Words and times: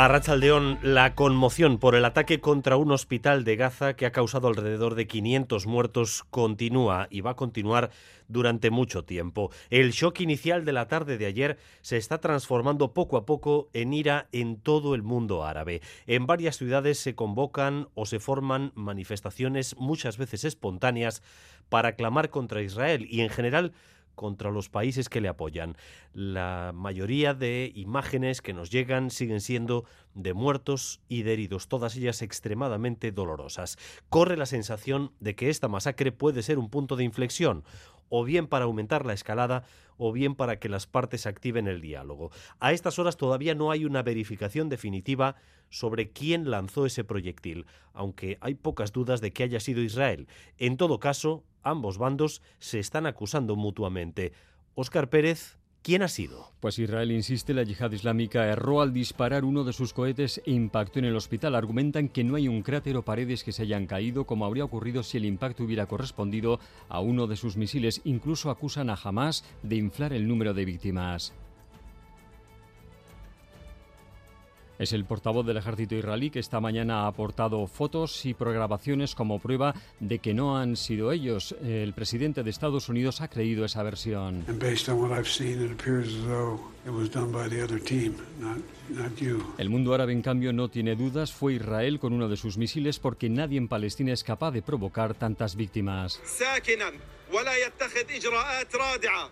A 0.00 0.06
Rachaldeón, 0.06 0.78
la 0.84 1.16
conmoción 1.16 1.78
por 1.78 1.96
el 1.96 2.04
ataque 2.04 2.40
contra 2.40 2.76
un 2.76 2.92
hospital 2.92 3.42
de 3.42 3.56
Gaza 3.56 3.94
que 3.94 4.06
ha 4.06 4.12
causado 4.12 4.46
alrededor 4.46 4.94
de 4.94 5.08
500 5.08 5.66
muertos 5.66 6.22
continúa 6.30 7.08
y 7.10 7.20
va 7.20 7.32
a 7.32 7.34
continuar 7.34 7.90
durante 8.28 8.70
mucho 8.70 9.02
tiempo. 9.02 9.50
El 9.70 9.90
shock 9.90 10.20
inicial 10.20 10.64
de 10.64 10.72
la 10.72 10.86
tarde 10.86 11.18
de 11.18 11.26
ayer 11.26 11.58
se 11.80 11.96
está 11.96 12.18
transformando 12.18 12.94
poco 12.94 13.16
a 13.16 13.26
poco 13.26 13.70
en 13.72 13.92
ira 13.92 14.28
en 14.30 14.60
todo 14.60 14.94
el 14.94 15.02
mundo 15.02 15.44
árabe. 15.44 15.82
En 16.06 16.28
varias 16.28 16.58
ciudades 16.58 17.00
se 17.00 17.16
convocan 17.16 17.88
o 17.96 18.06
se 18.06 18.20
forman 18.20 18.70
manifestaciones 18.76 19.74
muchas 19.78 20.16
veces 20.16 20.44
espontáneas 20.44 21.24
para 21.68 21.96
clamar 21.96 22.30
contra 22.30 22.62
Israel 22.62 23.04
y 23.10 23.22
en 23.22 23.30
general 23.30 23.72
contra 24.18 24.50
los 24.50 24.68
países 24.68 25.08
que 25.08 25.20
le 25.20 25.28
apoyan. 25.28 25.76
La 26.12 26.72
mayoría 26.74 27.34
de 27.34 27.70
imágenes 27.76 28.42
que 28.42 28.52
nos 28.52 28.70
llegan 28.70 29.10
siguen 29.10 29.40
siendo 29.40 29.84
de 30.14 30.34
muertos 30.34 31.00
y 31.08 31.22
de 31.22 31.34
heridos, 31.34 31.68
todas 31.68 31.94
ellas 31.94 32.20
extremadamente 32.20 33.12
dolorosas. 33.12 33.78
Corre 34.08 34.36
la 34.36 34.46
sensación 34.46 35.12
de 35.20 35.36
que 35.36 35.50
esta 35.50 35.68
masacre 35.68 36.10
puede 36.10 36.42
ser 36.42 36.58
un 36.58 36.68
punto 36.68 36.96
de 36.96 37.04
inflexión, 37.04 37.62
o 38.08 38.24
bien 38.24 38.46
para 38.46 38.64
aumentar 38.64 39.04
la 39.06 39.12
escalada 39.12 39.64
o 39.96 40.12
bien 40.12 40.34
para 40.34 40.58
que 40.58 40.68
las 40.68 40.86
partes 40.86 41.26
activen 41.26 41.66
el 41.68 41.80
diálogo. 41.80 42.30
A 42.60 42.72
estas 42.72 42.98
horas 42.98 43.16
todavía 43.16 43.54
no 43.54 43.70
hay 43.70 43.84
una 43.84 44.02
verificación 44.02 44.68
definitiva 44.68 45.36
sobre 45.70 46.10
quién 46.10 46.50
lanzó 46.50 46.86
ese 46.86 47.04
proyectil, 47.04 47.66
aunque 47.92 48.38
hay 48.40 48.54
pocas 48.54 48.92
dudas 48.92 49.20
de 49.20 49.32
que 49.32 49.42
haya 49.42 49.60
sido 49.60 49.82
Israel. 49.82 50.28
En 50.56 50.76
todo 50.76 51.00
caso, 51.00 51.44
ambos 51.62 51.98
bandos 51.98 52.42
se 52.58 52.78
están 52.78 53.06
acusando 53.06 53.56
mutuamente. 53.56 54.32
Óscar 54.74 55.10
Pérez 55.10 55.57
¿Quién 55.88 56.02
ha 56.02 56.08
sido? 56.08 56.52
Pues 56.60 56.78
Israel 56.78 57.10
insiste, 57.10 57.54
la 57.54 57.62
yihad 57.62 57.92
islámica 57.92 58.44
erró 58.44 58.82
al 58.82 58.92
disparar 58.92 59.42
uno 59.42 59.64
de 59.64 59.72
sus 59.72 59.94
cohetes 59.94 60.38
e 60.44 60.50
impactó 60.50 60.98
en 60.98 61.06
el 61.06 61.16
hospital. 61.16 61.54
Argumentan 61.54 62.10
que 62.10 62.24
no 62.24 62.36
hay 62.36 62.46
un 62.46 62.60
cráter 62.60 62.94
o 62.98 63.06
paredes 63.06 63.42
que 63.42 63.52
se 63.52 63.62
hayan 63.62 63.86
caído, 63.86 64.26
como 64.26 64.44
habría 64.44 64.66
ocurrido 64.66 65.02
si 65.02 65.16
el 65.16 65.24
impacto 65.24 65.64
hubiera 65.64 65.86
correspondido 65.86 66.60
a 66.90 67.00
uno 67.00 67.26
de 67.26 67.36
sus 67.36 67.56
misiles. 67.56 68.02
Incluso 68.04 68.50
acusan 68.50 68.90
a 68.90 68.98
Hamas 69.02 69.46
de 69.62 69.76
inflar 69.76 70.12
el 70.12 70.28
número 70.28 70.52
de 70.52 70.66
víctimas. 70.66 71.32
Es 74.78 74.92
el 74.92 75.04
portavoz 75.04 75.44
del 75.44 75.56
ejército 75.56 75.96
israelí 75.96 76.30
que 76.30 76.38
esta 76.38 76.60
mañana 76.60 77.02
ha 77.02 77.06
aportado 77.08 77.66
fotos 77.66 78.24
y 78.24 78.34
programaciones 78.34 79.14
como 79.14 79.40
prueba 79.40 79.74
de 79.98 80.20
que 80.20 80.34
no 80.34 80.56
han 80.56 80.76
sido 80.76 81.10
ellos. 81.10 81.56
El 81.62 81.92
presidente 81.94 82.42
de 82.42 82.50
Estados 82.50 82.88
Unidos 82.88 83.20
ha 83.20 83.28
creído 83.28 83.64
esa 83.64 83.82
versión. 83.82 84.44
El 89.58 89.70
mundo 89.70 89.94
árabe, 89.94 90.12
en 90.12 90.22
cambio, 90.22 90.52
no 90.52 90.68
tiene 90.68 90.96
dudas. 90.96 91.32
Fue 91.32 91.54
Israel 91.54 91.98
con 91.98 92.12
uno 92.12 92.28
de 92.28 92.36
sus 92.36 92.56
misiles 92.56 92.98
porque 92.98 93.28
nadie 93.28 93.58
en 93.58 93.68
Palestina 93.68 94.12
es 94.12 94.24
capaz 94.24 94.52
de 94.52 94.62
provocar 94.62 95.14
tantas 95.14 95.56
víctimas. 95.56 96.20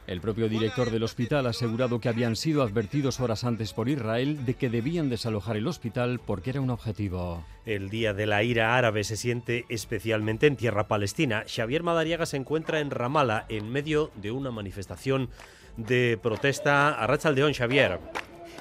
El 0.06 0.20
propio 0.20 0.48
director 0.48 0.90
del 0.90 1.02
hospital 1.02 1.46
ha 1.46 1.50
asegurado 1.50 1.98
que 1.98 2.10
habían 2.10 2.36
sido 2.36 2.62
advertidos 2.62 3.20
horas 3.20 3.44
antes 3.44 3.72
por 3.72 3.88
Israel 3.88 4.44
de 4.44 4.54
que 4.54 4.68
debían 4.68 5.08
desalojar 5.08 5.56
el 5.56 5.66
hospital 5.66 6.20
porque 6.24 6.50
era 6.50 6.60
un 6.60 6.70
objetivo. 6.70 7.44
El 7.64 7.88
día 7.88 8.12
de 8.12 8.26
la 8.26 8.42
ira 8.42 8.76
árabe 8.76 9.02
se 9.02 9.16
siente 9.16 9.64
especialmente 9.70 10.46
en 10.46 10.56
tierra 10.56 10.88
palestina. 10.88 11.44
Xavier 11.48 11.82
Madariaga 11.82 12.26
se 12.26 12.36
encuentra 12.36 12.80
en 12.80 12.90
Ramallah 12.90 13.46
en 13.48 13.70
medio 13.70 14.10
de 14.16 14.30
una 14.30 14.50
manifestación 14.50 15.30
de 15.76 16.18
protesta 16.22 16.90
a 16.90 17.06
Rachaldeón, 17.06 17.54
Xavier. 17.54 18.00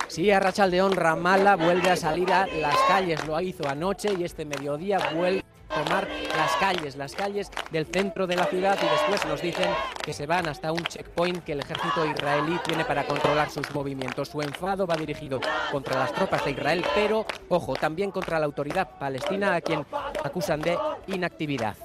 Sí, 0.07 0.31
a 0.31 0.39
Rachaldeón, 0.39 0.93
Ramallah 0.95 1.55
vuelve 1.55 1.89
a 1.89 1.95
salir 1.95 2.31
a 2.31 2.45
las 2.47 2.77
calles, 2.87 3.25
lo 3.25 3.39
hizo 3.41 3.67
anoche 3.67 4.13
y 4.17 4.23
este 4.23 4.45
mediodía 4.45 4.99
vuelve 5.13 5.43
tomar 5.67 6.07
las 6.35 6.55
calles, 6.57 6.95
las 6.95 7.15
calles 7.15 7.51
del 7.71 7.85
centro 7.85 8.27
de 8.27 8.35
la 8.35 8.45
ciudad 8.45 8.77
y 8.81 8.85
después 8.85 9.25
nos 9.25 9.41
dicen 9.41 9.69
que 10.03 10.13
se 10.13 10.25
van 10.25 10.47
hasta 10.47 10.71
un 10.71 10.83
checkpoint 10.83 11.43
que 11.43 11.53
el 11.53 11.59
ejército 11.59 12.05
israelí 12.05 12.57
tiene 12.65 12.85
para 12.85 13.05
controlar 13.05 13.49
sus 13.49 13.69
movimientos. 13.73 14.29
Su 14.29 14.41
enfado 14.41 14.85
va 14.87 14.95
dirigido 14.95 15.39
contra 15.71 15.99
las 15.99 16.13
tropas 16.13 16.45
de 16.45 16.51
Israel, 16.51 16.83
pero, 16.93 17.25
ojo, 17.49 17.73
también 17.75 18.11
contra 18.11 18.39
la 18.39 18.45
autoridad 18.45 18.97
palestina 18.99 19.55
a 19.55 19.61
quien 19.61 19.85
acusan 20.23 20.61
de 20.61 20.77
inactividad. 21.07 21.75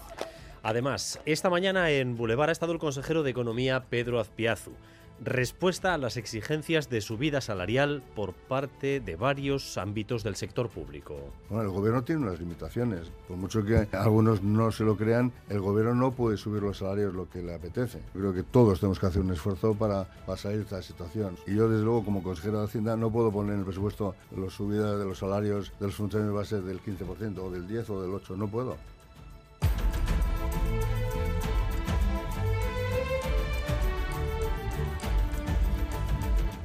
Además, 0.62 1.18
esta 1.24 1.48
mañana 1.48 1.90
en 1.90 2.16
Boulevard 2.16 2.50
ha 2.50 2.52
estado 2.52 2.72
el 2.72 2.78
consejero 2.78 3.22
de 3.22 3.30
Economía 3.30 3.84
Pedro 3.88 4.20
Azpiazu 4.20 4.72
respuesta 5.20 5.94
a 5.94 5.98
las 5.98 6.16
exigencias 6.16 6.88
de 6.88 7.00
subida 7.00 7.40
salarial 7.40 8.02
por 8.14 8.32
parte 8.32 9.00
de 9.00 9.16
varios 9.16 9.76
ámbitos 9.76 10.22
del 10.22 10.36
sector 10.36 10.68
público. 10.68 11.18
Bueno, 11.48 11.64
el 11.64 11.70
gobierno 11.70 12.02
tiene 12.02 12.22
unas 12.22 12.40
limitaciones. 12.40 13.12
Por 13.28 13.36
mucho 13.36 13.64
que 13.64 13.88
algunos 13.92 14.42
no 14.42 14.72
se 14.72 14.84
lo 14.84 14.96
crean, 14.96 15.32
el 15.48 15.60
gobierno 15.60 15.94
no 15.94 16.12
puede 16.12 16.36
subir 16.36 16.62
los 16.62 16.78
salarios 16.78 17.14
lo 17.14 17.28
que 17.28 17.42
le 17.42 17.54
apetece. 17.54 18.00
Creo 18.12 18.32
que 18.32 18.42
todos 18.42 18.80
tenemos 18.80 18.98
que 18.98 19.06
hacer 19.06 19.20
un 19.20 19.32
esfuerzo 19.32 19.74
para, 19.74 20.06
salir 20.36 20.58
de 20.58 20.64
esta 20.64 20.82
situación. 20.82 21.36
Y 21.46 21.54
yo, 21.54 21.68
desde 21.68 21.84
luego, 21.84 22.04
como 22.04 22.22
consejero 22.22 22.60
de 22.60 22.64
Hacienda, 22.64 22.96
no 22.96 23.10
puedo 23.10 23.30
poner 23.30 23.54
en 23.54 23.60
el 23.60 23.64
presupuesto 23.64 24.14
la 24.36 24.48
subida 24.48 24.96
de 24.96 25.04
los 25.04 25.18
salarios 25.18 25.72
de 25.78 25.86
los 25.86 25.94
funcionarios 25.94 26.34
base 26.34 26.60
del 26.62 26.80
15% 26.80 27.38
o 27.38 27.50
del 27.50 27.66
10 27.66 27.90
o 27.90 28.02
del 28.02 28.14
8. 28.14 28.36
No 28.36 28.48
puedo. 28.48 28.76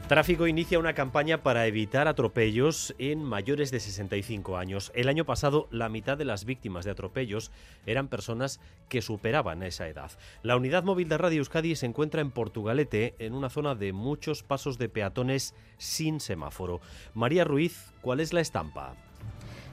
Tráfico 0.07 0.45
inicia 0.45 0.77
una 0.77 0.93
campaña 0.93 1.41
para 1.41 1.65
evitar 1.65 2.07
atropellos 2.07 2.93
en 2.99 3.23
mayores 3.23 3.71
de 3.71 3.79
65 3.79 4.55
años. 4.55 4.91
El 4.93 5.09
año 5.09 5.25
pasado, 5.25 5.67
la 5.71 5.89
mitad 5.89 6.15
de 6.15 6.25
las 6.25 6.45
víctimas 6.45 6.85
de 6.85 6.91
atropellos 6.91 7.51
eran 7.87 8.07
personas 8.07 8.59
que 8.87 9.01
superaban 9.01 9.63
esa 9.63 9.87
edad. 9.87 10.11
La 10.43 10.57
unidad 10.57 10.83
móvil 10.83 11.09
de 11.09 11.17
Radio 11.17 11.39
Euskadi 11.39 11.75
se 11.75 11.87
encuentra 11.87 12.21
en 12.21 12.29
Portugalete, 12.29 13.15
en 13.17 13.33
una 13.33 13.49
zona 13.49 13.73
de 13.73 13.93
muchos 13.93 14.43
pasos 14.43 14.77
de 14.77 14.89
peatones 14.89 15.55
sin 15.79 16.19
semáforo. 16.19 16.81
María 17.15 17.43
Ruiz, 17.43 17.91
¿cuál 18.01 18.19
es 18.19 18.31
la 18.31 18.41
estampa? 18.41 18.95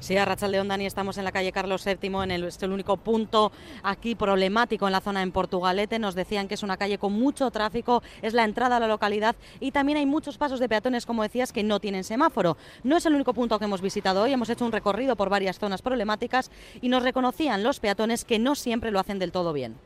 Sí, 0.02 0.16
a 0.16 0.24
Rachaldeón, 0.24 0.66
Dani, 0.66 0.84
estamos 0.84 1.16
en 1.16 1.22
la 1.22 1.30
calle 1.30 1.52
Carlos 1.52 1.84
VII, 1.84 2.24
en 2.24 2.32
el, 2.32 2.42
es 2.42 2.60
el 2.60 2.72
único 2.72 2.96
punto 2.96 3.52
aquí 3.84 4.16
problemático 4.16 4.88
en 4.88 4.92
la 4.92 5.00
zona 5.00 5.22
en 5.22 5.30
Portugalete. 5.30 6.00
Nos 6.00 6.16
decían 6.16 6.48
que 6.48 6.54
es 6.54 6.64
una 6.64 6.76
calle 6.76 6.98
con 6.98 7.12
mucho 7.12 7.48
tráfico, 7.52 8.02
es 8.20 8.34
la 8.34 8.42
entrada 8.42 8.78
a 8.78 8.80
la 8.80 8.88
localidad 8.88 9.36
y 9.60 9.70
también 9.70 9.98
hay 9.98 10.06
muchos 10.06 10.38
pasos 10.38 10.58
de 10.58 10.68
peatones, 10.68 11.06
como 11.06 11.22
decías, 11.22 11.52
que 11.52 11.62
no 11.62 11.78
tienen 11.78 12.02
semáforo. 12.02 12.56
No 12.82 12.96
es 12.96 13.06
el 13.06 13.14
único 13.14 13.32
punto 13.32 13.60
que 13.60 13.64
hemos 13.66 13.80
visitado 13.80 14.22
hoy, 14.22 14.32
hemos 14.32 14.50
hecho 14.50 14.64
un 14.64 14.72
recorrido 14.72 15.14
por 15.14 15.28
varias 15.28 15.60
zonas 15.60 15.82
problemáticas 15.82 16.50
y 16.80 16.88
nos 16.88 17.04
reconocían 17.04 17.62
los 17.62 17.78
peatones 17.78 18.24
que 18.24 18.40
no 18.40 18.56
siempre 18.56 18.90
lo 18.90 18.98
hacen 18.98 19.20
del 19.20 19.30
todo 19.30 19.52
bien 19.52 19.76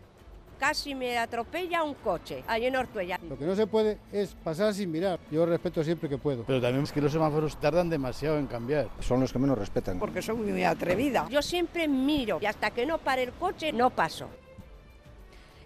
casi 0.59 0.95
me 0.95 1.19
atropella 1.19 1.83
un 1.83 1.95
coche 1.95 2.43
allí 2.47 2.67
en 2.67 2.77
Ortuella. 2.77 3.19
Lo 3.29 3.39
que 3.39 3.45
no 3.45 3.55
se 3.55 3.67
puede 3.67 3.99
es 4.13 4.35
pasar 4.35 4.75
sin 4.75 4.91
mirar. 4.91 5.19
Yo 5.31 5.47
respeto 5.47 5.83
siempre 5.85 6.09
que 6.09 6.19
puedo. 6.19 6.45
Pero 6.45 6.61
también 6.61 6.85
es 6.85 6.93
que 6.93 7.01
los 7.01 7.13
semáforos 7.13 7.59
tardan 7.61 7.89
demasiado 7.91 8.39
en 8.39 8.47
cambiar. 8.47 8.89
Son 9.01 9.21
los 9.21 9.33
que 9.33 9.39
menos 9.39 9.59
respetan. 9.59 9.99
Porque 9.99 10.23
soy 10.23 10.37
muy 10.37 10.65
atrevida. 10.65 11.29
Yo 11.31 11.43
siempre 11.43 11.89
miro 11.89 12.39
y 12.41 12.47
hasta 12.47 12.71
que 12.71 12.87
no 12.87 12.99
pare 12.99 13.25
el 13.25 13.33
coche 13.33 13.73
no 13.73 13.91
paso. 13.91 14.29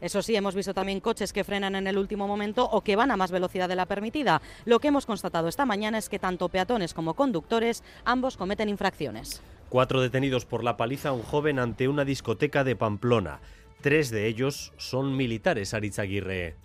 Eso 0.00 0.22
sí, 0.22 0.34
hemos 0.34 0.54
visto 0.54 0.72
también 0.72 1.00
coches 1.00 1.32
que 1.32 1.44
frenan 1.44 1.74
en 1.74 1.86
el 1.86 1.98
último 1.98 2.26
momento 2.26 2.64
o 2.64 2.80
que 2.80 2.96
van 2.96 3.10
a 3.10 3.18
más 3.18 3.30
velocidad 3.30 3.68
de 3.68 3.76
la 3.76 3.84
permitida. 3.84 4.40
Lo 4.64 4.80
que 4.80 4.88
hemos 4.88 5.04
constatado 5.04 5.46
esta 5.46 5.66
mañana 5.66 5.98
es 5.98 6.08
que 6.08 6.18
tanto 6.18 6.48
peatones 6.48 6.94
como 6.94 7.14
conductores 7.14 7.84
ambos 8.04 8.38
cometen 8.38 8.70
infracciones. 8.70 9.42
Cuatro 9.68 10.00
detenidos 10.00 10.47
por 10.47 10.65
la 10.65 10.76
paliza 10.76 11.10
a 11.10 11.12
un 11.12 11.22
joven 11.22 11.59
ante 11.59 11.86
una 11.86 12.04
discoteca 12.04 12.65
de 12.65 12.76
Pamplona. 12.76 13.41
Tres 13.80 14.10
de 14.10 14.27
ellos 14.27 14.74
son 14.77 15.16
militares, 15.16 15.72
Aguirre. 16.03 16.56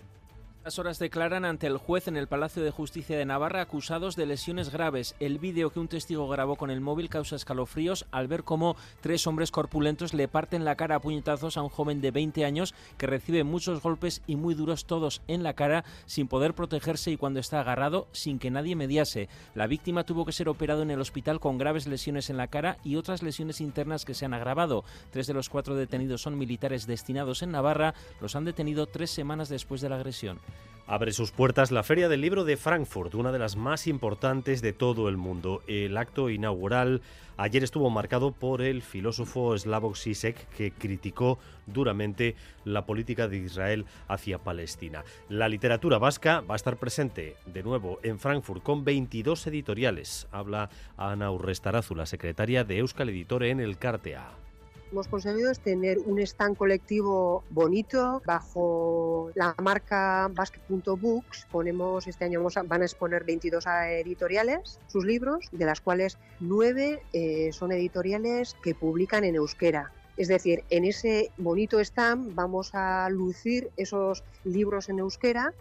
Las 0.65 0.79
horas 0.79 0.97
declaran 0.97 1.45
ante 1.45 1.67
el 1.67 1.77
juez 1.77 2.07
en 2.07 2.17
el 2.17 2.25
Palacio 2.25 2.63
de 2.63 2.71
Justicia 2.71 3.15
de 3.15 3.23
Navarra 3.23 3.61
acusados 3.61 4.15
de 4.15 4.25
lesiones 4.25 4.71
graves. 4.71 5.13
El 5.19 5.37
vídeo 5.37 5.69
que 5.69 5.79
un 5.79 5.87
testigo 5.87 6.27
grabó 6.27 6.55
con 6.55 6.71
el 6.71 6.81
móvil 6.81 7.07
causa 7.07 7.35
escalofríos 7.35 8.07
al 8.09 8.27
ver 8.27 8.43
cómo 8.43 8.75
tres 8.99 9.27
hombres 9.27 9.51
corpulentos 9.51 10.15
le 10.15 10.27
parten 10.27 10.65
la 10.65 10.75
cara 10.75 10.95
a 10.95 10.99
puñetazos 11.01 11.57
a 11.57 11.61
un 11.61 11.69
joven 11.69 12.01
de 12.01 12.09
20 12.09 12.45
años 12.45 12.73
que 12.97 13.05
recibe 13.05 13.43
muchos 13.43 13.83
golpes 13.83 14.23
y 14.25 14.37
muy 14.37 14.55
duros 14.55 14.85
todos 14.85 15.21
en 15.27 15.43
la 15.43 15.53
cara 15.53 15.85
sin 16.07 16.27
poder 16.27 16.55
protegerse 16.55 17.11
y 17.11 17.17
cuando 17.17 17.39
está 17.39 17.59
agarrado 17.59 18.07
sin 18.11 18.39
que 18.39 18.49
nadie 18.49 18.75
mediase. 18.75 19.29
La 19.53 19.67
víctima 19.67 20.03
tuvo 20.03 20.25
que 20.25 20.31
ser 20.31 20.49
operado 20.49 20.81
en 20.81 20.89
el 20.89 20.99
hospital 20.99 21.39
con 21.39 21.59
graves 21.59 21.85
lesiones 21.85 22.31
en 22.31 22.37
la 22.37 22.47
cara 22.47 22.79
y 22.83 22.95
otras 22.95 23.21
lesiones 23.21 23.61
internas 23.61 24.03
que 24.03 24.15
se 24.15 24.25
han 24.25 24.33
agravado. 24.33 24.83
Tres 25.11 25.27
de 25.27 25.35
los 25.35 25.47
cuatro 25.47 25.75
detenidos 25.75 26.23
son 26.23 26.39
militares 26.39 26.87
destinados 26.87 27.43
en 27.43 27.51
Navarra. 27.51 27.93
Los 28.19 28.35
han 28.35 28.45
detenido 28.45 28.87
tres 28.87 29.11
semanas 29.11 29.47
después 29.47 29.79
de 29.81 29.89
la 29.89 29.97
agresión. 29.97 30.39
Abre 30.87 31.13
sus 31.13 31.31
puertas 31.31 31.71
la 31.71 31.81
Feria 31.81 32.09
del 32.09 32.21
Libro 32.21 32.43
de 32.43 32.57
Frankfurt, 32.57 33.15
una 33.15 33.31
de 33.31 33.39
las 33.39 33.55
más 33.55 33.87
importantes 33.87 34.61
de 34.61 34.71
todo 34.71 35.09
el 35.09 35.17
mundo. 35.17 35.63
El 35.65 35.97
acto 35.97 36.29
inaugural 36.29 37.01
ayer 37.37 37.63
estuvo 37.63 37.89
marcado 37.89 38.33
por 38.33 38.61
el 38.61 38.83
filósofo 38.83 39.57
Slavoj 39.57 39.97
Zizek, 39.97 40.47
que 40.49 40.69
criticó 40.69 41.39
duramente 41.65 42.35
la 42.65 42.85
política 42.85 43.27
de 43.27 43.37
Israel 43.37 43.87
hacia 44.07 44.37
Palestina. 44.37 45.03
La 45.27 45.49
literatura 45.49 45.97
vasca 45.97 46.41
va 46.41 46.53
a 46.53 46.57
estar 46.57 46.77
presente 46.77 47.35
de 47.47 47.63
nuevo 47.63 47.99
en 48.03 48.19
Frankfurt 48.19 48.61
con 48.61 48.85
22 48.85 49.47
editoriales. 49.47 50.27
Habla 50.31 50.69
Ana 50.97 51.31
Urrestarazu, 51.31 51.95
la 51.95 52.05
secretaria 52.05 52.63
de 52.63 52.77
Euskal 52.77 53.09
Editore 53.09 53.49
en 53.49 53.59
el 53.59 53.79
Cartea 53.79 54.44
hemos 54.91 55.07
conseguido 55.07 55.51
tener 55.53 55.99
un 55.99 56.19
stand 56.19 56.57
colectivo 56.57 57.43
bonito 57.49 58.21
bajo 58.25 59.31
la 59.35 59.55
marca 59.61 60.29
basket.books. 60.33 61.47
Ponemos, 61.51 62.07
este 62.07 62.25
año 62.25 62.45
van 62.65 62.81
a 62.81 62.85
exponer 62.85 63.23
22 63.23 63.65
editoriales, 63.67 64.79
sus 64.87 65.05
libros, 65.05 65.47
de 65.51 65.65
las 65.65 65.81
cuales 65.81 66.17
9 66.39 67.01
eh, 67.13 67.49
son 67.51 67.71
editoriales 67.71 68.55
que 68.61 68.75
publican 68.75 69.23
en 69.23 69.35
euskera. 69.35 69.91
Es 70.17 70.29
decir, 70.29 70.63
en 70.69 70.85
ese 70.85 71.31
bonito 71.37 71.79
stand 71.81 72.35
vamos 72.35 72.73
a 72.73 73.09
lucir 73.09 73.69
esos 73.75 74.23
libros 74.45 74.87
en 74.87 74.99
euskera 74.99 75.53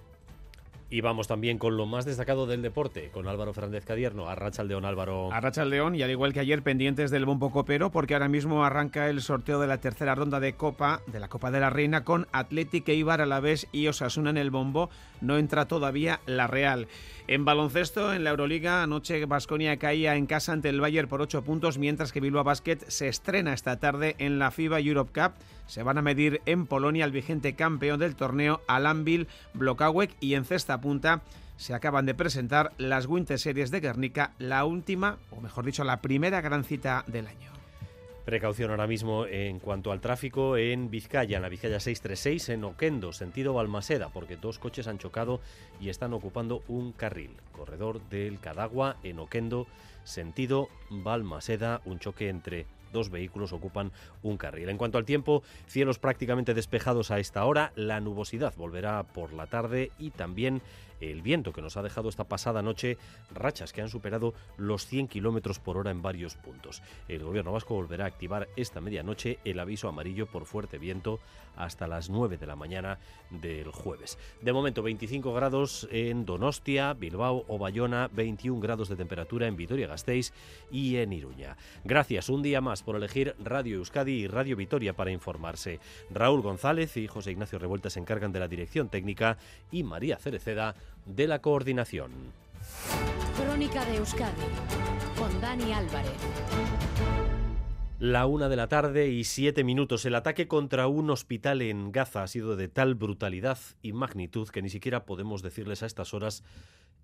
y 0.95 1.01
vamos 1.01 1.27
también 1.27 1.59
con 1.59 1.77
lo 1.77 1.87
más 1.87 2.05
destacado 2.05 2.47
del 2.47 2.63
deporte, 2.63 3.11
con 3.11 3.27
Álvaro 3.27 3.53
Fernández 3.53 3.85
Cadierno. 3.85 4.29
Arracha 4.29 4.63
el 4.63 4.69
León, 4.69 4.85
Álvaro. 4.85 5.33
Arracha 5.33 5.65
el 5.65 5.71
León, 5.71 5.97
y 5.97 6.03
al 6.03 6.11
igual 6.13 6.33
que 6.33 6.39
ayer, 6.39 6.63
pendientes 6.63 7.11
del 7.11 7.27
bombo 7.27 7.51
copero, 7.51 7.91
porque 7.91 8.15
ahora 8.15 8.29
mismo 8.29 8.65
arranca 8.65 9.11
el 9.11 9.21
sorteo 9.21 9.59
de 9.59 9.67
la 9.67 9.79
tercera 9.79 10.15
ronda 10.15 10.39
de 10.39 10.53
Copa, 10.53 11.03
de 11.09 11.19
la 11.19 11.27
Copa 11.27 11.51
de 11.51 11.59
la 11.59 11.69
Reina, 11.69 12.05
con 12.05 12.29
Atlético 12.31 12.93
Eibar 12.93 13.21
a 13.21 13.27
la 13.27 13.41
vez 13.41 13.67
y 13.73 13.89
Osasuna 13.89 14.31
en 14.31 14.37
el 14.37 14.53
bombo. 14.53 14.89
No 15.21 15.37
entra 15.37 15.67
todavía 15.67 16.21
la 16.27 16.47
Real. 16.47 16.87
En 17.27 17.45
baloncesto, 17.45 18.15
en 18.15 18.23
la 18.23 18.31
Euroliga, 18.31 18.85
anoche 18.85 19.25
Basconia 19.25 19.79
caía 19.79 20.15
en 20.15 20.27
casa 20.27 20.53
ante 20.53 20.69
el 20.69 20.81
Bayern 20.81 21.09
por 21.09 21.23
8 21.23 21.43
puntos, 21.43 21.77
mientras 21.77 22.13
que 22.13 22.21
Bilbao 22.21 22.45
Basket 22.45 22.79
se 22.87 23.09
estrena 23.09 23.53
esta 23.53 23.81
tarde 23.81 24.15
en 24.19 24.39
la 24.39 24.53
FIBA 24.53 24.79
Europe 24.79 25.11
Cup. 25.13 25.33
Se 25.67 25.83
van 25.83 25.97
a 25.97 26.03
medir 26.03 26.43
en 26.45 26.67
Polonia 26.67 27.07
el 27.07 27.11
vigente 27.11 27.55
campeón 27.55 27.99
del 27.99 28.15
torneo, 28.15 28.61
Alanville 28.69 29.27
Blokawek, 29.55 30.15
y 30.21 30.35
en 30.35 30.45
cesta 30.45 30.83
punta 30.85 31.23
se 31.57 31.73
acaban 31.73 32.05
de 32.05 32.15
presentar 32.15 32.73
las 32.77 33.07
Winter 33.07 33.39
Series 33.39 33.71
de 33.71 33.81
Guernica, 33.81 34.35
la 34.39 34.67
última, 34.67 35.17
o 35.31 35.41
mejor 35.41 35.65
dicho, 35.65 35.83
la 35.83 36.03
primera 36.03 36.43
gran 36.43 36.63
cita 36.63 37.05
del 37.07 37.27
año. 37.27 37.51
Precaución 38.27 38.71
ahora 38.71 38.87
mismo 38.87 39.25
en 39.27 39.61
cuanto 39.61 39.91
al 39.91 40.03
tráfico 40.03 40.59
en 40.59 40.91
Vizcaya, 40.91 41.37
en 41.37 41.43
la 41.43 41.49
Vizcaya 41.49 41.81
636, 41.81 42.51
en 42.51 42.65
Oquendo, 42.65 43.15
sentido 43.15 43.55
Balmaseda, 43.55 44.11
porque 44.11 44.37
dos 44.37 44.59
coches 44.59 44.89
han 44.89 44.99
chocado 44.99 45.41
y 45.81 45.89
están 45.89 46.13
ocupando 46.13 46.63
un 46.69 46.93
carril. 46.93 47.31
Corredor 47.53 48.07
del 48.11 48.41
Cadagua, 48.41 48.97
en 49.03 49.19
Oquendo, 49.19 49.67
sentido 50.05 50.69
Balmaseda, 50.91 51.81
un 51.87 51.99
choque 51.99 52.29
entre 52.29 52.67
dos 52.95 53.11
vehículos 53.11 53.53
ocupan 53.53 53.93
un 54.23 54.39
carril. 54.39 54.71
En 54.71 54.79
cuanto 54.79 54.97
al 54.97 55.05
tiempo, 55.05 55.43
cielos 55.67 55.99
prácticamente 55.99 56.55
despejados 56.55 57.11
a 57.11 57.19
esta 57.19 57.45
hora, 57.45 57.73
la 57.77 58.01
nubosidad 58.01 58.55
volverá 58.57 59.03
por 59.03 59.35
la 59.35 59.47
tarde 59.47 59.93
y 59.99 60.11
también 60.11 60.63
el 61.01 61.23
viento 61.23 61.53
que 61.53 61.63
nos 61.63 61.77
ha 61.77 61.83
dejado 61.83 62.09
esta 62.09 62.25
pasada 62.25 62.63
noche 62.63 62.99
rachas 63.33 63.73
que 63.73 63.83
han 63.83 63.89
superado 63.89 64.35
los 64.57 64.87
100 64.87 65.09
kilómetros 65.09 65.59
por 65.59 65.77
hora 65.77 65.91
en 65.91 66.03
varios 66.03 66.37
puntos. 66.37 66.83
El 67.09 67.25
gobierno 67.25 67.53
vasco 67.53 67.75
volverá 67.75 68.05
a 68.05 68.09
activar 68.09 68.49
esta 68.57 68.81
medianoche 68.81 69.39
el 69.45 69.59
aviso 69.59 69.89
amarillo 69.89 70.27
por 70.27 70.47
fuerte 70.47 70.79
viento 70.79 71.21
hasta 71.57 71.87
las 71.87 72.11
9 72.11 72.37
de 72.37 72.47
la 72.47 72.57
mañana 72.57 72.99
del 73.31 73.71
jueves. 73.71 74.19
De 74.43 74.53
momento 74.53 74.83
25 74.83 75.33
grados 75.33 75.89
en 75.91 76.25
Donostia, 76.25 76.95
Bilbao 76.95 77.45
o 77.49 77.59
Bayona, 77.59 78.09
21 78.13 78.61
grados 78.61 78.89
de 78.89 78.97
temperatura 78.97 79.47
en 79.47 79.57
Vitoria-Gasteiz 79.57 80.33
y 80.71 80.97
en 80.97 81.13
Iruña. 81.13 81.57
Gracias 81.85 82.29
un 82.29 82.43
día 82.43 82.61
más 82.61 82.83
por 82.83 82.97
elegir 82.97 83.35
Radio 83.43 83.77
Euskadi 83.77 84.13
y 84.13 84.27
Radio 84.27 84.57
Vitoria 84.57 84.95
para 84.95 85.11
informarse. 85.11 85.81
Raúl 86.11 86.43
González 86.43 86.97
y 86.97 87.07
José 87.07 87.33
Ignacio 87.33 87.59
Revuelta 87.59 87.91
se 87.91 88.01
encargan 88.01 88.33
de 88.33 88.41
la 88.41 88.49
dirección 88.49 88.89
técnica 88.89 89.39
y 89.71 89.83
María 89.83 90.17
Cereceda 90.17 90.75
de 91.07 91.27
la 91.27 91.41
coordinación. 91.41 92.11
Crónica 93.37 93.85
de 93.85 93.97
Euskadi 93.97 94.43
con 95.19 95.41
Dani 95.41 95.73
Álvarez. 95.73 96.13
La 98.01 98.27
una 98.27 98.49
de 98.49 98.57
la 98.57 98.69
tarde 98.69 99.09
y 99.09 99.25
siete 99.25 99.65
minutos. 99.65 100.05
El 100.05 100.15
ataque 100.15 100.49
contra 100.49 100.89
un 100.89 101.11
hospital 101.11 101.63
en 101.63 101.93
Gaza 101.93 102.23
ha 102.23 102.27
sido 102.27 102.57
de 102.57 102.69
tal 102.69 102.95
brutalidad 102.95 103.59
y 103.83 103.93
magnitud 103.93 104.49
que 104.49 104.63
ni 104.63 104.69
siquiera 104.69 105.07
podemos 105.07 105.43
decirles 105.43 105.83
a 105.83 105.87
estas 105.87 106.13
horas 106.13 106.43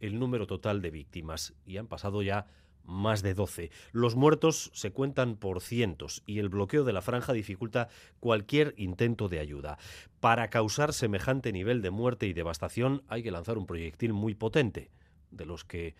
el 0.00 0.18
número 0.18 0.46
total 0.46 0.82
de 0.82 0.90
víctimas. 0.90 1.54
Y 1.66 1.76
han 1.76 1.86
pasado 1.86 2.22
ya 2.22 2.46
más 2.84 3.22
de 3.22 3.34
12. 3.34 3.70
Los 3.92 4.16
muertos 4.16 4.70
se 4.74 4.92
cuentan 4.92 5.36
por 5.36 5.60
cientos 5.60 6.22
y 6.26 6.38
el 6.38 6.48
bloqueo 6.48 6.84
de 6.84 6.92
la 6.92 7.02
franja 7.02 7.32
dificulta 7.32 7.88
cualquier 8.18 8.74
intento 8.76 9.28
de 9.28 9.40
ayuda. 9.40 9.78
Para 10.20 10.50
causar 10.50 10.92
semejante 10.92 11.52
nivel 11.52 11.82
de 11.82 11.90
muerte 11.90 12.26
y 12.26 12.32
devastación 12.32 13.02
hay 13.08 13.22
que 13.22 13.30
lanzar 13.30 13.58
un 13.58 13.66
proyectil 13.66 14.12
muy 14.12 14.34
potente, 14.34 14.90
de 15.30 15.46
los 15.46 15.64
que, 15.64 15.94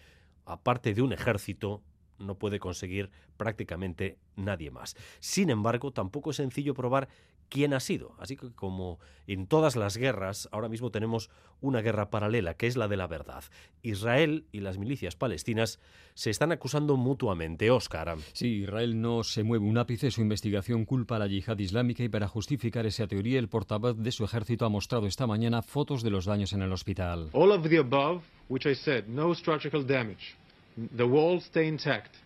aparte 0.45 0.95
de 0.95 1.03
un 1.03 1.13
ejército, 1.13 1.83
no 2.21 2.37
puede 2.37 2.61
conseguir 2.61 3.11
prácticamente 3.37 4.19
nadie 4.37 4.71
más. 4.71 4.97
Sin 5.19 5.51
embargo, 5.51 5.93
tampoco 5.93 6.31
es 6.31 6.37
sencillo 6.37 6.75
probar 6.75 7.09
quién 7.51 7.75
ha 7.75 7.81
sido. 7.81 8.15
Así 8.19 8.37
que 8.37 8.51
como 8.53 8.99
en 9.27 9.47
todas 9.47 9.77
las 9.77 9.99
guerras, 9.99 10.49
ahora 10.53 10.71
mismo 10.71 10.91
tenemos 10.91 11.29
una 11.61 11.83
guerra 11.83 12.09
paralela, 12.09 12.55
que 12.55 12.67
es 12.67 12.77
la 12.77 12.89
de 12.89 12.97
la 12.97 13.07
verdad. 13.07 13.45
Israel 13.83 14.47
y 14.53 14.61
las 14.61 14.79
milicias 14.79 15.17
palestinas 15.17 15.79
se 16.15 16.31
están 16.31 16.53
acusando 16.53 16.97
mutuamente. 16.97 17.71
Oscar. 17.71 18.17
Sí, 18.33 18.63
Israel 18.63 19.01
no 19.01 19.23
se 19.25 19.43
mueve 19.43 19.67
un 19.67 19.77
ápice. 19.77 20.11
Su 20.11 20.23
investigación 20.23 20.87
culpa 20.87 21.17
a 21.17 21.19
la 21.19 21.27
yihad 21.27 21.59
islámica 21.59 22.03
y 22.03 22.09
para 22.09 22.29
justificar 22.29 22.87
esa 22.87 23.07
teoría, 23.07 23.39
el 23.39 23.49
portavoz 23.49 23.99
de 23.99 24.13
su 24.13 24.25
ejército 24.25 24.65
ha 24.65 24.71
mostrado 24.71 25.07
esta 25.07 25.27
mañana 25.27 25.61
fotos 25.61 26.03
de 26.03 26.11
los 26.11 26.25
daños 26.25 26.53
en 26.53 26.63
el 26.63 26.73
hospital. 26.73 27.29
All 27.33 27.51
of 27.51 27.69
the 27.69 27.79
above, 27.79 28.23
which 28.49 28.67
I 28.67 28.75
said, 28.75 29.07
no 29.07 29.35
structural 29.35 29.87
damage. 29.87 30.40
The 30.77 31.07
walls 31.07 31.45
stay 31.45 31.67
intact. 31.67 32.17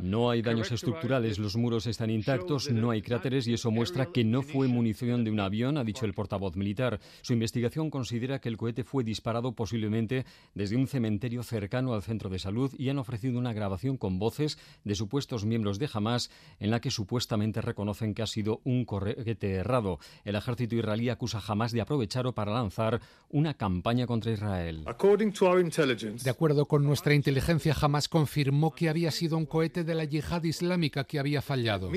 No 0.00 0.30
hay 0.30 0.42
daños 0.42 0.72
estructurales, 0.72 1.38
los 1.38 1.56
muros 1.56 1.86
están 1.86 2.10
intactos, 2.10 2.70
no 2.70 2.90
hay 2.90 3.02
cráteres 3.02 3.46
y 3.46 3.52
eso 3.52 3.70
muestra 3.70 4.06
que 4.06 4.24
no 4.24 4.42
fue 4.42 4.68
munición 4.68 5.22
de 5.22 5.30
un 5.30 5.40
avión, 5.40 5.76
ha 5.76 5.84
dicho 5.84 6.06
el 6.06 6.14
portavoz 6.14 6.56
militar. 6.56 6.98
Su 7.20 7.34
investigación 7.34 7.90
considera 7.90 8.40
que 8.40 8.48
el 8.48 8.56
cohete 8.56 8.84
fue 8.84 9.04
disparado 9.04 9.52
posiblemente 9.52 10.24
desde 10.54 10.76
un 10.76 10.86
cementerio 10.86 11.42
cercano 11.42 11.92
al 11.92 12.02
centro 12.02 12.30
de 12.30 12.38
salud 12.38 12.74
y 12.78 12.88
han 12.88 12.98
ofrecido 12.98 13.38
una 13.38 13.52
grabación 13.52 13.96
con 13.96 14.18
voces 14.18 14.58
de 14.82 14.94
supuestos 14.94 15.44
miembros 15.44 15.78
de 15.78 15.88
Hamas 15.92 16.30
en 16.58 16.70
la 16.70 16.80
que 16.80 16.90
supuestamente 16.90 17.60
reconocen 17.60 18.14
que 18.14 18.22
ha 18.22 18.26
sido 18.26 18.60
un 18.64 18.84
cohete 18.86 19.52
errado. 19.52 19.98
El 20.24 20.36
ejército 20.36 20.74
israelí 20.74 21.10
acusa 21.10 21.38
a 21.38 21.52
Hamas 21.52 21.72
de 21.72 21.82
aprovecharlo 21.82 22.34
para 22.34 22.54
lanzar 22.54 23.00
una 23.28 23.54
campaña 23.54 24.06
contra 24.06 24.32
Israel. 24.32 24.84
De 24.84 26.30
acuerdo 26.30 26.66
con 26.66 26.84
nuestra 26.84 27.14
inteligencia, 27.14 27.76
Hamas 27.80 28.08
confirma 28.08 28.37
afirmó 28.38 28.72
que 28.72 28.88
había 28.88 29.10
sido 29.10 29.36
un 29.36 29.46
cohete 29.46 29.82
de 29.82 29.96
la 29.96 30.04
yihad 30.04 30.44
islámica 30.44 31.02
que 31.02 31.18
había 31.18 31.42
fallado. 31.42 31.90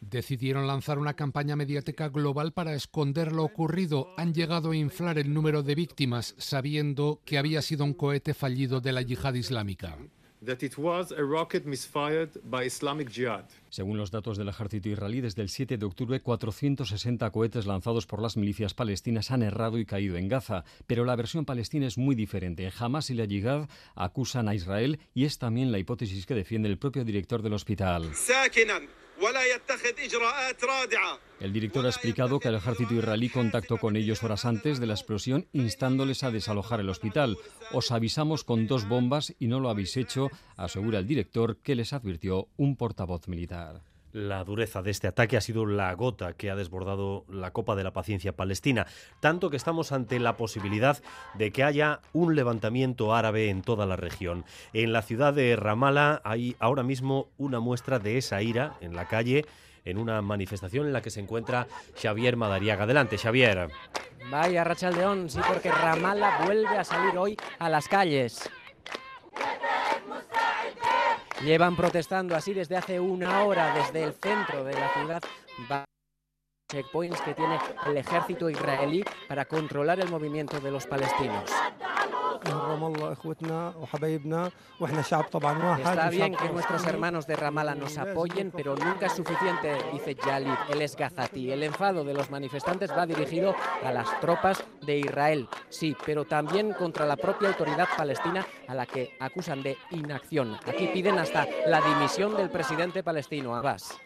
Decidieron 0.00 0.66
lanzar 0.68 1.00
una 1.00 1.14
campaña 1.14 1.56
mediática 1.56 2.08
global 2.08 2.52
para 2.52 2.74
esconder 2.74 3.32
lo 3.32 3.42
ocurrido. 3.42 4.14
Han 4.16 4.32
llegado 4.32 4.70
a 4.70 4.76
inflar 4.76 5.18
el 5.18 5.34
número 5.34 5.64
de 5.64 5.74
víctimas 5.74 6.36
sabiendo 6.38 7.20
que 7.24 7.36
había 7.36 7.62
sido 7.62 7.84
un 7.84 7.94
cohete 7.94 8.32
fallido 8.32 8.80
de 8.80 8.92
la 8.92 9.02
yihad 9.02 9.34
islámica. 9.34 9.98
Según 13.68 13.98
los 13.98 14.10
datos 14.10 14.38
del 14.38 14.48
ejército 14.48 14.88
israelí, 14.88 15.20
desde 15.20 15.42
el 15.42 15.48
7 15.48 15.76
de 15.76 15.84
octubre, 15.84 16.20
460 16.20 17.30
cohetes 17.30 17.66
lanzados 17.66 18.06
por 18.06 18.22
las 18.22 18.36
milicias 18.36 18.72
palestinas 18.72 19.30
han 19.30 19.42
errado 19.42 19.78
y 19.78 19.84
caído 19.84 20.16
en 20.16 20.28
Gaza. 20.28 20.64
Pero 20.86 21.04
la 21.04 21.16
versión 21.16 21.44
palestina 21.44 21.86
es 21.86 21.98
muy 21.98 22.14
diferente. 22.14 22.70
Hamas 22.78 23.10
y 23.10 23.14
la 23.14 23.24
Yihad 23.24 23.68
acusan 23.94 24.48
a 24.48 24.54
Israel 24.54 24.98
y 25.14 25.24
es 25.24 25.38
también 25.38 25.72
la 25.72 25.78
hipótesis 25.78 26.26
que 26.26 26.34
defiende 26.34 26.68
el 26.68 26.78
propio 26.78 27.04
director 27.04 27.42
del 27.42 27.52
hospital. 27.52 28.14
El 31.40 31.52
director 31.52 31.86
ha 31.86 31.88
explicado 31.88 32.38
que 32.38 32.48
el 32.48 32.54
ejército 32.54 32.94
israelí 32.94 33.28
contactó 33.28 33.78
con 33.78 33.96
ellos 33.96 34.22
horas 34.22 34.44
antes 34.44 34.80
de 34.80 34.86
la 34.86 34.94
explosión 34.94 35.46
instándoles 35.52 36.22
a 36.22 36.30
desalojar 36.30 36.80
el 36.80 36.88
hospital. 36.88 37.36
Os 37.72 37.90
avisamos 37.90 38.44
con 38.44 38.66
dos 38.66 38.88
bombas 38.88 39.34
y 39.38 39.46
no 39.46 39.60
lo 39.60 39.70
habéis 39.70 39.96
hecho, 39.96 40.28
asegura 40.56 40.98
el 40.98 41.06
director 41.06 41.58
que 41.58 41.74
les 41.74 41.92
advirtió 41.92 42.48
un 42.56 42.76
portavoz 42.76 43.28
militar. 43.28 43.82
La 44.16 44.44
dureza 44.44 44.80
de 44.80 44.90
este 44.90 45.08
ataque 45.08 45.36
ha 45.36 45.42
sido 45.42 45.66
la 45.66 45.92
gota 45.92 46.32
que 46.32 46.50
ha 46.50 46.56
desbordado 46.56 47.26
la 47.28 47.50
copa 47.50 47.76
de 47.76 47.84
la 47.84 47.92
paciencia 47.92 48.34
palestina, 48.34 48.86
tanto 49.20 49.50
que 49.50 49.58
estamos 49.58 49.92
ante 49.92 50.18
la 50.18 50.38
posibilidad 50.38 51.02
de 51.34 51.52
que 51.52 51.62
haya 51.62 52.00
un 52.14 52.34
levantamiento 52.34 53.14
árabe 53.14 53.50
en 53.50 53.60
toda 53.60 53.84
la 53.84 53.96
región. 53.96 54.46
En 54.72 54.94
la 54.94 55.02
ciudad 55.02 55.34
de 55.34 55.54
Ramallah 55.54 56.22
hay 56.24 56.56
ahora 56.60 56.82
mismo 56.82 57.28
una 57.36 57.60
muestra 57.60 57.98
de 57.98 58.16
esa 58.16 58.40
ira 58.40 58.78
en 58.80 58.96
la 58.96 59.06
calle 59.06 59.44
en 59.84 59.98
una 59.98 60.22
manifestación 60.22 60.86
en 60.86 60.94
la 60.94 61.02
que 61.02 61.10
se 61.10 61.20
encuentra 61.20 61.66
Xavier 62.00 62.38
Madariaga. 62.38 62.84
Adelante, 62.84 63.18
Xavier. 63.18 63.68
Vaya, 64.30 64.64
Rachaldeón, 64.64 65.28
sí, 65.28 65.40
porque 65.46 65.70
Ramallah 65.70 66.46
vuelve 66.46 66.78
a 66.78 66.84
salir 66.84 67.18
hoy 67.18 67.36
a 67.58 67.68
las 67.68 67.86
calles. 67.86 68.48
Llevan 71.42 71.76
protestando 71.76 72.34
así 72.34 72.54
desde 72.54 72.76
hace 72.76 72.98
una 72.98 73.44
hora 73.44 73.74
desde 73.74 74.04
el 74.04 74.14
centro 74.14 74.64
de 74.64 74.72
la 74.72 74.88
ciudad 74.94 75.22
checkpoints 76.68 77.20
que 77.20 77.34
tiene 77.34 77.58
el 77.86 77.96
ejército 77.96 78.50
israelí 78.50 79.04
para 79.28 79.44
controlar 79.44 80.00
el 80.00 80.08
movimiento 80.08 80.58
de 80.58 80.70
los 80.70 80.86
palestinos. 80.86 81.50
Está 85.78 86.10
bien 86.10 86.34
que 86.34 86.48
nuestros 86.50 86.84
hermanos 86.86 87.26
de 87.26 87.36
Ramallah 87.36 87.74
nos 87.74 87.96
apoyen, 87.98 88.50
pero 88.50 88.76
nunca 88.76 89.06
es 89.06 89.12
suficiente, 89.12 89.76
dice 89.92 90.16
Jalid, 90.16 90.52
él 90.70 90.82
es 90.82 90.96
gazatí. 90.96 91.50
El 91.50 91.62
enfado 91.62 92.04
de 92.04 92.14
los 92.14 92.30
manifestantes 92.30 92.90
va 92.90 93.06
dirigido 93.06 93.54
a 93.84 93.92
las 93.92 94.20
tropas 94.20 94.64
de 94.82 94.98
Israel, 94.98 95.48
sí, 95.68 95.96
pero 96.04 96.24
también 96.24 96.72
contra 96.72 97.06
la 97.06 97.16
propia 97.16 97.48
autoridad 97.48 97.88
palestina 97.96 98.46
a 98.68 98.74
la 98.74 98.86
que 98.86 99.16
acusan 99.20 99.62
de 99.62 99.76
inacción. 99.90 100.56
Aquí 100.66 100.88
piden 100.88 101.18
hasta 101.18 101.46
la 101.66 101.80
dimisión 101.80 102.36
del 102.36 102.50
presidente 102.50 103.02
palestino, 103.02 103.54
Abbas. 103.54 103.96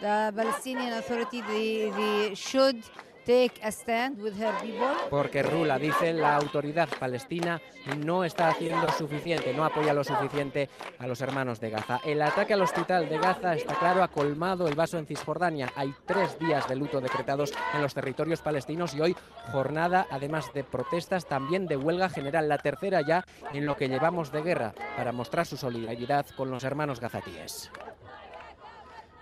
The 0.00 0.30
Palestinian 0.36 0.92
Authority 0.92 1.40
they, 1.42 1.90
they 1.96 2.34
should 2.34 2.84
take 3.26 3.60
a 3.62 3.68
stand 3.68 4.22
with 4.22 4.34
her 4.40 4.54
people. 4.62 4.86
Porque 5.10 5.42
Rula 5.42 5.78
dice 5.78 6.12
la 6.12 6.36
autoridad 6.36 6.88
palestina 6.98 7.60
no 7.98 8.24
está 8.24 8.48
haciendo 8.48 8.88
suficiente, 8.92 9.52
no 9.52 9.64
apoya 9.64 9.92
lo 9.92 10.04
suficiente 10.04 10.70
a 10.98 11.06
los 11.06 11.20
hermanos 11.20 11.60
de 11.60 11.70
Gaza. 11.70 12.00
El 12.04 12.22
ataque 12.22 12.54
al 12.54 12.62
hospital 12.62 13.08
de 13.08 13.18
Gaza 13.18 13.54
está 13.54 13.74
claro 13.74 14.02
ha 14.02 14.08
colmado 14.08 14.68
el 14.68 14.76
vaso 14.76 14.96
en 14.98 15.06
Cisjordania. 15.06 15.72
Hay 15.74 15.92
tres 16.06 16.38
días 16.38 16.68
de 16.68 16.76
luto 16.76 17.00
decretados 17.00 17.52
en 17.74 17.82
los 17.82 17.94
territorios 17.94 18.40
palestinos 18.40 18.94
y 18.94 19.00
hoy 19.00 19.16
jornada, 19.50 20.06
además 20.10 20.52
de 20.54 20.62
protestas, 20.62 21.26
también 21.26 21.66
de 21.66 21.76
huelga 21.76 22.08
general, 22.08 22.48
la 22.48 22.58
tercera 22.58 23.00
ya 23.06 23.24
en 23.52 23.66
lo 23.66 23.76
que 23.76 23.88
llevamos 23.88 24.30
de 24.30 24.42
guerra, 24.42 24.74
para 24.96 25.12
mostrar 25.12 25.46
su 25.46 25.56
solidaridad 25.56 26.26
con 26.36 26.50
los 26.50 26.62
hermanos 26.62 27.00
gazatíes. 27.00 27.70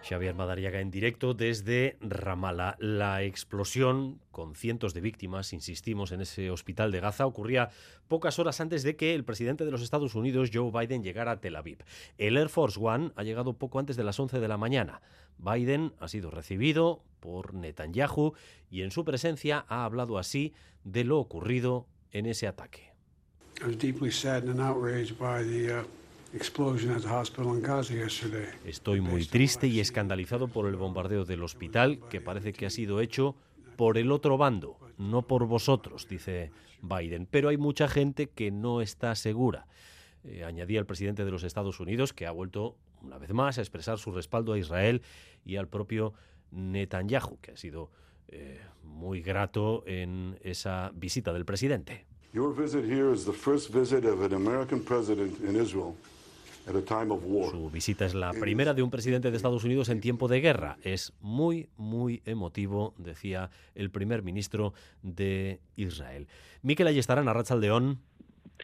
Xavier 0.05 0.35
Madariaga 0.35 0.81
en 0.81 0.91
directo 0.91 1.33
desde 1.33 1.97
Ramallah. 2.01 2.77
La 2.79 3.23
explosión, 3.23 4.21
con 4.31 4.55
cientos 4.55 4.93
de 4.93 5.01
víctimas, 5.01 5.53
insistimos, 5.53 6.13
en 6.13 6.21
ese 6.21 6.51
hospital 6.51 6.93
de 6.93 7.01
Gaza, 7.01 7.27
ocurría 7.27 7.71
pocas 8.07 8.39
horas 8.39 8.61
antes 8.61 8.83
de 8.83 8.97
que 8.97 9.15
el 9.15 9.25
presidente 9.25 9.65
de 9.65 9.71
los 9.71 9.81
Estados 9.81 10.15
Unidos, 10.15 10.51
Joe 10.53 10.71
Biden, 10.71 11.03
llegara 11.03 11.33
a 11.33 11.41
Tel 11.41 11.57
Aviv. 11.57 11.79
El 12.19 12.37
Air 12.37 12.51
Force 12.51 12.79
One 12.81 13.13
ha 13.17 13.23
llegado 13.23 13.55
poco 13.55 13.79
antes 13.79 13.97
de 13.97 14.05
las 14.05 14.21
11 14.21 14.41
de 14.41 14.49
la 14.49 14.59
mañana. 14.59 15.01
Biden 15.39 15.95
ha 15.99 16.09
sido 16.09 16.31
recibido 16.31 17.03
por 17.21 17.55
Netanyahu 17.55 18.35
y 18.71 18.83
en 18.83 18.91
su 18.91 19.05
presencia 19.05 19.65
ha 19.69 19.85
hablado 19.85 20.19
así 20.19 20.53
de 20.85 21.05
lo 21.05 21.19
ocurrido 21.19 21.87
en 22.13 22.27
ese 22.27 22.47
ataque. 22.47 22.93
Estoy 28.65 29.01
muy 29.01 29.25
triste 29.25 29.69
y 29.69 29.79
escandalizado 29.79 30.49
por 30.49 30.67
el 30.67 30.75
bombardeo 30.75 31.25
del 31.25 31.45
hospital, 31.45 32.01
que 32.11 32.21
parece 32.21 32.53
que 32.53 32.67
ha 32.67 32.71
sido 32.71 33.01
hecho 33.01 33.37
por 33.77 33.99
el 33.99 34.11
otro 34.11 34.37
bando, 34.37 34.77
no 34.99 35.23
por 35.23 35.47
vosotros, 35.47 36.09
dice 36.09 36.51
Biden. 36.83 37.27
Pero 37.31 37.51
hay 37.51 37.57
mucha 37.57 37.87
gente 37.87 38.29
que 38.29 38.51
no 38.51 38.81
está 38.81 39.15
segura. 39.15 39.69
Eh, 40.25 40.45
añadía 40.45 40.81
el 40.81 40.87
presidente 40.87 41.25
de 41.25 41.31
los 41.31 41.45
Estados 41.45 41.79
Unidos, 41.79 42.13
que 42.13 42.27
ha 42.27 42.33
vuelto 42.33 42.77
una 43.03 43.19
vez 43.19 43.33
más 43.33 43.59
a 43.59 43.61
expresar 43.61 43.99
su 43.99 44.11
respaldo 44.11 44.55
a 44.55 44.59
Israel 44.59 45.03
y 45.45 45.57
al 45.57 45.69
propio 45.69 46.15
Netanyahu, 46.51 47.39
que 47.41 47.53
ha 47.53 47.57
sido 47.57 47.91
eh, 48.29 48.61
muy 48.83 49.21
grato 49.21 49.85
en 49.87 50.37
esa 50.43 50.91
visita 50.95 51.33
del 51.33 51.45
presidente. 51.45 52.07
Your 52.33 52.53
visit 52.53 52.85
here 52.85 53.13
is 53.13 53.25
the 53.25 53.33
first 53.33 53.73
visit 53.73 54.05
of 54.05 54.21
an 54.25 54.35
American 54.35 54.81
president 54.83 55.39
in 55.45 55.55
Israel 55.55 55.95
su 56.65 57.71
visita 57.71 58.07
es 58.07 58.15
la 58.15 58.33
primera 58.33 58.73
de 58.73 58.83
un 58.83 58.91
presidente 58.91 59.31
de 59.31 59.37
Estados 59.37 59.65
Unidos 59.65 59.91
en 59.91 60.01
tiempo 60.01 60.29
de 60.29 60.41
guerra. 60.41 60.79
Es 60.83 61.13
muy, 61.21 61.69
muy 61.77 62.23
emotivo, 62.25 62.95
decía 62.97 63.51
el 63.75 63.91
primer 63.91 64.23
ministro 64.23 64.73
de 65.03 65.61
Israel. 65.77 66.27
Miquel 66.63 66.87
Ayestarán, 66.87 67.29
Arrachaldeón. 67.29 68.01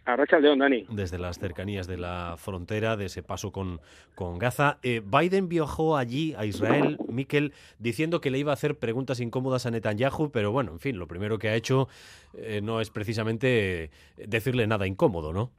Arrachaldeón, 0.05 0.61
Dani. 0.61 0.87
Desde 0.89 1.19
las 1.19 1.39
cercanías 1.39 1.87
de 1.87 1.99
la 1.99 2.37
frontera, 2.39 2.97
de 2.97 3.07
ese 3.07 3.23
paso 3.23 3.53
con, 3.53 3.81
con 4.15 4.39
Gaza. 4.39 4.79
Eh, 4.83 5.03
Biden 5.05 5.49
viajó 5.49 5.97
allí, 5.97 6.35
a 6.39 6.47
Israel, 6.47 6.97
Miquel, 7.09 7.53
diciendo 7.79 8.21
que 8.21 8.31
le 8.31 8.39
iba 8.39 8.53
a 8.53 8.55
hacer 8.55 8.79
preguntas 8.79 9.21
incómodas 9.21 9.67
a 9.67 9.71
Netanyahu, 9.71 10.31
pero 10.31 10.53
bueno, 10.53 10.73
en 10.73 10.81
fin, 10.81 10.99
lo 10.99 11.07
primero 11.07 11.39
que 11.39 11.49
ha 11.49 11.55
hecho 11.55 11.89
eh, 12.35 12.61
no 12.63 12.81
es 12.81 12.89
precisamente 12.91 13.91
decirle 14.17 14.67
nada 14.67 14.87
incómodo, 14.87 15.33
¿no? 15.33 15.51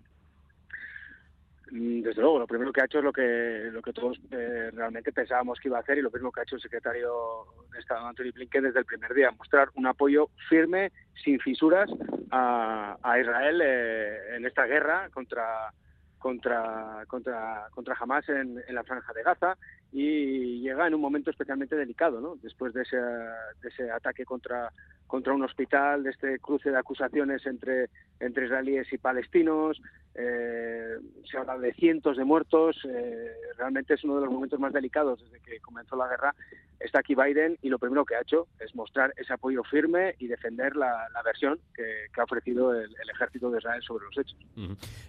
Mm, 1.71 2.01
desde 2.01 2.21
luego, 2.21 2.39
lo 2.39 2.47
primero 2.47 2.73
que 2.73 2.81
ha 2.81 2.85
hecho 2.85 2.97
es 2.97 3.03
lo 3.03 3.13
que, 3.13 3.69
lo 3.71 3.81
que 3.81 3.93
todos 3.93 4.19
eh, 4.31 4.71
realmente 4.73 5.13
pensábamos 5.13 5.57
que 5.57 5.69
iba 5.69 5.77
a 5.77 5.81
hacer 5.81 5.97
y 5.97 6.01
lo 6.01 6.11
mismo 6.11 6.29
que 6.29 6.41
ha 6.41 6.43
hecho 6.43 6.57
el 6.57 6.61
secretario 6.61 7.45
de 7.71 7.79
Estado, 7.79 8.05
Anthony 8.05 8.31
Blinken, 8.33 8.63
desde 8.63 8.79
el 8.79 8.85
primer 8.85 9.13
día, 9.13 9.31
mostrar 9.31 9.69
un 9.75 9.87
apoyo 9.87 10.29
firme, 10.49 10.91
sin 11.23 11.39
fisuras, 11.39 11.89
a, 12.31 12.97
Israel 13.19 13.61
eh, 13.63 14.35
en 14.35 14.45
esta 14.45 14.65
guerra 14.65 15.09
contra, 15.13 15.71
contra, 16.19 17.05
contra, 17.07 17.67
contra 17.71 17.95
Hamas 17.99 18.27
en, 18.27 18.61
en, 18.67 18.75
la 18.75 18.83
franja 18.83 19.13
de 19.13 19.23
Gaza 19.23 19.57
y 19.91 20.61
llega 20.61 20.87
en 20.87 20.93
un 20.93 21.01
momento 21.01 21.31
especialmente 21.31 21.75
delicado, 21.75 22.19
¿no? 22.19 22.35
después 22.41 22.73
de 22.73 22.81
ese, 22.83 22.97
de 22.97 23.69
ese 23.69 23.91
ataque 23.91 24.25
contra, 24.25 24.71
contra 25.07 25.33
un 25.33 25.43
hospital, 25.43 26.03
de 26.03 26.11
este 26.11 26.39
cruce 26.39 26.69
de 26.69 26.77
acusaciones 26.77 27.45
entre, 27.45 27.89
entre 28.21 28.45
israelíes 28.45 28.91
y 28.93 28.97
palestinos, 28.97 29.81
eh, 30.13 30.97
se 31.29 31.37
habla 31.37 31.57
de 31.57 31.73
cientos 31.73 32.17
de 32.17 32.25
muertos, 32.25 32.77
eh, 32.85 33.31
realmente 33.57 33.93
es 33.93 34.03
uno 34.03 34.15
de 34.15 34.25
los 34.25 34.33
momentos 34.33 34.59
más 34.59 34.73
delicados 34.73 35.21
desde 35.21 35.39
que 35.39 35.59
comenzó 35.59 35.95
la 35.95 36.07
guerra. 36.07 36.35
Está 36.81 36.99
aquí 36.99 37.13
Biden 37.13 37.59
y 37.61 37.69
lo 37.69 37.77
primero 37.77 38.03
que 38.03 38.15
ha 38.15 38.21
hecho 38.21 38.47
es 38.59 38.73
mostrar 38.73 39.13
ese 39.15 39.31
apoyo 39.31 39.63
firme 39.63 40.15
y 40.17 40.25
defender 40.25 40.75
la, 40.75 41.07
versión 41.23 41.59
que, 41.75 42.07
ha 42.19 42.23
ofrecido 42.23 42.73
el, 42.73 42.91
ejército 43.13 43.51
de 43.51 43.59
Israel 43.59 43.83
sobre 43.83 44.05
los 44.05 44.17
hechos. 44.17 44.35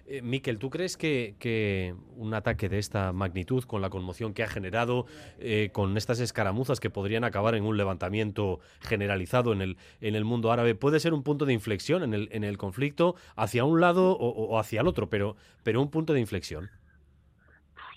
Eh, 0.07 0.21
Miquel, 0.21 0.59
¿tú 0.59 0.69
crees 0.69 0.99
que, 0.99 1.35
que, 1.39 1.95
un 2.17 2.35
ataque 2.35 2.69
de 2.69 2.79
esta 2.79 3.13
magnitud, 3.15 3.65
con 3.65 3.81
la 3.81 3.89
conmoción 3.89 4.35
que 4.35 4.43
ha 4.43 4.49
generado, 4.49 5.07
con 5.73 5.97
estas 5.97 6.21
escaramuzas 6.21 6.79
que 6.79 6.91
podrían 6.91 7.25
acabar 7.25 7.55
en 7.55 7.65
un 7.65 7.79
levantamiento 7.79 8.61
generalizado 8.81 9.55
en 9.55 9.63
el, 9.63 9.77
en 10.03 10.15
el 10.15 10.27
mundo 10.27 10.53
árabe, 10.53 10.75
puede 10.75 11.01
ser 11.01 11.15
un 11.15 11.23
punto 11.23 11.47
de 11.47 11.55
inflexión 11.55 12.03
en 12.03 12.13
el, 12.13 12.29
en 12.33 12.45
el 12.45 12.59
conflicto 12.59 13.02
hacia 13.37 13.65
un 13.65 13.81
lado 13.81 14.17
o, 14.17 14.59
hacia 14.59 14.81
el 14.81 14.87
otro? 14.87 14.93
otro, 14.93 15.09
pero, 15.09 15.37
pero 15.65 15.81
un 15.81 15.91
punto 15.91 16.13
de 16.13 16.21
inflexión. 16.21 16.71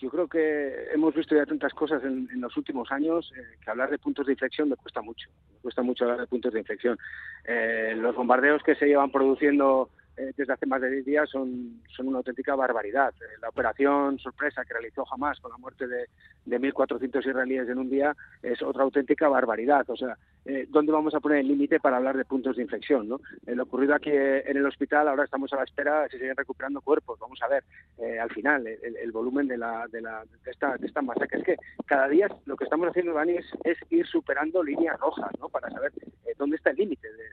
Yo 0.02 0.10
creo 0.10 0.28
que 0.28 0.88
hemos 0.94 1.14
visto 1.14 1.36
ya 1.36 1.46
tantas 1.46 1.74
cosas 1.74 2.04
en, 2.04 2.28
los 2.40 2.56
últimos 2.58 2.92
años 2.92 3.32
eh, 3.36 3.58
que 3.64 3.70
hablar 3.70 3.90
de 3.90 3.98
puntos 3.98 4.26
de 4.26 4.34
inflexión 4.34 4.70
me 4.70 4.76
cuesta 4.76 5.02
mucho. 5.02 5.30
Me 5.54 5.60
cuesta 5.60 5.82
mucho 5.82 6.04
hablar 6.06 6.22
de 6.22 6.28
puntos 6.28 6.54
de 6.54 6.60
inflexión. 6.60 6.98
Eh, 7.46 7.96
los 7.98 8.16
bombardeos 8.16 8.62
que 8.64 8.76
se 8.76 8.88
llevan 8.88 9.12
produciendo 9.12 9.90
eh, 10.18 10.34
desde 10.36 10.54
hace 10.54 10.66
más 10.66 10.82
de 10.82 10.90
10 10.90 11.06
días 11.06 11.30
son, 11.30 11.82
una 12.00 12.18
auténtica 12.18 12.56
barbaridad. 12.56 13.14
la 13.42 13.50
operación 13.50 14.18
sorpresa 14.20 14.64
que 14.64 14.74
realizó 14.74 15.06
Hamas 15.12 15.40
con 15.40 15.52
la 15.52 15.58
muerte 15.58 15.88
de, 15.88 16.06
de 16.46 16.60
1.400 16.60 17.20
israelíes 17.20 17.70
en 17.70 17.80
un 17.80 17.90
día 17.90 18.16
es 18.42 18.62
otra 18.62 18.84
auténtica 18.84 19.28
barbaridad. 19.28 19.90
O 19.90 19.96
sea, 19.96 20.18
eh, 20.48 20.68
dónde 20.70 20.92
vamos 20.92 21.16
a 21.16 21.20
poner 21.20 21.40
el 21.40 21.48
límite 21.48 21.80
para 21.80 21.98
hablar 21.98 22.16
de 22.16 22.24
puntos 22.24 22.56
de 22.56 22.62
inflexión. 22.62 23.10
¿no? 23.10 23.20
lo 23.48 23.64
ocurrido 23.64 23.96
aquí 23.96 24.12
eh, 24.12 24.44
en 24.46 24.58
el 24.58 24.66
hospital, 24.68 25.08
ahora 25.08 25.24
estamos 25.24 25.52
a 25.54 25.58
la 25.58 25.64
espera, 25.64 26.08
se 26.08 26.20
siguen 26.20 26.38
recuperando 26.38 26.82
cuerpos. 26.82 27.20
Vamos 27.20 27.42
a 27.42 27.48
ver, 27.48 27.64
eh, 27.98 28.20
al 28.20 28.30
final, 28.30 28.68
el, 28.68 29.12
volumen 29.12 29.48
de, 29.48 29.58
la, 29.58 29.88
de, 29.92 30.02
la, 30.02 30.24
de, 30.44 30.52
esta, 30.52 30.78
de 30.78 30.86
esta 30.86 31.02
masacre. 31.02 31.40
Es 31.40 31.46
que 31.46 31.56
cada 31.88 32.08
día 32.08 32.28
lo 32.46 32.56
que 32.56 32.66
estamos 32.66 32.88
haciendo, 32.88 33.14
Dani, 33.14 33.34
es, 33.34 33.46
es 33.64 33.78
ir 33.90 34.06
superando 34.06 34.62
líneas 34.62 35.00
rojas 35.00 35.32
¿no? 35.40 35.50
para 35.50 35.70
saber 35.72 35.92
dónde 36.38 36.58
está 36.58 36.70
el 36.70 36.78
límite 36.78 37.08
de, 37.12 37.26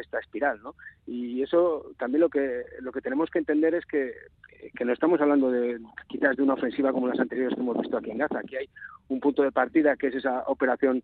esta 0.00 0.18
espiral. 0.18 0.62
¿no? 0.62 0.74
Y 1.06 1.42
eso 1.42 1.92
también 1.98 2.15
lo 2.18 2.28
que, 2.28 2.64
lo 2.80 2.92
que 2.92 3.00
tenemos 3.00 3.30
que 3.30 3.38
entender 3.38 3.74
es 3.74 3.84
que, 3.86 4.12
que 4.76 4.84
no 4.84 4.92
estamos 4.92 5.20
hablando 5.20 5.50
de 5.50 5.78
quizás 6.08 6.36
de 6.36 6.42
una 6.42 6.54
ofensiva 6.54 6.92
como 6.92 7.08
las 7.08 7.20
anteriores 7.20 7.54
que 7.54 7.60
hemos 7.60 7.78
visto 7.78 7.96
aquí 7.96 8.10
en 8.10 8.18
Gaza. 8.18 8.38
Aquí 8.38 8.56
hay 8.56 8.68
un 9.08 9.20
punto 9.20 9.42
de 9.42 9.52
partida 9.52 9.96
que 9.96 10.08
es 10.08 10.16
esa 10.16 10.44
operación 10.46 11.02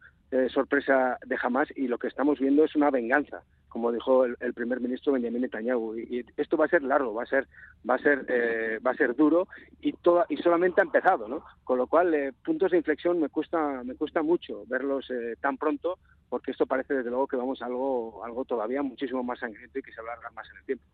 sorpresa 0.48 1.18
de 1.26 1.36
jamás 1.36 1.68
y 1.76 1.88
lo 1.88 1.98
que 1.98 2.08
estamos 2.08 2.38
viendo 2.38 2.64
es 2.64 2.74
una 2.74 2.90
venganza, 2.90 3.42
como 3.72 3.90
dijo 3.90 4.26
el, 4.26 4.54
primer 4.54 4.80
ministro 4.80 5.14
Benjamin 5.14 5.42
Netanyahu. 5.42 5.96
Y, 5.96 6.26
esto 6.36 6.58
va 6.58 6.66
a 6.66 6.68
ser 6.68 6.82
largo, 6.82 7.14
va 7.14 7.22
a 7.22 7.26
ser, 7.26 7.48
va 7.88 7.94
a 7.94 7.98
ser, 7.98 8.26
eh, 8.28 8.78
va 8.86 8.90
a 8.90 8.96
ser 8.96 9.16
duro 9.16 9.48
y 9.80 9.92
toda, 9.94 10.26
y 10.28 10.36
solamente 10.36 10.82
ha 10.82 10.84
empezado, 10.84 11.26
¿no? 11.26 11.42
Con 11.64 11.78
lo 11.78 11.86
cual 11.86 12.12
eh, 12.12 12.32
puntos 12.44 12.70
de 12.70 12.76
inflexión 12.76 13.18
me 13.18 13.30
cuesta, 13.30 13.82
me 13.82 13.94
cuesta 13.94 14.22
mucho 14.22 14.64
verlos 14.66 15.10
eh, 15.10 15.36
tan 15.40 15.56
pronto, 15.56 15.98
porque 16.32 16.52
esto 16.52 16.64
parece 16.64 16.94
desde 16.94 17.10
luego 17.10 17.26
que 17.26 17.36
vamos 17.36 17.60
a 17.60 17.66
algo, 17.66 18.24
algo 18.24 18.46
todavía 18.46 18.82
muchísimo 18.82 19.22
más 19.22 19.38
sangriento 19.38 19.78
y 19.78 19.82
que 19.82 19.92
se 19.92 20.00
alarga 20.00 20.30
más 20.30 20.48
en 20.48 20.56
el 20.56 20.64
tiempo. 20.64 20.84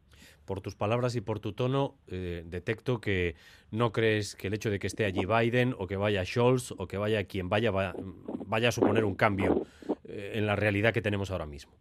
Por 0.45 0.61
tus 0.61 0.75
palabras 0.75 1.15
y 1.15 1.21
por 1.21 1.39
tu 1.39 1.53
tono, 1.53 1.95
detecto 2.09 3.01
que 3.01 3.37
no 3.71 3.93
crees 3.93 4.35
que 4.35 4.49
el 4.49 4.55
hecho 4.55 4.69
de 4.69 4.81
que 4.81 4.89
esté 4.89 5.05
allí 5.05 5.27
Biden 5.27 5.77
o 5.79 5.87
que 5.87 5.95
vaya 5.95 6.25
Scholz 6.25 6.73
o 6.77 6.89
que 6.89 6.97
vaya 6.97 7.23
quien 7.23 7.49
vaya 7.49 7.71
va, 7.71 7.95
vaya 8.47 8.71
a 8.71 8.73
suponer 8.73 9.05
un 9.05 9.15
cambio 9.15 9.65
eh, 10.09 10.33
en 10.35 10.45
la 10.45 10.57
realidad 10.57 10.93
que 10.93 11.03
tenemos 11.03 11.31
ahora 11.31 11.47
mismo. 11.47 11.73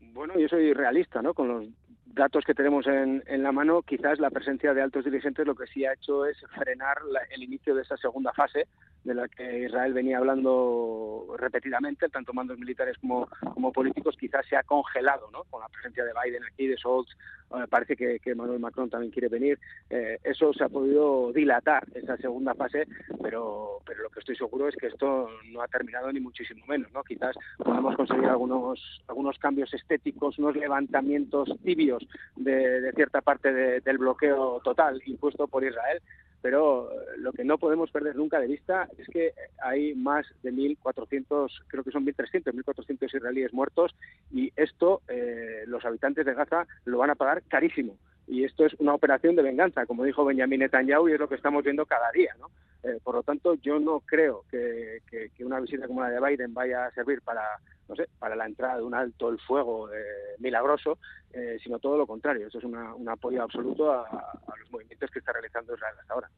Bueno, 0.00 0.36
yo 0.36 0.48
soy 0.48 0.72
realista, 0.72 1.22
¿no? 1.22 1.32
Con 1.32 1.46
los 1.46 1.68
datos 2.06 2.44
que 2.44 2.54
tenemos 2.54 2.88
en, 2.88 3.22
en, 3.28 3.44
la 3.44 3.52
mano, 3.52 3.82
quizás 3.82 4.18
la 4.18 4.30
presencia 4.30 4.74
de 4.74 4.82
altos 4.82 5.04
dirigentes 5.04 5.46
lo 5.46 5.54
que 5.54 5.68
sí 5.68 5.84
ha 5.84 5.92
hecho 5.92 6.26
es 6.26 6.36
frenar 6.56 7.04
la, 7.04 7.20
el 7.30 7.44
inicio 7.44 7.76
de 7.76 7.82
esa 7.82 7.96
segunda 7.98 8.32
fase 8.32 8.66
de 9.06 9.14
la 9.14 9.28
que 9.28 9.60
Israel 9.60 9.92
venía 9.92 10.18
hablando 10.18 11.34
repetidamente, 11.38 12.08
tanto 12.08 12.32
mandos 12.32 12.58
militares 12.58 12.96
como, 13.00 13.72
políticos, 13.72 14.16
quizás 14.18 14.44
se 14.46 14.56
ha 14.56 14.64
congelado 14.64 15.30
¿no? 15.32 15.44
con 15.44 15.60
la 15.60 15.68
presencia 15.68 16.04
de 16.04 16.12
Biden 16.12 16.42
aquí, 16.44 16.66
de 16.66 16.76
Scholz, 16.76 17.08
eh, 17.50 17.66
parece 17.70 17.94
que, 17.94 18.18
que, 18.18 18.34
Manuel 18.34 18.58
Macron 18.58 18.90
también 18.90 19.12
quiere 19.12 19.28
venir. 19.28 19.58
Eh, 19.88 20.18
eso 20.24 20.52
se 20.52 20.64
ha 20.64 20.68
podido 20.68 21.32
dilatar, 21.32 21.86
esa 21.94 22.16
segunda 22.16 22.54
fase, 22.54 22.88
pero, 23.22 23.80
pero 23.86 24.02
lo 24.02 24.10
que 24.10 24.20
estoy 24.20 24.36
seguro 24.36 24.68
es 24.68 24.74
que 24.74 24.88
esto 24.88 25.30
no 25.52 25.62
ha 25.62 25.68
terminado 25.68 26.12
ni 26.12 26.18
muchísimo 26.18 26.66
menos. 26.66 26.92
¿no? 26.92 27.04
Quizás 27.04 27.36
podamos 27.58 27.94
conseguir 27.94 28.26
algunos, 28.26 29.04
algunos 29.06 29.38
cambios 29.38 29.72
estéticos, 29.72 30.38
unos 30.38 30.56
levantamientos 30.56 31.48
tibios 31.62 32.04
de, 32.34 32.80
de 32.80 32.92
cierta 32.92 33.20
parte 33.20 33.52
de, 33.52 33.80
del 33.80 33.98
bloqueo 33.98 34.60
total 34.64 35.00
impuesto 35.06 35.46
por 35.46 35.64
Israel, 35.64 36.02
pero 36.46 36.88
lo 37.18 37.32
que 37.32 37.42
no 37.42 37.58
podemos 37.58 37.90
perder 37.90 38.14
nunca 38.14 38.38
de 38.38 38.46
vista 38.46 38.88
es 38.98 39.08
que 39.08 39.32
hay 39.60 39.96
más 39.96 40.24
de 40.44 40.52
1.400, 40.52 41.50
creo 41.66 41.82
que 41.82 41.90
son 41.90 42.06
1.300, 42.06 42.52
1.400 42.52 43.16
israelíes 43.16 43.52
muertos 43.52 43.96
y 44.30 44.52
esto 44.54 45.02
eh, 45.08 45.64
los 45.66 45.84
habitantes 45.84 46.24
de 46.24 46.34
Gaza 46.34 46.68
lo 46.84 46.98
van 46.98 47.10
a 47.10 47.16
pagar 47.16 47.42
carísimo. 47.48 47.96
Y 48.26 48.44
esto 48.44 48.66
es 48.66 48.74
una 48.74 48.94
operación 48.94 49.36
de 49.36 49.42
venganza, 49.42 49.86
como 49.86 50.04
dijo 50.04 50.24
Benjamin 50.24 50.60
Netanyahu, 50.60 51.08
y 51.08 51.12
es 51.12 51.20
lo 51.20 51.28
que 51.28 51.36
estamos 51.36 51.62
viendo 51.62 51.86
cada 51.86 52.10
día. 52.10 52.34
¿no? 52.38 52.50
Eh, 52.82 52.98
por 53.02 53.14
lo 53.14 53.22
tanto, 53.22 53.54
yo 53.54 53.78
no 53.78 54.00
creo 54.00 54.44
que, 54.50 55.00
que, 55.08 55.30
que, 55.30 55.44
una 55.44 55.60
visita 55.60 55.86
como 55.86 56.02
la 56.02 56.10
de 56.10 56.20
Biden 56.20 56.54
vaya 56.54 56.86
a 56.86 56.90
servir 56.92 57.22
para, 57.22 57.42
no 57.88 57.96
sé, 57.96 58.08
para 58.18 58.36
la 58.36 58.46
entrada 58.46 58.78
de 58.78 58.82
un 58.82 58.94
alto 58.94 59.28
el 59.28 59.38
fuego 59.40 59.92
eh, 59.92 60.34
milagroso, 60.38 60.98
eh, 61.32 61.58
sino 61.62 61.78
todo 61.78 61.96
lo 61.96 62.06
contrario. 62.06 62.48
Eso 62.48 62.58
es 62.58 62.64
una, 62.64 62.94
un 62.94 63.08
apoyo 63.08 63.42
absoluto 63.42 63.92
a, 63.92 64.02
a 64.02 64.56
los 64.58 64.70
movimientos 64.70 65.10
que 65.10 65.20
está 65.20 65.32
realizando 65.32 65.74
Israel 65.74 65.94
hasta 66.00 66.14
ahora. 66.14 66.30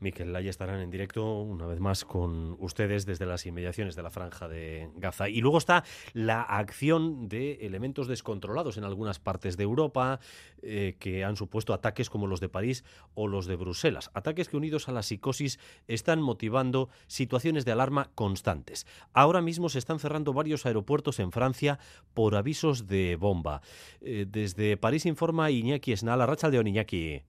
Miquel 0.00 0.32
Laya 0.32 0.50
estarán 0.50 0.80
en 0.80 0.90
directo 0.90 1.40
una 1.40 1.66
vez 1.66 1.80
más 1.80 2.04
con 2.04 2.56
ustedes 2.60 3.06
desde 3.06 3.26
las 3.26 3.46
inmediaciones 3.46 3.96
de 3.96 4.02
la 4.02 4.10
franja 4.10 4.48
de 4.48 4.90
Gaza. 4.96 5.28
Y 5.28 5.40
luego 5.40 5.58
está 5.58 5.84
la 6.12 6.42
acción 6.42 7.28
de 7.28 7.66
elementos 7.66 8.06
descontrolados 8.06 8.76
en 8.76 8.84
algunas 8.84 9.18
partes 9.18 9.56
de 9.56 9.64
Europa 9.64 10.20
eh, 10.62 10.96
que 10.98 11.24
han 11.24 11.36
supuesto 11.36 11.72
ataques 11.72 12.10
como 12.10 12.26
los 12.26 12.40
de 12.40 12.48
París 12.48 12.84
o 13.14 13.28
los 13.28 13.46
de 13.46 13.56
Bruselas. 13.56 14.10
Ataques 14.14 14.48
que 14.48 14.56
unidos 14.56 14.88
a 14.88 14.92
la 14.92 15.02
psicosis 15.02 15.58
están 15.86 16.22
motivando 16.22 16.88
situaciones 17.06 17.64
de 17.64 17.72
alarma 17.72 18.10
constantes. 18.14 18.86
Ahora 19.12 19.40
mismo 19.40 19.68
se 19.68 19.78
están 19.78 19.98
cerrando 19.98 20.32
varios 20.32 20.66
aeropuertos 20.66 21.18
en 21.18 21.32
Francia 21.32 21.78
por 22.14 22.36
avisos 22.36 22.86
de 22.86 23.16
bomba. 23.16 23.62
Eh, 24.00 24.26
desde 24.28 24.76
París 24.76 25.06
informa 25.06 25.50
Iñaki 25.50 25.92
Esnal, 25.92 26.26
Racha 26.26 26.50
de 26.50 26.58
Iñaki. 26.58 27.22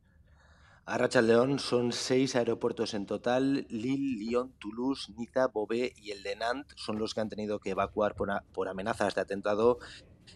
A 0.85 0.97
Rachaldeón 0.97 1.59
son 1.59 1.91
seis 1.91 2.35
aeropuertos 2.35 2.93
en 2.93 3.05
total. 3.05 3.67
Lille, 3.69 4.17
Lyon, 4.17 4.53
Toulouse, 4.59 5.11
Niza, 5.15 5.47
Beauvais 5.47 5.93
y 5.97 6.11
el 6.11 6.23
de 6.23 6.35
Nantes 6.35 6.75
son 6.77 6.97
los 6.97 7.13
que 7.13 7.21
han 7.21 7.29
tenido 7.29 7.59
que 7.59 7.71
evacuar 7.71 8.15
por 8.15 8.67
amenazas 8.67 9.15
de 9.15 9.21
atentado 9.21 9.77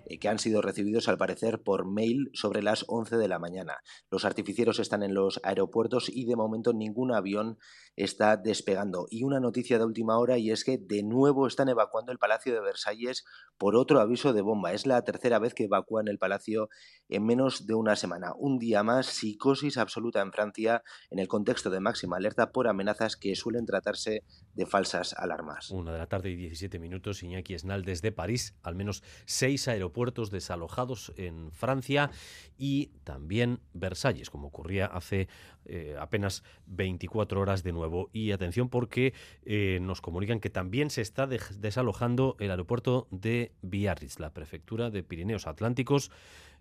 eh, 0.06 0.18
que 0.20 0.30
han 0.30 0.40
sido 0.40 0.62
recibidos 0.62 1.08
al 1.08 1.18
parecer 1.18 1.62
por 1.62 1.86
mail 1.86 2.30
sobre 2.34 2.62
las 2.62 2.86
11 2.88 3.18
de 3.18 3.28
la 3.28 3.40
mañana. 3.40 3.78
Los 4.10 4.26
artificieros 4.26 4.80
están 4.80 5.04
en 5.04 5.14
los 5.14 5.40
aeropuertos 5.44 6.10
y 6.10 6.26
de 6.26 6.36
momento 6.36 6.74
ningún 6.74 7.14
avión 7.14 7.58
está 7.96 8.38
despegando. 8.38 9.08
Y 9.10 9.24
una 9.24 9.40
noticia 9.40 9.78
de 9.78 9.86
última 9.86 10.18
hora 10.18 10.38
y 10.38 10.52
es 10.52 10.64
que 10.64 10.78
de 10.78 11.04
nuevo 11.04 11.48
están 11.48 11.70
evacuando 11.70 12.12
el 12.12 12.18
Palacio 12.18 12.54
de 12.54 12.62
Versalles 12.62 13.24
por 13.58 13.76
otro 13.76 14.00
aviso 14.00 14.34
de 14.34 14.42
bomba. 14.42 14.74
Es 14.74 14.86
la 14.86 15.02
tercera 15.04 15.40
vez 15.40 15.54
que 15.54 15.66
evacúan 15.66 16.08
el 16.08 16.18
palacio 16.18 16.70
en 17.10 17.26
menos 17.26 17.68
de 17.68 17.76
una 17.76 17.96
semana. 17.96 18.34
Un 18.38 18.58
día 18.58 18.84
más, 18.84 19.06
psicosis 19.06 19.78
absoluta 19.78 20.22
en 20.22 20.32
Francia 20.32 20.84
en 21.10 21.20
el 21.20 21.28
contexto 21.28 21.70
de 21.70 21.80
máxima 21.80 22.18
alerta 22.18 22.52
por 22.52 22.68
amenazas 22.68 23.16
que 23.16 23.36
suelen 23.36 23.66
tratarse 23.66 24.24
de 24.54 24.66
falsas 24.66 25.14
alarmas. 25.14 25.70
Una 25.72 25.92
de 25.92 25.98
la 26.00 26.08
tarde 26.08 26.32
y 26.32 26.36
17 26.36 26.80
minutos, 26.80 27.24
Iñaki 27.24 27.54
Esnal 27.54 27.84
desde 27.84 28.12
París, 28.12 28.56
al 28.64 28.76
menos 28.76 29.04
seis 29.26 29.68
aeropuertos 29.68 30.32
desalojados 30.32 31.14
en 31.18 31.52
Francia 31.52 32.10
y 32.58 32.88
también 33.04 33.60
Versalles, 33.74 34.30
como 34.30 34.48
ocurría 34.48 34.86
hace 34.88 35.28
eh, 35.66 35.96
apenas 36.00 36.44
24 36.68 37.40
horas 37.40 37.64
de 37.64 37.72
nuevo. 37.72 38.10
Y 38.14 38.32
atención 38.32 38.70
porque 38.70 39.14
eh, 39.46 39.80
nos 39.82 40.02
comunican 40.02 40.40
que 40.40 40.50
también 40.50 40.90
se 40.90 41.02
está 41.02 41.28
de 41.28 41.40
desalojando 41.58 42.36
el 42.40 42.52
aeropuerto 42.52 43.08
de 43.12 43.52
Biarritz, 43.62 44.20
la 44.20 44.34
prefectura 44.34 44.90
de 44.90 45.04
Pirineos 45.04 45.48
Atlánticos. 45.48 46.12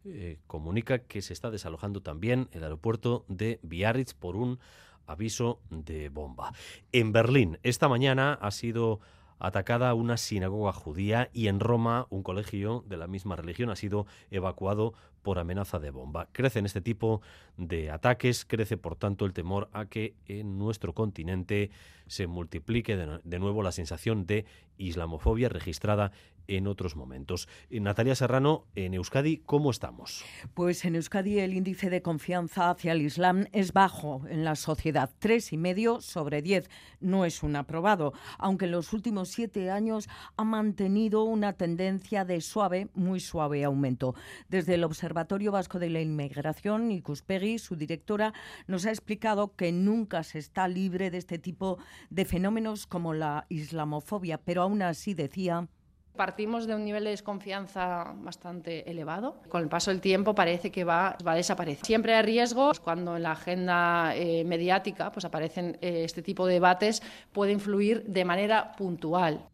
Eh, 0.05 0.39
comunica 0.49 0.99
que 0.99 1.23
se 1.23 1.33
está 1.33 1.51
desalojando 1.51 2.03
también 2.03 2.49
el 2.53 2.65
aeropuerto 2.65 3.25
de 3.29 3.61
Biarritz 3.63 4.15
por 4.15 4.35
un 4.37 4.59
aviso 5.07 5.61
de 5.71 6.09
bomba. 6.09 6.53
En 6.91 7.13
Berlín, 7.13 7.59
esta 7.63 7.89
mañana 7.89 8.35
ha 8.35 8.51
sido 8.51 9.01
atacada 9.39 9.95
una 9.95 10.17
sinagoga 10.17 10.73
judía 10.73 11.29
y 11.33 11.49
en 11.49 11.59
Roma 11.59 12.07
un 12.11 12.23
colegio 12.23 12.85
de 12.87 12.97
la 12.97 13.09
misma 13.09 13.35
religión 13.35 13.71
ha 13.71 13.77
sido 13.77 14.07
evacuado 14.31 14.95
por 15.23 15.39
amenaza 15.39 15.79
de 15.79 15.91
bomba. 15.91 16.29
Crecen 16.33 16.67
este 16.67 16.81
tipo 16.81 17.23
de 17.57 17.91
ataques, 17.91 18.45
crece 18.45 18.77
por 18.77 18.97
tanto 18.97 19.25
el 19.25 19.33
temor 19.33 19.69
a 19.73 19.87
que 19.87 20.15
en 20.27 20.59
nuestro 20.59 20.93
continente 20.93 21.71
se 22.07 22.27
multiplique 22.27 22.97
de, 22.97 23.21
de 23.23 23.39
nuevo 23.39 23.63
la 23.63 23.73
sensación 23.73 24.27
de 24.27 24.45
islamofobia 24.79 25.49
registrada 25.49 26.13
en 26.47 26.67
otros 26.67 26.97
momentos. 26.97 27.49
Natalia 27.71 28.15
Serrano, 28.15 28.67
en 28.75 28.95
Euskadi, 28.95 29.39
¿cómo 29.39 29.71
estamos? 29.71 30.25
Pues 30.55 30.85
en 30.85 30.97
Euskadi 30.97 31.39
el 31.41 31.55
índice 31.55 31.91
de 31.91 32.03
confianza 32.03 32.71
hacia 32.71 32.93
el 32.93 33.03
Islam 33.03 33.47
es 33.53 33.73
bajo 33.73 34.23
en 34.29 34.45
la 34.45 34.55
sociedad, 34.55 35.11
tres 35.19 35.53
y 35.53 35.57
medio 35.57 36.01
sobre 36.01 36.43
diez. 36.43 36.69
No 37.01 37.25
es 37.25 37.43
un 37.43 37.57
aprobado, 37.57 38.13
aunque 38.39 38.67
en 38.67 38.73
los 38.73 38.93
últimos 38.93 39.29
siete 39.29 39.71
años 39.71 40.09
ha 40.37 40.45
mantenido 40.45 41.25
una 41.25 41.55
tendencia 41.55 42.25
de 42.25 42.41
suave, 42.41 42.89
muy 42.95 43.21
suave 43.21 43.65
aumento. 43.65 44.15
Desde 44.49 44.75
el 44.75 44.85
Observatorio 44.85 45.53
Vasco 45.53 45.79
de 45.79 45.91
la 45.91 46.01
Inmigración, 46.01 46.91
Icuspegui, 46.91 47.59
su 47.59 47.77
directora, 47.77 48.33
nos 48.67 48.87
ha 48.87 48.91
explicado 48.91 49.55
que 49.57 49.73
nunca 49.73 50.23
se 50.23 50.39
está 50.39 50.69
libre 50.69 51.11
de 51.11 51.19
este 51.19 51.39
tipo 51.39 51.79
de 52.11 52.25
fenómenos 52.25 52.87
como 52.87 53.15
la 53.15 53.47
islamofobia, 53.49 54.39
pero 54.39 54.63
aún 54.63 54.83
así 54.83 55.15
decía 55.15 55.69
Partimos 56.17 56.67
de 56.67 56.75
un 56.75 56.85
nivel 56.85 57.05
de 57.05 57.11
desconfianza 57.11 58.13
bastante 58.17 58.91
elevado. 58.91 59.37
Con 59.49 59.63
el 59.63 59.69
paso 59.69 59.91
del 59.91 60.01
tiempo 60.01 60.35
parece 60.35 60.71
que 60.71 60.85
va, 60.85 61.17
va 61.27 61.33
a 61.33 61.37
desaparecer. 61.37 61.87
Siempre 61.87 62.15
hay 62.15 62.23
riesgos 62.23 62.81
cuando 62.81 63.17
en 63.17 63.23
la 63.23 63.33
agenda 63.33 64.15
eh, 64.15 64.45
mediática 64.45 65.11
pues 65.11 65.25
aparecen 65.25 65.79
eh, 65.81 66.05
este 66.05 66.23
tipo 66.23 66.47
de 66.47 66.55
debates, 66.55 67.03
puede 67.33 67.53
influir 67.53 68.05
de 68.05 68.25
manera 68.25 68.73
puntual 68.77 69.49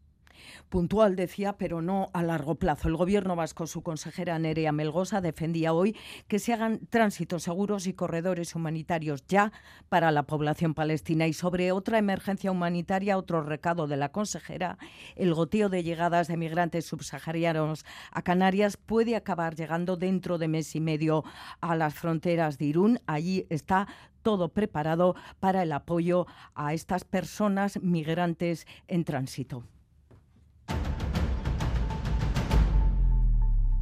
puntual, 0.69 1.15
decía, 1.15 1.53
pero 1.53 1.81
no 1.81 2.09
a 2.13 2.23
largo 2.23 2.55
plazo. 2.55 2.87
El 2.87 2.95
gobierno 2.95 3.35
vasco, 3.35 3.67
su 3.67 3.81
consejera 3.81 4.39
Nerea 4.39 4.71
Melgosa, 4.71 5.21
defendía 5.21 5.73
hoy 5.73 5.95
que 6.27 6.39
se 6.39 6.53
hagan 6.53 6.79
tránsitos 6.89 7.43
seguros 7.43 7.87
y 7.87 7.93
corredores 7.93 8.55
humanitarios 8.55 9.25
ya 9.27 9.51
para 9.89 10.11
la 10.11 10.23
población 10.23 10.73
palestina. 10.73 11.27
Y 11.27 11.33
sobre 11.33 11.71
otra 11.71 11.97
emergencia 11.97 12.51
humanitaria, 12.51 13.17
otro 13.17 13.41
recado 13.41 13.87
de 13.87 13.97
la 13.97 14.11
consejera, 14.11 14.77
el 15.15 15.33
goteo 15.33 15.69
de 15.69 15.83
llegadas 15.83 16.27
de 16.27 16.37
migrantes 16.37 16.85
subsaharianos 16.85 17.85
a 18.11 18.21
Canarias 18.21 18.77
puede 18.77 19.15
acabar 19.15 19.55
llegando 19.55 19.97
dentro 19.97 20.37
de 20.37 20.47
mes 20.47 20.75
y 20.75 20.79
medio 20.79 21.23
a 21.61 21.75
las 21.75 21.93
fronteras 21.93 22.57
de 22.57 22.65
Irún. 22.65 22.99
Allí 23.07 23.45
está 23.49 23.87
todo 24.21 24.49
preparado 24.49 25.15
para 25.39 25.63
el 25.63 25.71
apoyo 25.71 26.27
a 26.53 26.73
estas 26.73 27.03
personas 27.03 27.81
migrantes 27.81 28.67
en 28.87 29.03
tránsito. 29.03 29.63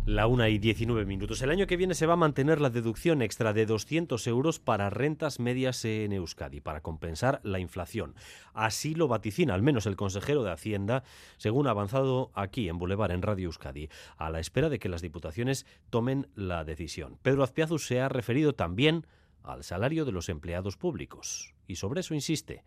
La 0.08 0.26
una 0.28 0.48
y 0.48 0.58
19 0.58 1.06
minutos. 1.06 1.42
El 1.42 1.52
año 1.52 1.68
que 1.68 1.76
viene 1.76 1.94
se 1.94 2.06
va 2.06 2.14
a 2.14 2.16
mantener 2.16 2.62
la 2.62 2.70
deducción 2.70 3.22
extra 3.22 3.52
de 3.52 3.66
200 3.66 4.26
euros 4.28 4.58
para 4.58 4.90
rentas 4.90 5.38
medias 5.42 5.84
en 5.84 6.14
Euskadi, 6.14 6.62
para 6.62 6.80
compensar 6.80 7.42
la 7.44 7.60
inflación. 7.60 8.16
Así 8.54 8.96
lo 8.96 9.10
vaticina 9.10 9.54
al 9.54 9.64
menos 9.64 9.86
el 9.86 9.98
consejero 9.98 10.46
de 10.46 10.52
Hacienda, 10.52 11.04
según 11.36 11.68
ha 11.68 11.72
avanzado 11.72 12.32
aquí 12.36 12.70
en 12.70 12.78
Boulevard, 12.78 13.12
en 13.12 13.22
Radio 13.22 13.48
Euskadi, 13.48 13.90
a 14.16 14.30
la 14.30 14.40
espera 14.40 14.70
de 14.70 14.80
que 14.80 14.88
las 14.88 15.02
diputaciones 15.02 15.66
tomen 15.90 16.30
la 16.36 16.64
decisión. 16.64 17.20
Pedro 17.22 17.44
Azpiazu 17.44 17.78
se 17.78 18.00
ha 18.00 18.08
referido 18.08 18.54
también 18.54 19.06
al 19.44 19.66
salario 19.66 20.06
de 20.06 20.14
los 20.14 20.30
empleados 20.30 20.78
públicos. 20.78 21.54
Y 21.68 21.76
sobre 21.76 22.00
eso 22.00 22.14
insiste. 22.14 22.64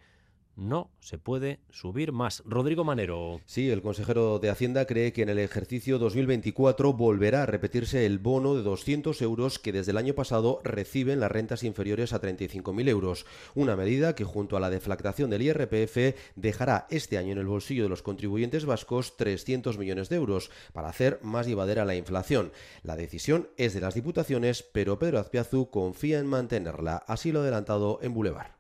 No 0.57 0.91
se 1.01 1.19
puede 1.19 1.61
subir 1.71 2.13
más. 2.13 2.43
Rodrigo 2.45 2.85
Manero. 2.85 3.41
Sí, 3.47 3.71
el 3.71 3.83
consejero 3.83 4.39
de 4.39 4.51
Hacienda 4.51 4.87
cree 4.87 5.13
que 5.13 5.23
en 5.23 5.29
el 5.29 5.39
ejercicio 5.39 5.99
2024 5.99 6.93
volverá 6.93 7.43
a 7.43 7.47
repetirse 7.47 8.07
el 8.07 8.19
bono 8.19 8.55
de 8.55 8.63
200 8.63 9.21
euros 9.23 9.59
que 9.59 9.73
desde 9.73 9.93
el 9.93 9.97
año 9.97 10.15
pasado 10.15 10.61
reciben 10.65 11.21
las 11.21 11.33
rentas 11.33 11.65
inferiores 11.65 12.13
a 12.13 12.21
35.000 12.21 12.89
euros. 12.89 13.27
Una 13.55 13.77
medida 13.77 14.15
que 14.15 14.25
junto 14.25 14.57
a 14.57 14.61
la 14.61 14.71
deflactación 14.71 15.31
del 15.31 15.43
IRPF 15.43 16.17
dejará 16.37 16.87
este 16.91 17.19
año 17.19 17.33
en 17.33 17.39
el 17.39 17.47
bolsillo 17.47 17.85
de 17.85 17.89
los 17.89 18.03
contribuyentes 18.03 18.67
vascos 18.67 19.17
300 19.17 19.79
millones 19.79 20.09
de 20.09 20.17
euros 20.17 20.51
para 20.73 20.89
hacer 20.89 21.21
más 21.23 21.47
llevadera 21.47 21.85
la 21.85 21.97
inflación. 21.97 22.53
La 22.83 22.97
decisión 22.97 23.49
es 23.57 23.75
de 23.75 23.81
las 23.81 23.95
diputaciones, 23.95 24.63
pero 24.63 24.99
Pedro 24.99 25.19
Azpiazu 25.19 25.71
confía 25.71 26.19
en 26.19 26.27
mantenerla. 26.27 26.97
Así 27.07 27.33
lo 27.33 27.41
adelantado 27.41 27.99
en 28.03 28.15
Boulevard 28.15 28.60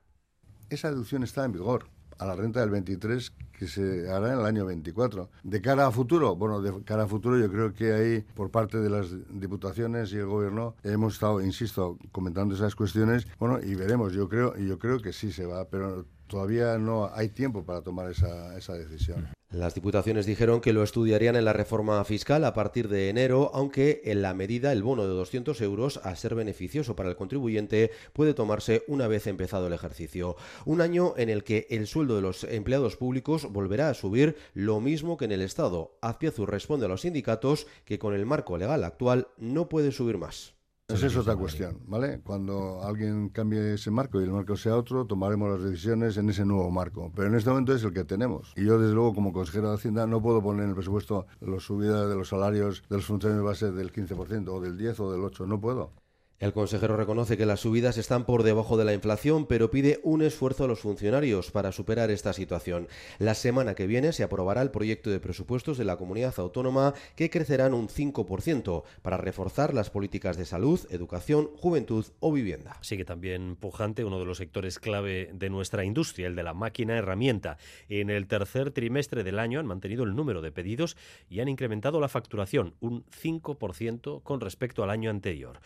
esa 0.70 0.90
deducción 0.90 1.22
está 1.22 1.44
en 1.44 1.52
vigor 1.52 1.87
a 2.18 2.26
la 2.26 2.37
renta 2.37 2.61
del 2.61 2.70
23 2.70 3.33
que 3.59 3.66
se 3.66 4.11
hará 4.11 4.33
en 4.33 4.40
el 4.40 4.46
año 4.46 4.66
24. 4.66 5.28
De 5.42 5.61
cara 5.61 5.87
a 5.87 5.90
futuro, 5.90 6.37
bueno, 6.37 6.61
de 6.61 6.83
cara 6.85 7.04
a 7.04 7.06
futuro 7.06 7.38
yo 7.38 7.50
creo 7.50 7.74
que 7.74 7.92
ahí 7.92 8.24
por 8.35 8.50
parte 8.50 8.78
de 8.78 8.88
las 8.88 9.09
diputaciones 9.30 10.12
y 10.12 10.16
el 10.16 10.26
gobierno 10.26 10.74
hemos 10.83 11.14
estado, 11.14 11.40
insisto, 11.40 11.98
comentando 12.12 12.54
esas 12.54 12.74
cuestiones, 12.74 13.26
bueno, 13.38 13.59
y 13.62 13.74
veremos, 13.74 14.12
yo 14.12 14.28
creo, 14.28 14.54
y 14.56 14.66
yo 14.66 14.78
creo 14.78 15.00
que 15.00 15.12
sí 15.12 15.33
se 15.33 15.46
va, 15.46 15.66
pero 15.66 16.06
todavía 16.30 16.78
no 16.78 17.10
hay 17.12 17.28
tiempo 17.28 17.64
para 17.64 17.82
tomar 17.82 18.10
esa, 18.10 18.74
decisión. 18.74 19.28
Las 19.50 19.74
diputaciones 19.74 20.26
dijeron 20.26 20.60
que 20.60 20.72
lo 20.72 20.84
estudiarían 20.84 21.34
en 21.34 21.44
la 21.44 21.52
reforma 21.52 22.02
fiscal 22.04 22.44
a 22.44 22.54
partir 22.54 22.88
de 22.88 23.08
enero, 23.08 23.50
aunque 23.52 24.00
en 24.04 24.22
la 24.22 24.32
medida 24.32 24.70
el 24.70 24.84
bono 24.84 25.02
de 25.02 25.08
200 25.08 25.60
euros, 25.60 26.00
a 26.04 26.14
ser 26.14 26.36
beneficioso 26.36 26.94
para 26.94 27.08
el 27.08 27.16
contribuyente, 27.16 27.90
puede 28.12 28.32
tomarse 28.32 28.84
una 28.86 29.08
vez 29.08 29.26
empezado 29.26 29.66
el 29.66 29.72
ejercicio. 29.72 30.36
Un 30.64 30.80
año 30.80 31.14
en 31.16 31.30
el 31.30 31.42
que 31.42 31.66
el 31.70 31.88
sueldo 31.88 32.14
de 32.14 32.22
los 32.22 32.44
empleados 32.44 32.96
públicos 32.96 33.50
volverá 33.50 33.88
a 33.88 33.94
subir 33.94 34.36
lo 34.54 34.80
mismo 34.80 35.16
que 35.16 35.24
en 35.24 35.32
el 35.32 35.42
Estado. 35.42 35.98
Azpiazu 36.00 36.46
responde 36.46 36.86
a 36.86 36.88
los 36.88 37.00
sindicatos 37.00 37.66
que 37.84 37.98
con 37.98 38.14
el 38.14 38.26
marco 38.26 38.56
legal 38.56 38.84
actual 38.84 39.28
no 39.36 39.68
puede 39.68 39.90
subir 39.90 40.16
más. 40.16 40.60
Esa 40.94 41.07
es 41.07 41.16
otra 41.16 41.37
cuestión, 41.37 41.79
¿vale? 41.87 42.20
Cuando 42.20 42.83
alguien 42.83 43.29
cambie 43.29 43.74
ese 43.74 43.90
marco 43.90 44.20
y 44.20 44.24
el 44.24 44.31
marco 44.31 44.57
sea 44.57 44.76
otro, 44.76 45.07
tomaremos 45.07 45.50
las 45.50 45.70
decisiones 45.70 46.16
en 46.16 46.31
ese 46.31 46.44
nuevo 46.44 46.70
marco. 46.70 47.12
Pero 47.14 47.29
en 47.29 47.35
este 47.35 47.50
momento 47.50 47.74
es 47.74 47.85
el 47.85 47.92
que 47.92 48.05
tenemos. 48.05 48.53
Y 48.57 48.64
yo, 48.64 48.79
desde 48.79 48.94
luego, 48.94 49.14
como 49.14 49.33
consejero 49.33 49.68
de 49.68 49.76
Hacienda, 49.76 50.07
no 50.07 50.20
puedo 50.20 50.42
poner 50.42 50.64
en 50.64 50.70
el 50.70 50.74
presupuesto 50.74 51.26
la 51.40 51.61
subida 51.61 52.07
de 52.07 52.16
los 52.16 52.29
salarios 52.29 52.83
de 52.88 52.96
los 52.96 53.07
funcionarios 53.07 53.44
base 53.44 53.70
del 53.70 53.92
15%, 53.92 54.48
o 54.48 54.61
del 54.61 54.76
10% 54.76 55.00
o 55.00 55.12
del 55.12 55.20
8%. 55.22 55.46
No 55.46 55.61
puedo. 55.61 55.92
El 56.40 56.55
consejero 56.55 56.96
reconoce 56.96 57.37
que 57.37 57.44
las 57.44 57.61
subidas 57.61 57.98
están 57.98 58.24
por 58.24 58.44
debajo 58.44 58.79
de 58.79 58.87
la 58.87 58.94
inflación, 58.94 59.44
pero 59.44 59.70
pide 59.70 60.00
un 60.03 60.22
esfuerzo 60.22 60.64
a 60.64 60.68
los 60.68 60.81
funcionarios 60.81 61.50
para 61.50 61.70
superar 61.70 62.11
esta 62.11 62.33
situación. 62.33 62.88
La 63.18 63.35
semana 63.35 63.74
que 63.74 63.87
viene 63.87 64.14
se 64.14 64.22
aprobará 64.22 64.62
el 64.62 64.70
proyecto 64.70 65.11
de 65.11 65.20
presupuestos 65.20 65.76
de 65.76 65.85
la 65.85 65.98
comunidad 65.98 66.33
autónoma 66.38 66.94
que 67.14 67.29
crecerán 67.29 67.74
un 67.74 67.88
5% 67.88 68.85
para 69.03 69.18
reforzar 69.18 69.74
las 69.74 69.90
políticas 69.90 70.38
de 70.38 70.46
salud, 70.46 70.81
educación, 70.88 71.50
juventud 71.59 72.07
o 72.20 72.33
vivienda. 72.33 72.79
Sigue 72.81 73.05
también 73.05 73.57
pujante 73.57 74.07
uno 74.07 74.18
de 74.18 74.24
los 74.24 74.38
sectores 74.38 74.79
clave 74.79 75.29
de 75.35 75.50
nuestra 75.50 75.85
industria, 75.85 76.26
el 76.26 76.37
de 76.37 76.42
la 76.42 76.55
máquina 76.55 76.96
herramienta. 76.96 77.59
En 77.90 78.09
el 78.09 78.29
tercer 78.29 78.70
trimestre 78.70 79.24
del 79.24 79.38
año 79.38 79.61
han 79.61 79.66
mantenido 79.66 80.05
el 80.05 80.16
número 80.16 80.40
de 80.40 80.53
pedidos 80.53 80.96
y 81.29 81.40
han 81.40 81.48
incrementado 81.48 82.00
la 82.00 82.09
facturación 82.09 82.76
un 82.81 83.05
5% 83.22 84.22
con 84.22 84.40
respecto 84.40 84.83
al 84.83 84.88
año 84.88 85.11
anterior 85.11 85.61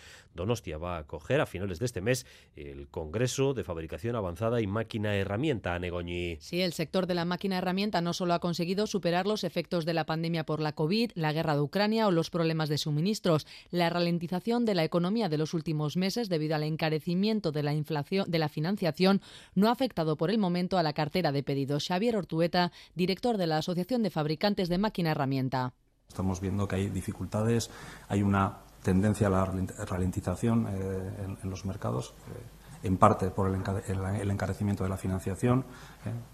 va 0.72 0.96
a 0.96 1.00
acoger 1.00 1.40
a 1.40 1.46
finales 1.46 1.78
de 1.78 1.86
este 1.86 2.00
mes 2.00 2.26
el 2.56 2.88
Congreso 2.88 3.54
de 3.54 3.64
Fabricación 3.64 4.16
Avanzada 4.16 4.60
y 4.60 4.66
Máquina 4.66 5.14
Herramienta, 5.14 5.78
Negoñi. 5.78 6.38
Sí, 6.40 6.60
el 6.60 6.72
sector 6.72 7.06
de 7.06 7.14
la 7.14 7.24
máquina 7.24 7.58
herramienta 7.58 8.00
no 8.00 8.12
solo 8.12 8.34
ha 8.34 8.38
conseguido 8.38 8.86
superar 8.86 9.26
los 9.26 9.44
efectos 9.44 9.84
de 9.84 9.94
la 9.94 10.06
pandemia 10.06 10.44
por 10.44 10.60
la 10.60 10.72
COVID, 10.72 11.12
la 11.14 11.32
guerra 11.32 11.54
de 11.54 11.60
Ucrania 11.60 12.06
o 12.06 12.10
los 12.10 12.30
problemas 12.30 12.68
de 12.68 12.78
suministros, 12.78 13.46
la 13.70 13.90
ralentización 13.90 14.64
de 14.64 14.74
la 14.74 14.84
economía 14.84 15.28
de 15.28 15.38
los 15.38 15.54
últimos 15.54 15.96
meses 15.96 16.28
debido 16.28 16.54
al 16.54 16.62
encarecimiento 16.62 17.52
de 17.52 17.62
la 17.62 17.74
inflación 17.74 18.30
de 18.30 18.38
la 18.38 18.48
financiación 18.48 19.20
no 19.54 19.68
ha 19.68 19.72
afectado 19.72 20.16
por 20.16 20.30
el 20.30 20.38
momento 20.38 20.78
a 20.78 20.82
la 20.82 20.92
cartera 20.92 21.32
de 21.32 21.42
pedidos. 21.42 21.86
Xavier 21.86 22.16
Ortueta, 22.16 22.72
director 22.94 23.36
de 23.36 23.46
la 23.46 23.58
Asociación 23.58 24.02
de 24.02 24.10
Fabricantes 24.10 24.68
de 24.68 24.78
Máquina 24.78 25.10
Herramienta. 25.10 25.74
Estamos 26.08 26.40
viendo 26.40 26.68
que 26.68 26.76
hay 26.76 26.88
dificultades, 26.90 27.70
hay 28.08 28.22
una 28.22 28.63
tendencia 28.84 29.26
a 29.26 29.30
la 29.30 29.44
ralentización 29.44 30.68
eh, 30.68 31.36
en, 31.42 31.50
los 31.50 31.64
mercados, 31.64 32.12
eh, 32.28 32.86
en 32.86 32.98
parte 32.98 33.30
por 33.30 33.48
el, 33.48 34.30
encarecimiento 34.30 34.84
de 34.84 34.90
la 34.90 34.98
financiación, 34.98 35.64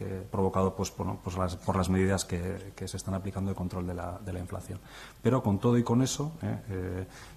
eh, 0.00 0.26
provocado 0.28 0.74
pues, 0.74 0.90
pues 0.90 1.56
por, 1.64 1.76
las, 1.76 1.88
medidas 1.88 2.24
que, 2.24 2.74
se 2.84 2.96
están 2.96 3.14
aplicando 3.14 3.50
de 3.52 3.54
control 3.54 3.86
de 3.86 3.94
la, 3.94 4.40
inflación. 4.40 4.80
Pero 5.22 5.44
con 5.44 5.60
todo 5.60 5.78
y 5.78 5.84
con 5.84 6.02
eso, 6.02 6.32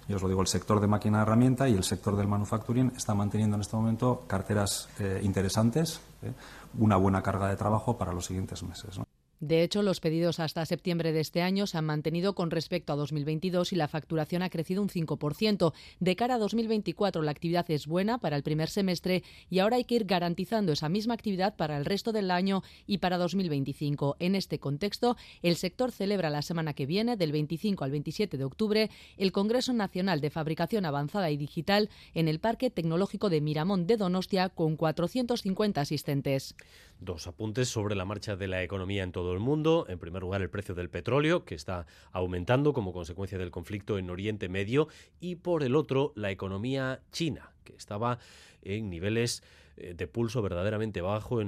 yo 0.08 0.16
os 0.16 0.22
lo 0.22 0.28
digo, 0.28 0.40
el 0.40 0.48
sector 0.48 0.80
de 0.80 0.88
máquina 0.88 1.18
de 1.18 1.22
herramienta 1.22 1.68
y 1.68 1.74
el 1.74 1.84
sector 1.84 2.16
del 2.16 2.26
manufacturing 2.26 2.92
está 2.96 3.14
manteniendo 3.14 3.54
en 3.54 3.60
este 3.60 3.76
momento 3.76 4.24
carteras 4.26 4.88
interesantes, 5.22 6.00
una 6.76 6.96
buena 6.96 7.22
carga 7.22 7.46
de 7.46 7.54
trabajo 7.54 7.96
para 7.96 8.12
los 8.12 8.26
siguientes 8.26 8.64
meses. 8.64 8.98
De 9.44 9.62
hecho, 9.62 9.82
los 9.82 10.00
pedidos 10.00 10.40
hasta 10.40 10.64
septiembre 10.64 11.12
de 11.12 11.20
este 11.20 11.42
año 11.42 11.66
se 11.66 11.76
han 11.76 11.84
mantenido 11.84 12.34
con 12.34 12.50
respecto 12.50 12.94
a 12.94 12.96
2022 12.96 13.74
y 13.74 13.76
la 13.76 13.88
facturación 13.88 14.40
ha 14.40 14.48
crecido 14.48 14.80
un 14.80 14.88
5%. 14.88 15.74
De 16.00 16.16
cara 16.16 16.36
a 16.36 16.38
2024, 16.38 17.20
la 17.20 17.30
actividad 17.30 17.70
es 17.70 17.86
buena 17.86 18.16
para 18.16 18.36
el 18.36 18.42
primer 18.42 18.70
semestre 18.70 19.22
y 19.50 19.58
ahora 19.58 19.76
hay 19.76 19.84
que 19.84 19.96
ir 19.96 20.06
garantizando 20.06 20.72
esa 20.72 20.88
misma 20.88 21.12
actividad 21.12 21.56
para 21.56 21.76
el 21.76 21.84
resto 21.84 22.10
del 22.10 22.30
año 22.30 22.62
y 22.86 22.98
para 22.98 23.18
2025. 23.18 24.16
En 24.18 24.34
este 24.34 24.58
contexto, 24.58 25.18
el 25.42 25.56
sector 25.56 25.92
celebra 25.92 26.30
la 26.30 26.40
semana 26.40 26.72
que 26.72 26.86
viene, 26.86 27.18
del 27.18 27.32
25 27.32 27.84
al 27.84 27.90
27 27.90 28.38
de 28.38 28.44
octubre, 28.44 28.90
el 29.18 29.30
Congreso 29.30 29.74
Nacional 29.74 30.22
de 30.22 30.30
Fabricación 30.30 30.86
Avanzada 30.86 31.30
y 31.30 31.36
Digital 31.36 31.90
en 32.14 32.28
el 32.28 32.40
Parque 32.40 32.70
Tecnológico 32.70 33.28
de 33.28 33.42
Miramón 33.42 33.86
de 33.86 33.98
Donostia 33.98 34.48
con 34.48 34.76
450 34.76 35.82
asistentes. 35.82 36.54
Dos 37.00 37.26
apuntes 37.26 37.68
sobre 37.68 37.94
la 37.94 38.04
marcha 38.04 38.36
de 38.36 38.48
la 38.48 38.62
economía 38.62 39.02
en 39.02 39.12
todo 39.12 39.32
el 39.32 39.40
mundo. 39.40 39.86
En 39.88 39.98
primer 39.98 40.22
lugar, 40.22 40.42
el 40.42 40.50
precio 40.50 40.74
del 40.74 40.88
petróleo, 40.88 41.44
que 41.44 41.54
está 41.54 41.86
aumentando 42.12 42.72
como 42.72 42.92
consecuencia 42.92 43.36
del 43.36 43.50
conflicto 43.50 43.98
en 43.98 44.10
Oriente 44.10 44.48
Medio. 44.48 44.88
Y 45.20 45.36
por 45.36 45.62
el 45.62 45.76
otro, 45.76 46.12
la 46.14 46.30
economía 46.30 47.02
china, 47.12 47.52
que 47.64 47.74
estaba 47.74 48.18
en 48.62 48.90
niveles 48.90 49.42
eh, 49.76 49.94
de 49.94 50.06
pulso 50.06 50.40
verdaderamente 50.40 51.00
bajo 51.00 51.40
eh, 51.42 51.46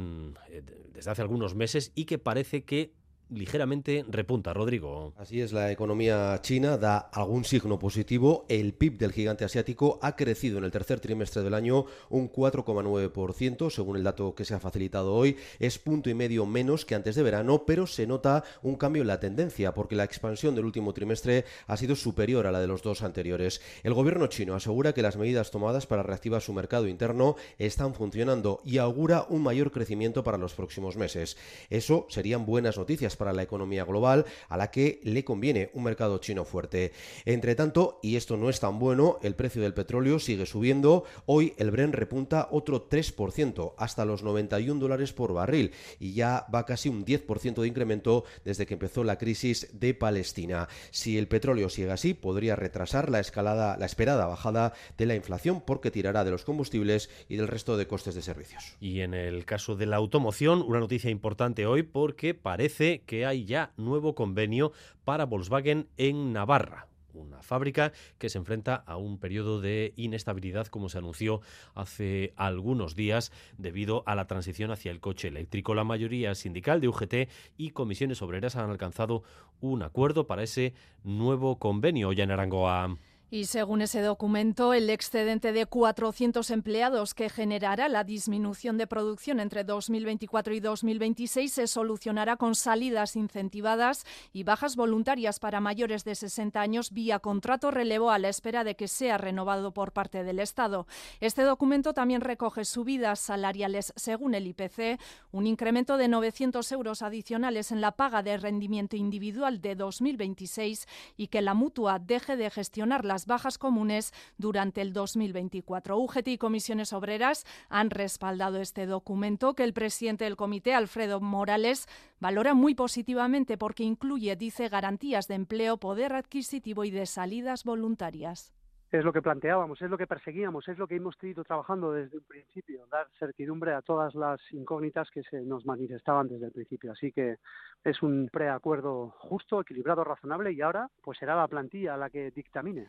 desde 0.92 1.10
hace 1.10 1.22
algunos 1.22 1.54
meses 1.54 1.92
y 1.94 2.04
que 2.04 2.18
parece 2.18 2.64
que 2.64 2.92
ligeramente 3.30 4.04
repunta, 4.08 4.54
Rodrigo. 4.54 5.12
Así 5.16 5.40
es, 5.40 5.52
la 5.52 5.70
economía 5.70 6.38
china 6.42 6.78
da 6.78 6.98
algún 6.98 7.44
signo 7.44 7.78
positivo. 7.78 8.46
El 8.48 8.72
PIB 8.72 8.98
del 8.98 9.12
gigante 9.12 9.44
asiático 9.44 9.98
ha 10.02 10.16
crecido 10.16 10.58
en 10.58 10.64
el 10.64 10.70
tercer 10.70 11.00
trimestre 11.00 11.42
del 11.42 11.54
año 11.54 11.86
un 12.08 12.30
4,9%, 12.30 13.70
según 13.70 13.96
el 13.96 14.04
dato 14.04 14.34
que 14.34 14.44
se 14.44 14.54
ha 14.54 14.60
facilitado 14.60 15.14
hoy. 15.14 15.36
Es 15.58 15.78
punto 15.78 16.10
y 16.10 16.14
medio 16.14 16.46
menos 16.46 16.84
que 16.84 16.94
antes 16.94 17.16
de 17.16 17.22
verano, 17.22 17.64
pero 17.66 17.86
se 17.86 18.06
nota 18.06 18.44
un 18.62 18.76
cambio 18.76 19.02
en 19.02 19.08
la 19.08 19.20
tendencia, 19.20 19.74
porque 19.74 19.96
la 19.96 20.04
expansión 20.04 20.54
del 20.54 20.64
último 20.64 20.92
trimestre 20.92 21.44
ha 21.66 21.76
sido 21.76 21.96
superior 21.96 22.46
a 22.46 22.52
la 22.52 22.60
de 22.60 22.66
los 22.66 22.82
dos 22.82 23.02
anteriores. 23.02 23.60
El 23.82 23.94
gobierno 23.94 24.28
chino 24.28 24.54
asegura 24.54 24.92
que 24.92 25.02
las 25.02 25.16
medidas 25.16 25.50
tomadas 25.50 25.86
para 25.86 26.02
reactivar 26.02 26.42
su 26.42 26.52
mercado 26.52 26.86
interno 26.86 27.36
están 27.58 27.94
funcionando 27.94 28.60
y 28.64 28.78
augura 28.78 29.26
un 29.28 29.42
mayor 29.42 29.72
crecimiento 29.72 30.22
para 30.22 30.38
los 30.38 30.54
próximos 30.54 30.96
meses. 30.96 31.36
Eso 31.70 32.06
serían 32.08 32.46
buenas 32.46 32.78
noticias 32.78 33.15
para 33.16 33.32
la 33.32 33.42
economía 33.42 33.84
global, 33.84 34.24
a 34.48 34.56
la 34.56 34.70
que 34.70 35.00
le 35.02 35.24
conviene 35.24 35.70
un 35.74 35.84
mercado 35.84 36.18
chino 36.18 36.44
fuerte. 36.44 36.92
Entre 37.24 37.54
tanto, 37.54 37.98
y 38.02 38.16
esto 38.16 38.36
no 38.36 38.50
es 38.50 38.60
tan 38.60 38.78
bueno, 38.78 39.18
el 39.22 39.34
precio 39.34 39.62
del 39.62 39.74
petróleo 39.74 40.18
sigue 40.18 40.46
subiendo. 40.46 41.04
Hoy 41.26 41.54
el 41.58 41.70
Bren 41.70 41.92
repunta 41.92 42.48
otro 42.50 42.88
3%, 42.88 43.74
hasta 43.76 44.04
los 44.04 44.22
91 44.22 44.80
dólares 44.80 45.12
por 45.12 45.32
barril, 45.32 45.72
y 45.98 46.14
ya 46.14 46.46
va 46.54 46.66
casi 46.66 46.88
un 46.88 47.04
10% 47.04 47.60
de 47.60 47.68
incremento 47.68 48.24
desde 48.44 48.66
que 48.66 48.74
empezó 48.74 49.04
la 49.04 49.18
crisis 49.18 49.68
de 49.72 49.94
Palestina. 49.94 50.68
Si 50.90 51.18
el 51.18 51.28
petróleo 51.28 51.68
sigue 51.68 51.90
así, 51.90 52.14
podría 52.14 52.56
retrasar 52.56 53.10
la 53.10 53.20
escalada, 53.20 53.76
la 53.76 53.86
esperada 53.86 54.26
bajada 54.26 54.72
de 54.96 55.06
la 55.06 55.14
inflación, 55.14 55.62
porque 55.66 55.90
tirará 55.90 56.24
de 56.24 56.30
los 56.30 56.44
combustibles 56.44 57.10
y 57.28 57.36
del 57.36 57.48
resto 57.48 57.76
de 57.76 57.86
costes 57.86 58.14
de 58.14 58.22
servicios. 58.22 58.76
Y 58.80 59.00
en 59.00 59.14
el 59.14 59.44
caso 59.44 59.76
de 59.76 59.86
la 59.86 59.96
automoción, 59.96 60.62
una 60.62 60.80
noticia 60.80 61.10
importante 61.10 61.66
hoy 61.66 61.82
porque 61.82 62.34
parece 62.34 63.02
que 63.06 63.24
hay 63.24 63.44
ya 63.44 63.72
nuevo 63.76 64.14
convenio 64.14 64.72
para 65.04 65.24
Volkswagen 65.24 65.88
en 65.96 66.32
Navarra 66.32 66.88
una 67.16 67.42
fábrica 67.42 67.92
que 68.18 68.28
se 68.28 68.38
enfrenta 68.38 68.74
a 68.74 68.96
un 68.96 69.18
periodo 69.18 69.60
de 69.60 69.92
inestabilidad, 69.96 70.66
como 70.66 70.88
se 70.88 70.98
anunció 70.98 71.40
hace 71.74 72.32
algunos 72.36 72.94
días, 72.94 73.32
debido 73.58 74.02
a 74.06 74.14
la 74.14 74.26
transición 74.26 74.70
hacia 74.70 74.90
el 74.90 75.00
coche 75.00 75.28
eléctrico. 75.28 75.74
La 75.74 75.84
mayoría 75.84 76.34
sindical 76.34 76.80
de 76.80 76.88
UGT 76.88 77.14
y 77.56 77.70
comisiones 77.70 78.22
obreras 78.22 78.56
han 78.56 78.70
alcanzado 78.70 79.22
un 79.60 79.82
acuerdo 79.82 80.26
para 80.26 80.42
ese 80.42 80.74
nuevo 81.04 81.58
convenio. 81.58 82.12
Ya 82.12 82.24
en 82.24 82.30
Arangoa. 82.30 82.96
Y 83.28 83.46
según 83.46 83.82
ese 83.82 84.02
documento, 84.02 84.72
el 84.72 84.88
excedente 84.88 85.52
de 85.52 85.66
400 85.66 86.48
empleados 86.52 87.12
que 87.12 87.28
generará 87.28 87.88
la 87.88 88.04
disminución 88.04 88.78
de 88.78 88.86
producción 88.86 89.40
entre 89.40 89.64
2024 89.64 90.54
y 90.54 90.60
2026 90.60 91.52
se 91.52 91.66
solucionará 91.66 92.36
con 92.36 92.54
salidas 92.54 93.16
incentivadas 93.16 94.06
y 94.32 94.44
bajas 94.44 94.76
voluntarias 94.76 95.40
para 95.40 95.58
mayores 95.58 96.04
de 96.04 96.14
60 96.14 96.60
años 96.60 96.92
vía 96.92 97.18
contrato 97.18 97.72
relevo 97.72 98.12
a 98.12 98.20
la 98.20 98.28
espera 98.28 98.62
de 98.62 98.76
que 98.76 98.86
sea 98.86 99.18
renovado 99.18 99.72
por 99.72 99.90
parte 99.90 100.22
del 100.22 100.38
Estado. 100.38 100.86
Este 101.18 101.42
documento 101.42 101.94
también 101.94 102.20
recoge 102.20 102.64
subidas 102.64 103.18
salariales 103.18 103.92
según 103.96 104.36
el 104.36 104.46
IPC, 104.46 105.00
un 105.32 105.48
incremento 105.48 105.96
de 105.96 106.06
900 106.06 106.70
euros 106.70 107.02
adicionales 107.02 107.72
en 107.72 107.80
la 107.80 107.90
paga 107.90 108.22
de 108.22 108.36
rendimiento 108.36 108.94
individual 108.94 109.60
de 109.60 109.74
2026 109.74 110.86
y 111.16 111.26
que 111.26 111.42
la 111.42 111.54
mutua 111.54 111.98
deje 111.98 112.36
de 112.36 112.50
gestionar 112.50 113.04
la 113.04 113.15
bajas 113.24 113.56
comunes 113.56 114.12
durante 114.36 114.82
el 114.82 114.92
2024. 114.92 115.96
UGT 115.96 116.28
y 116.28 116.36
comisiones 116.36 116.92
obreras 116.92 117.46
han 117.70 117.88
respaldado 117.88 118.60
este 118.60 118.84
documento 118.84 119.54
que 119.54 119.64
el 119.64 119.72
presidente 119.72 120.24
del 120.24 120.36
comité, 120.36 120.74
Alfredo 120.74 121.20
Morales, 121.20 121.86
valora 122.20 122.52
muy 122.52 122.74
positivamente 122.74 123.56
porque 123.56 123.84
incluye, 123.84 124.36
dice, 124.36 124.68
garantías 124.68 125.28
de 125.28 125.36
empleo, 125.36 125.78
poder 125.78 126.12
adquisitivo 126.12 126.84
y 126.84 126.90
de 126.90 127.06
salidas 127.06 127.64
voluntarias 127.64 128.52
es 128.98 129.04
lo 129.04 129.12
que 129.12 129.22
planteábamos, 129.22 129.80
es 129.82 129.90
lo 129.90 129.98
que 129.98 130.06
perseguíamos, 130.06 130.68
es 130.68 130.78
lo 130.78 130.86
que 130.86 130.96
hemos 130.96 131.16
ido 131.22 131.44
trabajando 131.44 131.92
desde 131.92 132.18
un 132.18 132.24
principio, 132.24 132.86
dar 132.90 133.08
certidumbre 133.18 133.74
a 133.74 133.82
todas 133.82 134.14
las 134.14 134.40
incógnitas 134.52 135.10
que 135.10 135.22
se 135.24 135.42
nos 135.42 135.66
manifestaban 135.66 136.28
desde 136.28 136.46
el 136.46 136.52
principio. 136.52 136.92
Así 136.92 137.12
que 137.12 137.36
es 137.84 138.02
un 138.02 138.28
preacuerdo 138.32 139.10
justo, 139.18 139.60
equilibrado, 139.60 140.04
razonable 140.04 140.52
y 140.52 140.60
ahora 140.60 140.88
pues 141.02 141.18
será 141.18 141.36
la 141.36 141.48
plantilla 141.48 141.96
la 141.96 142.10
que 142.10 142.30
dictamine. 142.30 142.88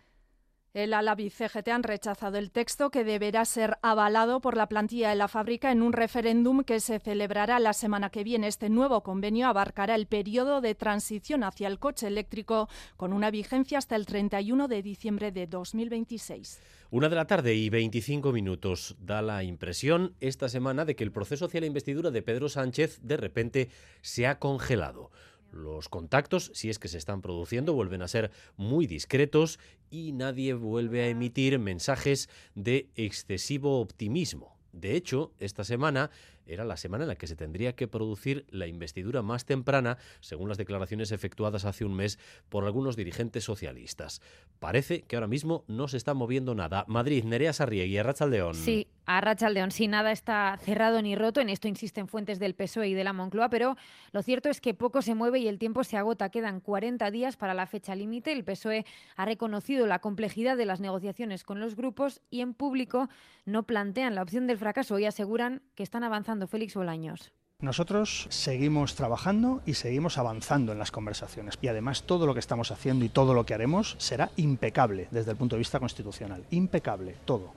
El 0.73 0.93
Alabi 0.93 1.29
CGT 1.29 1.69
han 1.69 1.83
rechazado 1.83 2.37
el 2.37 2.51
texto 2.51 2.91
que 2.91 3.03
deberá 3.03 3.45
ser 3.45 3.77
avalado 3.81 4.41
por 4.41 4.55
la 4.55 4.67
plantilla 4.67 5.09
de 5.09 5.15
la 5.15 5.27
fábrica 5.27 5.71
en 5.71 5.81
un 5.81 5.93
referéndum 5.93 6.63
que 6.63 6.79
se 6.79 6.99
celebrará 6.99 7.59
la 7.59 7.73
semana 7.73 8.09
que 8.09 8.23
viene. 8.23 8.47
Este 8.47 8.69
nuevo 8.69 9.01
convenio 9.01 9.47
abarcará 9.47 9.95
el 9.95 10.07
periodo 10.07 10.61
de 10.61 10.75
transición 10.75 11.43
hacia 11.43 11.67
el 11.67 11.79
coche 11.79 12.07
eléctrico 12.07 12.69
con 12.95 13.13
una 13.13 13.31
vigencia 13.31 13.77
hasta 13.77 13.95
el 13.95 14.05
31 14.05 14.67
de 14.67 14.83
diciembre 14.83 15.31
de 15.31 15.47
2026. 15.47 16.59
Una 16.89 17.09
de 17.09 17.15
la 17.15 17.25
tarde 17.25 17.55
y 17.55 17.69
25 17.69 18.31
minutos. 18.31 18.95
Da 18.99 19.21
la 19.21 19.43
impresión 19.43 20.15
esta 20.19 20.47
semana 20.47 20.85
de 20.85 20.95
que 20.95 21.03
el 21.03 21.11
proceso 21.11 21.45
hacia 21.45 21.61
la 21.61 21.67
investidura 21.67 22.11
de 22.11 22.21
Pedro 22.21 22.49
Sánchez 22.49 22.99
de 23.01 23.17
repente 23.17 23.69
se 24.01 24.27
ha 24.27 24.39
congelado. 24.39 25.11
Los 25.51 25.89
contactos, 25.89 26.51
si 26.53 26.69
es 26.69 26.79
que 26.79 26.87
se 26.87 26.97
están 26.97 27.21
produciendo, 27.21 27.73
vuelven 27.73 28.01
a 28.01 28.07
ser 28.07 28.31
muy 28.55 28.87
discretos 28.87 29.59
y 29.89 30.11
nadie 30.11 30.53
vuelve 30.53 31.03
a 31.03 31.07
emitir 31.07 31.57
mensajes 31.59 32.29
de 32.55 32.89
excesivo 32.95 33.79
optimismo. 33.79 34.57
De 34.73 34.95
hecho, 34.95 35.31
esta 35.39 35.63
semana 35.63 36.11
era 36.47 36.65
la 36.65 36.77
semana 36.77 37.03
en 37.03 37.09
la 37.09 37.15
que 37.15 37.27
se 37.27 37.35
tendría 37.35 37.75
que 37.75 37.87
producir 37.87 38.45
la 38.49 38.67
investidura 38.67 39.21
más 39.21 39.45
temprana, 39.45 39.97
según 40.19 40.49
las 40.49 40.57
declaraciones 40.57 41.11
efectuadas 41.11 41.65
hace 41.65 41.85
un 41.85 41.95
mes 41.95 42.19
por 42.49 42.65
algunos 42.65 42.95
dirigentes 42.95 43.43
socialistas. 43.43 44.21
Parece 44.59 45.03
que 45.03 45.15
ahora 45.15 45.27
mismo 45.27 45.63
no 45.67 45.87
se 45.87 45.97
está 45.97 46.13
moviendo 46.13 46.55
nada. 46.55 46.85
Madrid, 46.87 47.23
Nerea 47.23 47.53
Sarriegui, 47.53 47.97
Arrachaldeón. 47.97 48.55
Sí, 48.55 48.87
Arrachaldeón, 49.05 49.71
sin 49.71 49.91
nada 49.91 50.11
está 50.11 50.57
cerrado 50.61 51.01
ni 51.01 51.15
roto. 51.15 51.39
En 51.39 51.49
esto 51.49 51.67
insisten 51.67 52.07
fuentes 52.07 52.39
del 52.39 52.55
PSOE 52.55 52.89
y 52.89 52.93
de 52.93 53.03
la 53.03 53.13
Moncloa, 53.13 53.49
pero 53.49 53.77
lo 54.11 54.21
cierto 54.21 54.49
es 54.49 54.59
que 54.59 54.73
poco 54.73 55.01
se 55.01 55.15
mueve 55.15 55.39
y 55.39 55.47
el 55.47 55.59
tiempo 55.59 55.83
se 55.83 55.97
agota. 55.97 56.29
Quedan 56.29 56.59
40 56.59 57.09
días 57.11 57.37
para 57.37 57.53
la 57.53 57.67
fecha 57.67 57.95
límite. 57.95 58.31
El 58.31 58.43
PSOE 58.43 58.85
ha 59.15 59.25
reconocido 59.25 59.87
la 59.87 59.99
complejidad 59.99 60.57
de 60.57 60.65
las 60.65 60.81
negociaciones 60.81 61.43
con 61.43 61.59
los 61.59 61.75
grupos 61.75 62.21
y 62.29 62.41
en 62.41 62.53
público 62.53 63.09
no 63.45 63.63
plantean 63.63 64.13
la 64.13 64.21
opción 64.21 64.45
del 64.45 64.57
fracaso 64.57 64.99
y 64.99 65.05
aseguran 65.05 65.61
que 65.75 65.83
están 65.83 66.03
avanzando 66.03 66.36
Félix 66.45 66.75
Bolaños. 66.75 67.31
Nosotros 67.59 68.27
seguimos 68.29 68.93
trabajando 68.93 69.63
y 69.65 69.73
seguimos 69.73 70.19
avanzando 70.19 70.73
en 70.73 70.77
las 70.77 70.91
conversaciones 70.91 71.57
y 71.59 71.69
además 71.69 72.03
todo 72.03 72.27
lo 72.27 72.35
que 72.35 72.39
estamos 72.39 72.69
haciendo 72.69 73.03
y 73.03 73.09
todo 73.09 73.33
lo 73.33 73.47
que 73.47 73.55
haremos 73.55 73.95
será 73.97 74.29
impecable 74.35 75.07
desde 75.09 75.31
el 75.31 75.37
punto 75.37 75.55
de 75.55 75.61
vista 75.61 75.79
constitucional. 75.79 76.45
Impecable, 76.51 77.15
todo. 77.25 77.55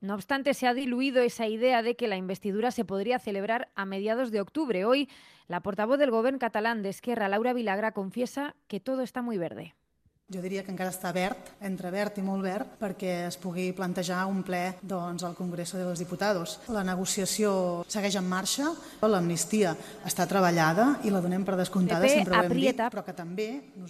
No 0.00 0.16
obstante, 0.16 0.54
se 0.54 0.66
ha 0.66 0.74
diluido 0.74 1.22
esa 1.22 1.46
idea 1.46 1.82
de 1.82 1.94
que 1.94 2.08
la 2.08 2.16
investidura 2.16 2.72
se 2.72 2.84
podría 2.84 3.20
celebrar 3.20 3.68
a 3.76 3.84
mediados 3.84 4.32
de 4.32 4.40
octubre. 4.40 4.84
Hoy, 4.84 5.08
la 5.46 5.60
portavoz 5.60 6.00
del 6.00 6.10
gobierno 6.10 6.40
catalán 6.40 6.82
de 6.82 6.88
Esquerra, 6.88 7.28
Laura 7.28 7.52
Vilagra, 7.52 7.92
confiesa 7.92 8.56
que 8.66 8.80
todo 8.80 9.02
está 9.02 9.22
muy 9.22 9.38
verde. 9.38 9.76
Jo 10.32 10.40
diria 10.40 10.62
que 10.64 10.72
encara 10.72 10.92
està 10.92 11.12
verd, 11.12 11.52
entre 11.60 11.90
verd 11.92 12.18
i 12.18 12.24
molt 12.24 12.44
verd, 12.44 12.76
perquè 12.80 13.26
es 13.28 13.36
pugui 13.40 13.70
plantejar 13.76 14.24
un 14.30 14.42
ple 14.46 14.78
doncs, 14.80 15.24
al 15.24 15.36
Congreso 15.36 15.78
de 15.78 15.84
los 15.84 15.98
Diputados. 16.00 16.58
La 16.72 16.84
negociació 16.84 17.84
segueix 17.88 18.16
en 18.16 18.28
marxa, 18.28 18.70
l'amnistia 19.02 19.74
està 20.08 20.26
treballada 20.30 20.98
i 21.04 21.12
la 21.12 21.20
donem 21.20 21.44
per 21.44 21.58
descomptada, 21.58 22.06
PP 22.06 22.22
sempre 22.22 22.38
ho 22.38 22.42
hem 22.42 22.48
dit, 22.48 22.52
aprieta 22.52 22.88
però 22.92 23.04
que 23.04 23.12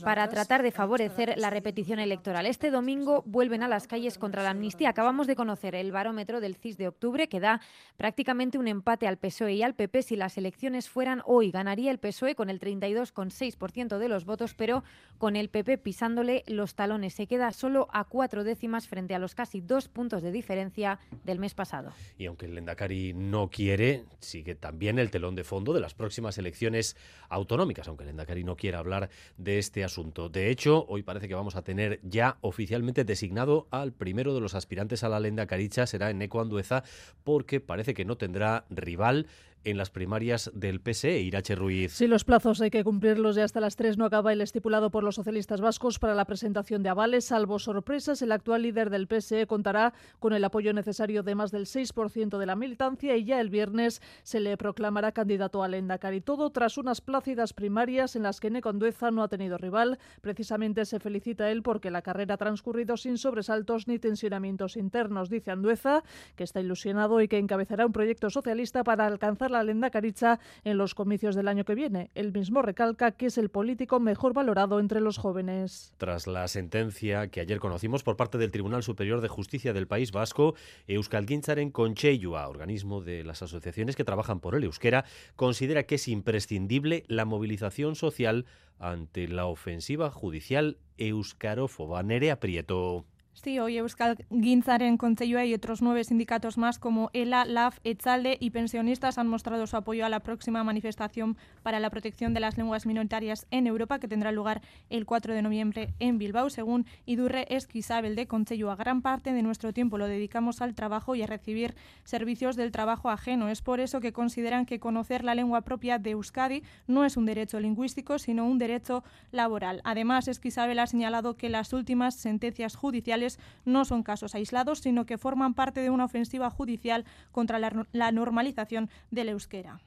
para 0.03 0.29
tratar 0.29 0.63
de 0.63 0.73
favorecer 0.73 1.35
la 1.37 1.51
repetición 1.51 1.99
electoral. 1.99 2.47
Este 2.47 2.71
domingo 2.71 3.23
vuelven 3.27 3.63
a 3.63 3.69
las 3.69 3.87
calles 3.87 4.19
contra 4.19 4.43
la 4.43 4.51
amnistía. 4.51 4.89
Acabamos 4.91 5.27
de 5.27 5.37
conocer 5.37 5.75
el 5.75 5.93
barómetro 5.93 6.41
del 6.41 6.57
CIS 6.57 6.77
de 6.77 6.89
octubre 6.89 7.29
que 7.29 7.41
da 7.41 7.61
prácticamente 7.97 8.59
un 8.59 8.69
empate 8.69 9.07
al 9.07 9.19
PSOE 9.19 9.55
y 9.55 9.63
al 9.63 9.75
PP. 9.75 10.03
Si 10.03 10.17
las 10.17 10.37
elecciones 10.39 10.89
fueran 10.89 11.23
hoy, 11.25 11.51
ganaría 11.51 11.91
el 11.91 11.99
PSOE 11.99 12.35
con 12.35 12.51
el 12.51 12.61
32,6% 12.61 13.99
de 13.99 14.09
los 14.09 14.25
votos, 14.25 14.55
pero 14.55 14.83
con 15.19 15.37
el 15.37 15.49
PP 15.49 15.79
pisándole 15.79 16.32
los 16.47 16.75
talones. 16.75 17.15
Se 17.15 17.27
queda 17.27 17.53
solo 17.53 17.89
a 17.93 18.05
cuatro 18.05 18.45
décimas 18.45 18.89
frente 18.89 19.15
a 19.15 19.19
los 19.19 19.35
casi 19.35 19.61
dos 19.61 19.89
puntos 19.89 20.23
de 20.23 20.33
diferencia 20.33 20.99
del 21.25 21.39
mes 21.39 21.55
pasado. 21.55 21.93
Y 22.19 22.27
aunque 22.27 22.47
el 22.47 22.55
Lendakari 22.55 23.13
no 23.15 23.51
quiere, 23.51 24.05
sigue 24.21 24.55
también 24.55 24.99
el 24.99 25.11
telón 25.11 25.35
de 25.35 25.45
fondo 25.45 25.73
de 25.73 25.81
las 25.81 25.95
próximas 25.95 26.39
elecciones 26.39 26.97
autonómicas, 27.29 27.89
aunque 27.89 28.05
el 28.05 28.09
Lendakari 28.09 28.45
no 28.45 28.57
quiera 28.57 28.79
hablar 28.79 29.11
de 29.37 29.59
este 29.59 29.85
asunto. 29.85 30.29
De 30.29 30.51
hecho, 30.51 30.87
hoy 30.89 31.03
parece 31.03 31.29
que 31.29 31.35
vamos 31.35 31.57
a 31.57 31.63
tener 31.63 32.01
ya 32.03 32.39
oficialmente 32.41 33.05
designado 33.05 33.67
al 33.71 33.93
primero 33.93 34.35
de 34.35 34.41
los 34.41 34.55
aspirantes 34.55 35.05
a 35.05 35.09
la 35.09 35.21
Lendakaricha, 35.21 35.87
será 35.87 36.11
Eneco 36.11 36.41
Andueza, 36.41 36.85
porque 37.25 37.61
parece 37.61 37.95
que 37.95 38.05
no 38.05 38.17
tendrá 38.17 38.65
rival 38.71 39.27
en 39.65 39.77
las 39.77 39.91
primarias 39.91 40.51
del 40.55 40.81
PSE, 40.81 41.21
Irache 41.21 41.55
Ruiz. 41.55 41.93
Sí, 41.93 42.07
los 42.07 42.25
plazos 42.25 42.61
hay 42.61 42.71
que 42.71 42.85
cumplirlos 42.85 43.37
y 43.37 43.41
hasta 43.41 43.61
las 43.61 43.77
tres 43.77 43.99
no 43.99 44.05
acaba 44.05 44.33
el 44.33 44.41
estipulado 44.41 44.91
por 44.91 45.05
los 45.05 45.15
socialistas 45.15 45.61
vascos 45.61 45.99
para 45.99 46.15
la 46.15 46.25
presentación 46.25 46.83
de 46.83 46.89
avales. 46.89 47.27
Salvo 47.27 47.59
sorpresas, 47.59 48.23
el 48.23 48.33
actual 48.33 48.63
líder 48.63 48.91
del 48.91 49.07
PSE 49.07 49.47
contará 49.47 49.93
con 50.19 50.33
el 50.33 50.45
apoyo 50.45 50.73
necesario 50.73 51.23
de 51.23 51.35
más 51.35 51.51
del 51.51 51.67
6% 51.67 52.39
de 52.39 52.47
la 52.47 52.57
militancia 52.57 53.17
y 53.17 53.25
ya 53.25 53.41
el 53.41 53.51
viernes 53.51 54.03
se 54.23 54.41
le 54.41 54.57
proclamará 54.57 55.13
candidato 55.13 55.63
al 55.63 55.75
Endacari. 55.75 56.21
Todo 56.21 56.51
tras 56.51 56.79
unas 56.79 57.01
plácidas 57.01 57.53
primarias 57.53 58.17
en 58.17 58.25
las 58.25 58.41
que 58.41 58.51
Necondueza 58.51 59.11
no 59.11 59.23
ha 59.23 59.29
tenido 59.29 59.59
rival. 59.59 59.99
Precisamente 60.21 60.85
se 60.85 60.99
felicita 60.99 61.51
él 61.51 61.63
porque 61.63 61.91
la 61.91 62.03
carrera 62.03 62.35
ha 62.35 62.39
transcurrido 62.39 62.97
sin 62.97 63.19
sobresaltos 63.19 63.87
ni 63.87 63.99
tensionamientos 63.99 64.77
internos. 64.77 65.31
Dice 65.31 65.51
Andueza 65.51 66.03
que 66.35 66.45
está 66.45 66.61
ilusionado 66.61 67.21
y 67.21 67.29
que 67.29 67.39
encabezará 67.39 67.87
un 67.87 67.93
proyecto 67.93 68.31
socialista 68.31 68.83
para 68.83 69.07
alcanzar 69.07 69.52
la 69.53 69.63
lenda 69.63 69.91
caricha 69.91 70.41
en 70.65 70.79
los 70.79 70.95
comicios 70.95 71.37
del 71.37 71.47
año 71.47 71.65
que 71.65 71.77
viene. 71.77 72.11
El 72.15 72.33
mismo 72.33 72.63
recalca 72.63 73.13
que 73.13 73.27
es 73.27 73.39
el 73.39 73.51
político 73.51 74.01
mejor 74.01 74.33
valorado 74.33 74.81
entre 74.81 75.01
los 75.01 75.19
jóvenes. 75.19 75.95
Tras 75.99 76.27
la 76.27 76.49
sentencia 76.49 77.29
que 77.29 77.41
ayer 77.41 77.61
conocimos 77.61 78.03
por 78.03 78.17
parte 78.17 78.39
del 78.39 78.51
Tribunal 78.51 78.83
Superior 78.83 79.21
de 79.21 79.29
Justicia 79.29 79.73
del 79.73 79.87
País 79.87 80.11
Vasco, 80.11 80.55
Euskalgintzaren 80.89 81.71
Concheyua, 81.71 82.49
organismo 82.49 83.01
de 83.01 83.23
las 83.25 83.43
asociaciones 83.43 83.95
que 83.95 84.05
trabajan 84.05 84.41
por 84.41 84.55
el 84.55 84.65
euskera, 84.65 85.05
considera 85.37 85.85
que 85.85 85.97
es 85.97 86.09
imprescindible 86.09 87.05
la 87.07 87.25
movilización 87.25 87.95
social 87.95 88.47
ante 88.79 89.29
la 89.29 89.47
ofensiva 89.47 90.11
judicial 90.11 90.79
euskarófoba. 90.99 92.03
Nerea 92.03 92.41
Prieto. 92.41 93.07
Sí, 93.35 93.59
hoy 93.59 93.79
Euskal 93.79 94.19
Ginzaren 94.31 94.99
Conceyoa 94.99 95.47
y 95.47 95.55
otros 95.55 95.81
nueve 95.81 96.05
sindicatos 96.05 96.59
más 96.59 96.79
como 96.79 97.09
ELA, 97.15 97.47
LAF, 97.47 97.79
Etzalde 97.83 98.37
y 98.39 98.51
pensionistas 98.51 99.17
han 99.17 99.27
mostrado 99.27 99.67
su 99.67 99.75
apoyo 99.75 100.05
a 100.05 100.11
la 100.11 100.21
próxima 100.21 100.63
manifestación 100.63 101.39
para 101.63 101.81
la 101.81 101.89
protección 101.89 102.35
de 102.35 102.41
las 102.41 102.59
lenguas 102.59 102.85
minoritarias 102.85 103.47
en 103.51 103.67
Europa 103.67 103.99
que 103.99 104.07
tendrá 104.07 104.33
lugar 104.33 104.61
el 104.91 105.07
4 105.07 105.33
de 105.33 105.41
noviembre 105.41 105.95
en 105.99 106.19
Bilbao. 106.19 106.51
Según 106.51 106.85
Idurre 107.07 107.47
Esquisabel 107.49 108.17
de 108.17 108.27
Conceyoa, 108.27 108.77
gran 108.77 109.01
parte 109.01 109.33
de 109.33 109.43
nuestro 109.43 109.73
tiempo 109.73 109.97
lo 109.97 110.09
dedicamos 110.09 110.61
al 110.61 110.75
trabajo 110.75 111.15
y 111.15 111.23
a 111.23 111.27
recibir 111.27 111.75
servicios 112.05 112.55
del 112.55 112.71
trabajo 112.71 113.09
ajeno. 113.09 113.49
Es 113.49 113.63
por 113.63 113.81
eso 113.81 114.01
que 114.01 114.13
consideran 114.13 114.67
que 114.67 114.79
conocer 114.79 115.25
la 115.25 115.35
lengua 115.35 115.63
propia 115.63 115.99
de 115.99 116.11
Euskadi 116.11 116.63
no 116.87 117.07
es 117.07 117.17
un 117.17 117.25
derecho 117.25 117.59
lingüístico, 117.61 118.19
sino 118.19 118.47
un 118.47 118.59
derecho 118.59 119.03
laboral. 119.31 119.81
Además, 119.85 120.29
Esquisabel 120.29 120.79
ha 120.79 120.87
señalado 120.87 121.39
que 121.39 121.49
las 121.49 121.73
últimas 121.73 122.15
sentencias 122.15 122.77
judiciales 122.77 123.22
no 123.65 123.85
son 123.85 124.03
casos 124.03 124.35
aislados, 124.35 124.81
sino 124.81 125.07
que 125.07 125.19
forman 125.19 125.55
parte 125.55 125.81
de 125.81 125.91
una 125.91 126.05
ofensiva 126.05 126.51
judicial 126.51 127.05
contra 127.31 127.59
la, 127.59 128.13
normalización 128.13 128.91
del 129.11 129.31
euskera. 129.31 129.81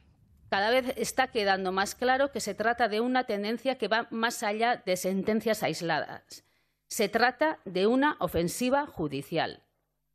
Cada 0.50 0.70
vez 0.70 0.94
está 0.98 1.28
quedando 1.28 1.72
más 1.72 1.96
claro 1.96 2.32
que 2.32 2.40
se 2.40 2.54
trata 2.54 2.88
de 2.88 3.02
una 3.02 3.26
tendencia 3.26 3.78
que 3.78 3.88
va 3.88 4.08
más 4.12 4.44
allá 4.44 4.82
de 4.86 4.96
sentencias 4.96 5.64
aisladas. 5.64 6.46
Se 6.88 7.10
trata 7.10 7.60
de 7.66 7.88
una 7.88 8.16
ofensiva 8.20 8.86
judicial, 8.86 9.64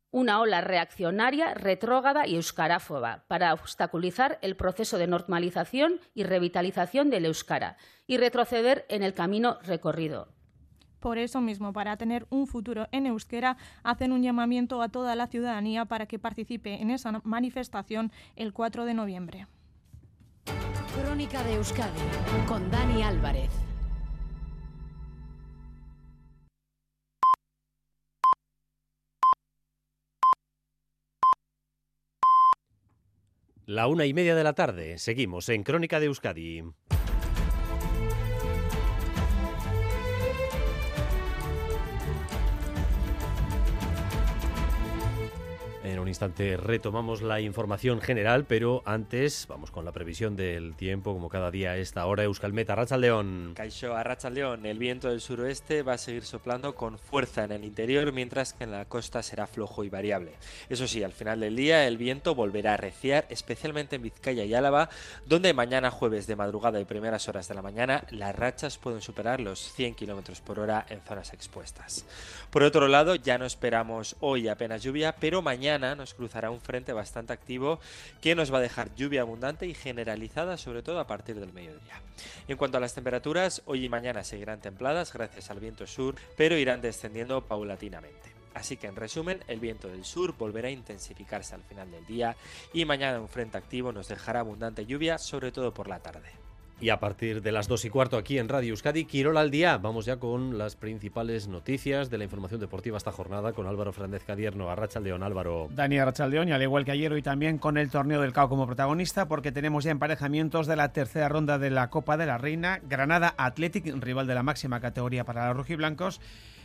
una 0.09 0.41
ola 0.41 0.61
reaccionaria, 0.61 1.53
retrógrada 1.53 2.27
y 2.27 2.35
euskaráfoba 2.35 3.25
para 3.27 3.53
obstaculizar 3.53 4.39
el 4.41 4.55
proceso 4.55 4.97
de 4.97 5.07
normalización 5.07 5.99
y 6.13 6.23
revitalización 6.23 7.09
del 7.09 7.25
euskara 7.25 7.77
y 8.07 8.17
retroceder 8.17 8.85
en 8.89 9.03
el 9.03 9.13
camino 9.13 9.57
recorrido. 9.63 10.29
Por 11.01 11.17
eso 11.17 11.41
mismo, 11.41 11.73
para 11.73 11.97
tener 11.97 12.27
un 12.29 12.45
futuro 12.45 12.87
en 12.91 13.07
euskera, 13.07 13.57
hacen 13.83 14.11
un 14.11 14.21
llamamiento 14.21 14.83
a 14.83 14.89
toda 14.89 15.15
la 15.15 15.25
ciudadanía 15.25 15.85
para 15.85 16.05
que 16.05 16.19
participe 16.19 16.79
en 16.79 16.91
esa 16.91 17.21
manifestación 17.23 18.11
el 18.35 18.53
4 18.53 18.85
de 18.85 18.93
noviembre. 18.93 19.47
Crónica 21.01 21.43
de 21.43 21.55
Euskadi 21.55 22.01
con 22.47 22.69
Dani 22.69 23.01
Álvarez. 23.01 23.49
La 33.65 33.87
una 33.87 34.05
y 34.05 34.13
media 34.13 34.35
de 34.35 34.43
la 34.43 34.53
tarde. 34.53 34.99
Seguimos 34.99 35.49
en 35.49 35.63
Crónica 35.63 35.99
de 35.99 36.07
Euskadi. 36.07 36.63
Instante 46.11 46.57
retomamos 46.57 47.21
la 47.21 47.41
información 47.41 48.01
general, 48.01 48.45
pero 48.45 48.83
antes 48.85 49.45
vamos 49.47 49.71
con 49.71 49.85
la 49.85 49.91
previsión 49.91 50.35
del 50.35 50.75
tiempo, 50.75 51.13
como 51.13 51.29
cada 51.29 51.49
día 51.51 51.77
esta 51.77 52.05
hora. 52.05 52.23
Euskalmeta, 52.23 52.75
León. 52.97 53.53
Caixo, 53.55 53.95
León. 54.29 54.65
El 54.65 54.77
viento 54.77 55.09
del 55.09 55.21
suroeste 55.21 55.81
va 55.81 55.93
a 55.93 55.97
seguir 55.97 56.23
soplando 56.23 56.75
con 56.75 56.99
fuerza 56.99 57.45
en 57.45 57.53
el 57.53 57.63
interior, 57.63 58.11
mientras 58.11 58.53
que 58.53 58.65
en 58.65 58.71
la 58.71 58.85
costa 58.85 59.23
será 59.23 59.47
flojo 59.47 59.83
y 59.83 59.89
variable. 59.89 60.33
Eso 60.69 60.87
sí, 60.87 61.01
al 61.03 61.13
final 61.13 61.39
del 61.39 61.55
día 61.55 61.87
el 61.87 61.97
viento 61.97 62.35
volverá 62.35 62.73
a 62.73 62.77
reciar, 62.77 63.25
especialmente 63.29 63.95
en 63.95 64.03
Vizcaya 64.03 64.43
y 64.43 64.53
Álava, 64.53 64.89
donde 65.25 65.53
mañana 65.53 65.91
jueves 65.91 66.27
de 66.27 66.35
madrugada 66.35 66.79
y 66.79 66.85
primeras 66.85 67.27
horas 67.29 67.47
de 67.47 67.55
la 67.55 67.61
mañana 67.61 68.03
las 68.11 68.35
rachas 68.35 68.77
pueden 68.77 69.01
superar 69.01 69.39
los 69.39 69.73
100 69.73 69.95
km 69.95 70.41
por 70.41 70.59
hora 70.59 70.85
en 70.89 71.01
zonas 71.01 71.33
expuestas. 71.33 72.05
Por 72.49 72.63
otro 72.63 72.87
lado, 72.89 73.15
ya 73.15 73.37
no 73.37 73.45
esperamos 73.45 74.17
hoy 74.19 74.49
apenas 74.49 74.83
lluvia, 74.83 75.15
pero 75.17 75.41
mañana 75.41 75.95
nos 76.01 76.13
cruzará 76.13 76.49
un 76.49 76.59
frente 76.59 76.93
bastante 76.93 77.31
activo 77.31 77.79
que 78.21 78.35
nos 78.35 78.51
va 78.51 78.57
a 78.57 78.61
dejar 78.61 78.93
lluvia 78.95 79.21
abundante 79.21 79.67
y 79.67 79.73
generalizada, 79.73 80.57
sobre 80.57 80.81
todo 80.81 80.99
a 80.99 81.07
partir 81.07 81.39
del 81.39 81.53
mediodía. 81.53 82.01
En 82.47 82.57
cuanto 82.57 82.77
a 82.77 82.81
las 82.81 82.95
temperaturas, 82.95 83.61
hoy 83.65 83.85
y 83.85 83.89
mañana 83.89 84.23
seguirán 84.23 84.59
templadas 84.59 85.13
gracias 85.13 85.49
al 85.51 85.59
viento 85.59 85.85
sur, 85.87 86.15
pero 86.35 86.57
irán 86.57 86.81
descendiendo 86.81 87.45
paulatinamente. 87.45 88.31
Así 88.53 88.77
que 88.77 88.87
en 88.87 88.95
resumen, 88.95 89.43
el 89.47 89.59
viento 89.59 89.87
del 89.87 90.03
sur 90.03 90.35
volverá 90.37 90.67
a 90.67 90.71
intensificarse 90.71 91.55
al 91.55 91.63
final 91.63 91.89
del 91.89 92.05
día 92.05 92.35
y 92.73 92.83
mañana 92.83 93.21
un 93.21 93.29
frente 93.29 93.57
activo 93.57 93.91
nos 93.91 94.07
dejará 94.07 94.41
abundante 94.41 94.85
lluvia, 94.85 95.17
sobre 95.17 95.51
todo 95.51 95.73
por 95.73 95.87
la 95.87 95.99
tarde. 95.99 96.40
Y 96.81 96.89
a 96.89 96.99
partir 96.99 97.43
de 97.43 97.51
las 97.51 97.67
dos 97.67 97.85
y 97.85 97.91
cuarto 97.91 98.17
aquí 98.17 98.39
en 98.39 98.49
Radio 98.49 98.71
Euskadi, 98.71 99.05
Quirola 99.05 99.41
al 99.41 99.51
día. 99.51 99.77
Vamos 99.77 100.05
ya 100.05 100.17
con 100.17 100.57
las 100.57 100.75
principales 100.75 101.47
noticias 101.47 102.09
de 102.09 102.17
la 102.17 102.23
información 102.23 102.59
deportiva 102.59 102.97
esta 102.97 103.11
jornada 103.11 103.53
con 103.53 103.67
Álvaro 103.67 103.93
Fernández 103.93 104.23
Cadierno. 104.23 104.67
León, 105.03 105.21
Álvaro. 105.21 105.67
Dani 105.69 105.97
León, 106.31 106.49
y 106.49 106.51
al 106.53 106.61
igual 106.63 106.83
que 106.83 106.89
ayer, 106.89 107.13
hoy 107.13 107.21
también 107.21 107.59
con 107.59 107.77
el 107.77 107.91
torneo 107.91 108.19
del 108.19 108.33
CAO 108.33 108.49
como 108.49 108.65
protagonista, 108.65 109.27
porque 109.27 109.51
tenemos 109.51 109.83
ya 109.83 109.91
emparejamientos 109.91 110.65
de 110.65 110.75
la 110.75 110.91
tercera 110.91 111.29
ronda 111.29 111.59
de 111.59 111.69
la 111.69 111.91
Copa 111.91 112.17
de 112.17 112.25
la 112.25 112.39
Reina. 112.39 112.79
Granada 112.81 113.35
Athletic, 113.37 113.85
rival 114.01 114.25
de 114.25 114.33
la 114.33 114.41
máxima 114.41 114.79
categoría 114.79 115.23
para 115.23 115.49
los 115.49 115.57
rojiblancos. 115.57 116.19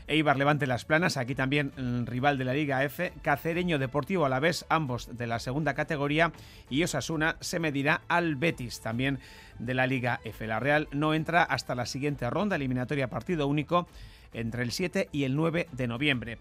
Eibar 0.09 0.39
Levante 0.39 0.67
Las 0.67 0.85
Planas, 0.85 1.17
aquí 1.17 1.35
también 1.35 1.73
mm, 1.77 2.07
rival 2.07 2.39
de 2.39 2.45
la 2.45 2.55
Liga 2.55 2.85
F, 2.85 3.13
Cacereño 3.23 3.79
Deportivo 3.79 4.25
a 4.25 4.29
la 4.29 4.41
vez, 4.41 4.65
ambos 4.69 5.17
de 5.17 5.27
la 5.27 5.39
segunda 5.39 5.75
categoría, 5.75 6.33
y 6.71 6.85
Osasuna 6.85 7.37
se 7.41 7.59
medirá 7.59 8.03
al 8.09 8.37
Betis, 8.37 8.81
también 8.81 9.19
de 9.59 9.75
la 9.75 9.87
Liga 9.87 10.21
F. 10.25 10.47
La 10.47 10.61
Real 10.61 10.89
no 10.93 11.15
entra 11.15 11.43
hasta 11.43 11.75
la 11.75 11.87
siguiente 11.87 12.29
ronda, 12.31 12.57
eliminatoria 12.57 13.09
partido 13.09 13.49
único, 13.49 13.89
entre 14.33 14.63
el 14.63 14.71
7 14.71 15.09
y 15.13 15.25
el 15.25 15.35
9 15.35 15.69
de 15.73 15.87
noviembre. 15.89 16.39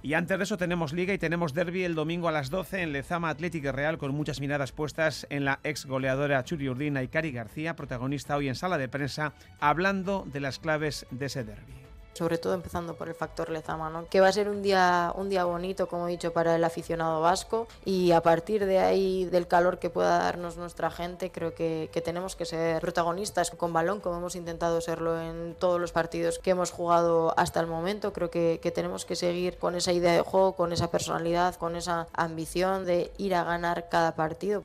Y 0.00 0.14
antes 0.14 0.38
de 0.38 0.44
eso 0.44 0.56
tenemos 0.56 0.92
Liga 0.92 1.12
y 1.12 1.18
tenemos 1.18 1.54
Derby 1.54 1.82
el 1.82 1.96
domingo 1.96 2.28
a 2.28 2.32
las 2.32 2.50
12 2.50 2.82
en 2.82 2.92
Lezama 2.92 3.30
Atlético 3.30 3.72
Real 3.72 3.98
con 3.98 4.14
muchas 4.14 4.40
miradas 4.40 4.70
puestas 4.70 5.26
en 5.28 5.44
la 5.44 5.58
ex 5.64 5.86
goleadora 5.86 6.44
Churi 6.44 6.68
Urdina 6.68 7.02
y 7.02 7.08
Cari 7.08 7.32
García, 7.32 7.74
protagonista 7.74 8.36
hoy 8.36 8.46
en 8.46 8.54
sala 8.54 8.78
de 8.78 8.88
prensa, 8.88 9.32
hablando 9.58 10.24
de 10.32 10.38
las 10.38 10.60
claves 10.60 11.04
de 11.10 11.26
ese 11.26 11.42
derby 11.42 11.87
sobre 12.18 12.38
todo 12.38 12.52
empezando 12.54 12.94
por 12.94 13.08
el 13.08 13.14
factor 13.14 13.48
Lezama, 13.48 13.90
¿no? 13.90 14.06
que 14.06 14.20
va 14.20 14.26
a 14.26 14.32
ser 14.32 14.48
un 14.48 14.60
día, 14.60 15.12
un 15.14 15.28
día 15.28 15.44
bonito, 15.44 15.86
como 15.86 16.08
he 16.08 16.10
dicho, 16.10 16.32
para 16.32 16.56
el 16.56 16.64
aficionado 16.64 17.20
vasco 17.20 17.68
y 17.84 18.10
a 18.10 18.20
partir 18.22 18.66
de 18.66 18.80
ahí, 18.80 19.24
del 19.26 19.46
calor 19.46 19.78
que 19.78 19.88
pueda 19.88 20.18
darnos 20.18 20.56
nuestra 20.56 20.90
gente, 20.90 21.30
creo 21.30 21.54
que, 21.54 21.88
que 21.92 22.00
tenemos 22.00 22.34
que 22.34 22.44
ser 22.44 22.80
protagonistas 22.80 23.52
con 23.52 23.72
balón, 23.72 24.00
como 24.00 24.18
hemos 24.18 24.34
intentado 24.34 24.80
serlo 24.80 25.20
en 25.20 25.54
todos 25.54 25.80
los 25.80 25.92
partidos 25.92 26.40
que 26.40 26.50
hemos 26.50 26.72
jugado 26.72 27.34
hasta 27.36 27.60
el 27.60 27.68
momento. 27.68 28.12
Creo 28.12 28.30
que, 28.30 28.58
que 28.60 28.72
tenemos 28.72 29.04
que 29.04 29.14
seguir 29.14 29.56
con 29.56 29.76
esa 29.76 29.92
idea 29.92 30.12
de 30.12 30.22
juego, 30.22 30.56
con 30.56 30.72
esa 30.72 30.90
personalidad, 30.90 31.54
con 31.54 31.76
esa 31.76 32.08
ambición 32.12 32.84
de 32.84 33.12
ir 33.16 33.36
a 33.36 33.44
ganar 33.44 33.88
cada 33.88 34.16
partido. 34.16 34.64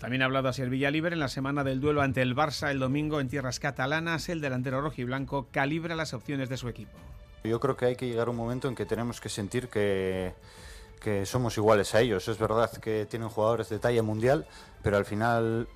También 0.00 0.22
ha 0.22 0.24
hablado 0.24 0.48
así 0.48 0.62
el 0.62 0.70
Villalibre 0.70 1.12
en 1.12 1.20
la 1.20 1.28
semana 1.28 1.62
del 1.62 1.78
duelo 1.78 2.00
ante 2.00 2.22
el 2.22 2.34
Barça 2.34 2.70
el 2.70 2.78
domingo 2.78 3.20
en 3.20 3.28
tierras 3.28 3.60
catalanas. 3.60 4.30
El 4.30 4.40
delantero 4.40 4.80
rojo 4.80 4.94
y 4.96 5.04
blanco 5.04 5.48
calibra 5.52 5.94
las 5.94 6.14
opciones 6.14 6.48
de 6.48 6.56
su 6.56 6.68
equipo. 6.68 6.98
Yo 7.44 7.60
creo 7.60 7.76
que 7.76 7.84
hay 7.84 7.96
que 7.96 8.08
llegar 8.08 8.28
a 8.28 8.30
un 8.30 8.36
momento 8.36 8.66
en 8.66 8.74
que 8.74 8.86
tenemos 8.86 9.20
que 9.20 9.28
sentir 9.28 9.68
que, 9.68 10.32
que 11.00 11.26
somos 11.26 11.54
iguales 11.58 11.94
a 11.94 12.00
ellos. 12.00 12.26
Es 12.28 12.38
verdad 12.38 12.70
que 12.78 13.04
tienen 13.04 13.28
jugadores 13.28 13.68
de 13.68 13.78
talla 13.78 14.02
mundial, 14.02 14.46
pero 14.82 14.96
al 14.96 15.04
final 15.04 15.68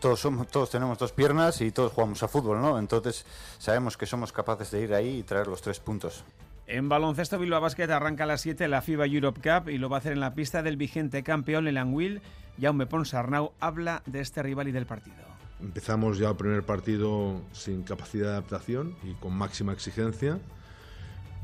todos, 0.00 0.18
somos, 0.18 0.48
todos 0.48 0.70
tenemos 0.70 0.96
dos 0.96 1.12
piernas 1.12 1.60
y 1.60 1.70
todos 1.70 1.92
jugamos 1.92 2.22
a 2.22 2.28
fútbol, 2.28 2.62
¿no? 2.62 2.78
Entonces 2.78 3.26
sabemos 3.58 3.98
que 3.98 4.06
somos 4.06 4.32
capaces 4.32 4.70
de 4.70 4.80
ir 4.80 4.94
ahí 4.94 5.18
y 5.18 5.22
traer 5.24 5.46
los 5.46 5.60
tres 5.60 5.78
puntos. 5.78 6.24
En 6.70 6.90
baloncesto, 6.90 7.38
Bilbao 7.38 7.62
Basket 7.62 7.90
arranca 7.90 8.24
a 8.24 8.26
las 8.26 8.42
7 8.42 8.68
la 8.68 8.82
FIBA 8.82 9.06
Europe 9.06 9.40
Cup 9.40 9.70
y 9.70 9.78
lo 9.78 9.88
va 9.88 9.96
a 9.96 10.00
hacer 10.00 10.12
en 10.12 10.20
la 10.20 10.34
pista 10.34 10.62
del 10.62 10.76
vigente 10.76 11.22
campeón, 11.22 11.66
el 11.66 11.78
Anguil. 11.78 12.20
Jaume 12.60 12.84
Ponsarnau 12.84 13.52
habla 13.58 14.02
de 14.04 14.20
este 14.20 14.42
rival 14.42 14.68
y 14.68 14.72
del 14.72 14.84
partido. 14.84 15.16
Empezamos 15.62 16.18
ya 16.18 16.28
el 16.28 16.36
primer 16.36 16.62
partido 16.64 17.40
sin 17.52 17.84
capacidad 17.84 18.26
de 18.26 18.32
adaptación 18.32 18.96
y 19.02 19.14
con 19.14 19.32
máxima 19.32 19.72
exigencia, 19.72 20.38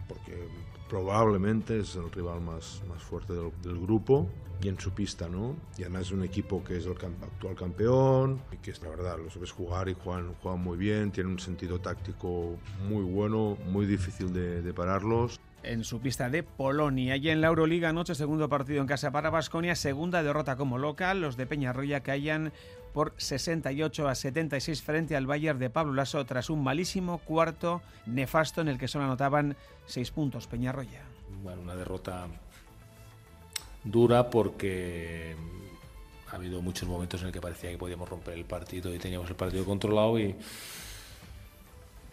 porque 0.08 0.46
probablemente 0.90 1.80
es 1.80 1.96
el 1.96 2.12
rival 2.12 2.42
más, 2.42 2.82
más 2.86 3.02
fuerte 3.02 3.32
del, 3.32 3.80
grupo 3.80 4.28
y 4.62 4.68
en 4.68 4.78
su 4.78 4.92
pista, 4.92 5.28
¿no? 5.28 5.56
Y 5.76 5.82
además 5.82 6.02
es 6.02 6.12
un 6.12 6.24
equipo 6.24 6.62
que 6.64 6.76
es 6.76 6.86
el 6.86 6.92
actual 6.92 7.54
campeón 7.54 8.40
y 8.52 8.56
que 8.58 8.70
es 8.70 8.82
la 8.82 8.88
verdad, 8.88 9.18
los 9.18 9.38
ves 9.38 9.52
jugar 9.52 9.88
y 9.88 9.94
juegan, 9.94 10.34
juegan 10.42 10.62
muy 10.62 10.76
bien, 10.76 11.10
tienen 11.10 11.32
un 11.32 11.38
sentido 11.38 11.80
táctico 11.80 12.56
muy 12.88 13.02
bueno, 13.02 13.58
muy 13.66 13.86
difícil 13.86 14.32
de, 14.32 14.62
de 14.62 14.74
pararlos 14.74 15.40
en 15.64 15.82
su 15.82 16.00
pista 16.00 16.28
de 16.28 16.42
Polonia. 16.42 17.16
Y 17.16 17.30
en 17.30 17.40
la 17.40 17.48
Euroliga, 17.48 17.88
anoche, 17.88 18.14
segundo 18.14 18.48
partido 18.48 18.80
en 18.80 18.86
casa 18.86 19.10
para 19.10 19.30
Basconia, 19.30 19.74
segunda 19.74 20.22
derrota 20.22 20.56
como 20.56 20.78
local. 20.78 21.20
Los 21.20 21.36
de 21.36 21.46
Peñarroya 21.46 22.00
caían 22.00 22.52
por 22.92 23.12
68 23.16 24.08
a 24.08 24.14
76 24.14 24.82
frente 24.82 25.16
al 25.16 25.26
Bayern 25.26 25.58
de 25.58 25.70
Pablo 25.70 25.94
Lasso 25.94 26.24
tras 26.26 26.48
un 26.48 26.62
malísimo 26.62 27.18
cuarto 27.18 27.82
nefasto 28.06 28.60
en 28.60 28.68
el 28.68 28.78
que 28.78 28.88
solo 28.88 29.04
anotaban 29.04 29.56
seis 29.86 30.10
puntos 30.12 30.46
Peñarroya. 30.46 31.02
Bueno, 31.42 31.62
una 31.62 31.74
derrota 31.74 32.28
dura 33.84 34.30
porque 34.30 35.36
ha 36.30 36.36
habido 36.36 36.60
muchos 36.62 36.88
momentos 36.88 37.20
en 37.20 37.28
el 37.28 37.32
que 37.32 37.40
parecía 37.40 37.70
que 37.70 37.78
podíamos 37.78 38.08
romper 38.08 38.34
el 38.34 38.44
partido 38.44 38.92
y 38.94 38.98
teníamos 38.98 39.28
el 39.30 39.36
partido 39.36 39.64
controlado 39.64 40.18
y, 40.18 40.34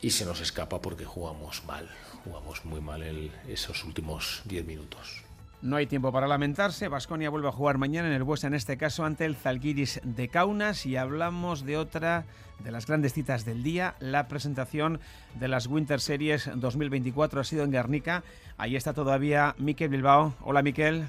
y 0.02 0.10
se 0.10 0.26
nos 0.26 0.42
escapa 0.42 0.82
porque 0.82 1.06
jugamos 1.06 1.64
mal 1.66 1.90
jugamos 2.24 2.66
muy 2.66 2.82
mal 2.82 3.04
el, 3.04 3.32
esos 3.48 3.84
últimos 3.84 4.42
10 4.46 4.66
minutos. 4.66 5.24
No 5.62 5.76
hay 5.76 5.86
tiempo 5.86 6.12
para 6.12 6.28
lamentarse. 6.28 6.88
Vasconia 6.88 7.30
vuelve 7.30 7.48
a 7.48 7.52
jugar 7.52 7.78
mañana 7.78 8.08
en 8.08 8.14
el 8.14 8.24
Buesa, 8.24 8.48
en 8.48 8.56
este 8.56 8.78
caso 8.78 9.06
ante 9.06 9.26
el 9.26 9.36
Zalgiris 9.36 10.02
de 10.04 10.28
Kaunas. 10.28 10.88
Y 10.88 10.98
hablamos 10.98 11.66
de 11.66 11.78
otra 11.78 12.26
de 12.60 12.72
las 12.72 12.88
grandes 12.88 13.14
citas 13.14 13.46
del 13.46 13.62
día. 13.62 13.94
La 14.00 14.28
presentación 14.28 15.00
de 15.40 15.48
las 15.48 15.68
Winter 15.68 16.02
Series 16.02 16.50
2024 16.56 17.42
ha 17.42 17.44
sido 17.44 17.64
en 17.64 17.72
Guernica. 17.72 18.24
Ahí 18.58 18.76
está 18.76 18.94
todavía 18.94 19.54
Miquel 19.60 19.90
Bilbao. 19.90 20.34
Hola, 20.42 20.64
Miquel. 20.64 21.06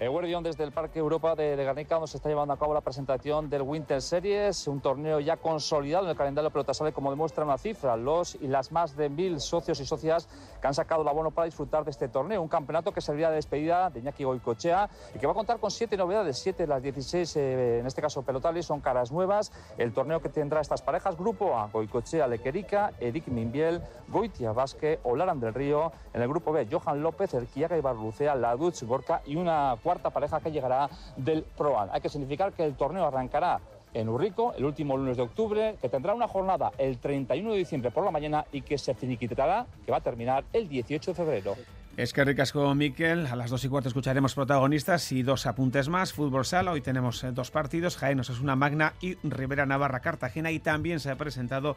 Eguardión 0.00 0.42
desde 0.42 0.64
el 0.64 0.72
Parque 0.72 0.98
Europa 0.98 1.36
de, 1.36 1.54
de 1.56 1.64
Garnica, 1.64 1.94
donde 1.94 2.08
se 2.08 2.16
está 2.16 2.28
llevando 2.28 2.52
a 2.52 2.58
cabo 2.58 2.74
la 2.74 2.80
presentación 2.80 3.48
del 3.48 3.62
Winter 3.62 4.02
Series, 4.02 4.66
un 4.66 4.80
torneo 4.80 5.20
ya 5.20 5.36
consolidado 5.36 6.04
en 6.04 6.10
el 6.10 6.16
calendario 6.16 6.50
sale 6.72 6.92
como 6.92 7.10
demuestra 7.10 7.44
una 7.44 7.58
cifra, 7.58 7.96
los 7.96 8.34
y 8.34 8.48
las 8.48 8.72
más 8.72 8.96
de 8.96 9.08
mil 9.08 9.40
socios 9.40 9.78
y 9.78 9.86
socias 9.86 10.28
que 10.60 10.66
han 10.66 10.74
sacado 10.74 11.02
el 11.02 11.08
abono 11.08 11.30
para 11.30 11.44
disfrutar 11.44 11.84
de 11.84 11.92
este 11.92 12.08
torneo, 12.08 12.42
un 12.42 12.48
campeonato 12.48 12.92
que 12.92 13.00
servirá 13.00 13.30
de 13.30 13.36
despedida 13.36 13.90
de 13.90 14.00
Iñaki 14.00 14.24
Goicochea 14.24 14.88
y 15.14 15.18
que 15.18 15.26
va 15.26 15.32
a 15.32 15.36
contar 15.36 15.60
con 15.60 15.70
siete 15.70 15.96
novedades, 15.96 16.38
siete 16.38 16.64
de 16.64 16.66
las 16.66 16.82
16, 16.82 17.36
eh, 17.36 17.78
en 17.78 17.86
este 17.86 18.02
caso 18.02 18.22
pelotales, 18.22 18.66
son 18.66 18.80
caras 18.80 19.12
nuevas, 19.12 19.52
el 19.78 19.92
torneo 19.92 20.20
que 20.20 20.28
tendrá 20.28 20.60
estas 20.60 20.82
parejas, 20.82 21.16
grupo 21.16 21.56
A, 21.56 21.68
Goicochea 21.68 22.26
Lequerica, 22.26 22.92
Eric 22.98 23.28
Minbiel, 23.28 23.80
Goitia 24.08 24.52
Vasque, 24.52 24.98
Olaran 25.04 25.38
del 25.38 25.54
Río, 25.54 25.92
en 26.12 26.22
el 26.22 26.28
grupo 26.28 26.52
B, 26.52 26.66
Johan 26.70 27.00
López, 27.00 27.32
Erquiaga 27.34 27.76
Ibarlucea, 27.76 28.34
Laduch 28.34 28.82
Gorka 28.82 29.22
y 29.26 29.36
una 29.36 29.76
cuarta 29.84 30.10
pareja 30.10 30.40
que 30.40 30.50
llegará 30.50 30.88
del 31.16 31.44
Proan. 31.56 31.90
Hay 31.92 32.00
que 32.00 32.08
significar 32.08 32.52
que 32.52 32.64
el 32.64 32.74
torneo 32.74 33.06
arrancará 33.06 33.60
en 33.92 34.08
Urrico 34.08 34.54
el 34.56 34.64
último 34.64 34.96
lunes 34.96 35.16
de 35.16 35.22
octubre, 35.22 35.76
que 35.80 35.88
tendrá 35.88 36.14
una 36.14 36.26
jornada 36.26 36.72
el 36.78 36.98
31 36.98 37.52
de 37.52 37.58
diciembre 37.58 37.90
por 37.92 38.04
la 38.04 38.10
mañana 38.10 38.44
y 38.50 38.62
que 38.62 38.78
se 38.78 38.94
finiquitará, 38.94 39.66
que 39.84 39.92
va 39.92 39.98
a 39.98 40.00
terminar 40.00 40.44
el 40.52 40.68
18 40.68 41.12
de 41.12 41.14
febrero. 41.14 41.54
Es 41.96 42.12
que 42.12 42.24
ricasco, 42.24 42.74
Miquel. 42.74 43.28
A 43.28 43.36
las 43.36 43.50
dos 43.50 43.64
y 43.64 43.68
cuarto 43.68 43.88
escucharemos 43.88 44.34
protagonistas 44.34 45.12
y 45.12 45.22
dos 45.22 45.46
apuntes 45.46 45.88
más. 45.88 46.12
Fútbol 46.12 46.44
sala, 46.44 46.72
hoy 46.72 46.80
tenemos 46.80 47.22
eh, 47.22 47.30
dos 47.30 47.52
partidos. 47.52 47.96
Jaén 47.96 48.18
es 48.18 48.40
una 48.40 48.56
Magna 48.56 48.94
y 49.00 49.14
Rivera 49.22 49.64
Navarra 49.64 50.00
Cartagena. 50.00 50.50
Y 50.50 50.58
también 50.58 50.98
se 50.98 51.12
ha 51.12 51.14
presentado 51.14 51.76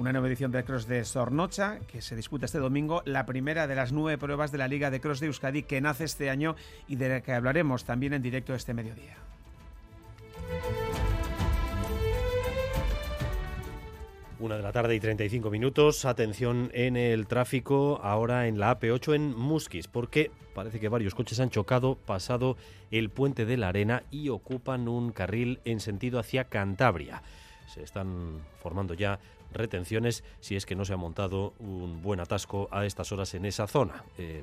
una 0.00 0.12
nueva 0.12 0.28
edición 0.28 0.50
del 0.50 0.64
Cross 0.64 0.86
de 0.86 1.04
Sornocha, 1.04 1.78
que 1.86 2.00
se 2.00 2.16
disputa 2.16 2.46
este 2.46 2.58
domingo, 2.58 3.02
la 3.04 3.26
primera 3.26 3.66
de 3.66 3.74
las 3.74 3.92
nueve 3.92 4.16
pruebas 4.16 4.50
de 4.50 4.56
la 4.56 4.66
Liga 4.66 4.90
de 4.90 4.98
Cross 4.98 5.20
de 5.20 5.26
Euskadi 5.26 5.62
que 5.62 5.82
nace 5.82 6.04
este 6.04 6.30
año 6.30 6.56
y 6.88 6.96
de 6.96 7.10
la 7.10 7.20
que 7.20 7.34
hablaremos 7.34 7.84
también 7.84 8.14
en 8.14 8.22
directo 8.22 8.54
este 8.54 8.72
mediodía. 8.72 9.18
Una 14.38 14.56
de 14.56 14.62
la 14.62 14.72
tarde 14.72 14.94
y 14.94 15.00
35 15.00 15.50
minutos. 15.50 16.06
Atención 16.06 16.70
en 16.72 16.96
el 16.96 17.26
tráfico 17.26 18.00
ahora 18.02 18.48
en 18.48 18.58
la 18.58 18.80
AP8 18.80 19.14
en 19.14 19.36
Musquis, 19.36 19.86
porque 19.86 20.30
parece 20.54 20.80
que 20.80 20.88
varios 20.88 21.14
coches 21.14 21.40
han 21.40 21.50
chocado 21.50 21.96
pasado 21.96 22.56
el 22.90 23.10
puente 23.10 23.44
de 23.44 23.58
la 23.58 23.68
Arena 23.68 24.04
y 24.10 24.30
ocupan 24.30 24.88
un 24.88 25.12
carril 25.12 25.60
en 25.66 25.78
sentido 25.78 26.18
hacia 26.18 26.44
Cantabria. 26.44 27.22
Se 27.68 27.82
están 27.82 28.40
formando 28.62 28.94
ya 28.94 29.20
retenciones 29.52 30.24
si 30.40 30.56
es 30.56 30.66
que 30.66 30.74
no 30.74 30.84
se 30.84 30.92
ha 30.92 30.96
montado 30.96 31.54
un 31.58 32.02
buen 32.02 32.20
atasco 32.20 32.68
a 32.70 32.86
estas 32.86 33.12
horas 33.12 33.34
en 33.34 33.44
esa 33.44 33.66
zona. 33.66 34.04
Eh, 34.18 34.42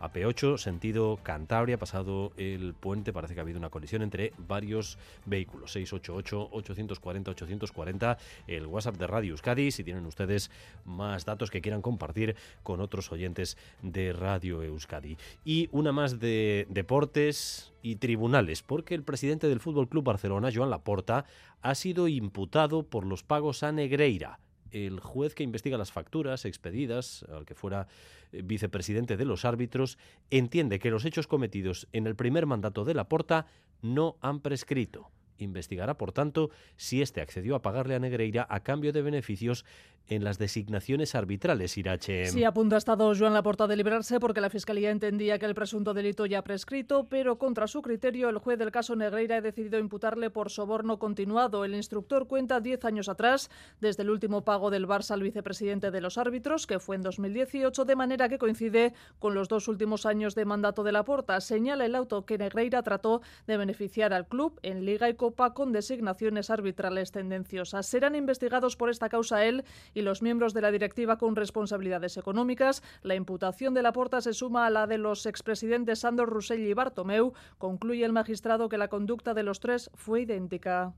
AP8, 0.00 0.58
sentido 0.58 1.18
Cantabria, 1.22 1.78
pasado 1.78 2.32
el 2.36 2.74
puente, 2.74 3.12
parece 3.12 3.34
que 3.34 3.40
ha 3.40 3.42
habido 3.42 3.58
una 3.58 3.70
colisión 3.70 4.02
entre 4.02 4.32
varios 4.48 4.98
vehículos. 5.26 5.76
688-840-840, 5.76 8.18
el 8.46 8.66
WhatsApp 8.66 8.96
de 8.96 9.06
Radio 9.06 9.32
Euskadi, 9.32 9.70
si 9.70 9.84
tienen 9.84 10.06
ustedes 10.06 10.50
más 10.84 11.24
datos 11.24 11.50
que 11.50 11.60
quieran 11.60 11.82
compartir 11.82 12.36
con 12.62 12.80
otros 12.80 13.12
oyentes 13.12 13.58
de 13.82 14.12
Radio 14.12 14.62
Euskadi. 14.62 15.16
Y 15.44 15.68
una 15.72 15.92
más 15.92 16.20
de 16.20 16.66
deportes 16.70 17.72
y 17.82 17.96
tribunales, 17.96 18.62
porque 18.62 18.94
el 18.94 19.02
presidente 19.02 19.48
del 19.48 19.60
Fútbol 19.60 19.88
Club 19.88 20.04
Barcelona, 20.04 20.50
Joan 20.54 20.70
Laporta, 20.70 21.24
ha 21.62 21.74
sido 21.74 22.08
imputado 22.08 22.84
por 22.84 23.04
los 23.04 23.22
pagos 23.22 23.62
a 23.62 23.72
Negreira 23.72 24.38
el 24.72 25.00
juez 25.00 25.34
que 25.34 25.42
investiga 25.42 25.78
las 25.78 25.92
facturas 25.92 26.44
expedidas 26.44 27.24
al 27.30 27.44
que 27.44 27.54
fuera 27.54 27.88
eh, 28.32 28.42
vicepresidente 28.42 29.16
de 29.16 29.24
los 29.24 29.44
árbitros 29.44 29.98
entiende 30.30 30.78
que 30.78 30.90
los 30.90 31.04
hechos 31.04 31.26
cometidos 31.26 31.88
en 31.92 32.06
el 32.06 32.16
primer 32.16 32.46
mandato 32.46 32.84
de 32.84 32.94
Laporta 32.94 33.46
no 33.82 34.16
han 34.20 34.40
prescrito. 34.40 35.10
Investigará, 35.38 35.96
por 35.96 36.12
tanto, 36.12 36.50
si 36.76 37.00
éste 37.00 37.20
accedió 37.20 37.54
a 37.54 37.62
pagarle 37.62 37.94
a 37.94 38.00
Negreira 38.00 38.46
a 38.50 38.60
cambio 38.60 38.92
de 38.92 39.02
beneficios 39.02 39.64
en 40.08 40.24
las 40.24 40.38
designaciones 40.38 41.14
arbitrales, 41.14 41.76
Irache. 41.76 42.26
Sí, 42.26 42.44
a 42.44 42.52
punto 42.52 42.74
ha 42.74 42.78
estado 42.78 43.12
Joan 43.14 43.34
Laporta 43.34 43.66
de 43.66 43.76
librarse 43.76 44.18
porque 44.20 44.40
la 44.40 44.50
Fiscalía 44.50 44.90
entendía 44.90 45.38
que 45.38 45.46
el 45.46 45.54
presunto 45.54 45.92
delito 45.92 46.24
ya 46.26 46.42
prescrito, 46.42 47.06
pero 47.08 47.38
contra 47.38 47.66
su 47.66 47.82
criterio 47.82 48.28
el 48.28 48.38
juez 48.38 48.58
del 48.58 48.70
caso 48.70 48.96
Negreira 48.96 49.36
ha 49.36 49.40
decidido 49.40 49.78
imputarle 49.78 50.30
por 50.30 50.50
soborno 50.50 50.98
continuado. 50.98 51.64
El 51.64 51.74
instructor 51.74 52.26
cuenta 52.26 52.60
10 52.60 52.84
años 52.86 53.08
atrás, 53.08 53.50
desde 53.80 54.02
el 54.02 54.10
último 54.10 54.44
pago 54.44 54.70
del 54.70 54.86
Barça 54.86 55.12
al 55.12 55.22
vicepresidente 55.22 55.90
de 55.90 56.00
los 56.00 56.16
árbitros, 56.16 56.66
que 56.66 56.78
fue 56.78 56.96
en 56.96 57.02
2018, 57.02 57.84
de 57.84 57.96
manera 57.96 58.28
que 58.28 58.38
coincide 58.38 58.94
con 59.18 59.34
los 59.34 59.48
dos 59.48 59.68
últimos 59.68 60.06
años 60.06 60.34
de 60.34 60.44
mandato 60.44 60.84
de 60.84 60.92
Laporta. 60.92 61.40
Señala 61.40 61.84
el 61.84 61.94
auto 61.94 62.24
que 62.24 62.38
Negreira 62.38 62.82
trató 62.82 63.20
de 63.46 63.56
beneficiar 63.56 64.12
al 64.14 64.26
club 64.26 64.58
en 64.62 64.84
Liga 64.86 65.08
y 65.10 65.14
Copa 65.14 65.52
con 65.52 65.72
designaciones 65.72 66.50
arbitrales 66.50 67.12
tendenciosas. 67.12 67.86
Serán 67.86 68.14
investigados 68.14 68.76
por 68.76 68.88
esta 68.90 69.08
causa 69.08 69.44
él 69.44 69.64
los 70.02 70.22
miembros 70.22 70.54
de 70.54 70.60
la 70.60 70.70
directiva 70.70 71.18
con 71.18 71.36
responsabilidades 71.36 72.16
económicas. 72.16 72.82
La 73.02 73.14
imputación 73.14 73.74
de 73.74 73.82
la 73.82 73.92
Porta 73.92 74.20
se 74.20 74.32
suma 74.32 74.66
a 74.66 74.70
la 74.70 74.86
de 74.86 74.98
los 74.98 75.26
expresidentes 75.26 76.00
Sandor 76.00 76.30
Rossell 76.30 76.66
y 76.66 76.74
Bartomeu. 76.74 77.32
Concluye 77.58 78.04
el 78.04 78.12
magistrado 78.12 78.68
que 78.68 78.78
la 78.78 78.88
conducta 78.88 79.34
de 79.34 79.42
los 79.42 79.60
tres 79.60 79.90
fue 79.94 80.22
idéntica. 80.22 80.94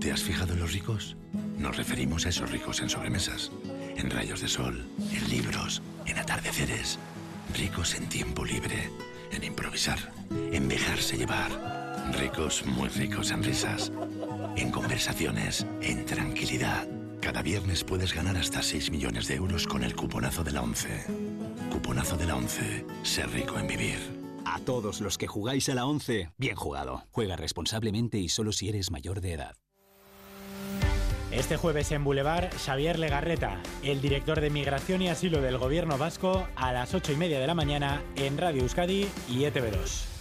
¿Te 0.00 0.12
has 0.12 0.22
fijado 0.22 0.54
en 0.54 0.60
los 0.60 0.72
ricos? 0.72 1.16
Nos 1.58 1.76
referimos 1.76 2.24
a 2.24 2.28
esos 2.28 2.50
ricos 2.50 2.80
en 2.80 2.88
sobremesas, 2.88 3.50
en 3.96 4.10
rayos 4.10 4.40
de 4.40 4.48
sol, 4.48 4.86
en 5.12 5.28
libros, 5.28 5.82
en 6.06 6.18
atardeceres. 6.18 6.98
Ricos 7.54 7.94
en 7.94 8.08
tiempo 8.08 8.44
libre, 8.44 8.90
en 9.32 9.42
improvisar, 9.42 9.98
en 10.30 10.68
dejarse 10.68 11.16
llevar. 11.16 11.50
Ricos, 12.18 12.64
muy 12.64 12.88
ricos 12.88 13.30
en 13.32 13.42
risas, 13.42 13.92
en 14.60 14.70
conversaciones, 14.70 15.66
en 15.80 16.04
tranquilidad. 16.04 16.86
Cada 17.20 17.42
viernes 17.42 17.84
puedes 17.84 18.14
ganar 18.14 18.36
hasta 18.36 18.62
6 18.62 18.90
millones 18.90 19.28
de 19.28 19.34
euros 19.34 19.66
con 19.66 19.84
el 19.84 19.94
cuponazo 19.94 20.44
de 20.44 20.52
la 20.52 20.62
11. 20.62 20.88
Cuponazo 21.70 22.16
de 22.16 22.26
la 22.26 22.36
11. 22.36 22.86
Ser 23.02 23.30
rico 23.30 23.58
en 23.58 23.66
vivir. 23.66 23.98
A 24.44 24.60
todos 24.60 25.00
los 25.00 25.18
que 25.18 25.26
jugáis 25.26 25.68
a 25.68 25.74
la 25.74 25.86
11, 25.86 26.30
bien 26.38 26.56
jugado. 26.56 27.04
Juega 27.10 27.36
responsablemente 27.36 28.18
y 28.18 28.28
solo 28.28 28.52
si 28.52 28.68
eres 28.68 28.90
mayor 28.90 29.20
de 29.20 29.32
edad. 29.32 29.56
Este 31.30 31.58
jueves 31.58 31.92
en 31.92 32.04
Boulevard, 32.04 32.50
Xavier 32.56 32.98
Legarreta, 32.98 33.60
el 33.82 34.00
director 34.00 34.40
de 34.40 34.48
Migración 34.48 35.02
y 35.02 35.08
Asilo 35.08 35.42
del 35.42 35.58
Gobierno 35.58 35.98
Vasco, 35.98 36.48
a 36.56 36.72
las 36.72 36.94
8 36.94 37.12
y 37.12 37.16
media 37.16 37.38
de 37.38 37.46
la 37.46 37.54
mañana 37.54 38.02
en 38.16 38.38
Radio 38.38 38.62
Euskadi 38.62 39.06
y 39.28 39.44
E 39.44 39.52
ETV2. 39.52 40.17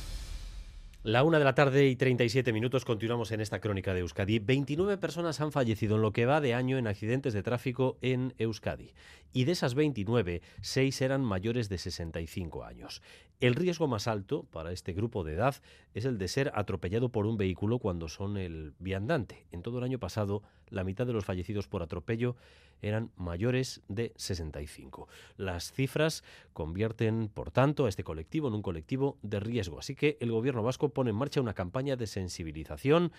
La 1.08 1.24
una 1.24 1.40
de 1.40 1.46
la 1.46 1.56
tarde 1.56 1.88
y 1.88 1.96
37 1.96 2.52
minutos 2.52 2.84
continuamos 2.84 3.32
en 3.32 3.40
esta 3.40 3.62
crónica 3.62 3.94
de 3.94 4.02
Euskadi. 4.02 4.40
29 4.40 4.98
personas 4.98 5.40
han 5.40 5.54
fallecido 5.54 5.96
en 5.96 6.02
lo 6.02 6.12
que 6.12 6.26
va 6.26 6.42
de 6.42 6.54
año 6.54 6.78
en 6.78 6.86
accidentes 6.86 7.34
de 7.34 7.44
tráfico 7.44 7.98
en 8.02 8.34
Euskadi. 8.40 8.92
Y 9.32 9.46
de 9.46 9.54
esas 9.54 9.74
29, 9.74 10.42
6 10.60 11.02
eran 11.02 11.24
mayores 11.24 11.70
de 11.70 11.78
65 11.78 12.66
años. 12.66 13.02
El 13.40 13.54
riesgo 13.54 13.88
más 13.88 14.08
alto 14.08 14.48
para 14.52 14.72
este 14.72 14.94
grupo 14.94 15.24
de 15.24 15.34
edad 15.34 15.56
es 15.94 16.06
el 16.06 16.18
de 16.18 16.28
ser 16.28 16.52
atropellado 16.56 17.10
por 17.10 17.28
un 17.28 17.38
vehículo 17.38 17.78
cuando 17.78 18.10
son 18.10 18.36
el 18.36 18.74
viandante. 18.80 19.46
En 19.52 19.62
todo 19.62 19.78
el 19.78 19.84
año 19.84 20.00
pasado, 20.00 20.42
la 20.70 20.84
mitad 20.84 21.06
de 21.06 21.14
los 21.14 21.24
fallecidos 21.24 21.68
por 21.68 21.84
atropello 21.84 22.36
eran 22.82 23.12
mayores 23.16 23.84
de 23.90 24.12
65. 24.16 25.08
Las 25.38 25.72
cifras 25.72 26.24
convierten, 26.54 27.30
por 27.32 27.52
tanto, 27.52 27.86
a 27.86 27.90
este 27.90 28.04
colectivo 28.04 28.48
en 28.48 28.56
un 28.56 28.64
colectivo 28.64 29.20
de 29.22 29.40
riesgo. 29.40 29.78
Así 29.78 29.94
que 29.94 30.18
el 30.20 30.32
gobierno 30.32 30.64
vasco 30.64 30.90
pone 30.90 31.12
en 31.12 31.16
marcha 31.16 31.40
una 31.40 31.54
campaña 31.54 31.96
de 31.96 32.08
sensibilización 32.08 33.12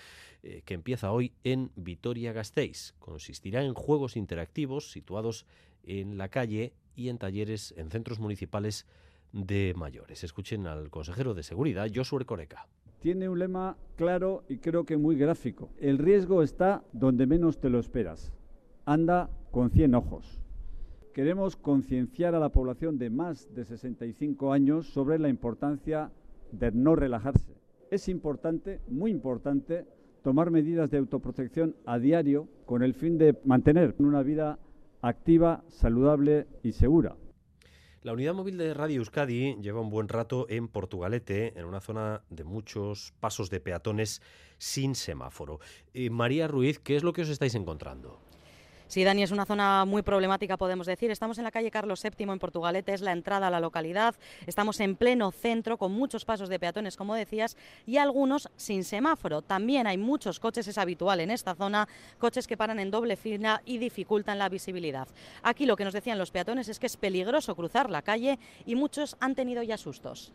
eh, 0.43 0.62
que 0.64 0.75
empieza 0.75 1.12
hoy 1.12 1.33
en 1.45 1.71
Vitoria-Gasteiz. 1.77 2.95
Consistirá 2.99 3.62
en 3.62 3.75
juegos 3.75 4.16
interactivos 4.16 4.91
situados 4.91 5.47
en 5.85 6.19
la 6.19 6.29
calle 6.29 6.73
y 6.97 7.09
en 7.09 7.19
talleres 7.19 7.73
en 7.77 7.93
centros 7.93 8.19
municipales 8.19 8.85
de 9.33 9.74
mayores. 9.76 10.24
Escuchen 10.24 10.66
al 10.66 10.91
consejero 10.91 11.35
de 11.35 11.43
seguridad, 11.43 11.89
Josué 11.95 12.24
Coreca. 12.24 12.66
Tiene 13.01 13.29
un 13.29 13.39
lema 13.39 13.76
claro 13.97 14.45
y 14.49 14.59
creo 14.59 14.85
que 14.85 14.97
muy 14.97 15.16
gráfico. 15.16 15.70
El 15.79 15.99
riesgo 15.99 16.43
está 16.43 16.83
donde 16.93 17.26
menos 17.26 17.61
te 17.61 17.70
lo 17.70 17.79
esperas. 17.79 18.33
Anda 18.85 19.31
con 19.51 19.70
100 19.70 19.95
ojos. 19.95 20.41
Queremos 21.14 21.57
concienciar 21.57 22.35
a 22.35 22.41
la 22.41 22.51
población 22.51 22.99
de 22.99 23.11
más 23.11 23.53
de 23.55 23.64
65 23.64 24.53
años 24.53 24.87
sobre 24.87 25.18
la 25.18 25.29
importancia 25.29 26.11
de 26.53 26.72
no 26.72 26.97
relajarse. 26.97 27.55
Es 27.91 28.09
importante, 28.09 28.81
muy 28.89 29.11
importante, 29.11 29.87
tomar 30.22 30.51
medidas 30.51 30.91
de 30.91 30.99
autoprotección 30.99 31.76
a 31.87 31.99
diario 31.99 32.49
con 32.66 32.83
el 32.83 32.95
fin 32.95 33.18
de 33.18 33.39
mantener 33.45 33.95
una 33.99 34.22
vida 34.22 34.59
activa, 35.01 35.62
saludable 35.68 36.47
y 36.62 36.72
segura. 36.72 37.16
La 38.03 38.12
unidad 38.12 38.32
móvil 38.32 38.57
de 38.59 38.74
Radio 38.74 39.01
Euskadi 39.01 39.57
lleva 39.61 39.80
un 39.80 39.90
buen 39.90 40.09
rato 40.09 40.46
en 40.49 40.68
Portugalete, 40.68 41.59
en 41.59 41.64
una 41.64 41.80
zona 41.80 42.22
de 42.30 42.44
muchos 42.44 43.12
pasos 43.18 43.51
de 43.51 43.59
peatones 43.59 44.22
sin 44.57 44.94
semáforo. 44.94 45.59
Eh, 45.94 46.09
María 46.09 46.46
Ruiz, 46.46 46.78
¿qué 46.78 46.94
es 46.94 47.03
lo 47.03 47.12
que 47.12 47.22
os 47.22 47.28
estáis 47.28 47.57
encontrando? 47.57 48.28
Sí, 48.89 49.05
Dani, 49.05 49.22
es 49.22 49.32
una 49.32 49.45
zona 49.45 49.84
muy 49.84 50.01
problemática, 50.01 50.57
podemos 50.57 50.86
decir. 50.86 51.11
Estamos 51.11 51.36
en 51.36 51.45
la 51.45 51.51
calle 51.51 51.70
Carlos 51.70 52.03
VII 52.03 52.32
en 52.32 52.39
Portugalete, 52.39 52.95
es 52.95 53.03
la 53.03 53.12
entrada 53.12 53.49
a 53.49 53.51
la 53.51 53.61
localidad. 53.61 54.14
Estamos 54.47 54.80
en 54.80 54.97
pleno 54.97 55.30
centro, 55.30 55.76
con 55.76 55.93
muchos 55.93 56.24
pasos 56.24 56.49
de 56.49 56.59
peatones, 56.59 56.97
como 56.97 57.14
decías, 57.14 57.59
y 57.84 57.99
algunos 57.99 58.49
sin 58.57 58.84
semáforo. 58.84 59.43
También 59.43 59.86
hay 59.86 59.99
muchos 59.99 60.41
coches, 60.41 60.68
es 60.68 60.78
habitual 60.78 61.20
en 61.20 61.30
esta 61.30 61.55
zona, 61.55 61.86
coches 62.18 62.47
que 62.47 62.57
paran 62.57 62.78
en 62.78 62.91
doble 62.91 63.16
fila 63.16 63.61
y 63.66 63.76
dificultan 63.76 64.39
la 64.39 64.49
visibilidad. 64.49 65.07
Aquí 65.43 65.66
lo 65.66 65.76
que 65.76 65.84
nos 65.84 65.93
decían 65.93 66.16
los 66.16 66.30
peatones 66.30 66.70
es 66.70 66.78
que 66.78 66.86
es 66.86 66.97
peligroso 66.97 67.55
cruzar 67.55 67.91
la 67.91 68.01
calle 68.01 68.39
y 68.64 68.74
muchos 68.74 69.18
han 69.20 69.34
tenido 69.34 69.62
ya 69.62 69.76
sustos. 69.76 70.32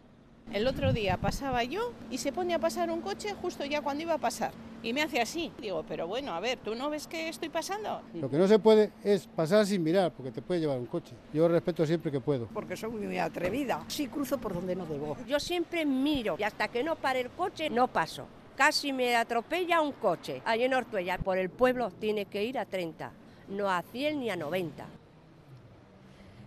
El 0.51 0.67
otro 0.67 0.93
día 0.93 1.17
pasaba 1.17 1.63
yo 1.63 1.93
y 2.11 2.19
se 2.19 2.31
pone 2.31 2.53
a 2.53 2.59
pasar 2.59 2.91
un 2.91 3.01
coche 3.01 3.33
justo 3.41 3.65
ya 3.65 3.81
cuando 3.81 4.03
iba 4.03 4.13
a 4.13 4.17
pasar. 4.19 4.51
Y 4.83 4.93
me 4.93 5.01
hace 5.01 5.21
así. 5.21 5.51
Digo, 5.59 5.83
pero 5.87 6.07
bueno, 6.07 6.33
a 6.33 6.39
ver, 6.39 6.59
¿tú 6.59 6.75
no 6.75 6.89
ves 6.89 7.07
que 7.07 7.29
estoy 7.29 7.49
pasando? 7.49 8.01
Lo 8.13 8.29
que 8.29 8.37
no 8.37 8.47
se 8.47 8.59
puede 8.59 8.91
es 9.03 9.25
pasar 9.27 9.65
sin 9.65 9.81
mirar, 9.81 10.11
porque 10.11 10.31
te 10.31 10.41
puede 10.41 10.59
llevar 10.59 10.77
un 10.77 10.85
coche. 10.85 11.15
Yo 11.33 11.47
respeto 11.47 11.85
siempre 11.85 12.11
que 12.11 12.19
puedo. 12.19 12.47
Porque 12.47 12.75
soy 12.75 12.91
muy 12.91 13.17
atrevida. 13.17 13.83
Sí 13.87 14.07
cruzo 14.07 14.37
por 14.37 14.53
donde 14.53 14.75
no 14.75 14.85
debo. 14.85 15.17
Yo 15.25 15.39
siempre 15.39 15.85
miro 15.85 16.35
y 16.37 16.43
hasta 16.43 16.67
que 16.67 16.83
no 16.83 16.97
pare 16.97 17.21
el 17.21 17.29
coche 17.29 17.69
no 17.69 17.87
paso. 17.87 18.27
Casi 18.55 18.93
me 18.93 19.15
atropella 19.15 19.81
un 19.81 19.93
coche. 19.93 20.41
Allí 20.45 20.65
en 20.65 20.73
Ortuella, 20.75 21.17
por 21.17 21.37
el 21.37 21.49
pueblo, 21.49 21.89
tiene 21.89 22.25
que 22.25 22.43
ir 22.43 22.59
a 22.59 22.65
30, 22.65 23.11
no 23.47 23.71
a 23.71 23.81
100 23.81 24.19
ni 24.19 24.29
a 24.29 24.35
90. 24.35 24.85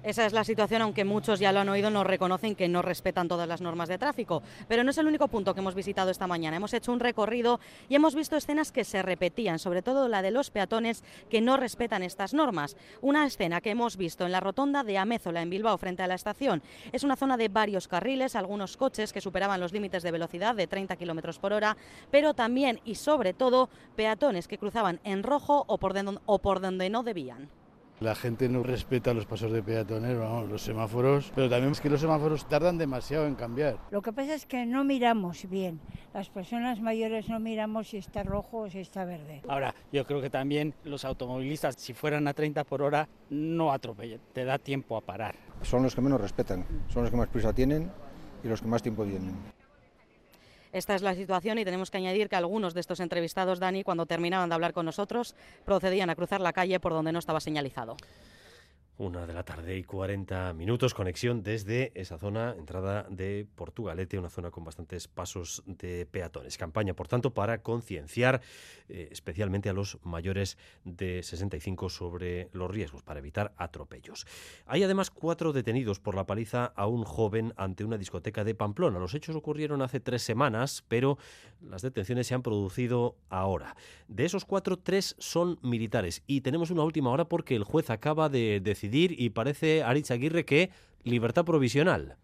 Esa 0.07 0.24
es 0.24 0.32
la 0.32 0.44
situación, 0.44 0.82
aunque 0.82 1.04
muchos 1.04 1.40
ya 1.40 1.50
lo 1.50 1.59
han 1.59 1.68
oído, 1.68 1.90
nos 1.90 2.07
reconocen 2.07 2.54
que 2.54 2.68
no 2.68 2.80
respetan 2.80 3.26
todas 3.26 3.48
las 3.48 3.61
normas 3.61 3.88
de 3.88 3.98
tráfico. 3.98 4.40
Pero 4.68 4.84
no 4.84 4.92
es 4.92 4.98
el 4.98 5.09
único 5.09 5.26
punto 5.26 5.52
que 5.52 5.59
hemos 5.59 5.74
visitado 5.74 6.12
esta 6.12 6.28
mañana. 6.28 6.59
Hemos 6.59 6.74
hecho 6.74 6.92
un 6.92 7.00
recorrido 7.00 7.59
y 7.88 7.96
hemos 7.96 8.14
visto 8.14 8.36
escenas 8.36 8.70
que 8.70 8.84
se 8.84 9.02
repetían, 9.02 9.59
sobre 9.59 9.82
todo 9.82 10.07
la 10.07 10.22
de 10.22 10.30
los 10.30 10.52
peatones 10.52 11.02
que 11.28 11.40
no 11.40 11.57
respetan 11.57 12.04
estas 12.04 12.34
normas. 12.34 12.76
Una 13.00 13.26
escena 13.26 13.61
que 13.61 13.70
hemos 13.70 13.96
visto 13.96 14.24
en 14.24 14.30
la 14.30 14.38
rotonda 14.38 14.84
de 14.84 14.96
Amézola, 14.96 15.42
en 15.42 15.50
Bilbao, 15.50 15.76
frente 15.76 16.04
a 16.04 16.07
la 16.07 16.14
estación. 16.14 16.62
Es 16.92 17.02
una 17.02 17.16
zona 17.16 17.36
de 17.36 17.48
varios 17.48 17.88
carriles, 17.88 18.36
algunos 18.36 18.76
coches 18.76 19.12
que 19.12 19.20
superaban 19.20 19.59
los 19.59 19.72
límites 19.72 20.04
de 20.04 20.12
velocidad 20.12 20.54
de 20.54 20.68
30 20.68 20.94
kilómetros 20.94 21.40
por 21.40 21.52
hora, 21.52 21.76
pero 22.12 22.32
también 22.32 22.80
y 22.84 22.94
sobre 22.94 23.34
todo 23.34 23.70
peatones 23.96 24.46
que 24.46 24.59
cruzaban 24.59 25.00
en 25.02 25.24
rojo 25.24 25.64
o 25.66 25.78
por, 25.78 25.96
o 26.26 26.38
por 26.38 26.61
donde 26.61 26.90
no 26.90 27.02
debían. 27.02 27.48
La 28.01 28.14
gente 28.14 28.49
no 28.51 28.62
respeta 28.62 29.14
los 29.14 29.24
pasos 29.24 29.51
de 29.51 29.62
peatones, 29.62 30.18
vamos, 30.18 30.51
los 30.51 30.61
semáforos, 30.61 31.32
pero 31.34 31.49
también 31.49 31.72
es 31.72 31.80
que 31.80 31.88
los 31.88 32.01
semáforos 32.01 32.47
tardan 32.47 32.76
demasiado 32.76 33.26
en 33.26 33.34
cambiar. 33.34 33.78
Lo 33.90 34.03
que 34.03 34.12
pasa 34.12 34.34
es 34.34 34.44
que 34.44 34.66
no 34.66 34.84
miramos 34.84 35.49
bien. 35.49 35.80
Las 36.12 36.28
personas 36.28 36.80
mayores 36.80 37.30
no 37.30 37.40
miramos 37.40 37.88
si 37.88 37.97
está 37.97 38.22
rojo 38.22 38.59
o 38.59 38.70
si 38.70 38.80
está 38.80 39.07
verde. 39.07 39.40
Ahora, 39.49 39.74
yo 39.92 40.05
creo 40.05 40.20
que 40.20 40.28
también 40.28 40.74
los 40.84 41.07
automovilistas, 41.07 41.76
si 41.76 41.94
fueran 41.94 42.28
a 42.28 42.34
30 42.34 42.64
por 42.64 42.82
hora, 42.82 43.09
no 43.30 43.72
atropellen, 43.72 44.20
te 44.34 44.44
da 44.44 44.59
tiempo 44.59 44.99
a 44.99 45.01
parar. 45.01 45.34
Son 45.62 45.82
los 45.82 45.94
que 45.94 46.03
menos 46.03 46.20
respetan, 46.20 46.66
son 46.88 47.03
los 47.03 47.11
que 47.11 47.16
más 47.16 47.28
prisa 47.28 47.55
tienen 47.55 47.90
y 48.44 48.49
los 48.49 48.61
que 48.61 48.68
más 48.68 48.82
tiempo 48.82 49.05
tienen. 49.05 49.55
Esta 50.72 50.94
es 50.94 51.02
la 51.02 51.14
situación 51.14 51.58
y 51.58 51.64
tenemos 51.64 51.90
que 51.90 51.98
añadir 51.98 52.28
que 52.28 52.36
algunos 52.36 52.74
de 52.74 52.80
estos 52.80 53.00
entrevistados, 53.00 53.58
Dani, 53.58 53.84
cuando 53.84 54.06
terminaban 54.06 54.48
de 54.48 54.54
hablar 54.54 54.72
con 54.72 54.86
nosotros, 54.86 55.34
procedían 55.64 56.10
a 56.10 56.14
cruzar 56.14 56.40
la 56.40 56.52
calle 56.52 56.80
por 56.80 56.92
donde 56.92 57.12
no 57.12 57.18
estaba 57.18 57.40
señalizado. 57.40 57.96
Una 58.99 59.26
de 59.26 59.34
la 59.34 59.42
tarde 59.42 59.76
y 59.76 59.84
40 59.84 60.55
minutos, 60.55 60.94
conexión 60.94 61.42
desde 61.42 61.92
esa 61.94 62.16
zona, 62.16 62.55
entrada 62.57 63.07
de 63.11 63.47
Portugalete, 63.55 64.18
una 64.18 64.30
zona 64.30 64.51
con 64.51 64.64
bastantes 64.64 65.07
pasos 65.07 65.62
de 65.66 66.07
peatones. 66.07 66.57
Campaña, 66.57 66.94
por 66.94 67.07
tanto, 67.07 67.34
para 67.34 67.61
concienciar 67.61 68.40
eh, 68.88 69.09
especialmente 69.11 69.68
a 69.68 69.74
los 69.74 69.99
mayores 70.03 70.57
de 70.84 71.22
65 71.22 71.90
sobre 71.90 72.49
los 72.55 72.70
riesgos, 72.70 73.03
para 73.03 73.18
evitar 73.18 73.53
atropellos. 73.59 74.26
Hay 74.64 74.82
además 74.82 75.11
cuatro 75.11 75.53
detenidos 75.53 76.01
por 76.01 76.14
la 76.14 76.24
paliza 76.24 76.64
a 76.64 76.86
un 76.86 77.05
joven 77.05 77.53
ante 77.59 77.84
una 77.84 77.99
discoteca 77.99 78.44
de 78.44 78.55
Pamplona. 78.55 78.99
Los 78.99 79.14
hechos 79.14 79.36
ocurrieron 79.36 79.82
hace 79.82 80.01
tres 80.01 80.22
semanas, 80.22 80.82
pero 80.88 81.18
las 81.61 81.82
detenciones 81.82 82.28
se 82.28 82.34
han 82.34 82.42
producido 82.42 83.18
ahora. 83.28 83.76
De 84.09 84.24
esos 84.24 84.47
cuatro, 84.47 84.78
tres 84.78 85.16
son 85.18 85.59
militares. 85.61 86.22
Y 86.26 86.40
tenemos 86.40 86.70
una 86.70 86.82
última 86.82 87.11
hora 87.11 87.26
porque 87.26 87.57
el 87.57 87.64
juez 87.64 87.90
acaba 87.90 88.30
de 88.30 88.61
decidir 88.62 88.86
y 88.93 89.30
parece, 89.30 89.82
Aritz 89.82 90.11
Aguirre, 90.11 90.45
que 90.45 90.70
libertad 91.05 91.45
provisional. 91.45 92.16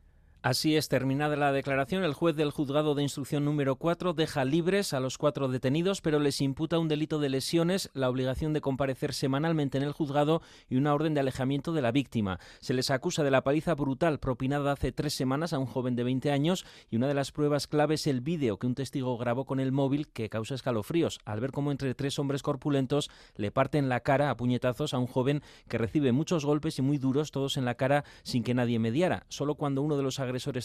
Así 0.45 0.75
es, 0.75 0.89
terminada 0.89 1.37
la 1.37 1.53
declaración, 1.53 2.03
el 2.03 2.15
juez 2.15 2.35
del 2.35 2.51
juzgado 2.51 2.97
de 2.97 3.05
instrucción 3.05 3.45
número 3.45 3.77
4 3.77 4.13
deja 4.13 4.45
libres 4.45 4.93
a 4.93 4.99
los 4.99 5.17
cuatro 5.17 5.47
detenidos, 5.47 6.01
pero 6.01 6.19
les 6.19 6.41
imputa 6.41 6.81
un 6.81 6.89
delito 6.89 7.21
de 7.21 7.29
lesiones, 7.29 7.91
la 7.95 8.11
obligación 8.11 8.53
de 8.53 8.61
comparecer 8.61 9.15
semanalmente 9.15 9.79
en 9.79 9.85
el 9.85 9.93
juzgado 9.93 10.43
y 10.69 10.79
una 10.79 10.95
orden 10.95 11.15
de 11.15 11.21
alejamiento 11.21 11.73
de 11.73 11.83
la 11.83 11.93
víctima. 11.93 12.41
Se 12.59 12.75
les 12.75 12.91
acusa 12.91 13.23
de 13.23 13.31
la 13.31 13.45
paliza 13.45 13.77
brutal 13.77 14.19
propinada 14.19 14.73
hace 14.73 14.91
tres 14.91 15.15
semanas 15.15 15.53
a 15.53 15.61
un 15.61 15.67
joven 15.67 15.95
de 15.95 16.03
20 16.03 16.33
años 16.33 16.67
y 16.91 16.97
una 16.97 17.07
de 17.07 17.15
las 17.15 17.31
pruebas 17.31 17.69
clave 17.69 17.95
es 17.95 18.09
el 18.09 18.21
vídeo 18.21 18.59
que 18.59 18.67
un 18.67 18.75
testigo 18.75 19.17
grabó 19.19 19.45
con 19.45 19.61
el 19.61 19.71
móvil 19.71 20.09
que 20.09 20.29
causa 20.29 20.57
escalofríos 20.57 21.21
al 21.25 21.39
ver 21.39 21.53
cómo 21.53 21.71
entre 21.71 21.95
tres 21.95 22.19
hombres 22.19 22.43
corpulentos 22.43 23.11
le 23.37 23.53
parten 23.53 23.89
la 23.89 24.01
cara 24.01 24.29
a 24.29 24.37
puñetazos 24.37 24.93
a 24.93 24.99
un 24.99 25.07
joven 25.07 25.41
que 25.69 25.79
recibe 25.79 26.11
muchos 26.11 26.45
golpes 26.45 26.81
y 26.81 26.83
muy 26.83 26.99
duros, 26.99 27.31
todos 27.31 27.57
en 27.57 27.65
la 27.65 27.77
cara, 27.77 28.05
sin 28.25 28.43
que 28.43 28.55
nadie 28.55 28.81
mediara. 28.81 29.25
Solo 29.29 29.55
cuando 29.55 29.83
uno 29.83 29.97
de 29.97 30.03
los 30.03 30.19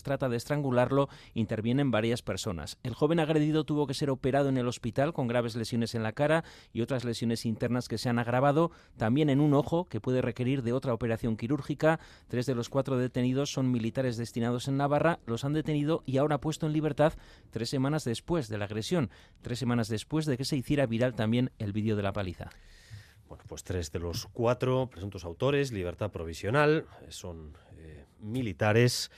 trata 0.04 0.30
de 0.30 0.38
estrangularlo, 0.38 1.10
intervienen 1.34 1.92
varias 1.92 2.22
personas. 2.22 2.78
El 2.84 2.94
joven 2.94 3.20
agredido 3.20 3.64
tuvo 3.64 3.88
que 3.88 3.94
ser 3.94 4.10
operado 4.10 4.50
en 4.50 4.58
el 4.58 4.68
hospital 4.68 5.14
con 5.14 5.28
graves 5.28 5.56
lesiones 5.56 5.96
en 5.96 6.04
la 6.04 6.14
cara 6.14 6.44
y 6.74 6.82
otras 6.82 7.04
lesiones 7.04 7.46
internas 7.46 7.88
que 7.88 7.98
se 7.98 8.10
han 8.10 8.20
agravado, 8.20 8.72
también 8.98 9.30
en 9.30 9.42
un 9.42 9.54
ojo 9.54 9.86
que 9.86 10.02
puede 10.02 10.22
requerir 10.22 10.64
de 10.64 10.74
otra 10.74 10.94
operación 10.94 11.38
quirúrgica. 11.38 12.00
Tres 12.28 12.46
de 12.46 12.56
los 12.56 12.70
cuatro 12.70 12.98
detenidos 12.98 13.52
son 13.52 13.72
militares 13.72 14.18
destinados 14.18 14.68
en 14.68 14.78
Navarra, 14.78 15.20
los 15.26 15.46
han 15.46 15.54
detenido 15.54 16.04
y 16.06 16.18
ahora 16.18 16.40
puesto 16.40 16.66
en 16.66 16.74
libertad 16.74 17.14
tres 17.52 17.70
semanas 17.70 18.04
después 18.04 18.48
de 18.50 18.58
la 18.58 18.66
agresión, 18.66 19.10
tres 19.42 19.60
semanas 19.60 19.88
después 19.88 20.26
de 20.26 20.38
que 20.38 20.46
se 20.46 20.58
hiciera 20.58 20.86
viral 20.86 21.16
también 21.16 21.52
el 21.60 21.74
vídeo 21.74 21.96
de 21.96 22.04
la 22.04 22.14
paliza. 22.14 22.50
Bueno, 23.28 23.44
pues 23.48 23.64
tres 23.64 23.92
de 23.92 24.00
los 24.00 24.28
cuatro 24.28 24.90
presuntos 24.90 25.26
autores, 25.26 25.72
libertad 25.72 26.12
provisional, 26.12 26.86
son 27.10 27.58
eh, 27.78 28.06
militares. 28.20 29.12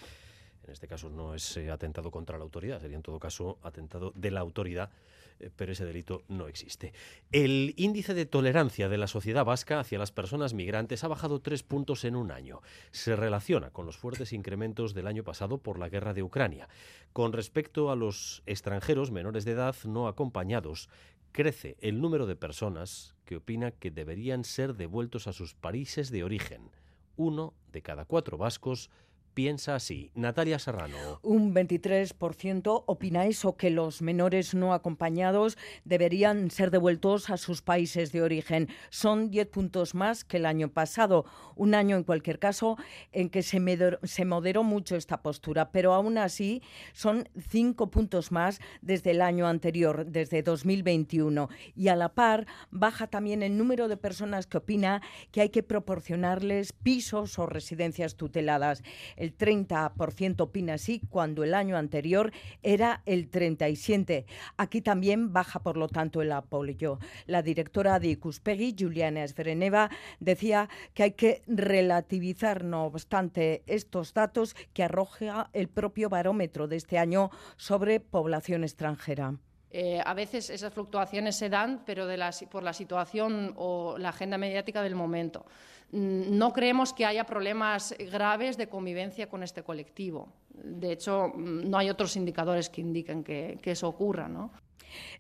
En 0.70 0.74
este 0.74 0.88
caso 0.88 1.10
no 1.10 1.34
es 1.34 1.58
eh, 1.58 1.72
atentado 1.72 2.12
contra 2.12 2.38
la 2.38 2.44
autoridad, 2.44 2.80
sería 2.80 2.96
en 2.96 3.02
todo 3.02 3.18
caso 3.18 3.58
atentado 3.64 4.14
de 4.16 4.30
la 4.30 4.42
autoridad, 4.42 4.92
eh, 5.40 5.50
pero 5.56 5.72
ese 5.72 5.84
delito 5.84 6.22
no 6.28 6.48
existe. 6.48 6.94
El 7.32 7.74
índice 7.76 8.14
de 8.14 8.28
tolerancia 8.28 8.88
de 8.88 9.00
la 9.00 9.08
sociedad 9.08 9.44
vasca 9.44 9.80
hacia 9.80 9.98
las 9.98 10.12
personas 10.12 10.54
migrantes 10.54 11.04
ha 11.04 11.08
bajado 11.08 11.42
tres 11.42 11.64
puntos 11.64 12.06
en 12.06 12.16
un 12.16 12.30
año. 12.30 12.62
Se 12.92 13.16
relaciona 13.16 13.72
con 13.72 13.88
los 13.88 13.98
fuertes 13.98 14.32
incrementos 14.32 14.94
del 14.94 15.08
año 15.08 15.24
pasado 15.24 15.58
por 15.58 15.80
la 15.80 15.90
guerra 15.90 16.14
de 16.14 16.22
Ucrania. 16.22 16.70
Con 17.14 17.34
respecto 17.34 17.90
a 17.90 17.96
los 17.96 18.44
extranjeros 18.46 19.10
menores 19.10 19.46
de 19.46 19.54
edad 19.54 19.76
no 19.86 20.08
acompañados, 20.08 20.88
crece 21.32 21.78
el 21.82 22.00
número 22.00 22.28
de 22.28 22.36
personas 22.36 23.16
que 23.26 23.38
opina 23.38 23.72
que 23.72 23.90
deberían 23.90 24.44
ser 24.44 24.76
devueltos 24.76 25.26
a 25.26 25.34
sus 25.34 25.56
países 25.56 26.12
de 26.12 26.24
origen. 26.24 26.70
Uno 27.16 27.56
de 27.72 27.82
cada 27.82 28.06
cuatro 28.06 28.38
vascos 28.38 28.92
piensa 29.40 29.74
así. 29.74 30.12
Natalia 30.16 30.60
Serrano. 30.60 30.98
Un 31.22 31.56
23% 31.56 32.84
opina 32.88 33.26
eso, 33.26 33.56
que 33.56 33.70
los 33.70 34.02
menores 34.02 34.54
no 34.54 34.74
acompañados 34.74 35.58
deberían 35.86 36.52
ser 36.52 36.72
devueltos 36.72 37.30
a 37.30 37.38
sus 37.38 37.62
países 37.62 38.12
de 38.12 38.22
origen. 38.22 38.68
Son 38.90 39.32
10 39.32 39.48
puntos 39.48 39.96
más 39.96 40.26
que 40.26 40.36
el 40.36 40.46
año 40.46 40.74
pasado. 40.74 41.24
Un 41.56 41.74
año, 41.74 41.96
en 41.96 42.04
cualquier 42.04 42.38
caso, 42.38 42.76
en 43.14 43.30
que 43.30 43.42
se, 43.42 43.62
se 44.04 44.26
moderó 44.26 44.64
mucho 44.64 44.98
esta 44.98 45.22
postura, 45.22 45.72
pero 45.72 45.94
aún 45.94 46.18
así 46.18 46.62
son 46.92 47.30
5 47.50 47.92
puntos 47.92 48.34
más 48.34 48.60
desde 48.82 49.12
el 49.12 49.22
año 49.22 49.48
anterior, 49.48 50.06
desde 50.06 50.44
2021. 50.44 51.48
Y 51.78 51.88
a 51.88 51.96
la 51.96 52.10
par, 52.10 52.46
baja 52.72 53.08
también 53.08 53.42
el 53.42 53.58
número 53.58 53.88
de 53.88 53.96
personas 53.96 54.48
que 54.48 54.58
opina 54.58 55.02
que 55.32 55.40
hay 55.40 55.50
que 55.50 55.64
proporcionarles 55.64 56.74
pisos 56.74 57.40
o 57.40 57.46
residencias 57.46 58.18
tuteladas. 58.18 58.84
El 59.16 59.29
30% 59.38 60.42
opina 60.42 60.76
así, 60.76 61.02
cuando 61.10 61.44
el 61.44 61.54
año 61.54 61.78
anterior 61.78 62.32
era 62.64 63.02
el 63.06 63.30
37%. 63.32 64.26
Aquí 64.58 64.82
también 64.82 65.34
baja, 65.34 65.62
por 65.62 65.78
lo 65.78 65.88
tanto, 65.88 66.22
el 66.22 66.32
apoyo. 66.32 67.00
La 67.26 67.42
directora 67.42 68.00
de 68.00 68.10
Icuspegui, 68.10 68.76
Juliana 68.78 69.24
Esvereneva, 69.24 69.90
decía 70.20 70.70
que 70.94 71.04
hay 71.04 71.12
que 71.12 71.42
relativizar, 71.48 72.64
no 72.64 72.86
obstante, 72.86 73.64
estos 73.68 74.14
datos 74.14 74.56
que 74.74 74.84
arroja 74.84 75.50
el 75.54 75.68
propio 75.68 76.10
barómetro 76.10 76.68
de 76.68 76.76
este 76.76 76.98
año 76.98 77.32
sobre 77.58 78.00
población 78.00 78.64
extranjera. 78.64 79.36
Eh, 79.72 80.02
a 80.04 80.14
veces 80.16 80.50
esas 80.50 80.74
fluctuaciones 80.74 81.36
se 81.36 81.48
dan, 81.50 81.84
pero 81.86 82.08
de 82.08 82.18
la, 82.18 82.32
por 82.50 82.64
la 82.64 82.74
situación 82.74 83.54
o 83.56 83.98
la 84.00 84.10
agenda 84.10 84.38
mediática 84.38 84.82
del 84.82 84.96
momento. 84.96 85.46
Mm, 85.92 86.38
no 86.38 86.54
creemos 86.54 86.94
que 86.94 87.06
haya 87.06 87.26
problemas 87.26 87.96
graves 88.12 88.58
de 88.58 88.68
convivencia 88.68 89.28
con 89.28 89.44
este 89.44 89.64
colectivo. 89.64 90.32
De 90.50 90.92
hecho, 90.92 91.30
mm, 91.30 91.70
no 91.70 91.78
hay 91.78 91.90
otros 91.90 92.16
indicadores 92.16 92.70
que 92.70 92.82
indiquen 92.82 93.24
que, 93.24 93.60
eso 93.64 93.88
ocurra. 93.88 94.28
¿no? 94.28 94.52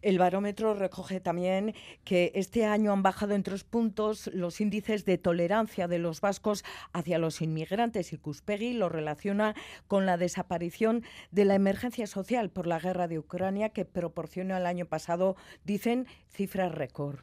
El 0.01 0.19
barómetro 0.19 0.73
recoge 0.73 1.19
también 1.19 1.73
que 2.03 2.31
este 2.35 2.65
año 2.65 2.91
han 2.91 3.03
bajado 3.03 3.33
en 3.33 3.43
tres 3.43 3.63
puntos 3.63 4.27
los 4.33 4.61
índices 4.61 5.05
de 5.05 5.17
tolerancia 5.17 5.87
de 5.87 5.99
los 5.99 6.21
vascos 6.21 6.63
hacia 6.93 7.19
los 7.19 7.41
inmigrantes 7.41 8.13
y 8.13 8.17
Cuspegui 8.17 8.73
lo 8.73 8.89
relaciona 8.89 9.55
con 9.87 10.05
la 10.05 10.17
desaparición 10.17 11.03
de 11.31 11.45
la 11.45 11.55
emergencia 11.55 12.07
social 12.07 12.49
por 12.49 12.67
la 12.67 12.79
guerra 12.79 13.07
de 13.07 13.19
Ucrania 13.19 13.69
que 13.69 13.85
proporcionó 13.85 14.57
el 14.57 14.65
año 14.65 14.85
pasado, 14.85 15.35
dicen, 15.63 16.07
cifras 16.29 16.71
récord. 16.73 17.21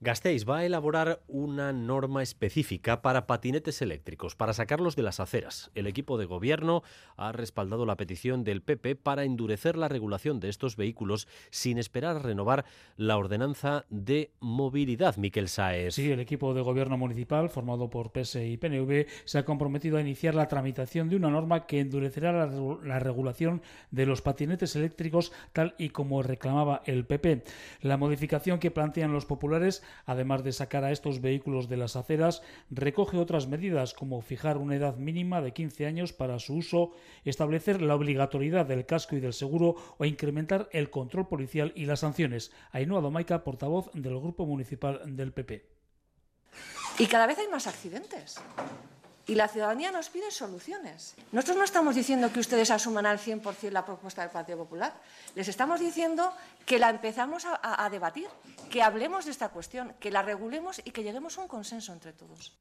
Gasteiz 0.00 0.48
va 0.48 0.58
a 0.58 0.66
elaborar 0.66 1.22
una 1.28 1.72
norma 1.72 2.22
específica 2.22 3.00
para 3.00 3.26
patinetes 3.26 3.80
eléctricos, 3.80 4.34
para 4.34 4.52
sacarlos 4.52 4.96
de 4.96 5.02
las 5.02 5.20
aceras. 5.20 5.70
El 5.74 5.86
equipo 5.86 6.18
de 6.18 6.24
gobierno 6.24 6.82
ha 7.16 7.32
respaldado 7.32 7.86
la 7.86 7.96
petición 7.96 8.44
del 8.44 8.60
PP 8.60 8.96
para 8.96 9.24
endurecer 9.24 9.76
la 9.76 9.88
regulación 9.88 10.40
de 10.40 10.48
estos 10.48 10.76
vehículos 10.76 11.28
sin 11.50 11.78
esperar 11.78 12.16
a 12.16 12.20
renovar 12.20 12.64
la 12.96 13.16
ordenanza 13.16 13.84
de 13.88 14.32
movilidad. 14.40 15.16
Miquel 15.16 15.48
Saez. 15.48 15.94
Sí, 15.94 16.10
el 16.10 16.20
equipo 16.20 16.54
de 16.54 16.62
gobierno 16.62 16.98
municipal, 16.98 17.48
formado 17.48 17.88
por 17.88 18.10
PS 18.10 18.36
y 18.36 18.56
PNV, 18.56 19.06
se 19.24 19.38
ha 19.38 19.44
comprometido 19.44 19.96
a 19.96 20.00
iniciar 20.00 20.34
la 20.34 20.48
tramitación 20.48 21.08
de 21.08 21.16
una 21.16 21.30
norma 21.30 21.66
que 21.66 21.80
endurecerá 21.80 22.32
la, 22.32 22.46
la 22.82 22.98
regulación 22.98 23.62
de 23.90 24.06
los 24.06 24.22
patinetes 24.22 24.74
eléctricos 24.76 25.32
tal 25.52 25.74
y 25.78 25.90
como 25.90 26.22
reclamaba 26.22 26.82
el 26.84 27.06
PP. 27.06 27.44
La 27.80 27.96
modificación 27.96 28.58
que 28.58 28.70
plantean 28.70 29.12
los 29.12 29.26
populares 29.26 29.82
además 30.06 30.44
de 30.44 30.52
sacar 30.52 30.84
a 30.84 30.92
estos 30.92 31.20
vehículos 31.20 31.68
de 31.68 31.76
las 31.76 31.96
aceras, 31.96 32.42
recoge 32.70 33.18
otras 33.18 33.46
medidas 33.48 33.94
como 33.94 34.20
fijar 34.20 34.58
una 34.58 34.76
edad 34.76 34.96
mínima 34.96 35.40
de 35.40 35.52
15 35.52 35.86
años 35.86 36.12
para 36.12 36.38
su 36.38 36.56
uso, 36.56 36.92
establecer 37.24 37.82
la 37.82 37.94
obligatoriedad 37.94 38.66
del 38.66 38.86
casco 38.86 39.16
y 39.16 39.20
del 39.20 39.32
seguro 39.32 39.76
o 39.98 40.04
incrementar 40.04 40.68
el 40.72 40.90
control 40.90 41.28
policial 41.28 41.72
y 41.74 41.86
las 41.86 42.00
sanciones. 42.00 42.52
Ainhoa 42.72 43.00
Domaica, 43.00 43.44
portavoz 43.44 43.90
del 43.94 44.18
Grupo 44.18 44.46
Municipal 44.46 45.00
del 45.04 45.32
PP. 45.32 45.66
Y 46.98 47.06
cada 47.06 47.26
vez 47.26 47.38
hay 47.38 47.48
más 47.48 47.66
accidentes. 47.66 48.40
Y 49.26 49.34
la 49.36 49.48
ciudadanía 49.48 49.90
nos 49.90 50.10
pide 50.10 50.30
soluciones. 50.30 51.14
Nosotros 51.32 51.56
no 51.56 51.64
estamos 51.64 51.94
diciendo 51.94 52.30
que 52.30 52.40
ustedes 52.40 52.70
asuman 52.70 53.06
al 53.06 53.18
100% 53.18 53.70
la 53.70 53.84
propuesta 53.84 54.20
del 54.20 54.30
Partido 54.30 54.58
Popular. 54.58 54.92
Les 55.34 55.48
estamos 55.48 55.80
diciendo 55.80 56.32
que 56.66 56.78
la 56.78 56.90
empezamos 56.90 57.46
a, 57.46 57.84
a, 57.84 57.88
debatir, 57.88 58.28
que 58.70 58.82
hablemos 58.82 59.24
de 59.24 59.30
esta 59.30 59.48
cuestión, 59.48 59.94
que 59.98 60.10
la 60.10 60.22
regulemos 60.22 60.82
y 60.84 60.90
que 60.90 61.02
lleguemos 61.02 61.38
a 61.38 61.42
un 61.42 61.48
consenso 61.48 61.92
entre 61.92 62.12
todos. 62.12 62.52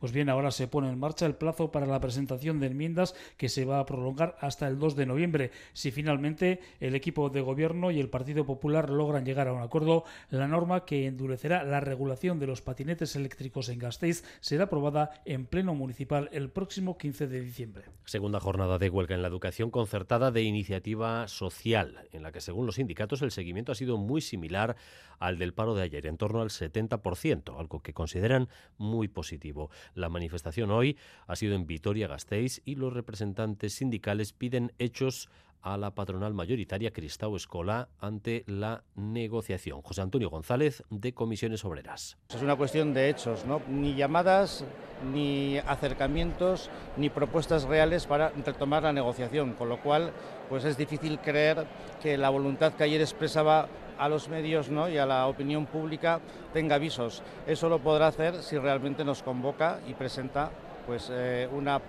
Pues 0.00 0.12
bien, 0.12 0.28
ahora 0.28 0.50
se 0.50 0.68
pone 0.68 0.88
en 0.88 0.98
marcha 0.98 1.26
el 1.26 1.34
plazo 1.34 1.70
para 1.70 1.86
la 1.86 2.00
presentación 2.00 2.60
de 2.60 2.68
enmiendas 2.68 3.14
que 3.36 3.48
se 3.48 3.64
va 3.64 3.80
a 3.80 3.86
prolongar 3.86 4.36
hasta 4.40 4.66
el 4.66 4.78
2 4.78 4.96
de 4.96 5.06
noviembre. 5.06 5.50
Si 5.72 5.90
finalmente 5.90 6.60
el 6.80 6.94
equipo 6.94 7.30
de 7.30 7.40
gobierno 7.40 7.90
y 7.90 8.00
el 8.00 8.08
Partido 8.08 8.46
Popular 8.46 8.90
logran 8.90 9.24
llegar 9.24 9.48
a 9.48 9.52
un 9.52 9.62
acuerdo, 9.62 10.04
la 10.30 10.48
norma 10.48 10.84
que 10.84 11.06
endurecerá 11.06 11.64
la 11.64 11.80
regulación 11.80 12.38
de 12.38 12.46
los 12.46 12.62
patinetes 12.62 13.16
eléctricos 13.16 13.68
en 13.68 13.78
Gasteiz 13.78 14.24
será 14.40 14.64
aprobada 14.64 15.10
en 15.24 15.46
pleno 15.46 15.74
municipal 16.08 16.28
el 16.32 16.50
próximo 16.50 16.96
15 16.96 17.26
de 17.26 17.40
diciembre. 17.40 17.84
Segunda 18.04 18.40
jornada 18.40 18.78
de 18.78 18.88
huelga 18.88 19.14
en 19.14 19.22
la 19.22 19.28
educación 19.28 19.70
concertada 19.70 20.30
de 20.30 20.42
iniciativa 20.42 21.28
social, 21.28 22.08
en 22.12 22.22
la 22.22 22.32
que 22.32 22.40
según 22.40 22.66
los 22.66 22.76
sindicatos 22.76 23.20
el 23.22 23.30
seguimiento 23.30 23.72
ha 23.72 23.74
sido 23.74 23.98
muy 23.98 24.20
similar 24.20 24.76
al 25.18 25.38
del 25.38 25.52
paro 25.52 25.74
de 25.74 25.82
ayer, 25.82 26.06
en 26.06 26.16
torno 26.16 26.40
al 26.40 26.48
70%, 26.48 27.58
algo 27.58 27.82
que 27.82 27.92
consideran 27.92 28.48
muy 28.78 29.08
positivo. 29.08 29.70
La 29.94 30.08
manifestación 30.08 30.70
hoy 30.70 30.96
ha 31.26 31.36
sido 31.36 31.54
en 31.54 31.66
Vitoria-Gasteiz 31.66 32.62
y 32.64 32.76
los 32.76 32.92
representantes 32.92 33.74
sindicales 33.74 34.32
piden 34.32 34.72
hechos 34.78 35.28
a 35.62 35.76
la 35.76 35.94
patronal 35.94 36.34
mayoritaria 36.34 36.92
Cristau 36.92 37.36
Escola 37.36 37.88
ante 38.00 38.44
la 38.46 38.84
negociación. 38.94 39.82
José 39.82 40.02
Antonio 40.02 40.30
González, 40.30 40.82
de 40.90 41.12
Comisiones 41.12 41.64
Obreras. 41.64 42.16
Es 42.28 42.42
una 42.42 42.56
cuestión 42.56 42.94
de 42.94 43.08
hechos, 43.08 43.44
¿no? 43.44 43.62
ni 43.68 43.94
llamadas, 43.94 44.64
ni 45.12 45.58
acercamientos, 45.58 46.70
ni 46.96 47.10
propuestas 47.10 47.64
reales 47.64 48.06
para 48.06 48.30
retomar 48.30 48.82
la 48.82 48.92
negociación, 48.92 49.54
con 49.54 49.68
lo 49.68 49.80
cual 49.80 50.12
pues 50.48 50.64
es 50.64 50.76
difícil 50.76 51.18
creer 51.18 51.66
que 52.02 52.16
la 52.16 52.30
voluntad 52.30 52.72
que 52.74 52.84
ayer 52.84 53.00
expresaba 53.00 53.68
a 53.98 54.08
los 54.08 54.28
medios 54.28 54.70
¿no? 54.70 54.88
y 54.88 54.96
a 54.96 55.06
la 55.06 55.26
opinión 55.26 55.66
pública 55.66 56.20
tenga 56.52 56.76
avisos. 56.76 57.22
Eso 57.46 57.68
lo 57.68 57.80
podrá 57.80 58.06
hacer 58.06 58.42
si 58.42 58.56
realmente 58.56 59.04
nos 59.04 59.22
convoca 59.22 59.80
y 59.88 59.94
presenta 59.94 60.50
pues, 60.86 61.08
eh, 61.12 61.48
una 61.52 61.80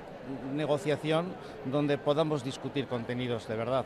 negociación 0.54 1.34
donde 1.72 1.98
podamos 1.98 2.44
discutir 2.44 2.88
contenidos 2.88 3.48
de 3.48 3.56
verdad. 3.56 3.86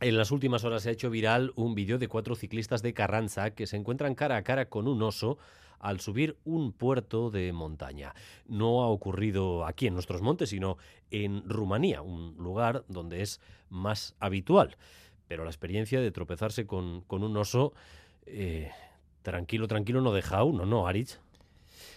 En 0.00 0.16
las 0.16 0.32
últimas 0.32 0.64
horas 0.64 0.82
se 0.82 0.88
ha 0.88 0.92
hecho 0.92 1.10
viral 1.10 1.52
un 1.54 1.74
vídeo 1.74 1.96
de 1.96 2.08
cuatro 2.08 2.34
ciclistas 2.34 2.82
de 2.82 2.92
Carranza 2.92 3.52
que 3.52 3.68
se 3.68 3.76
encuentran 3.76 4.16
cara 4.16 4.36
a 4.36 4.42
cara 4.42 4.66
con 4.66 4.88
un 4.88 5.00
oso 5.02 5.38
al 5.78 6.00
subir 6.00 6.38
un 6.44 6.72
puerto 6.72 7.30
de 7.30 7.52
montaña. 7.52 8.14
No 8.46 8.82
ha 8.82 8.88
ocurrido 8.88 9.66
aquí 9.66 9.86
en 9.86 9.94
nuestros 9.94 10.22
montes, 10.22 10.50
sino 10.50 10.78
en 11.10 11.48
Rumanía, 11.48 12.02
un 12.02 12.36
lugar 12.38 12.84
donde 12.88 13.22
es 13.22 13.40
más 13.68 14.14
habitual. 14.18 14.76
Pero 15.28 15.44
la 15.44 15.50
experiencia 15.50 16.00
de 16.00 16.10
tropezarse 16.10 16.66
con, 16.66 17.04
un 17.08 17.36
oso, 17.36 17.72
eh, 18.26 18.70
tranquilo, 19.22 19.68
tranquilo, 19.68 20.00
no 20.00 20.12
deja 20.12 20.42
uno, 20.44 20.66
¿no, 20.66 20.86
Aritz? 20.86 21.20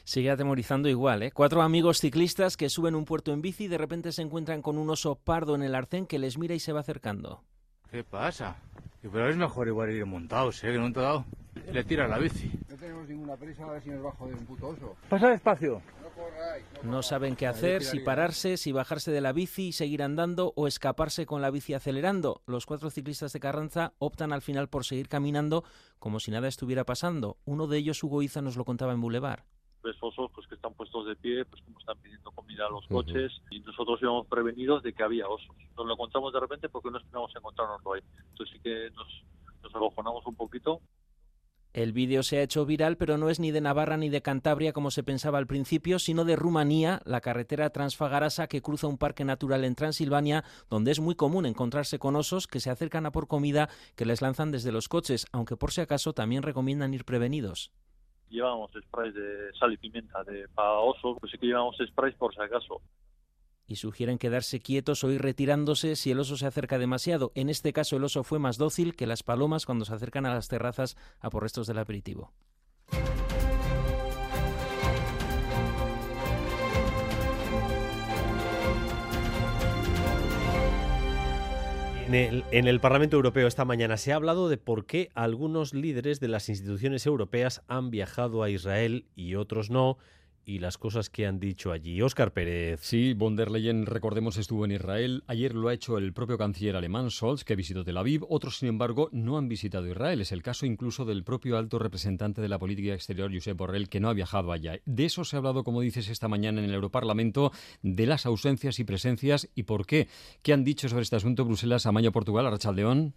Sigue 0.06 0.32
atemorizando 0.32 0.88
igual. 0.88 1.24
¿eh? 1.24 1.32
Cuatro 1.32 1.62
amigos 1.62 2.00
ciclistas 2.00 2.56
que 2.56 2.70
suben 2.70 2.96
un 2.96 3.04
puerto 3.04 3.34
en 3.34 3.42
bici 3.42 3.66
y 3.66 3.68
de 3.68 3.78
repente 3.78 4.14
se 4.14 4.22
encuentran 4.22 4.62
con 4.62 4.78
un 4.78 4.90
oso 4.90 5.16
pardo 5.16 5.56
en 5.56 5.64
el 5.64 5.76
arcén 5.76 6.06
que 6.06 6.20
les 6.20 6.38
mira 6.38 6.56
y 6.56 6.60
se 6.60 6.72
va 6.72 6.80
acercando. 6.80 7.44
¿Qué 7.92 8.04
pasa? 8.04 8.56
Pero 9.02 9.30
es 9.30 9.36
mejor 9.36 9.68
igual 9.68 9.92
ir 9.92 10.06
montados, 10.06 10.64
¿eh? 10.64 10.72
Que 10.72 10.80
no 10.80 10.92
te 10.92 11.00
dado. 11.00 11.26
Le 11.72 11.84
tira 11.84 12.08
la 12.08 12.18
bici. 12.18 12.52
No 12.70 12.76
tenemos 12.76 13.08
ninguna 13.08 13.36
prisa 13.36 13.66
a 13.66 13.72
ver 13.72 13.82
si 13.82 13.90
nos 13.90 14.04
bajo 14.04 14.28
de 14.28 14.34
un 14.34 14.46
puto 14.46 14.70
oso. 14.70 14.96
Pasa 15.10 15.30
despacio. 15.30 15.82
No 16.84 17.02
saben 17.04 17.36
qué 17.36 17.46
hacer, 17.46 17.84
si 17.84 18.00
pararse, 18.00 18.58
si 18.58 18.72
bajarse 18.72 19.12
de 19.12 19.22
la 19.22 19.34
bici 19.34 19.68
y 19.68 19.72
seguir 19.74 20.02
andando 20.02 20.54
o 20.56 20.68
escaparse 20.68 21.26
con 21.26 21.42
la 21.42 21.52
bici 21.52 21.74
acelerando. 21.74 22.42
Los 22.46 22.66
cuatro 22.66 22.90
ciclistas 22.90 23.34
de 23.34 23.40
Carranza 23.40 23.94
optan 24.00 24.32
al 24.32 24.42
final 24.42 24.70
por 24.70 24.86
seguir 24.86 25.08
caminando 25.08 25.64
como 26.00 26.20
si 26.20 26.32
nada 26.32 26.48
estuviera 26.48 26.86
pasando. 26.86 27.38
Uno 27.46 27.68
de 27.68 27.78
ellos, 27.78 28.04
Hugo 28.04 28.22
Iza, 28.22 28.42
nos 28.42 28.56
lo 28.56 28.66
contaba 28.66 28.94
en 28.94 29.02
Boulevard 29.02 29.44
ves 29.86 29.96
osos 30.02 30.32
pues 30.34 30.48
que 30.48 30.56
están 30.56 30.74
puestos 30.74 31.06
de 31.06 31.16
pie, 31.16 31.46
pues 31.46 31.62
como 31.62 31.80
están 31.80 31.98
pidiendo 32.00 32.32
comida 32.32 32.66
a 32.66 32.70
los 32.70 32.86
coches 32.88 33.32
y 33.52 33.60
nosotros 33.60 34.00
íbamos 34.02 34.28
prevenidos 34.28 34.82
de 34.84 34.94
que 34.94 35.04
había 35.04 35.28
osos. 35.28 35.56
Nos 35.78 35.86
lo 35.86 35.94
encontramos 35.94 36.34
de 36.34 36.40
repente 36.40 36.68
porque 36.70 36.90
no 36.90 36.98
esperamos 36.98 37.32
encontrarnoslo 37.36 37.94
ahí. 37.94 38.02
Entonces 38.32 38.56
sí 38.56 38.60
que 38.62 38.90
nos, 38.96 39.08
nos 39.64 39.76
acojonamos 39.76 40.26
un 40.26 40.36
poquito. 40.36 40.82
El 41.72 41.92
vídeo 41.92 42.24
se 42.24 42.38
ha 42.38 42.42
hecho 42.42 42.66
viral, 42.66 42.96
pero 42.96 43.18
no 43.18 43.30
es 43.30 43.42
ni 43.42 43.52
de 43.52 43.60
Navarra 43.60 43.98
ni 43.98 44.10
de 44.10 44.22
Cantabria 44.22 44.72
como 44.72 44.92
se 44.92 45.04
pensaba 45.04 45.38
al 45.38 45.46
principio, 45.46 46.00
sino 46.00 46.24
de 46.24 46.38
Rumanía, 46.38 47.02
la 47.06 47.20
carretera 47.20 47.70
Transfagarasa 47.70 48.48
que 48.48 48.62
cruza 48.62 48.88
un 48.88 48.98
parque 48.98 49.26
natural 49.26 49.66
en 49.66 49.76
Transilvania, 49.76 50.46
donde 50.70 50.92
es 50.92 51.02
muy 51.02 51.16
común 51.16 51.46
encontrarse 51.46 52.00
con 52.00 52.16
osos 52.16 52.48
que 52.48 52.62
se 52.62 52.70
acercan 52.70 53.06
a 53.06 53.12
por 53.12 53.28
comida 53.28 53.70
que 53.96 54.06
les 54.06 54.22
lanzan 54.22 54.52
desde 54.52 54.72
los 54.72 54.88
coches, 54.88 55.28
aunque 55.34 55.58
por 55.58 55.72
si 55.72 55.82
acaso 55.82 56.14
también 56.14 56.44
recomiendan 56.44 56.94
ir 56.94 57.04
prevenidos 57.04 57.72
llevamos 58.30 58.72
sprays 58.88 59.14
de 59.14 59.52
sal 59.60 59.74
y 59.74 59.78
pimienta 59.78 60.24
de 60.24 60.48
para 60.50 60.80
oso, 60.80 61.16
pues 61.20 61.32
sí 61.32 61.38
que 61.38 61.48
llevamos 61.48 61.76
sprays 61.86 62.16
por 62.16 62.34
si 62.34 62.42
acaso. 62.42 62.82
Y 63.68 63.78
sugieren 63.78 64.20
quedarse 64.20 64.60
quietos 64.60 65.04
o 65.04 65.12
ir 65.12 65.22
retirándose 65.22 65.96
si 65.96 66.12
el 66.12 66.20
oso 66.20 66.38
se 66.38 66.46
acerca 66.46 66.78
demasiado. 66.78 67.32
En 67.36 67.50
este 67.50 67.74
caso 67.74 67.98
el 67.98 68.04
oso 68.04 68.24
fue 68.24 68.38
más 68.38 68.58
dócil 68.58 68.96
que 68.96 69.08
las 69.08 69.24
palomas 69.24 69.66
cuando 69.66 69.86
se 69.86 69.94
acercan 69.94 70.26
a 70.26 70.34
las 70.34 70.48
terrazas 70.48 70.96
a 71.20 71.30
por 71.30 71.44
restos 71.44 71.66
del 71.66 71.80
aperitivo. 71.80 72.32
En 82.16 82.68
el, 82.68 82.80
Parlamento 82.80 83.18
Europeo 83.18 83.48
esta 83.48 83.66
mañana 83.66 83.98
se 83.98 84.14
ha 84.14 84.16
hablado 84.16 84.48
de 84.48 84.58
por 84.58 84.86
qué 84.86 85.10
algunos 85.16 85.74
líderes 85.74 86.20
de 86.20 86.28
las 86.28 86.50
instituciones 86.50 87.06
europeas 87.06 87.64
han 87.68 87.92
viajado 87.92 88.42
a 88.42 88.50
Israel 88.50 89.06
y 89.16 89.36
otros 89.36 89.70
no, 89.70 89.98
y 90.46 90.60
las 90.60 90.78
cosas 90.78 91.10
que 91.10 91.26
han 91.26 91.40
dicho 91.40 91.72
allí. 91.72 92.02
Óscar 92.02 92.32
Pérez. 92.32 92.80
Sí, 92.82 93.14
von 93.14 93.36
der 93.36 93.50
Leyen, 93.50 93.86
recordemos, 93.86 94.38
estuvo 94.38 94.66
en 94.66 94.72
Israel. 94.72 95.24
Ayer 95.28 95.56
lo 95.56 95.70
ha 95.70 95.74
hecho 95.74 95.98
el 95.98 96.14
propio 96.14 96.38
canciller 96.38 96.76
alemán 96.76 97.10
Scholz, 97.10 97.44
que 97.44 97.56
visitó 97.56 97.84
Tel 97.84 97.98
Aviv. 97.98 98.24
Otros, 98.30 98.58
sin 98.60 98.70
embargo, 98.70 99.10
no 99.12 99.38
han 99.38 99.48
visitado 99.48 99.88
Israel. 99.88 100.22
Es 100.22 100.32
el 100.32 100.44
caso 100.44 100.66
incluso 100.66 101.06
del 101.06 101.24
propio 101.24 101.58
alto 101.58 101.80
representante 101.80 102.42
de 102.42 102.50
la 102.50 102.60
política 102.60 102.94
exterior, 102.94 103.34
Josep 103.34 103.58
Borrell, 103.58 103.90
que 103.90 104.00
no 104.00 104.10
ha 104.10 104.14
viajado 104.14 104.52
allá. 104.52 104.80
De 104.86 105.06
eso 105.06 105.26
se 105.26 105.36
ha 105.36 105.40
hablado, 105.40 105.64
como 105.64 105.82
dices, 105.82 106.10
esta 106.10 106.28
mañana 106.28 106.60
en 106.60 106.66
el 106.70 106.76
Europarlamento, 106.76 107.52
de 107.82 108.06
las 108.06 108.26
ausencias 108.26 108.80
y 108.80 108.84
presencias 108.84 109.50
y 109.56 109.64
por 109.64 109.86
qué. 109.86 110.08
¿Qué 110.42 110.54
han 110.54 110.64
dicho 110.64 110.90
sobre 110.90 111.04
este 111.04 111.16
asunto 111.16 111.46
Bruselas, 111.46 111.86
Amaño, 111.86 112.12
Portugal, 112.12 112.46
Arrachaldeón? 112.46 113.16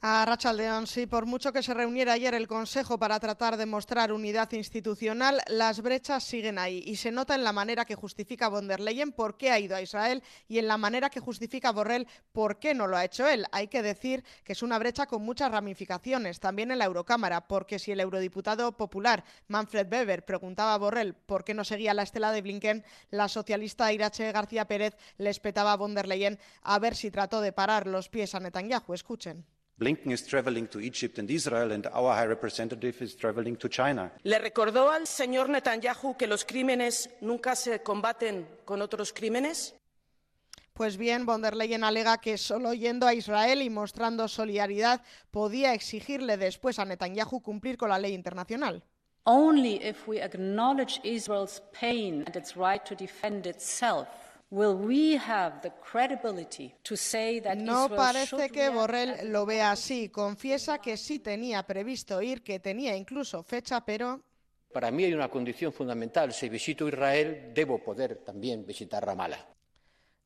A 0.00 0.24
Rachaldeón, 0.24 0.86
sí, 0.86 1.06
por 1.06 1.26
mucho 1.26 1.52
que 1.52 1.60
se 1.60 1.74
reuniera 1.74 2.12
ayer 2.12 2.32
el 2.32 2.46
Consejo 2.46 3.00
para 3.00 3.18
tratar 3.18 3.56
de 3.56 3.66
mostrar 3.66 4.12
unidad 4.12 4.52
institucional, 4.52 5.40
las 5.48 5.82
brechas 5.82 6.22
siguen 6.22 6.56
ahí 6.56 6.84
y 6.86 6.94
se 6.94 7.10
nota 7.10 7.34
en 7.34 7.42
la 7.42 7.52
manera 7.52 7.84
que 7.84 7.96
justifica 7.96 8.48
von 8.48 8.68
der 8.68 8.78
Leyen 8.78 9.10
por 9.10 9.36
qué 9.36 9.50
ha 9.50 9.58
ido 9.58 9.74
a 9.74 9.82
Israel 9.82 10.22
y 10.46 10.60
en 10.60 10.68
la 10.68 10.76
manera 10.76 11.10
que 11.10 11.18
justifica 11.18 11.72
Borrell 11.72 12.06
por 12.30 12.60
qué 12.60 12.74
no 12.74 12.86
lo 12.86 12.96
ha 12.96 13.04
hecho 13.04 13.26
él. 13.26 13.44
Hay 13.50 13.66
que 13.66 13.82
decir 13.82 14.22
que 14.44 14.52
es 14.52 14.62
una 14.62 14.78
brecha 14.78 15.06
con 15.06 15.22
muchas 15.22 15.50
ramificaciones, 15.50 16.38
también 16.38 16.70
en 16.70 16.78
la 16.78 16.84
Eurocámara, 16.84 17.48
porque 17.48 17.80
si 17.80 17.90
el 17.90 17.98
eurodiputado 17.98 18.76
popular 18.76 19.24
Manfred 19.48 19.92
Weber 19.92 20.24
preguntaba 20.24 20.74
a 20.74 20.78
Borrell 20.78 21.14
por 21.14 21.42
qué 21.42 21.54
no 21.54 21.64
seguía 21.64 21.92
la 21.92 22.04
estela 22.04 22.30
de 22.30 22.42
Blinken, 22.42 22.84
la 23.10 23.26
socialista 23.26 23.92
Irache 23.92 24.30
García 24.30 24.68
Pérez 24.68 24.96
le 25.16 25.30
espetaba 25.30 25.72
a 25.72 25.76
von 25.76 25.96
der 25.96 26.06
Leyen 26.06 26.38
a 26.62 26.78
ver 26.78 26.94
si 26.94 27.10
trató 27.10 27.40
de 27.40 27.52
parar 27.52 27.88
los 27.88 28.08
pies 28.08 28.36
a 28.36 28.38
Netanyahu. 28.38 28.94
Escuchen. 28.94 29.57
Blinken 29.78 30.10
is 30.10 30.26
traveling 30.26 30.66
to 30.66 30.80
Egypt 30.80 31.20
and 31.20 31.30
Israel, 31.30 31.70
and 31.70 31.86
our 31.86 32.12
High 32.12 32.26
Representative 32.26 33.00
is 33.00 33.16
traveling 33.16 33.56
to 33.56 33.68
China. 33.68 34.10
Le 34.24 34.40
recordó 34.40 34.90
al 34.90 35.06
señor 35.06 35.48
Netanyahu 35.48 36.16
que 36.16 36.26
los 36.26 36.44
crímenes 36.44 37.10
nunca 37.20 37.54
se 37.54 37.80
combaten 37.80 38.48
con 38.64 38.82
otros 38.82 39.12
crímenes. 39.12 39.76
Pues 40.72 40.96
bien, 40.96 41.26
von 41.26 41.42
der 41.42 41.54
Leyen 41.54 41.84
alega 41.84 42.18
que 42.18 42.38
solo 42.38 42.74
yendo 42.74 43.06
a 43.06 43.14
Israel 43.14 43.62
y 43.62 43.70
mostrando 43.70 44.26
solidaridad 44.26 45.00
podía 45.30 45.74
exigirle 45.74 46.36
después 46.36 46.80
a 46.80 46.84
Netanyahu 46.84 47.40
cumplir 47.40 47.76
con 47.76 47.90
la 47.90 47.98
ley 48.00 48.14
internacional. 48.14 48.82
Only 49.24 49.76
if 49.76 50.08
we 50.08 50.20
acknowledge 50.20 51.00
Israel's 51.04 51.62
pain 51.78 52.24
and 52.26 52.34
its 52.34 52.56
right 52.56 52.82
to 52.84 52.96
defend 52.96 53.46
itself 53.46 54.27
no 57.56 57.88
parece 57.90 58.48
que 58.48 58.70
Borrell 58.70 59.30
lo 59.30 59.44
vea 59.44 59.72
así. 59.72 60.08
Confiesa 60.08 60.78
que 60.78 60.96
sí 60.96 61.18
tenía 61.18 61.62
previsto 61.64 62.22
ir, 62.22 62.42
que 62.42 62.58
tenía 62.58 62.96
incluso 62.96 63.42
fecha, 63.42 63.84
pero... 63.84 64.22
Para 64.72 64.90
mí 64.90 65.04
hay 65.04 65.12
una 65.12 65.28
condición 65.28 65.72
fundamental. 65.72 66.32
Si 66.32 66.48
visito 66.48 66.88
Israel, 66.88 67.52
debo 67.54 67.82
poder 67.82 68.16
también 68.24 68.64
visitar 68.64 69.04
Ramallah. 69.04 69.57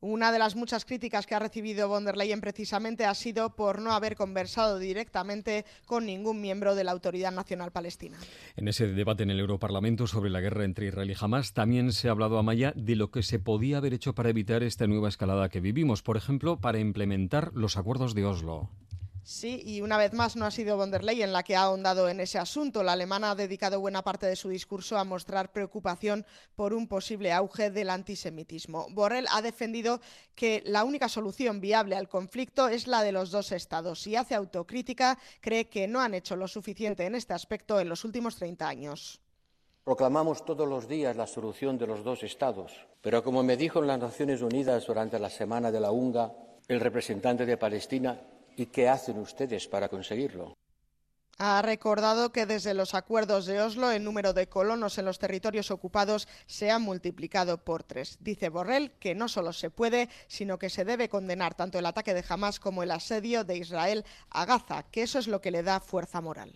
Una 0.05 0.33
de 0.33 0.41
las 0.41 0.57
muchas 0.57 0.85
críticas 0.85 1.29
que 1.29 1.37
ha 1.37 1.39
recibido 1.39 1.89
von 1.89 2.05
der 2.05 2.17
Leyen 2.17 2.41
precisamente 2.41 3.05
ha 3.05 3.15
sido 3.15 3.55
por 3.55 3.81
no 3.81 3.93
haber 3.93 4.17
conversado 4.17 4.81
directamente 4.81 5.65
con 5.87 6.07
ningún 6.07 6.41
miembro 6.41 6.75
de 6.75 6.83
la 6.83 6.91
Autoridad 6.91 7.31
Nacional 7.31 7.71
Palestina. 7.71 8.19
En 8.57 8.67
ese 8.67 8.89
debate 8.89 9.23
en 9.23 9.31
el 9.31 9.39
Europarlamento 9.39 10.09
sobre 10.09 10.31
la 10.31 10.41
guerra 10.41 10.65
entre 10.65 10.89
Israel 10.89 11.13
y 11.13 11.15
Hamas 11.21 11.53
también 11.53 11.93
se 11.93 12.09
ha 12.09 12.11
hablado 12.11 12.37
a 12.39 12.43
Maya 12.43 12.73
de 12.75 12.97
lo 12.97 13.13
que 13.13 13.23
se 13.23 13.39
podía 13.39 13.77
haber 13.77 13.95
hecho 13.95 14.13
para 14.13 14.31
evitar 14.31 14.65
esta 14.65 14.89
nueva 14.89 15.09
escalada 15.09 15.49
que 15.49 15.61
vivimos, 15.61 16.03
por 16.03 16.17
ejemplo, 16.17 16.59
para 16.59 16.81
implementar 16.81 17.53
los 17.55 17.77
acuerdos 17.77 18.17
de 18.17 18.25
Oslo. 18.25 18.71
Sí, 19.25 19.63
y 19.65 19.83
una 19.83 19.99
vez 19.99 20.13
más 20.13 20.35
no 20.35 20.47
ha 20.47 20.51
sido 20.51 20.77
von 20.77 20.91
der 20.91 21.05
Leyen 21.05 21.33
la 21.33 21.45
que 21.45 21.55
ha 21.55 21.63
ahondado 21.63 22.09
en 22.09 22.19
ese 22.19 22.39
asunto. 22.39 22.83
La 22.83 22.93
alemana 22.93 23.31
ha 23.31 23.35
dedicado 23.37 23.79
buena 23.79 24.03
parte 24.03 24.27
de 24.27 24.35
su 24.35 24.49
discurso 24.49 24.99
a 24.99 25.05
mostrar 25.05 25.53
preocupación 25.53 26.27
por 26.57 26.75
un 26.75 26.89
posible 26.89 27.33
auge 27.33 27.71
del 27.71 27.91
antisemitismo. 27.91 28.89
Borrell 28.91 29.29
ha 29.31 29.41
defendido 29.41 30.01
que 30.35 30.63
la 30.67 30.83
única 30.83 31.09
solución 31.09 31.61
viable 31.61 31.95
al 31.95 32.09
conflicto 32.09 32.67
es 32.67 32.89
la 32.89 33.05
de 33.05 33.13
los 33.13 33.31
dos 33.31 33.53
estados 33.53 34.05
y 34.09 34.17
hace 34.17 34.35
autocrítica, 34.35 35.17
cree 35.41 35.69
que 35.69 35.87
no 35.87 36.01
han 36.01 36.15
hecho 36.15 36.35
lo 36.35 36.49
suficiente 36.49 37.07
en 37.07 37.15
este 37.15 37.33
aspecto 37.33 37.79
en 37.79 37.89
los 37.89 38.05
últimos 38.05 38.35
30 38.35 38.67
años. 38.67 39.21
Proclamamos 39.85 40.45
todos 40.45 40.69
los 40.69 40.89
días 40.89 41.17
la 41.17 41.29
solución 41.29 41.79
de 41.79 41.87
los 41.87 42.03
dos 42.03 42.25
estados, 42.25 42.73
pero 43.01 43.23
como 43.23 43.45
me 43.45 43.57
dijo 43.57 43.81
en 43.81 43.87
las 43.87 44.01
Naciones 44.01 44.43
Unidas 44.43 44.87
durante 44.87 45.19
la 45.21 45.31
Semana 45.31 45.71
de 45.71 45.81
la 45.81 45.93
UNGA, 45.93 46.33
el 46.69 46.81
representante 46.81 47.47
de 47.47 47.57
Palestina, 47.57 48.21
¿Y 48.57 48.67
qué 48.67 48.89
hacen 48.89 49.19
ustedes 49.19 49.67
para 49.67 49.89
conseguirlo? 49.89 50.55
Ha 51.39 51.63
recordado 51.63 52.31
que 52.31 52.47
desde 52.47 52.75
los 52.75 52.95
acuerdos 52.95 53.47
de 53.47 53.61
Oslo 53.61 53.91
el 53.91 54.05
número 54.05 54.33
de 54.33 54.49
colonos 54.49 54.99
en 54.99 55.07
los 55.07 55.19
territorios 55.19 55.71
ocupados 55.71 56.29
se 56.47 56.71
ha 56.71 56.79
multiplicado 56.79 57.59
por 57.65 57.83
tres. 57.83 58.19
Dice 58.21 58.49
Borrell 58.49 58.93
que 58.93 59.15
no 59.15 59.29
solo 59.29 59.53
se 59.53 59.71
puede, 59.71 60.09
sino 60.29 60.59
que 60.59 60.71
se 60.71 60.85
debe 60.85 61.09
condenar 61.09 61.55
tanto 61.55 61.79
el 61.79 61.87
ataque 61.87 62.15
de 62.15 62.25
Hamas 62.29 62.61
como 62.61 62.83
el 62.83 62.91
asedio 62.91 63.45
de 63.45 63.57
Israel 63.57 64.05
a 64.31 64.45
Gaza, 64.45 64.85
que 64.85 65.03
eso 65.03 65.19
es 65.19 65.27
lo 65.27 65.41
que 65.41 65.51
le 65.51 65.63
da 65.63 65.81
fuerza 65.81 66.21
moral. 66.21 66.53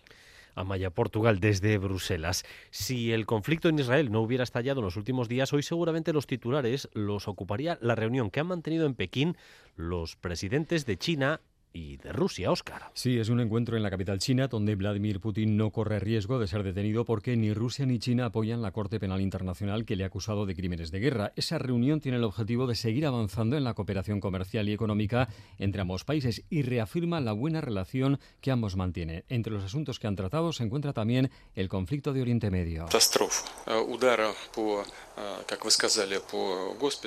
Amaya, 0.57 0.89
Portugal, 0.89 1.39
desde 1.39 1.77
Bruselas. 1.77 2.43
Si 2.71 3.11
el 3.11 3.25
conflicto 3.25 3.69
en 3.69 3.77
Israel 3.77 4.11
no 4.11 4.21
hubiera 4.21 4.43
estallado 4.43 4.79
en 4.79 4.85
los 4.85 4.97
últimos 4.97 5.27
días, 5.27 5.53
hoy 5.53 5.61
seguramente 5.61 6.13
los 6.13 6.25
titulares 6.25 6.89
los 6.93 7.27
ocuparía 7.27 7.77
la 7.81 7.93
reunión 7.93 8.31
que 8.31 8.39
han 8.39 8.47
mantenido 8.47 8.87
en 8.87 8.95
Pekín 8.95 9.37
los 9.75 10.15
presidentes 10.15 10.85
de 10.87 10.97
China 10.97 11.41
y 11.73 11.97
de 11.97 12.11
Rusia, 12.11 12.51
Óscar. 12.51 12.91
Sí, 12.93 13.17
es 13.19 13.29
un 13.29 13.39
encuentro 13.39 13.77
en 13.77 13.83
la 13.83 13.89
capital 13.89 14.19
china 14.19 14.47
donde 14.47 14.75
Vladimir 14.75 15.19
Putin 15.19 15.57
no 15.57 15.71
corre 15.71 15.99
riesgo 15.99 16.39
de 16.39 16.47
ser 16.47 16.63
detenido 16.63 17.05
porque 17.05 17.35
ni 17.37 17.53
Rusia 17.53 17.85
ni 17.85 17.99
China 17.99 18.25
apoyan 18.25 18.61
la 18.61 18.71
Corte 18.71 18.99
Penal 18.99 19.21
Internacional 19.21 19.85
que 19.85 19.95
le 19.95 20.03
ha 20.03 20.07
acusado 20.07 20.45
de 20.45 20.55
crímenes 20.55 20.91
de 20.91 20.99
guerra. 20.99 21.33
Esa 21.35 21.57
reunión 21.57 21.99
tiene 21.99 22.17
el 22.17 22.23
objetivo 22.23 22.67
de 22.67 22.75
seguir 22.75 23.05
avanzando 23.05 23.57
en 23.57 23.63
la 23.63 23.73
cooperación 23.73 24.19
comercial 24.19 24.69
y 24.69 24.73
económica 24.73 25.29
entre 25.57 25.81
ambos 25.81 26.03
países 26.03 26.43
y 26.49 26.61
reafirma 26.61 27.19
la 27.21 27.33
buena 27.33 27.61
relación 27.61 28.19
que 28.41 28.51
ambos 28.51 28.75
mantienen. 28.75 29.23
Entre 29.29 29.53
los 29.53 29.63
asuntos 29.63 29.99
que 29.99 30.07
han 30.07 30.15
tratado 30.15 30.53
se 30.53 30.63
encuentra 30.63 30.93
también 30.93 31.29
el 31.55 31.69
conflicto 31.69 32.13
de 32.13 32.21
Oriente 32.21 32.49
Medio. 32.49 32.85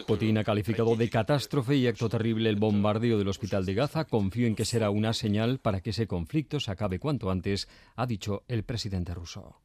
Putin 0.07 0.39
ha 0.39 0.45
calificado 0.45 0.97
de 0.97 1.09
catástrofe 1.09 1.77
y 1.77 1.87
acto 1.87 2.09
terrible 2.09 2.49
el 2.49 2.57
bombardeo 2.57 3.19
del 3.19 3.29
hospital 3.29 3.65
de 3.65 3.75
Gaza. 3.75 4.05
Confío 4.05 4.47
en 4.49 4.57
que 4.57 4.65
será 4.65 4.91
una 4.91 5.13
señal 5.13 5.61
para 5.61 5.81
que 5.81 5.91
ese 5.91 6.09
conflicto 6.09 6.59
se 6.59 6.73
acabe 6.73 6.99
cuanto 6.99 7.31
antes, 7.31 7.69
ha 7.97 8.07
dicho 8.07 8.43
el 8.49 8.65
presidente 8.65 9.15
ruso. 9.15 9.61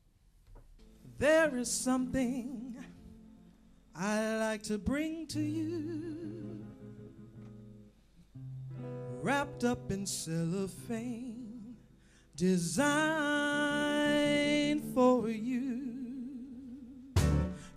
There 1.18 1.60
is 1.60 1.70
something 1.70 2.76
I 3.96 4.38
like 4.40 4.64
to 4.68 4.78
bring 4.78 5.26
to 5.28 5.40
you, 5.40 6.66
wrapped 9.24 9.64
up 9.64 9.90
in 9.90 10.06
cellophane, 10.06 11.78
designed 12.36 12.84
for 14.94 15.30
you. 15.30 15.95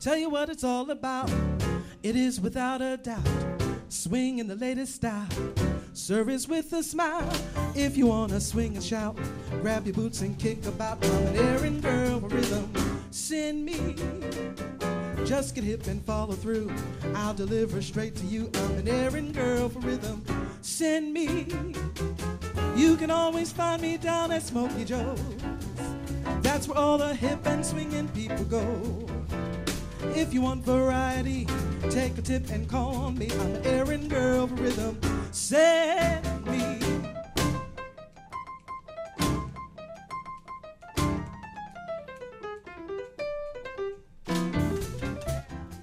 Tell 0.00 0.16
you 0.16 0.30
what 0.30 0.48
it's 0.48 0.62
all 0.62 0.88
about. 0.92 1.28
It 2.04 2.14
is 2.14 2.40
without 2.40 2.80
a 2.80 2.96
doubt. 2.96 3.26
Swing 3.88 4.38
in 4.38 4.46
the 4.46 4.54
latest 4.54 4.94
style. 4.94 5.26
Service 5.92 6.46
with 6.46 6.72
a 6.72 6.84
smile. 6.84 7.28
If 7.74 7.96
you 7.96 8.06
wanna 8.06 8.40
swing 8.40 8.76
and 8.76 8.84
shout, 8.84 9.18
grab 9.60 9.86
your 9.86 9.94
boots 9.94 10.20
and 10.20 10.38
kick 10.38 10.64
about. 10.66 11.04
I'm 11.04 11.26
an 11.26 11.36
errand 11.36 11.82
girl 11.82 12.20
for 12.20 12.28
rhythm. 12.28 12.70
Send 13.10 13.64
me. 13.64 13.96
Just 15.24 15.56
get 15.56 15.64
hip 15.64 15.84
and 15.88 16.00
follow 16.04 16.34
through. 16.34 16.72
I'll 17.16 17.34
deliver 17.34 17.82
straight 17.82 18.14
to 18.16 18.24
you. 18.26 18.50
I'm 18.54 18.78
an 18.78 18.88
errand 18.88 19.34
girl 19.34 19.68
for 19.68 19.80
rhythm. 19.80 20.24
Send 20.62 21.12
me. 21.12 21.46
You 22.76 22.96
can 22.96 23.10
always 23.10 23.50
find 23.50 23.82
me 23.82 23.96
down 23.96 24.30
at 24.30 24.44
Smoky 24.44 24.84
Joe's. 24.84 25.20
That's 26.40 26.68
where 26.68 26.78
all 26.78 26.98
the 26.98 27.14
hip 27.16 27.44
and 27.46 27.66
swinging 27.66 28.06
people 28.08 28.44
go. 28.44 29.17
If 30.14 30.32
you 30.32 30.42
want 30.42 30.64
variety, 30.64 31.46
take 31.90 32.18
a 32.18 32.22
tip 32.22 32.50
and 32.50 32.68
call 32.68 32.94
on 32.96 33.18
me. 33.18 33.30
I'm 33.32 33.54
an 33.54 33.66
errand 33.66 34.10
girl 34.10 34.46
for 34.46 34.54
rhythm. 34.54 34.98
Send 35.32 36.46
me. 36.46 36.87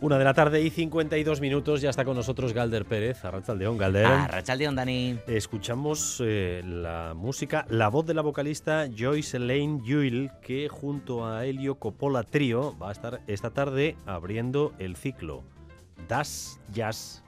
Una 0.05 0.19
de 0.19 0.23
la 0.23 0.35
tarde 0.35 0.61
y 0.61 0.69
52 0.69 1.41
minutos, 1.41 1.81
ya 1.81 1.89
está 1.89 2.05
con 2.05 2.15
nosotros 2.15 2.53
Galder 2.53 2.85
Pérez, 2.85 3.25
Arrachaldeón, 3.25 3.75
Galder. 3.75 4.05
Arrachaldeón, 4.05 4.75
Dani. 4.75 5.17
Escuchamos 5.25 6.21
eh, 6.23 6.61
la 6.63 7.15
música, 7.15 7.65
la 7.69 7.87
voz 7.87 8.05
de 8.05 8.13
la 8.13 8.21
vocalista 8.21 8.87
Joyce 8.95 9.39
Lane 9.39 9.81
Yuil, 9.83 10.29
que 10.43 10.69
junto 10.69 11.25
a 11.25 11.43
Helio 11.47 11.79
Coppola 11.79 12.21
Trio 12.21 12.77
va 12.77 12.89
a 12.89 12.91
estar 12.91 13.21
esta 13.25 13.49
tarde 13.49 13.95
abriendo 14.05 14.73
el 14.77 14.95
ciclo 14.95 15.43
Das 16.07 16.61
Jazz 16.71 17.24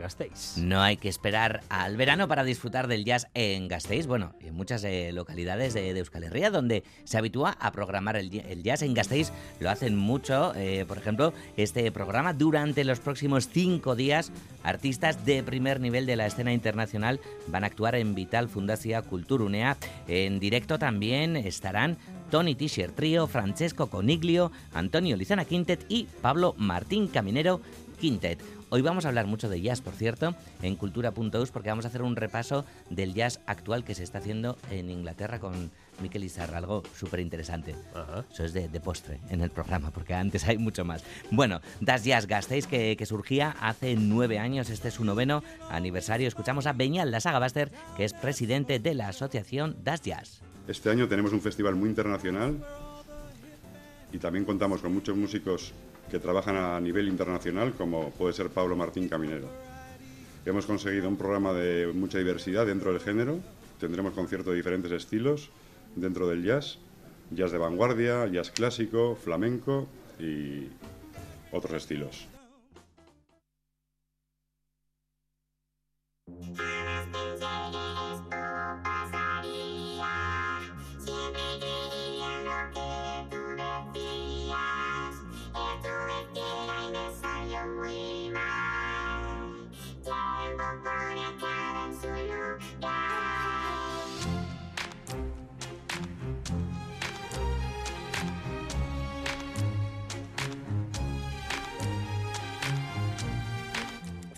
Gasteiz. 0.00 0.56
No 0.56 0.82
hay 0.82 0.96
que 0.96 1.08
esperar 1.08 1.62
al 1.68 1.96
verano 1.96 2.28
para 2.28 2.44
disfrutar 2.44 2.88
del 2.88 3.04
jazz 3.04 3.26
en 3.34 3.68
Gasteiz, 3.68 4.06
bueno, 4.06 4.34
en 4.40 4.54
muchas 4.54 4.84
eh, 4.84 5.10
localidades 5.12 5.74
de, 5.74 5.90
Euskal 5.90 6.24
Herria 6.24 6.50
donde 6.50 6.84
se 7.04 7.18
habitúa 7.18 7.56
a 7.60 7.72
programar 7.72 8.16
el, 8.16 8.30
jazz 8.62 8.82
en 8.82 8.94
Gasteiz, 8.94 9.32
lo 9.60 9.70
hacen 9.70 9.96
mucho, 9.96 10.54
eh, 10.54 10.84
por 10.86 10.98
ejemplo, 10.98 11.32
este 11.56 11.90
programa 11.92 12.32
durante 12.32 12.84
los 12.84 13.00
próximos 13.00 13.48
cinco 13.48 13.96
días, 13.96 14.32
artistas 14.62 15.24
de 15.24 15.42
primer 15.42 15.80
nivel 15.80 16.06
de 16.06 16.16
la 16.16 16.26
escena 16.26 16.52
internacional 16.52 17.20
van 17.46 17.64
a 17.64 17.68
actuar 17.68 17.94
en 17.94 18.14
Vital 18.14 18.48
Fundacia 18.48 19.02
Culturunea. 19.02 19.76
En 20.08 20.40
directo 20.40 20.78
también 20.78 21.36
estarán 21.36 21.96
Tony 22.30 22.54
Tischer 22.54 22.92
Trío, 22.92 23.26
Francesco 23.26 23.88
Coniglio, 23.88 24.50
Antonio 24.72 25.16
Lizana 25.16 25.44
Quintet 25.44 25.84
y 25.88 26.04
Pablo 26.20 26.54
Martín 26.58 27.08
Caminero 27.08 27.60
Quintet. 28.00 28.55
Hoy 28.68 28.82
vamos 28.82 29.04
a 29.04 29.08
hablar 29.08 29.28
mucho 29.28 29.48
de 29.48 29.60
jazz, 29.60 29.80
por 29.80 29.94
cierto, 29.94 30.34
en 30.60 30.74
cultura.us, 30.74 31.52
porque 31.52 31.68
vamos 31.68 31.84
a 31.84 31.88
hacer 31.88 32.02
un 32.02 32.16
repaso 32.16 32.64
del 32.90 33.14
jazz 33.14 33.40
actual 33.46 33.84
que 33.84 33.94
se 33.94 34.02
está 34.02 34.18
haciendo 34.18 34.58
en 34.72 34.90
Inglaterra 34.90 35.38
con 35.38 35.70
Miquel 36.02 36.24
Izarra, 36.24 36.58
algo 36.58 36.82
súper 36.96 37.20
interesante. 37.20 37.76
Eso 38.32 38.44
es 38.44 38.52
de, 38.52 38.68
postre 38.80 39.20
en 39.30 39.40
el 39.40 39.50
programa, 39.50 39.92
porque 39.92 40.14
antes 40.14 40.48
hay 40.48 40.58
mucho 40.58 40.84
más. 40.84 41.04
Bueno, 41.30 41.60
Das 41.80 42.02
Jazz 42.02 42.26
Gasteiz, 42.26 42.66
que, 42.66 42.96
que 42.96 43.06
surgía 43.06 43.54
hace 43.60 43.94
nueve 43.94 44.40
años, 44.40 44.68
este 44.68 44.88
es 44.88 44.94
su 44.94 45.04
noveno 45.04 45.44
aniversario. 45.70 46.26
Escuchamos 46.26 46.66
a 46.66 46.72
Beñal 46.72 47.12
La 47.12 47.20
Saga 47.20 47.38
Baster, 47.38 47.70
que 47.96 48.04
es 48.04 48.14
presidente 48.14 48.80
de 48.80 48.94
la 48.94 49.08
asociación 49.08 49.76
Das 49.84 50.02
Jazz. 50.02 50.42
Este 50.66 50.90
año 50.90 51.06
tenemos 51.06 51.32
un 51.32 51.40
festival 51.40 51.76
muy 51.76 51.88
internacional 51.88 52.56
y 54.12 54.18
también 54.18 54.44
contamos 54.44 54.82
con 54.82 54.92
muchos 54.92 55.16
músicos 55.16 55.72
que 56.10 56.18
trabajan 56.18 56.56
a 56.56 56.80
nivel 56.80 57.08
internacional, 57.08 57.72
como 57.74 58.10
puede 58.10 58.32
ser 58.32 58.50
Pablo 58.50 58.76
Martín 58.76 59.08
Caminero. 59.08 59.48
Hemos 60.44 60.66
conseguido 60.66 61.08
un 61.08 61.16
programa 61.16 61.52
de 61.52 61.92
mucha 61.92 62.18
diversidad 62.18 62.66
dentro 62.66 62.92
del 62.92 63.00
género, 63.00 63.40
tendremos 63.80 64.14
conciertos 64.14 64.52
de 64.52 64.56
diferentes 64.56 64.92
estilos 64.92 65.50
dentro 65.96 66.28
del 66.28 66.44
jazz, 66.44 66.78
jazz 67.30 67.50
de 67.50 67.58
vanguardia, 67.58 68.26
jazz 68.26 68.50
clásico, 68.50 69.16
flamenco 69.16 69.88
y 70.20 70.68
otros 71.50 71.74
estilos. 71.74 72.28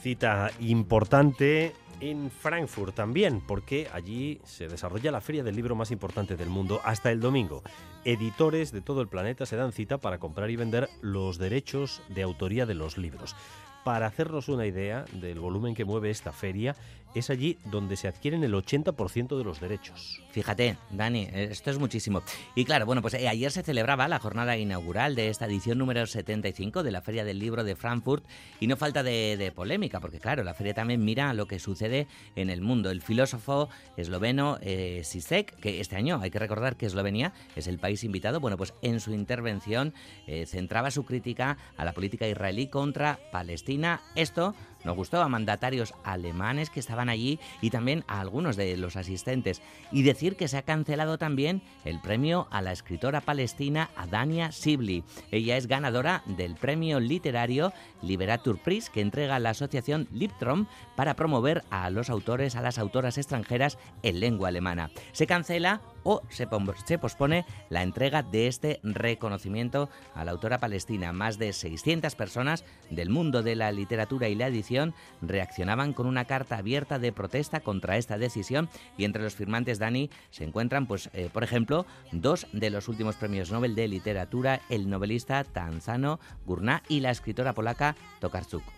Cita 0.00 0.50
importante 0.60 1.74
en 2.00 2.30
Frankfurt 2.30 2.94
también, 2.94 3.40
porque 3.40 3.88
allí 3.92 4.40
se 4.44 4.68
desarrolla 4.68 5.10
la 5.10 5.20
feria 5.20 5.42
del 5.42 5.56
libro 5.56 5.74
más 5.74 5.90
importante 5.90 6.36
del 6.36 6.48
mundo 6.48 6.80
hasta 6.84 7.10
el 7.10 7.20
domingo. 7.20 7.62
Editores 8.04 8.72
de 8.72 8.80
todo 8.80 9.00
el 9.00 9.08
planeta 9.08 9.46
se 9.46 9.56
dan 9.56 9.72
cita 9.72 9.98
para 9.98 10.18
comprar 10.18 10.50
y 10.50 10.56
vender 10.56 10.88
los 11.00 11.38
derechos 11.38 12.02
de 12.08 12.22
autoría 12.22 12.66
de 12.66 12.74
los 12.74 12.98
libros. 12.98 13.34
Para 13.84 14.06
hacernos 14.06 14.48
una 14.48 14.66
idea 14.66 15.04
del 15.12 15.40
volumen 15.40 15.74
que 15.74 15.84
mueve 15.84 16.10
esta 16.10 16.32
feria, 16.32 16.76
es 17.14 17.30
allí 17.30 17.58
donde 17.64 17.96
se 17.96 18.08
adquieren 18.08 18.44
el 18.44 18.54
80% 18.54 19.36
de 19.36 19.44
los 19.44 19.60
derechos. 19.60 20.22
Fíjate, 20.30 20.76
Dani, 20.90 21.28
esto 21.32 21.70
es 21.70 21.78
muchísimo. 21.78 22.22
Y 22.54 22.64
claro, 22.64 22.86
bueno, 22.86 23.02
pues 23.02 23.14
eh, 23.14 23.28
ayer 23.28 23.50
se 23.50 23.62
celebraba 23.62 24.08
la 24.08 24.18
jornada 24.18 24.56
inaugural 24.56 25.14
de 25.14 25.28
esta 25.28 25.46
edición 25.46 25.78
número 25.78 26.06
75 26.06 26.82
de 26.82 26.90
la 26.90 27.02
Feria 27.02 27.24
del 27.24 27.38
Libro 27.38 27.64
de 27.64 27.76
Frankfurt 27.76 28.24
y 28.60 28.66
no 28.66 28.76
falta 28.76 29.02
de, 29.02 29.52
polémica, 29.54 30.00
porque 30.00 30.20
claro, 30.20 30.44
la 30.44 30.54
feria 30.54 30.74
también 30.74 31.04
mira 31.04 31.32
lo 31.32 31.46
que 31.46 31.58
sucede 31.58 32.06
en 32.36 32.50
el 32.50 32.60
mundo. 32.60 32.90
El 32.90 33.02
filósofo 33.02 33.68
esloveno 33.96 34.58
eh, 34.60 35.02
Sisek, 35.04 35.56
que 35.56 35.80
este 35.80 35.96
año 35.96 36.20
hay 36.20 36.30
que 36.30 36.38
recordar 36.38 36.76
que 36.76 36.86
Eslovenia 36.86 37.32
es 37.56 37.66
el 37.66 37.78
país 37.78 38.04
invitado, 38.04 38.40
bueno, 38.40 38.56
pues 38.56 38.74
en 38.82 39.00
su 39.00 39.12
intervención 39.12 39.94
eh, 40.26 40.46
centraba 40.46 40.90
su 40.90 41.04
crítica 41.04 41.56
a 41.76 41.84
la 41.84 41.92
política 41.92 42.28
israelí 42.28 42.68
contra 42.68 43.18
Palestina. 43.32 44.00
Esto 44.14 44.54
nos 44.84 44.96
gustó 44.96 45.22
a 45.22 45.28
mandatarios 45.28 45.94
alemanes 46.04 46.70
que 46.70 46.80
estaban 46.80 47.08
allí 47.08 47.38
y 47.60 47.70
también 47.70 48.04
a 48.06 48.20
algunos 48.20 48.56
de 48.56 48.76
los 48.76 48.96
asistentes. 48.96 49.62
Y 49.92 50.02
decir 50.02 50.36
que 50.36 50.48
se 50.48 50.56
ha 50.56 50.62
cancelado 50.62 51.18
también 51.18 51.62
el 51.84 52.00
premio 52.00 52.48
a 52.50 52.62
la 52.62 52.72
escritora 52.72 53.20
palestina 53.20 53.90
Adania 53.96 54.52
Sibli. 54.52 55.04
Ella 55.30 55.56
es 55.56 55.66
ganadora 55.66 56.22
del 56.26 56.54
premio 56.54 57.00
literario 57.00 57.72
Liberatur 58.02 58.58
Prize 58.58 58.90
que 58.92 59.00
entrega 59.00 59.38
la 59.38 59.50
asociación 59.50 60.08
Liptrom 60.12 60.66
para 60.96 61.14
promover 61.14 61.64
a 61.70 61.90
los 61.90 62.10
autores, 62.10 62.56
a 62.56 62.62
las 62.62 62.78
autoras 62.78 63.18
extranjeras 63.18 63.78
en 64.02 64.20
lengua 64.20 64.48
alemana. 64.48 64.90
Se 65.12 65.26
cancela 65.26 65.80
o 66.08 66.22
se, 66.30 66.46
pospone 66.98 67.44
la 67.68 67.82
entrega 67.82 68.22
de 68.22 68.46
este 68.46 68.80
reconocimiento 68.82 69.90
a 70.14 70.24
la 70.24 70.30
autora 70.30 70.58
palestina. 70.58 71.12
Más 71.12 71.38
de 71.38 71.52
600 71.52 72.14
personas 72.14 72.64
del 72.88 73.10
mundo 73.10 73.42
de 73.42 73.54
la 73.56 73.70
literatura 73.72 74.30
y 74.30 74.34
la 74.34 74.46
edición 74.46 74.94
reaccionaban 75.20 75.92
con 75.92 76.06
una 76.06 76.24
carta 76.24 76.56
abierta 76.56 76.98
de 76.98 77.12
protesta 77.12 77.60
contra 77.60 77.98
esta 77.98 78.16
decisión 78.16 78.70
y 78.96 79.04
entre 79.04 79.22
los 79.22 79.34
firmantes, 79.34 79.78
Dani, 79.78 80.08
se 80.30 80.44
encuentran, 80.44 80.86
pues, 80.86 81.10
eh, 81.12 81.28
por 81.30 81.44
ejemplo, 81.44 81.84
dos 82.10 82.46
de 82.54 82.70
los 82.70 82.88
últimos 82.88 83.16
premios 83.16 83.52
Nobel 83.52 83.74
de 83.74 83.86
literatura, 83.86 84.62
el 84.70 84.88
novelista 84.88 85.44
Tanzano 85.44 86.20
Gurná 86.46 86.82
y 86.88 87.00
la 87.00 87.10
escritora 87.10 87.52
polaca 87.52 87.96
Tokarczuk. 88.18 88.77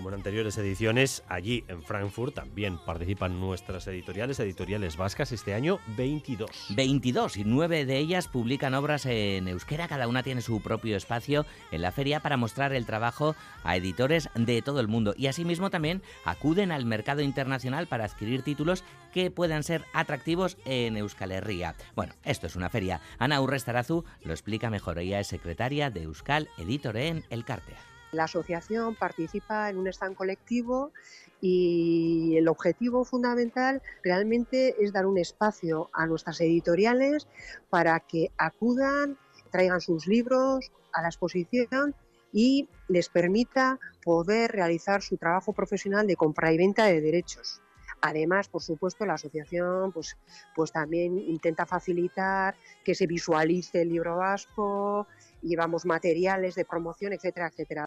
Como 0.00 0.08
en 0.08 0.14
anteriores 0.14 0.56
ediciones, 0.56 1.22
allí 1.28 1.62
en 1.68 1.82
Frankfurt 1.82 2.34
también 2.34 2.78
participan 2.78 3.38
nuestras 3.38 3.86
editoriales, 3.86 4.40
editoriales 4.40 4.96
vascas, 4.96 5.30
este 5.30 5.52
año 5.52 5.78
22. 5.88 6.68
22 6.70 7.36
y 7.36 7.44
nueve 7.44 7.84
de 7.84 7.98
ellas 7.98 8.26
publican 8.26 8.72
obras 8.72 9.04
en 9.04 9.46
euskera, 9.46 9.88
cada 9.88 10.08
una 10.08 10.22
tiene 10.22 10.40
su 10.40 10.62
propio 10.62 10.96
espacio 10.96 11.44
en 11.70 11.82
la 11.82 11.92
feria 11.92 12.20
para 12.20 12.38
mostrar 12.38 12.72
el 12.72 12.86
trabajo 12.86 13.36
a 13.62 13.76
editores 13.76 14.30
de 14.34 14.62
todo 14.62 14.80
el 14.80 14.88
mundo 14.88 15.12
y 15.18 15.26
asimismo 15.26 15.68
también 15.68 16.00
acuden 16.24 16.72
al 16.72 16.86
mercado 16.86 17.20
internacional 17.20 17.86
para 17.86 18.06
adquirir 18.06 18.40
títulos 18.40 18.84
que 19.12 19.30
puedan 19.30 19.62
ser 19.62 19.84
atractivos 19.92 20.56
en 20.64 20.96
Euskal 20.96 21.30
Herria. 21.30 21.74
Bueno, 21.94 22.14
esto 22.24 22.46
es 22.46 22.56
una 22.56 22.70
feria. 22.70 23.02
Ana 23.18 23.42
Urrestarazu 23.42 24.06
lo 24.24 24.32
explica 24.32 24.70
mejor, 24.70 24.98
ella 24.98 25.20
es 25.20 25.26
secretaria 25.26 25.90
de 25.90 26.04
Euskal 26.04 26.48
Editor 26.56 26.96
en 26.96 27.22
El 27.28 27.44
Cartea. 27.44 27.89
La 28.12 28.24
asociación 28.24 28.96
participa 28.96 29.70
en 29.70 29.78
un 29.78 29.86
stand 29.86 30.16
colectivo 30.16 30.92
y 31.40 32.34
el 32.36 32.48
objetivo 32.48 33.04
fundamental 33.04 33.82
realmente 34.02 34.74
es 34.82 34.92
dar 34.92 35.06
un 35.06 35.18
espacio 35.18 35.90
a 35.92 36.06
nuestras 36.06 36.40
editoriales 36.40 37.28
para 37.70 38.00
que 38.00 38.32
acudan, 38.36 39.16
traigan 39.50 39.80
sus 39.80 40.06
libros 40.06 40.72
a 40.92 41.02
la 41.02 41.08
exposición 41.08 41.94
y 42.32 42.68
les 42.88 43.08
permita 43.08 43.78
poder 44.04 44.52
realizar 44.52 45.02
su 45.02 45.16
trabajo 45.16 45.52
profesional 45.52 46.06
de 46.06 46.16
compra 46.16 46.52
y 46.52 46.58
venta 46.58 46.84
de 46.86 47.00
derechos. 47.00 47.60
Además, 48.02 48.48
por 48.48 48.62
supuesto, 48.62 49.04
la 49.04 49.14
asociación 49.14 49.92
pues, 49.92 50.16
pues 50.54 50.72
también 50.72 51.18
intenta 51.18 51.66
facilitar 51.66 52.54
que 52.84 52.94
se 52.94 53.06
visualice 53.06 53.82
el 53.82 53.90
libro 53.90 54.16
vasco, 54.16 55.06
llevamos 55.42 55.84
materiales 55.84 56.54
de 56.54 56.64
promoción, 56.64 57.12
etcétera, 57.12 57.48
etcétera. 57.48 57.86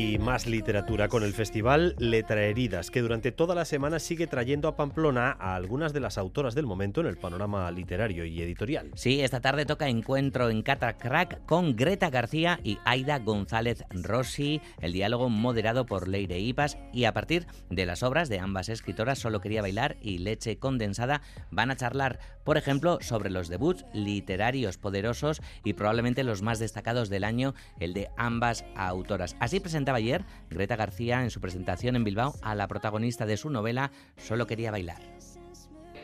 Y 0.00 0.16
más 0.16 0.46
literatura 0.46 1.08
con 1.08 1.24
el 1.24 1.32
festival 1.32 1.96
Letra 1.98 2.44
Heridas, 2.44 2.92
que 2.92 3.00
durante 3.00 3.32
toda 3.32 3.56
la 3.56 3.64
semana 3.64 3.98
sigue 3.98 4.28
trayendo 4.28 4.68
a 4.68 4.76
Pamplona 4.76 5.36
a 5.40 5.56
algunas 5.56 5.92
de 5.92 5.98
las 5.98 6.18
autoras 6.18 6.54
del 6.54 6.66
momento 6.66 7.00
en 7.00 7.08
el 7.08 7.16
panorama 7.16 7.68
literario 7.72 8.24
y 8.24 8.40
editorial. 8.40 8.92
Sí, 8.94 9.22
esta 9.22 9.40
tarde 9.40 9.66
toca 9.66 9.88
encuentro 9.88 10.50
en 10.50 10.62
Catacrack 10.62 11.44
con 11.46 11.74
Greta 11.74 12.10
García 12.10 12.60
y 12.62 12.78
Aida 12.84 13.18
González 13.18 13.82
Rossi, 13.90 14.60
el 14.80 14.92
diálogo 14.92 15.30
moderado 15.30 15.84
por 15.84 16.06
Leire 16.06 16.38
Ipas 16.38 16.78
y 16.92 17.02
a 17.02 17.12
partir 17.12 17.48
de 17.68 17.84
las 17.84 18.04
obras 18.04 18.28
de 18.28 18.38
ambas 18.38 18.68
escritoras 18.68 19.18
Solo 19.18 19.40
quería 19.40 19.62
bailar 19.62 19.96
y 20.00 20.18
Leche 20.18 20.60
condensada 20.60 21.22
van 21.50 21.72
a 21.72 21.76
charlar, 21.76 22.20
por 22.44 22.56
ejemplo, 22.56 22.98
sobre 23.00 23.30
los 23.30 23.48
debuts 23.48 23.84
literarios 23.92 24.78
poderosos 24.78 25.42
y 25.64 25.72
probablemente 25.72 26.22
los 26.22 26.40
más 26.40 26.60
destacados 26.60 27.08
del 27.08 27.24
año, 27.24 27.56
el 27.80 27.94
de 27.94 28.10
ambas 28.16 28.64
autoras. 28.76 29.34
Así 29.40 29.58
ayer 29.96 30.24
Greta 30.50 30.76
García 30.76 31.22
en 31.22 31.30
su 31.30 31.40
presentación 31.40 31.96
en 31.96 32.04
Bilbao 32.04 32.34
a 32.42 32.54
la 32.54 32.68
protagonista 32.68 33.26
de 33.26 33.36
su 33.36 33.50
novela 33.50 33.90
Solo 34.16 34.46
quería 34.46 34.70
bailar. 34.70 35.00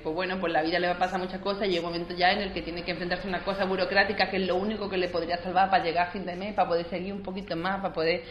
Pues 0.03 0.15
bueno, 0.15 0.39
pues 0.39 0.53
la 0.53 0.63
vida 0.63 0.79
le 0.79 0.89
va 0.89 0.95
a 0.95 0.99
pasar 0.99 1.19
muchas 1.19 1.41
cosas 1.41 1.67
y 1.67 1.71
llega 1.71 1.87
un 1.87 1.93
momento 1.93 2.15
ya 2.15 2.33
en 2.33 2.41
el 2.41 2.53
que 2.53 2.61
tiene 2.61 2.85
que 2.85 2.91
enfrentarse 2.91 3.27
a 3.27 3.29
una 3.29 3.43
cosa 3.43 3.65
burocrática 3.65 4.29
que 4.31 4.37
es 4.37 4.47
lo 4.47 4.57
único 4.57 4.89
que 4.91 4.99
le 4.99 5.09
podría 5.09 5.39
salvar 5.39 5.71
para 5.71 5.83
llegar 5.83 6.09
a 6.09 6.11
fin 6.11 6.27
de 6.27 6.37
mes, 6.37 6.55
para 6.55 6.69
poder 6.69 6.89
seguir 6.91 7.15
un 7.15 7.23
poquito 7.23 7.57
más, 7.57 7.81
para 7.81 7.95
poder 7.95 8.23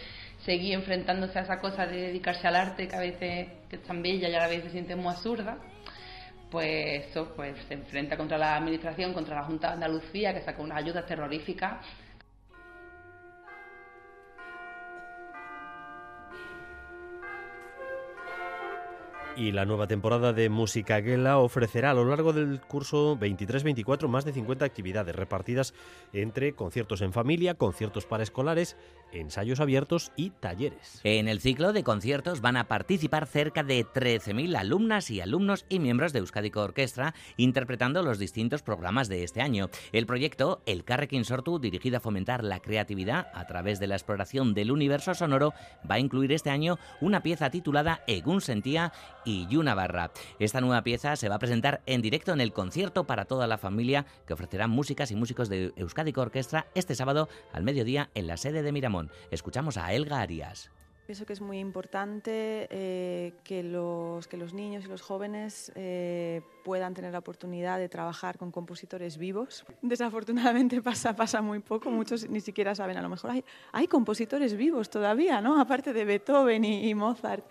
seguir 0.45 0.75
enfrentándose 0.75 1.39
a 1.39 1.41
esa 1.41 1.57
cosa 1.57 1.87
de 1.87 1.99
dedicarse 1.99 2.47
al 2.47 2.55
arte 2.55 2.87
que 2.87 2.95
a 2.95 2.99
veces 2.99 3.47
es 3.71 3.83
tan 3.83 4.03
bella 4.03 4.29
y 4.29 4.35
a 4.35 4.47
vez 4.47 4.63
se 4.63 4.69
siente 4.69 4.95
muy 4.95 5.11
absurda 5.11 5.57
pues 6.53 7.07
eso, 7.09 7.33
pues 7.35 7.57
se 7.67 7.73
enfrenta 7.73 8.15
contra 8.15 8.37
la 8.37 8.57
administración, 8.57 9.11
contra 9.11 9.37
la 9.37 9.43
Junta 9.45 9.69
de 9.69 9.73
Andalucía, 9.73 10.35
que 10.35 10.41
saca 10.41 10.61
unas 10.61 10.77
ayudas 10.77 11.03
terroríficas 11.07 11.83
Y 19.35 19.51
la 19.51 19.65
nueva 19.65 19.87
temporada 19.87 20.31
de 20.31 20.49
Música 20.49 21.01
Gela 21.01 21.39
ofrecerá 21.39 21.89
a 21.89 21.93
lo 21.95 22.05
largo 22.05 22.33
del 22.33 22.61
curso 22.61 23.17
23-24 23.17 24.07
más 24.07 24.25
de 24.25 24.33
50 24.33 24.63
actividades 24.63 25.15
repartidas 25.15 25.73
entre 26.13 26.53
conciertos 26.53 27.01
en 27.01 27.13
familia, 27.13 27.55
conciertos 27.55 28.05
para 28.05 28.21
escolares, 28.21 28.77
ensayos 29.13 29.59
abiertos 29.59 30.11
y 30.15 30.31
talleres. 30.31 30.99
En 31.03 31.27
el 31.27 31.39
ciclo 31.39 31.73
de 31.73 31.83
conciertos 31.83 32.41
van 32.41 32.57
a 32.57 32.67
participar 32.67 33.27
cerca 33.27 33.63
de 33.63 33.85
13.000 33.85 34.55
alumnas 34.57 35.09
y 35.09 35.21
alumnos 35.21 35.65
y 35.69 35.79
miembros 35.79 36.13
de 36.13 36.19
Euskadico 36.19 36.61
Orquestra 36.61 37.13
interpretando 37.37 38.03
los 38.03 38.19
distintos 38.19 38.61
programas 38.61 39.09
de 39.09 39.23
este 39.23 39.41
año. 39.41 39.69
El 39.91 40.05
proyecto 40.05 40.61
El 40.65 40.83
Carrequín 40.83 41.25
Sortu, 41.25 41.59
dirigido 41.59 41.97
a 41.97 42.01
fomentar 42.01 42.43
la 42.43 42.59
creatividad 42.59 43.27
a 43.33 43.45
través 43.47 43.79
de 43.79 43.87
la 43.87 43.95
exploración 43.95 44.53
del 44.53 44.71
universo 44.71 45.13
sonoro, 45.13 45.53
va 45.89 45.95
a 45.95 45.99
incluir 45.99 46.31
este 46.31 46.49
año 46.49 46.77
una 47.01 47.21
pieza 47.21 47.49
titulada 47.49 48.03
Egun 48.07 48.41
Sentía 48.41 48.93
y 49.25 49.47
Yuna 49.47 49.75
Barra. 49.75 50.11
Esta 50.39 50.61
nueva 50.61 50.83
pieza 50.83 51.15
se 51.15 51.29
va 51.29 51.35
a 51.35 51.39
presentar 51.39 51.81
en 51.85 52.01
directo 52.01 52.33
en 52.33 52.41
el 52.41 52.53
concierto 52.53 53.05
para 53.05 53.25
toda 53.25 53.47
la 53.47 53.57
familia 53.57 54.05
que 54.27 54.33
ofrecerán 54.33 54.69
músicas 54.69 55.11
y 55.11 55.15
músicos 55.15 55.49
de 55.49 55.73
Euskadico 55.75 56.21
Orquestra 56.21 56.67
este 56.75 56.95
sábado 56.95 57.29
al 57.51 57.63
mediodía 57.63 58.09
en 58.15 58.27
la 58.27 58.37
sede 58.37 58.63
de 58.63 58.71
Miramón. 58.71 59.02
Escuchamos 59.31 59.77
a 59.77 59.93
Elga 59.93 60.19
Arias. 60.19 60.71
Pienso 61.05 61.25
que 61.25 61.33
es 61.33 61.41
muy 61.41 61.59
importante 61.59 62.67
eh, 62.71 63.33
que, 63.43 63.61
los, 63.61 64.25
que 64.29 64.37
los 64.37 64.53
niños 64.53 64.85
y 64.85 64.87
los 64.87 65.01
jóvenes 65.01 65.69
eh, 65.75 66.41
puedan 66.63 66.93
tener 66.93 67.11
la 67.11 67.19
oportunidad 67.19 67.77
de 67.77 67.89
trabajar 67.89 68.37
con 68.37 68.51
compositores 68.51 69.17
vivos. 69.17 69.65
Desafortunadamente 69.81 70.81
pasa, 70.81 71.13
pasa 71.13 71.41
muy 71.41 71.59
poco, 71.59 71.91
muchos 71.91 72.29
ni 72.29 72.39
siquiera 72.39 72.73
saben, 72.73 72.95
a 72.95 73.01
lo 73.01 73.09
mejor 73.09 73.31
hay, 73.31 73.43
hay 73.73 73.87
compositores 73.87 74.55
vivos 74.55 74.89
todavía, 74.89 75.41
¿no? 75.41 75.59
aparte 75.59 75.91
de 75.91 76.05
Beethoven 76.05 76.63
y, 76.63 76.89
y 76.89 76.95
Mozart. 76.95 77.43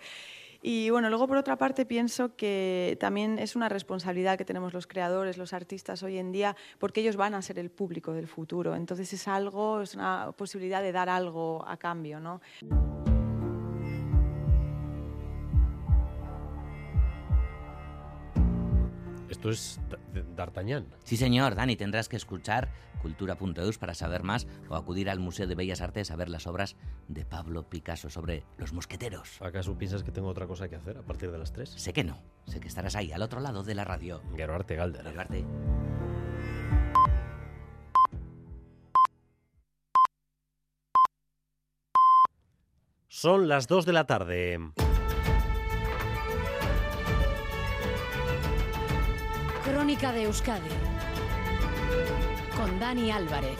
Y 0.65 0.89
bueno, 0.91 1.09
luego 1.09 1.27
por 1.27 1.35
otra 1.35 1.57
parte 1.57 1.85
pienso 1.85 2.37
que 2.37 2.97
también 2.97 3.37
es 3.37 3.57
una 3.57 3.67
responsabilidad 3.67 4.37
que 4.37 4.45
tenemos 4.45 4.73
los 4.73 4.87
creadores, 4.87 5.37
los 5.37 5.51
artistas 5.51 6.03
hoy 6.03 6.17
en 6.17 6.31
día, 6.31 6.55
porque 6.79 7.01
ellos 7.01 7.17
van 7.17 7.35
a 7.35 7.41
ser 7.41 7.59
el 7.59 7.69
público 7.69 8.13
del 8.13 8.27
futuro. 8.27 8.73
Entonces 8.73 9.11
es 9.11 9.27
algo, 9.27 9.81
es 9.81 9.93
una 9.93 10.31
posibilidad 10.37 10.81
de 10.81 10.93
dar 10.93 11.09
algo 11.09 11.65
a 11.67 11.75
cambio, 11.75 12.21
¿no? 12.21 12.39
Esto 19.33 19.49
es 19.49 19.79
D'Artagnan. 20.35 20.85
Sí, 21.03 21.17
señor, 21.17 21.55
Dani, 21.55 21.75
tendrás 21.75 22.07
que 22.07 22.17
escuchar 22.17 22.69
cultura.eus 23.01 23.79
para 23.79 23.95
saber 23.95 24.21
más 24.21 24.45
o 24.69 24.75
acudir 24.75 25.09
al 25.09 25.19
Museo 25.19 25.47
de 25.47 25.55
Bellas 25.55 25.81
Artes 25.81 26.11
a 26.11 26.15
ver 26.15 26.29
las 26.29 26.45
obras 26.45 26.75
de 27.07 27.25
Pablo 27.25 27.67
Picasso 27.67 28.11
sobre 28.11 28.43
los 28.59 28.73
mosqueteros. 28.73 29.41
¿Acaso 29.41 29.75
piensas 29.75 30.03
que 30.03 30.11
tengo 30.11 30.27
otra 30.27 30.45
cosa 30.45 30.69
que 30.69 30.75
hacer 30.75 30.99
a 30.99 31.01
partir 31.01 31.31
de 31.31 31.39
las 31.39 31.51
3? 31.51 31.67
Sé 31.67 31.93
que 31.93 32.03
no, 32.03 32.21
sé 32.45 32.59
que 32.59 32.67
estarás 32.67 32.95
ahí, 32.95 33.11
al 33.11 33.23
otro 33.23 33.39
lado 33.39 33.63
de 33.63 33.73
la 33.73 33.83
radio. 33.83 34.21
Arte 34.47 34.75
Galder. 34.75 35.07
Arte. 35.19 35.43
Son 43.07 43.47
las 43.47 43.65
2 43.65 43.87
de 43.87 43.93
la 43.93 44.05
tarde. 44.05 44.59
De 49.93 50.23
Euskadi 50.23 50.69
con 52.57 52.79
Dani 52.79 53.11
Álvarez. 53.11 53.59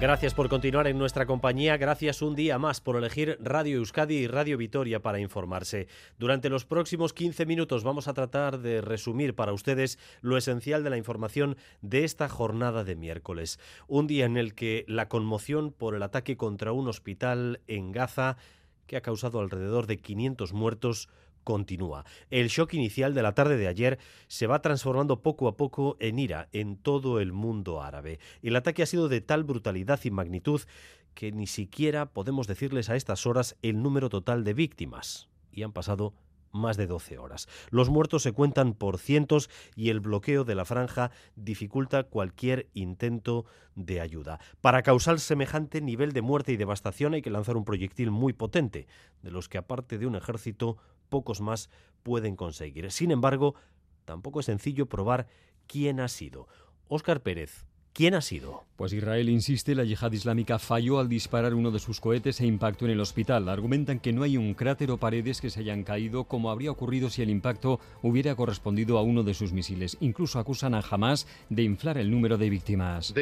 Gracias 0.00 0.34
por 0.34 0.48
continuar 0.48 0.88
en 0.88 0.98
nuestra 0.98 1.24
compañía, 1.24 1.76
gracias 1.76 2.20
un 2.20 2.34
día 2.34 2.58
más 2.58 2.80
por 2.80 2.96
elegir 2.96 3.38
Radio 3.40 3.76
Euskadi 3.76 4.16
y 4.16 4.26
Radio 4.26 4.58
Vitoria 4.58 5.02
para 5.02 5.20
informarse. 5.20 5.86
Durante 6.18 6.50
los 6.50 6.64
próximos 6.64 7.12
15 7.12 7.46
minutos 7.46 7.84
vamos 7.84 8.08
a 8.08 8.14
tratar 8.14 8.58
de 8.58 8.80
resumir 8.80 9.36
para 9.36 9.52
ustedes 9.52 10.00
lo 10.20 10.36
esencial 10.36 10.82
de 10.82 10.90
la 10.90 10.96
información 10.96 11.56
de 11.80 12.02
esta 12.02 12.28
jornada 12.28 12.82
de 12.82 12.96
miércoles, 12.96 13.60
un 13.86 14.08
día 14.08 14.24
en 14.26 14.36
el 14.36 14.56
que 14.56 14.84
la 14.88 15.08
conmoción 15.08 15.70
por 15.70 15.94
el 15.94 16.02
ataque 16.02 16.36
contra 16.36 16.72
un 16.72 16.88
hospital 16.88 17.60
en 17.68 17.92
Gaza, 17.92 18.36
que 18.88 18.96
ha 18.96 19.00
causado 19.00 19.38
alrededor 19.38 19.86
de 19.86 19.98
500 19.98 20.52
muertos, 20.52 21.08
continúa. 21.44 22.04
El 22.30 22.48
shock 22.48 22.74
inicial 22.74 23.14
de 23.14 23.22
la 23.22 23.34
tarde 23.34 23.56
de 23.56 23.68
ayer 23.68 23.98
se 24.26 24.46
va 24.46 24.62
transformando 24.62 25.22
poco 25.22 25.46
a 25.46 25.56
poco 25.56 25.96
en 26.00 26.18
ira 26.18 26.48
en 26.52 26.76
todo 26.76 27.20
el 27.20 27.32
mundo 27.32 27.82
árabe. 27.82 28.18
El 28.42 28.56
ataque 28.56 28.82
ha 28.82 28.86
sido 28.86 29.08
de 29.08 29.20
tal 29.20 29.44
brutalidad 29.44 30.00
y 30.04 30.10
magnitud 30.10 30.62
que 31.14 31.30
ni 31.30 31.46
siquiera 31.46 32.06
podemos 32.06 32.46
decirles 32.46 32.90
a 32.90 32.96
estas 32.96 33.26
horas 33.26 33.56
el 33.62 33.82
número 33.82 34.08
total 34.08 34.42
de 34.44 34.54
víctimas. 34.54 35.28
Y 35.52 35.62
han 35.62 35.72
pasado 35.72 36.14
más 36.54 36.76
de 36.76 36.86
12 36.86 37.18
horas. 37.18 37.48
Los 37.70 37.90
muertos 37.90 38.22
se 38.22 38.32
cuentan 38.32 38.74
por 38.74 38.98
cientos 38.98 39.50
y 39.74 39.90
el 39.90 40.00
bloqueo 40.00 40.44
de 40.44 40.54
la 40.54 40.64
franja 40.64 41.10
dificulta 41.36 42.04
cualquier 42.04 42.68
intento 42.74 43.44
de 43.74 44.00
ayuda. 44.00 44.38
Para 44.60 44.82
causar 44.82 45.18
semejante 45.18 45.80
nivel 45.80 46.12
de 46.12 46.22
muerte 46.22 46.52
y 46.52 46.56
devastación 46.56 47.14
hay 47.14 47.22
que 47.22 47.30
lanzar 47.30 47.56
un 47.56 47.64
proyectil 47.64 48.10
muy 48.10 48.32
potente, 48.32 48.86
de 49.22 49.30
los 49.30 49.48
que 49.48 49.58
aparte 49.58 49.98
de 49.98 50.06
un 50.06 50.14
ejército, 50.14 50.78
pocos 51.08 51.40
más 51.40 51.70
pueden 52.02 52.36
conseguir. 52.36 52.90
Sin 52.90 53.10
embargo, 53.10 53.54
tampoco 54.04 54.40
es 54.40 54.46
sencillo 54.46 54.86
probar 54.86 55.26
quién 55.66 56.00
ha 56.00 56.08
sido. 56.08 56.48
Óscar 56.88 57.22
Pérez, 57.22 57.64
¿Quién 57.94 58.14
ha 58.14 58.22
sido? 58.22 58.64
Pues 58.76 58.92
Israel 58.92 59.28
insiste, 59.28 59.76
la 59.76 59.84
yihad 59.84 60.10
islámica 60.10 60.58
falló 60.58 60.98
al 60.98 61.08
disparar 61.08 61.54
uno 61.54 61.70
de 61.70 61.78
sus 61.78 62.00
cohetes 62.00 62.40
e 62.40 62.46
impactó 62.46 62.86
en 62.86 62.90
el 62.90 62.98
hospital. 62.98 63.48
Argumentan 63.48 64.00
que 64.00 64.12
no 64.12 64.24
hay 64.24 64.36
un 64.36 64.54
cráter 64.54 64.90
o 64.90 64.96
paredes 64.96 65.40
que 65.40 65.48
se 65.48 65.60
hayan 65.60 65.84
caído 65.84 66.24
como 66.24 66.50
habría 66.50 66.72
ocurrido 66.72 67.08
si 67.08 67.22
el 67.22 67.30
impacto 67.30 67.78
hubiera 68.02 68.34
correspondido 68.34 68.98
a 68.98 69.02
uno 69.02 69.22
de 69.22 69.32
sus 69.32 69.52
misiles. 69.52 69.96
Incluso 70.00 70.40
acusan 70.40 70.74
a 70.74 70.80
Hamas 70.80 71.28
de 71.50 71.62
inflar 71.62 71.96
el 71.96 72.10
número 72.10 72.36
de 72.36 72.50
víctimas. 72.50 73.14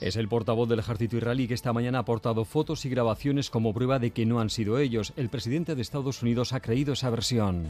Es 0.00 0.16
el 0.16 0.26
portavoz 0.26 0.68
del 0.68 0.80
ejército 0.80 1.16
israelí 1.16 1.46
que 1.46 1.54
esta 1.54 1.72
mañana 1.72 1.98
ha 1.98 2.00
aportado 2.00 2.44
fotos 2.44 2.84
y 2.86 2.90
grabaciones 2.90 3.50
como 3.50 3.72
prueba 3.72 4.00
de 4.00 4.10
que 4.10 4.26
no 4.26 4.40
han 4.40 4.50
sido 4.50 4.80
ellos. 4.80 5.12
El 5.16 5.28
presidente 5.28 5.76
de 5.76 5.82
Estados 5.82 6.24
Unidos 6.24 6.52
ha 6.54 6.60
creído 6.60 6.94
esa 6.94 7.08
versión. 7.08 7.68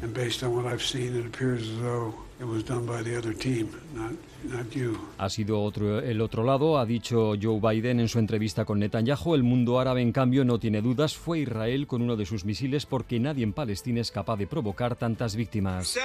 Ha 5.19 5.29
sido 5.29 5.63
otro, 5.63 6.01
el 6.01 6.21
otro 6.21 6.45
lado, 6.45 6.79
ha 6.79 6.87
dicho 6.87 7.35
Joe 7.41 7.61
Biden 7.61 8.01
en 8.01 8.09
su 8.09 8.19
entrevista 8.19 8.65
con 8.65 8.79
Netanyahu. 8.79 9.35
El 9.35 9.43
mundo 9.43 9.79
árabe, 9.79 10.03
en 10.03 10.13
cambio, 10.13 10.45
no 10.45 10.59
tiene 10.59 10.81
dudas. 10.81 11.17
Fue 11.17 11.41
Israel 11.41 11.87
con 11.87 12.03
uno 12.03 12.17
de 12.17 12.27
sus 12.27 12.45
misiles 12.45 12.87
porque 12.87 13.21
nadie 13.21 13.45
en 13.45 13.53
Palestina 13.53 14.01
es 14.01 14.11
capaz 14.11 14.37
de 14.37 14.47
provocar 14.47 14.97
tantas 14.97 15.37
víctimas. 15.37 15.99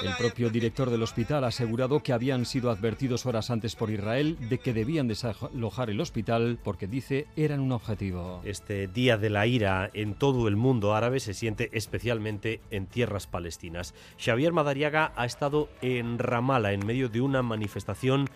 El 0.00 0.16
propio 0.16 0.50
director 0.50 0.90
del 0.90 1.02
hospital 1.02 1.44
ha 1.44 1.48
asegurado 1.48 2.02
que 2.02 2.12
habían 2.12 2.46
sido 2.46 2.70
advertidos 2.70 3.26
horas 3.26 3.50
antes 3.50 3.76
por 3.76 3.90
Israel 3.90 4.36
de 4.48 4.58
que 4.58 4.72
debían 4.72 5.06
desalojar 5.06 5.90
el 5.90 6.00
hospital 6.00 6.58
porque 6.62 6.86
dice 6.86 7.26
eran 7.36 7.60
un 7.60 7.72
objetivo. 7.72 8.40
Este 8.44 8.88
día 8.88 9.18
de 9.18 9.30
la 9.30 9.46
ira 9.46 9.90
en 9.94 10.14
todo 10.14 10.48
el 10.48 10.56
mundo 10.56 10.94
árabe 10.94 11.20
se 11.20 11.34
siente 11.34 11.68
especialmente 11.72 12.60
en 12.70 12.86
tierras 12.86 13.26
palestinas. 13.26 13.94
Xavier 14.18 14.52
Madariaga 14.52 15.12
ha 15.14 15.26
estado 15.26 15.68
en 15.82 16.18
Ramallah 16.18 16.72
en 16.72 16.86
medio 16.86 17.08
de 17.08 17.20
una 17.20 17.42
manifestación 17.42 18.28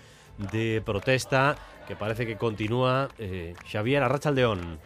de 0.52 0.82
protesta 0.84 1.56
que 1.88 1.96
parece 1.96 2.26
que 2.26 2.36
continúa. 2.36 3.08
Eh, 3.18 3.54
Xavier 3.70 4.02
Arrachaldeón. 4.02 4.78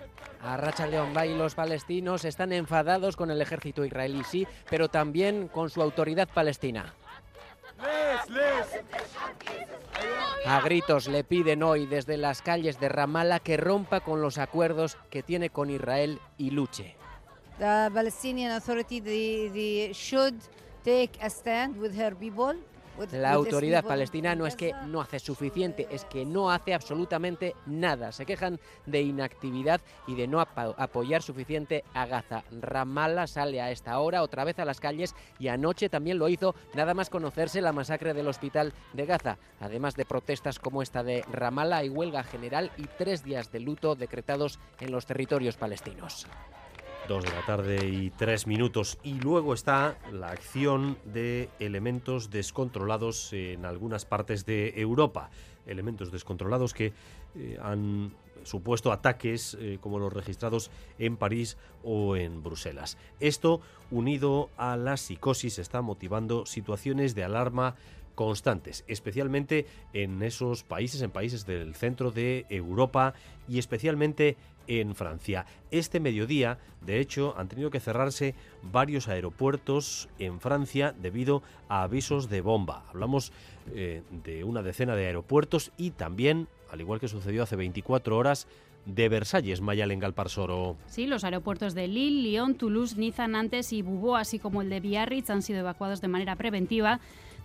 A 0.42 0.56
Racha 0.56 0.86
León 0.86 1.12
y 1.26 1.34
los 1.34 1.54
palestinos 1.54 2.24
están 2.24 2.52
enfadados 2.52 3.16
con 3.16 3.30
el 3.30 3.42
ejército 3.42 3.84
israelí, 3.84 4.24
sí, 4.24 4.46
pero 4.70 4.88
también 4.88 5.48
con 5.48 5.68
su 5.68 5.82
autoridad 5.82 6.28
palestina. 6.32 6.94
A 10.46 10.60
gritos 10.62 11.08
le 11.08 11.24
piden 11.24 11.62
hoy 11.62 11.86
desde 11.86 12.16
las 12.16 12.40
calles 12.40 12.80
de 12.80 12.88
Ramallah 12.88 13.40
que 13.40 13.56
rompa 13.56 14.00
con 14.00 14.22
los 14.22 14.38
acuerdos 14.38 14.96
que 15.10 15.22
tiene 15.22 15.50
con 15.50 15.70
Israel 15.70 16.18
y 16.38 16.50
luche. 16.50 16.96
The 17.58 17.90
Palestinian 17.92 18.52
Authority 18.52 19.92
should 19.92 20.34
take 20.82 21.12
a 21.20 21.28
stand 21.28 21.76
with 21.76 21.92
her 21.92 22.16
people 22.16 22.56
la 23.12 23.32
autoridad 23.32 23.84
palestina 23.84 24.34
no 24.34 24.46
es 24.46 24.56
que 24.56 24.72
no 24.86 25.00
hace 25.00 25.18
suficiente, 25.18 25.86
es 25.90 26.04
que 26.04 26.24
no 26.24 26.50
hace 26.50 26.74
absolutamente 26.74 27.54
nada. 27.66 28.12
Se 28.12 28.26
quejan 28.26 28.60
de 28.86 29.02
inactividad 29.02 29.80
y 30.06 30.14
de 30.14 30.26
no 30.26 30.40
apoyar 30.40 31.22
suficiente 31.22 31.84
a 31.94 32.06
Gaza. 32.06 32.44
Ramallah 32.50 33.26
sale 33.26 33.60
a 33.60 33.70
esta 33.70 33.98
hora 33.98 34.22
otra 34.22 34.44
vez 34.44 34.58
a 34.58 34.64
las 34.64 34.80
calles 34.80 35.14
y 35.38 35.48
anoche 35.48 35.88
también 35.88 36.18
lo 36.18 36.28
hizo 36.28 36.54
nada 36.74 36.94
más 36.94 37.10
conocerse 37.10 37.60
la 37.60 37.72
masacre 37.72 38.14
del 38.14 38.28
hospital 38.28 38.72
de 38.92 39.06
Gaza. 39.06 39.38
Además 39.60 39.94
de 39.94 40.04
protestas 40.04 40.58
como 40.58 40.82
esta 40.82 41.02
de 41.02 41.24
Ramallah, 41.30 41.78
hay 41.78 41.88
huelga 41.88 42.22
general 42.22 42.70
y 42.76 42.84
tres 42.98 43.24
días 43.24 43.52
de 43.52 43.60
luto 43.60 43.94
decretados 43.94 44.58
en 44.80 44.92
los 44.92 45.06
territorios 45.06 45.56
palestinos. 45.56 46.26
Dos 47.10 47.24
de 47.24 47.32
la 47.32 47.44
tarde 47.44 47.88
y 47.88 48.10
tres 48.10 48.46
minutos. 48.46 48.96
Y 49.02 49.14
luego 49.14 49.52
está 49.52 49.98
la 50.12 50.28
acción 50.28 50.96
de 51.04 51.48
elementos 51.58 52.30
descontrolados 52.30 53.32
en 53.32 53.64
algunas 53.64 54.04
partes 54.04 54.46
de 54.46 54.80
Europa. 54.80 55.28
Elementos 55.66 56.12
descontrolados 56.12 56.72
que 56.72 56.92
eh, 57.34 57.58
han 57.60 58.14
supuesto 58.44 58.92
ataques 58.92 59.56
eh, 59.58 59.78
como 59.80 59.98
los 59.98 60.12
registrados 60.12 60.70
en 61.00 61.16
París 61.16 61.56
o 61.82 62.14
en 62.14 62.44
Bruselas. 62.44 62.96
Esto, 63.18 63.60
unido 63.90 64.48
a 64.56 64.76
la 64.76 64.96
psicosis, 64.96 65.58
está 65.58 65.82
motivando 65.82 66.46
situaciones 66.46 67.16
de 67.16 67.24
alarma 67.24 67.74
constantes, 68.14 68.84
especialmente 68.86 69.66
en 69.92 70.22
esos 70.22 70.62
países, 70.62 71.02
en 71.02 71.10
países 71.10 71.46
del 71.46 71.74
centro 71.74 72.10
de 72.10 72.46
Europa 72.48 73.14
y 73.48 73.58
especialmente 73.58 74.36
en 74.66 74.94
Francia. 74.94 75.46
Este 75.70 75.98
mediodía, 75.98 76.58
de 76.80 77.00
hecho, 77.00 77.34
han 77.36 77.48
tenido 77.48 77.70
que 77.70 77.80
cerrarse 77.80 78.34
varios 78.62 79.08
aeropuertos 79.08 80.08
en 80.18 80.40
Francia 80.40 80.94
debido 81.00 81.42
a 81.68 81.82
avisos 81.82 82.28
de 82.28 82.40
bomba. 82.40 82.84
Hablamos 82.88 83.32
eh, 83.74 84.02
de 84.24 84.44
una 84.44 84.62
decena 84.62 84.94
de 84.94 85.06
aeropuertos 85.06 85.72
y 85.76 85.90
también, 85.90 86.46
al 86.70 86.80
igual 86.80 87.00
que 87.00 87.08
sucedió 87.08 87.42
hace 87.42 87.56
24 87.56 88.16
horas, 88.16 88.46
de 88.86 89.08
Versalles, 89.08 89.60
Mayalen 89.60 89.98
Galparsoro. 89.98 90.76
Sí, 90.86 91.06
los 91.06 91.24
aeropuertos 91.24 91.74
de 91.74 91.86
Lille, 91.86 92.30
Lyon, 92.30 92.54
Toulouse, 92.54 92.96
Niza, 92.96 93.28
Nantes 93.28 93.72
y 93.72 93.82
Bubó, 93.82 94.16
así 94.16 94.38
como 94.38 94.62
el 94.62 94.70
de 94.70 94.80
Biarritz, 94.80 95.30
han 95.30 95.42
sido 95.42 95.60
evacuados 95.60 96.00
de 96.00 96.08
manera 96.08 96.36
preventiva 96.36 97.00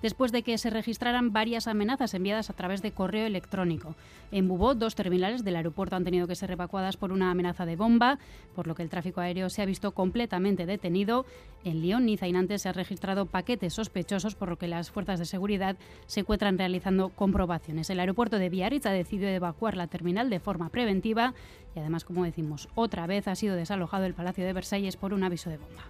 después 0.06 0.32
de 0.32 0.44
que 0.44 0.60
se 0.60 0.70
registraran 0.70 1.34
varias 1.34 1.66
amenazas 1.66 2.14
enviadas 2.14 2.52
a 2.52 2.54
través 2.54 2.84
de 2.84 2.92
correo 2.92 3.26
electrónico. 3.26 3.96
En 4.32 4.48
Bubó, 4.48 4.76
dos 4.76 4.94
terminales 4.94 5.44
del 5.44 5.56
aeropuerto 5.56 5.96
han 5.96 6.04
tenido 6.04 6.28
que 6.28 6.36
ser 6.36 6.52
evacuadas 6.52 6.96
por 6.96 7.12
una 7.12 7.32
amenaza 7.32 7.66
de 7.66 7.76
bomba, 7.76 8.20
por 8.54 8.68
lo 8.68 8.76
que 8.76 8.84
el 8.84 8.92
tráfico 8.92 9.20
aéreo 9.20 9.50
se 9.50 9.64
ha 9.64 9.66
visto 9.66 9.94
completamente 9.94 10.68
detenido. 10.68 11.26
En 11.64 11.82
Lyon, 11.82 12.06
Niza 12.06 12.28
y 12.28 12.34
Nantes 12.34 12.62
se 12.62 12.70
han 12.70 12.76
registrado 12.76 13.26
paquetes 13.26 13.74
sospechosos, 13.74 14.36
por 14.36 14.50
lo 14.50 14.60
que 14.60 14.68
las 14.68 14.92
fuerzas 14.92 15.18
de 15.18 15.26
seguridad 15.26 15.76
se 16.06 16.20
encuentran 16.20 16.60
realizando 16.60 17.10
comprobaciones. 17.10 17.90
El 17.90 18.00
aeropuerto 18.00 18.38
de 18.38 18.50
Biarritz 18.50 18.86
ha 18.86 18.92
decidido 18.92 19.30
evacuar 19.30 19.76
la 19.76 19.88
terminal 19.88 20.30
de 20.30 20.40
forma 20.40 20.70
preventiva 20.70 21.34
y 21.76 21.80
además, 21.80 22.06
como 22.06 22.26
decimos, 22.26 22.70
otra 22.76 23.08
vez 23.08 23.28
ha 23.28 23.34
sido 23.34 23.56
desalojado 23.56 24.06
el 24.06 24.14
Palacio 24.14 24.46
de 24.46 24.54
Versalles 24.54 24.98
por 24.98 25.16
un 25.16 25.24
aviso 25.24 25.50
de 25.50 25.58
bomba. 25.58 25.82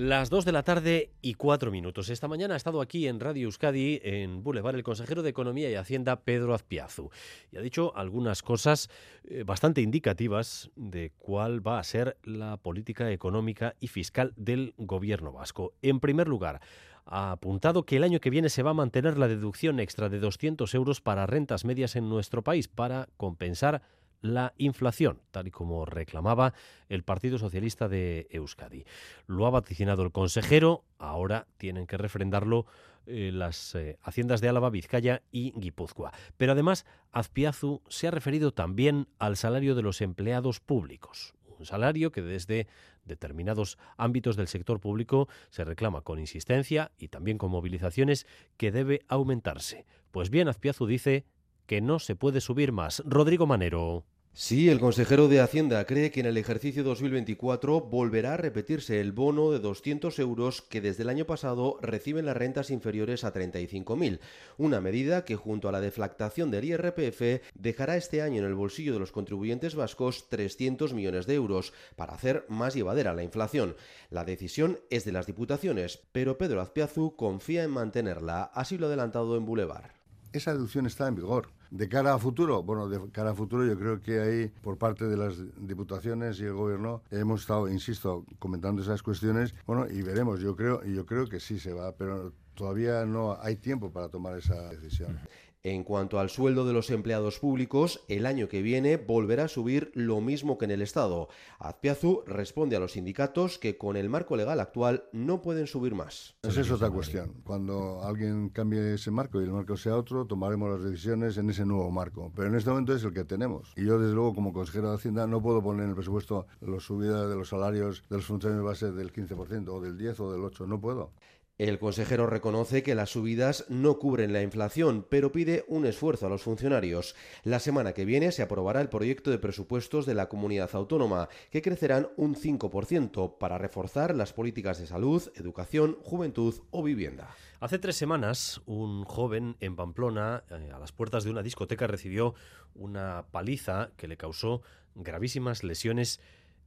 Las 0.00 0.30
2 0.30 0.46
de 0.46 0.52
la 0.52 0.62
tarde 0.62 1.10
y 1.20 1.34
4 1.34 1.70
minutos. 1.70 2.08
Esta 2.08 2.26
mañana 2.26 2.54
ha 2.54 2.56
estado 2.56 2.80
aquí 2.80 3.06
en 3.06 3.20
Radio 3.20 3.44
Euskadi, 3.44 4.00
en 4.02 4.42
Boulevard, 4.42 4.74
el 4.74 4.82
consejero 4.82 5.22
de 5.22 5.28
Economía 5.28 5.70
y 5.70 5.74
Hacienda, 5.74 6.22
Pedro 6.22 6.54
Azpiazu. 6.54 7.10
Y 7.52 7.58
ha 7.58 7.60
dicho 7.60 7.94
algunas 7.94 8.42
cosas 8.42 8.88
eh, 9.24 9.42
bastante 9.44 9.82
indicativas 9.82 10.70
de 10.74 11.12
cuál 11.18 11.60
va 11.66 11.78
a 11.78 11.84
ser 11.84 12.16
la 12.24 12.56
política 12.56 13.10
económica 13.10 13.76
y 13.78 13.88
fiscal 13.88 14.32
del 14.36 14.72
gobierno 14.78 15.32
vasco. 15.32 15.74
En 15.82 16.00
primer 16.00 16.28
lugar, 16.28 16.62
ha 17.04 17.32
apuntado 17.32 17.84
que 17.84 17.98
el 17.98 18.04
año 18.04 18.20
que 18.20 18.30
viene 18.30 18.48
se 18.48 18.62
va 18.62 18.70
a 18.70 18.74
mantener 18.74 19.18
la 19.18 19.28
deducción 19.28 19.80
extra 19.80 20.08
de 20.08 20.18
200 20.18 20.74
euros 20.76 21.02
para 21.02 21.26
rentas 21.26 21.66
medias 21.66 21.94
en 21.94 22.08
nuestro 22.08 22.42
país 22.42 22.68
para 22.68 23.10
compensar 23.18 23.82
la 24.20 24.52
inflación, 24.56 25.20
tal 25.30 25.48
y 25.48 25.50
como 25.50 25.84
reclamaba 25.84 26.54
el 26.88 27.02
Partido 27.02 27.38
Socialista 27.38 27.88
de 27.88 28.26
Euskadi. 28.30 28.84
Lo 29.26 29.46
ha 29.46 29.50
vaticinado 29.50 30.02
el 30.02 30.12
consejero, 30.12 30.84
ahora 30.98 31.46
tienen 31.56 31.86
que 31.86 31.96
refrendarlo 31.96 32.66
eh, 33.06 33.30
las 33.32 33.74
eh, 33.74 33.98
haciendas 34.02 34.40
de 34.40 34.48
Álava, 34.48 34.70
Vizcaya 34.70 35.22
y 35.32 35.52
Guipúzcoa. 35.58 36.12
Pero 36.36 36.52
además, 36.52 36.84
Azpiazu 37.12 37.82
se 37.88 38.08
ha 38.08 38.10
referido 38.10 38.52
también 38.52 39.08
al 39.18 39.36
salario 39.36 39.74
de 39.74 39.82
los 39.82 40.00
empleados 40.00 40.60
públicos, 40.60 41.34
un 41.58 41.66
salario 41.66 42.12
que 42.12 42.22
desde 42.22 42.68
determinados 43.04 43.78
ámbitos 43.96 44.36
del 44.36 44.48
sector 44.48 44.80
público 44.80 45.28
se 45.48 45.64
reclama 45.64 46.02
con 46.02 46.18
insistencia 46.18 46.92
y 46.98 47.08
también 47.08 47.38
con 47.38 47.50
movilizaciones 47.50 48.26
que 48.56 48.70
debe 48.70 49.00
aumentarse. 49.08 49.86
Pues 50.10 50.30
bien, 50.30 50.48
Azpiazu 50.48 50.86
dice 50.86 51.24
que 51.70 51.80
no 51.80 52.00
se 52.00 52.16
puede 52.16 52.40
subir 52.40 52.72
más. 52.72 53.00
Rodrigo 53.06 53.46
Manero. 53.46 54.04
Sí, 54.32 54.68
el 54.68 54.80
consejero 54.80 55.28
de 55.28 55.38
Hacienda 55.38 55.84
cree 55.84 56.10
que 56.10 56.18
en 56.18 56.26
el 56.26 56.36
ejercicio 56.36 56.82
2024 56.82 57.82
volverá 57.82 58.34
a 58.34 58.36
repetirse 58.36 59.00
el 59.00 59.12
bono 59.12 59.52
de 59.52 59.60
200 59.60 60.18
euros 60.18 60.62
que 60.62 60.80
desde 60.80 61.04
el 61.04 61.10
año 61.10 61.26
pasado 61.26 61.78
reciben 61.80 62.26
las 62.26 62.36
rentas 62.36 62.70
inferiores 62.70 63.22
a 63.22 63.32
35.000, 63.32 64.18
una 64.58 64.80
medida 64.80 65.24
que 65.24 65.36
junto 65.36 65.68
a 65.68 65.72
la 65.72 65.80
deflactación 65.80 66.50
del 66.50 66.64
IRPF 66.64 67.44
dejará 67.54 67.96
este 67.96 68.20
año 68.20 68.38
en 68.38 68.46
el 68.46 68.54
bolsillo 68.56 68.92
de 68.92 68.98
los 68.98 69.12
contribuyentes 69.12 69.76
vascos 69.76 70.28
300 70.28 70.92
millones 70.92 71.28
de 71.28 71.34
euros 71.34 71.72
para 71.94 72.14
hacer 72.14 72.46
más 72.48 72.74
llevadera 72.74 73.14
la 73.14 73.22
inflación. 73.22 73.76
La 74.10 74.24
decisión 74.24 74.80
es 74.90 75.04
de 75.04 75.12
las 75.12 75.26
diputaciones, 75.26 76.00
pero 76.10 76.36
Pedro 76.36 76.62
Azpiazu 76.62 77.14
confía 77.14 77.62
en 77.62 77.70
mantenerla, 77.70 78.50
así 78.54 78.76
lo 78.76 78.86
ha 78.86 78.88
adelantado 78.88 79.36
en 79.36 79.46
Boulevard. 79.46 79.99
Esa 80.32 80.52
deducción 80.52 80.86
está 80.86 81.08
en 81.08 81.16
vigor 81.16 81.48
de 81.70 81.88
cara 81.88 82.14
a 82.14 82.18
futuro, 82.18 82.62
bueno, 82.62 82.88
de 82.88 83.10
cara 83.10 83.30
a 83.30 83.34
futuro 83.34 83.64
yo 83.64 83.78
creo 83.78 84.00
que 84.00 84.20
ahí 84.20 84.48
por 84.62 84.76
parte 84.76 85.06
de 85.06 85.16
las 85.16 85.34
diputaciones 85.56 86.40
y 86.40 86.44
el 86.44 86.54
gobierno 86.54 87.02
hemos 87.10 87.42
estado, 87.42 87.68
insisto, 87.68 88.24
comentando 88.38 88.82
esas 88.82 89.02
cuestiones, 89.02 89.54
bueno, 89.66 89.86
y 89.88 90.02
veremos, 90.02 90.40
yo 90.40 90.56
creo, 90.56 90.84
yo 90.84 91.06
creo 91.06 91.28
que 91.28 91.40
sí 91.40 91.58
se 91.58 91.72
va, 91.72 91.92
pero 91.92 92.32
todavía 92.54 93.04
no 93.06 93.38
hay 93.40 93.56
tiempo 93.56 93.90
para 93.90 94.08
tomar 94.08 94.36
esa 94.36 94.68
decisión. 94.70 95.18
En 95.62 95.84
cuanto 95.84 96.18
al 96.18 96.30
sueldo 96.30 96.64
de 96.64 96.72
los 96.72 96.88
empleados 96.88 97.38
públicos, 97.38 98.02
el 98.08 98.24
año 98.24 98.48
que 98.48 98.62
viene 98.62 98.96
volverá 98.96 99.44
a 99.44 99.48
subir 99.48 99.90
lo 99.92 100.22
mismo 100.22 100.56
que 100.56 100.64
en 100.64 100.70
el 100.70 100.80
Estado. 100.80 101.28
Azpiazu 101.58 102.22
responde 102.26 102.76
a 102.76 102.80
los 102.80 102.92
sindicatos 102.92 103.58
que 103.58 103.76
con 103.76 103.98
el 103.98 104.08
marco 104.08 104.36
legal 104.36 104.58
actual 104.58 105.04
no 105.12 105.42
pueden 105.42 105.66
subir 105.66 105.94
más. 105.94 106.34
Esa 106.42 106.62
es 106.62 106.70
otra 106.70 106.88
cuestión. 106.88 107.42
Cuando 107.44 108.02
alguien 108.02 108.48
cambie 108.48 108.94
ese 108.94 109.10
marco 109.10 109.38
y 109.38 109.44
el 109.44 109.52
marco 109.52 109.76
sea 109.76 109.96
otro, 109.96 110.24
tomaremos 110.24 110.70
las 110.70 110.90
decisiones 110.90 111.36
en 111.36 111.50
ese 111.50 111.66
nuevo 111.66 111.90
marco. 111.90 112.32
Pero 112.34 112.48
en 112.48 112.54
este 112.54 112.70
momento 112.70 112.94
es 112.94 113.04
el 113.04 113.12
que 113.12 113.24
tenemos. 113.24 113.74
Y 113.76 113.84
yo, 113.84 113.98
desde 113.98 114.14
luego, 114.14 114.34
como 114.34 114.54
consejero 114.54 114.88
de 114.88 114.94
Hacienda, 114.94 115.26
no 115.26 115.42
puedo 115.42 115.62
poner 115.62 115.84
en 115.84 115.90
el 115.90 115.94
presupuesto 115.94 116.46
la 116.62 116.80
subida 116.80 117.28
de 117.28 117.36
los 117.36 117.50
salarios 117.50 118.02
de 118.08 118.16
los 118.16 118.24
funcionarios 118.24 118.64
base 118.64 118.92
del 118.92 119.12
15% 119.12 119.68
o 119.68 119.80
del 119.82 119.98
10 119.98 120.20
o 120.20 120.32
del 120.32 120.42
8. 120.42 120.66
No 120.66 120.80
puedo. 120.80 121.12
El 121.60 121.78
consejero 121.78 122.26
reconoce 122.26 122.82
que 122.82 122.94
las 122.94 123.10
subidas 123.10 123.66
no 123.68 123.98
cubren 123.98 124.32
la 124.32 124.40
inflación, 124.40 125.06
pero 125.06 125.30
pide 125.30 125.66
un 125.68 125.84
esfuerzo 125.84 126.24
a 126.26 126.30
los 126.30 126.40
funcionarios. 126.40 127.14
La 127.44 127.58
semana 127.58 127.92
que 127.92 128.06
viene 128.06 128.32
se 128.32 128.40
aprobará 128.40 128.80
el 128.80 128.88
proyecto 128.88 129.30
de 129.30 129.38
presupuestos 129.38 130.06
de 130.06 130.14
la 130.14 130.30
comunidad 130.30 130.70
autónoma, 130.72 131.28
que 131.50 131.60
crecerán 131.60 132.08
un 132.16 132.34
5% 132.34 133.36
para 133.36 133.58
reforzar 133.58 134.16
las 134.16 134.32
políticas 134.32 134.78
de 134.78 134.86
salud, 134.86 135.30
educación, 135.34 135.98
juventud 136.02 136.54
o 136.70 136.82
vivienda. 136.82 137.28
Hace 137.60 137.78
tres 137.78 137.96
semanas, 137.96 138.62
un 138.64 139.04
joven 139.04 139.56
en 139.60 139.76
Pamplona, 139.76 140.44
eh, 140.48 140.70
a 140.74 140.78
las 140.78 140.92
puertas 140.92 141.24
de 141.24 141.30
una 141.30 141.42
discoteca, 141.42 141.86
recibió 141.86 142.34
una 142.74 143.26
paliza 143.32 143.90
que 143.98 144.08
le 144.08 144.16
causó 144.16 144.62
gravísimas 144.94 145.62
lesiones 145.62 146.20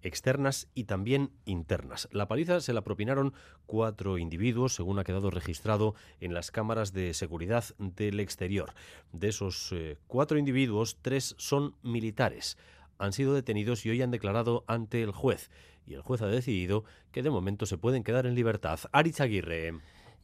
externas 0.04 0.68
y 0.76 0.84
también 0.84 1.32
internas. 1.46 2.08
La 2.12 2.28
paliza 2.28 2.62
se 2.62 2.74
la 2.74 2.84
propinaron 2.84 3.34
cuatro 3.66 4.18
individuos, 4.18 4.76
según 4.76 5.00
ha 5.00 5.04
quedado 5.04 5.32
registrado 5.32 5.96
en 6.20 6.34
las 6.34 6.52
cámaras 6.52 6.94
de 6.94 7.14
seguridad 7.14 7.64
del 7.80 8.20
exterior. 8.20 8.74
De 9.12 9.30
esos 9.30 9.72
eh, 9.72 9.98
cuatro 10.08 10.38
individuos, 10.38 10.98
tres 11.02 11.36
son 11.38 11.76
militares. 11.82 12.58
Han 12.98 13.14
sido 13.14 13.34
detenidos 13.34 13.86
y 13.86 13.90
hoy 13.90 14.02
han 14.02 14.12
declarado 14.12 14.64
ante 14.68 15.02
el 15.02 15.12
juez. 15.12 15.50
Y 15.86 15.96
el 15.96 16.02
juez 16.02 16.22
ha 16.22 16.28
decidido 16.28 16.86
que 17.12 17.24
de 17.24 17.30
momento 17.30 17.66
se 17.66 17.78
pueden 17.78 18.04
quedar 18.04 18.26
en 18.26 18.36
libertad. 18.36 18.80
Aritz 18.92 19.20
Aguirre. 19.20 19.74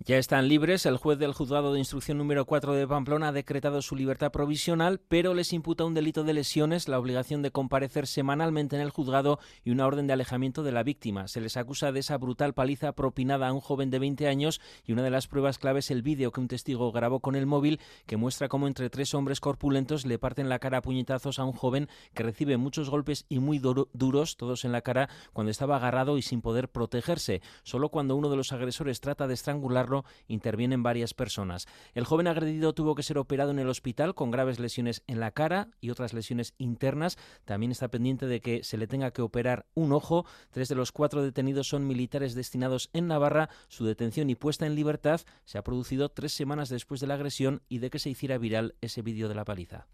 Ya 0.05 0.17
están 0.17 0.47
libres. 0.47 0.85
El 0.85 0.95
juez 0.95 1.19
del 1.19 1.33
juzgado 1.33 1.73
de 1.73 1.79
instrucción 1.79 2.17
número 2.17 2.45
4 2.45 2.73
de 2.73 2.87
Pamplona 2.87 3.27
ha 3.27 3.31
decretado 3.33 3.81
su 3.81 3.97
libertad 3.97 4.31
provisional, 4.31 5.01
pero 5.09 5.33
les 5.33 5.51
imputa 5.51 5.83
un 5.83 5.93
delito 5.93 6.23
de 6.23 6.31
lesiones, 6.31 6.87
la 6.87 6.97
obligación 6.97 7.41
de 7.41 7.51
comparecer 7.51 8.07
semanalmente 8.07 8.77
en 8.77 8.81
el 8.81 8.91
juzgado 8.91 9.39
y 9.61 9.71
una 9.71 9.85
orden 9.85 10.07
de 10.07 10.13
alejamiento 10.13 10.63
de 10.63 10.71
la 10.71 10.83
víctima. 10.83 11.27
Se 11.27 11.41
les 11.41 11.57
acusa 11.57 11.91
de 11.91 11.99
esa 11.99 12.17
brutal 12.17 12.53
paliza 12.53 12.93
propinada 12.93 13.49
a 13.49 13.53
un 13.53 13.59
joven 13.59 13.89
de 13.89 13.99
20 13.99 14.29
años 14.29 14.61
y 14.85 14.93
una 14.93 15.03
de 15.03 15.09
las 15.09 15.27
pruebas 15.27 15.57
clave 15.57 15.79
es 15.79 15.91
el 15.91 16.01
vídeo 16.01 16.31
que 16.31 16.39
un 16.39 16.47
testigo 16.47 16.93
grabó 16.93 17.19
con 17.19 17.35
el 17.35 17.45
móvil 17.45 17.81
que 18.05 18.15
muestra 18.15 18.47
cómo 18.47 18.67
entre 18.67 18.89
tres 18.89 19.13
hombres 19.13 19.41
corpulentos 19.41 20.05
le 20.05 20.17
parten 20.17 20.47
la 20.47 20.59
cara 20.59 20.77
a 20.77 20.81
puñetazos 20.81 21.39
a 21.39 21.43
un 21.43 21.51
joven 21.51 21.89
que 22.13 22.23
recibe 22.23 22.55
muchos 22.55 22.89
golpes 22.89 23.25
y 23.27 23.39
muy 23.39 23.59
duros, 23.59 24.37
todos 24.37 24.63
en 24.63 24.71
la 24.71 24.81
cara, 24.81 25.09
cuando 25.33 25.51
estaba 25.51 25.75
agarrado 25.75 26.17
y 26.17 26.21
sin 26.21 26.41
poder 26.41 26.69
protegerse. 26.69 27.41
Solo 27.63 27.89
cuando 27.89 28.15
uno 28.15 28.29
de 28.29 28.37
los 28.37 28.53
agresores 28.53 29.01
trata 29.01 29.27
de 29.27 29.33
estrangularlo 29.33 29.88
intervienen 30.27 30.83
varias 30.83 31.13
personas. 31.13 31.67
El 31.93 32.05
joven 32.05 32.27
agredido 32.27 32.73
tuvo 32.73 32.95
que 32.95 33.03
ser 33.03 33.17
operado 33.17 33.51
en 33.51 33.59
el 33.59 33.69
hospital 33.69 34.15
con 34.15 34.31
graves 34.31 34.59
lesiones 34.59 35.03
en 35.07 35.19
la 35.19 35.31
cara 35.31 35.69
y 35.81 35.89
otras 35.89 36.13
lesiones 36.13 36.53
internas. 36.57 37.17
También 37.45 37.71
está 37.71 37.89
pendiente 37.89 38.27
de 38.27 38.41
que 38.41 38.63
se 38.63 38.77
le 38.77 38.87
tenga 38.87 39.11
que 39.11 39.21
operar 39.21 39.65
un 39.73 39.91
ojo. 39.91 40.25
Tres 40.51 40.69
de 40.69 40.75
los 40.75 40.91
cuatro 40.91 41.23
detenidos 41.23 41.67
son 41.67 41.87
militares 41.87 42.35
destinados 42.35 42.89
en 42.93 43.07
Navarra. 43.07 43.49
Su 43.67 43.85
detención 43.85 44.29
y 44.29 44.35
puesta 44.35 44.65
en 44.65 44.75
libertad 44.75 45.21
se 45.45 45.57
ha 45.57 45.63
producido 45.63 46.09
tres 46.09 46.33
semanas 46.33 46.69
después 46.69 47.01
de 47.01 47.07
la 47.07 47.15
agresión 47.15 47.61
y 47.69 47.79
de 47.79 47.89
que 47.89 47.99
se 47.99 48.09
hiciera 48.09 48.37
viral 48.37 48.75
ese 48.81 49.01
vídeo 49.01 49.27
de 49.27 49.35
la 49.35 49.45
paliza. 49.45 49.87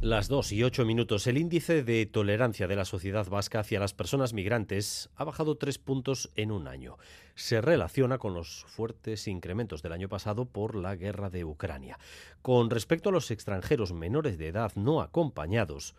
Las 0.00 0.28
dos 0.28 0.52
y 0.52 0.62
ocho 0.62 0.84
minutos. 0.84 1.26
El 1.26 1.38
índice 1.38 1.82
de 1.82 2.06
tolerancia 2.06 2.68
de 2.68 2.76
la 2.76 2.84
sociedad 2.84 3.26
vasca 3.28 3.58
hacia 3.58 3.80
las 3.80 3.94
personas 3.94 4.32
migrantes 4.32 5.10
ha 5.16 5.24
bajado 5.24 5.56
tres 5.56 5.78
puntos 5.78 6.30
en 6.36 6.52
un 6.52 6.68
año. 6.68 6.98
Se 7.34 7.60
relaciona 7.60 8.18
con 8.18 8.32
los 8.32 8.64
fuertes 8.68 9.26
incrementos 9.26 9.82
del 9.82 9.92
año 9.92 10.08
pasado 10.08 10.44
por 10.44 10.76
la 10.76 10.94
guerra 10.94 11.30
de 11.30 11.44
Ucrania. 11.44 11.98
Con 12.42 12.70
respecto 12.70 13.08
a 13.08 13.12
los 13.12 13.32
extranjeros 13.32 13.92
menores 13.92 14.38
de 14.38 14.46
edad 14.46 14.70
no 14.76 15.00
acompañados, 15.00 15.96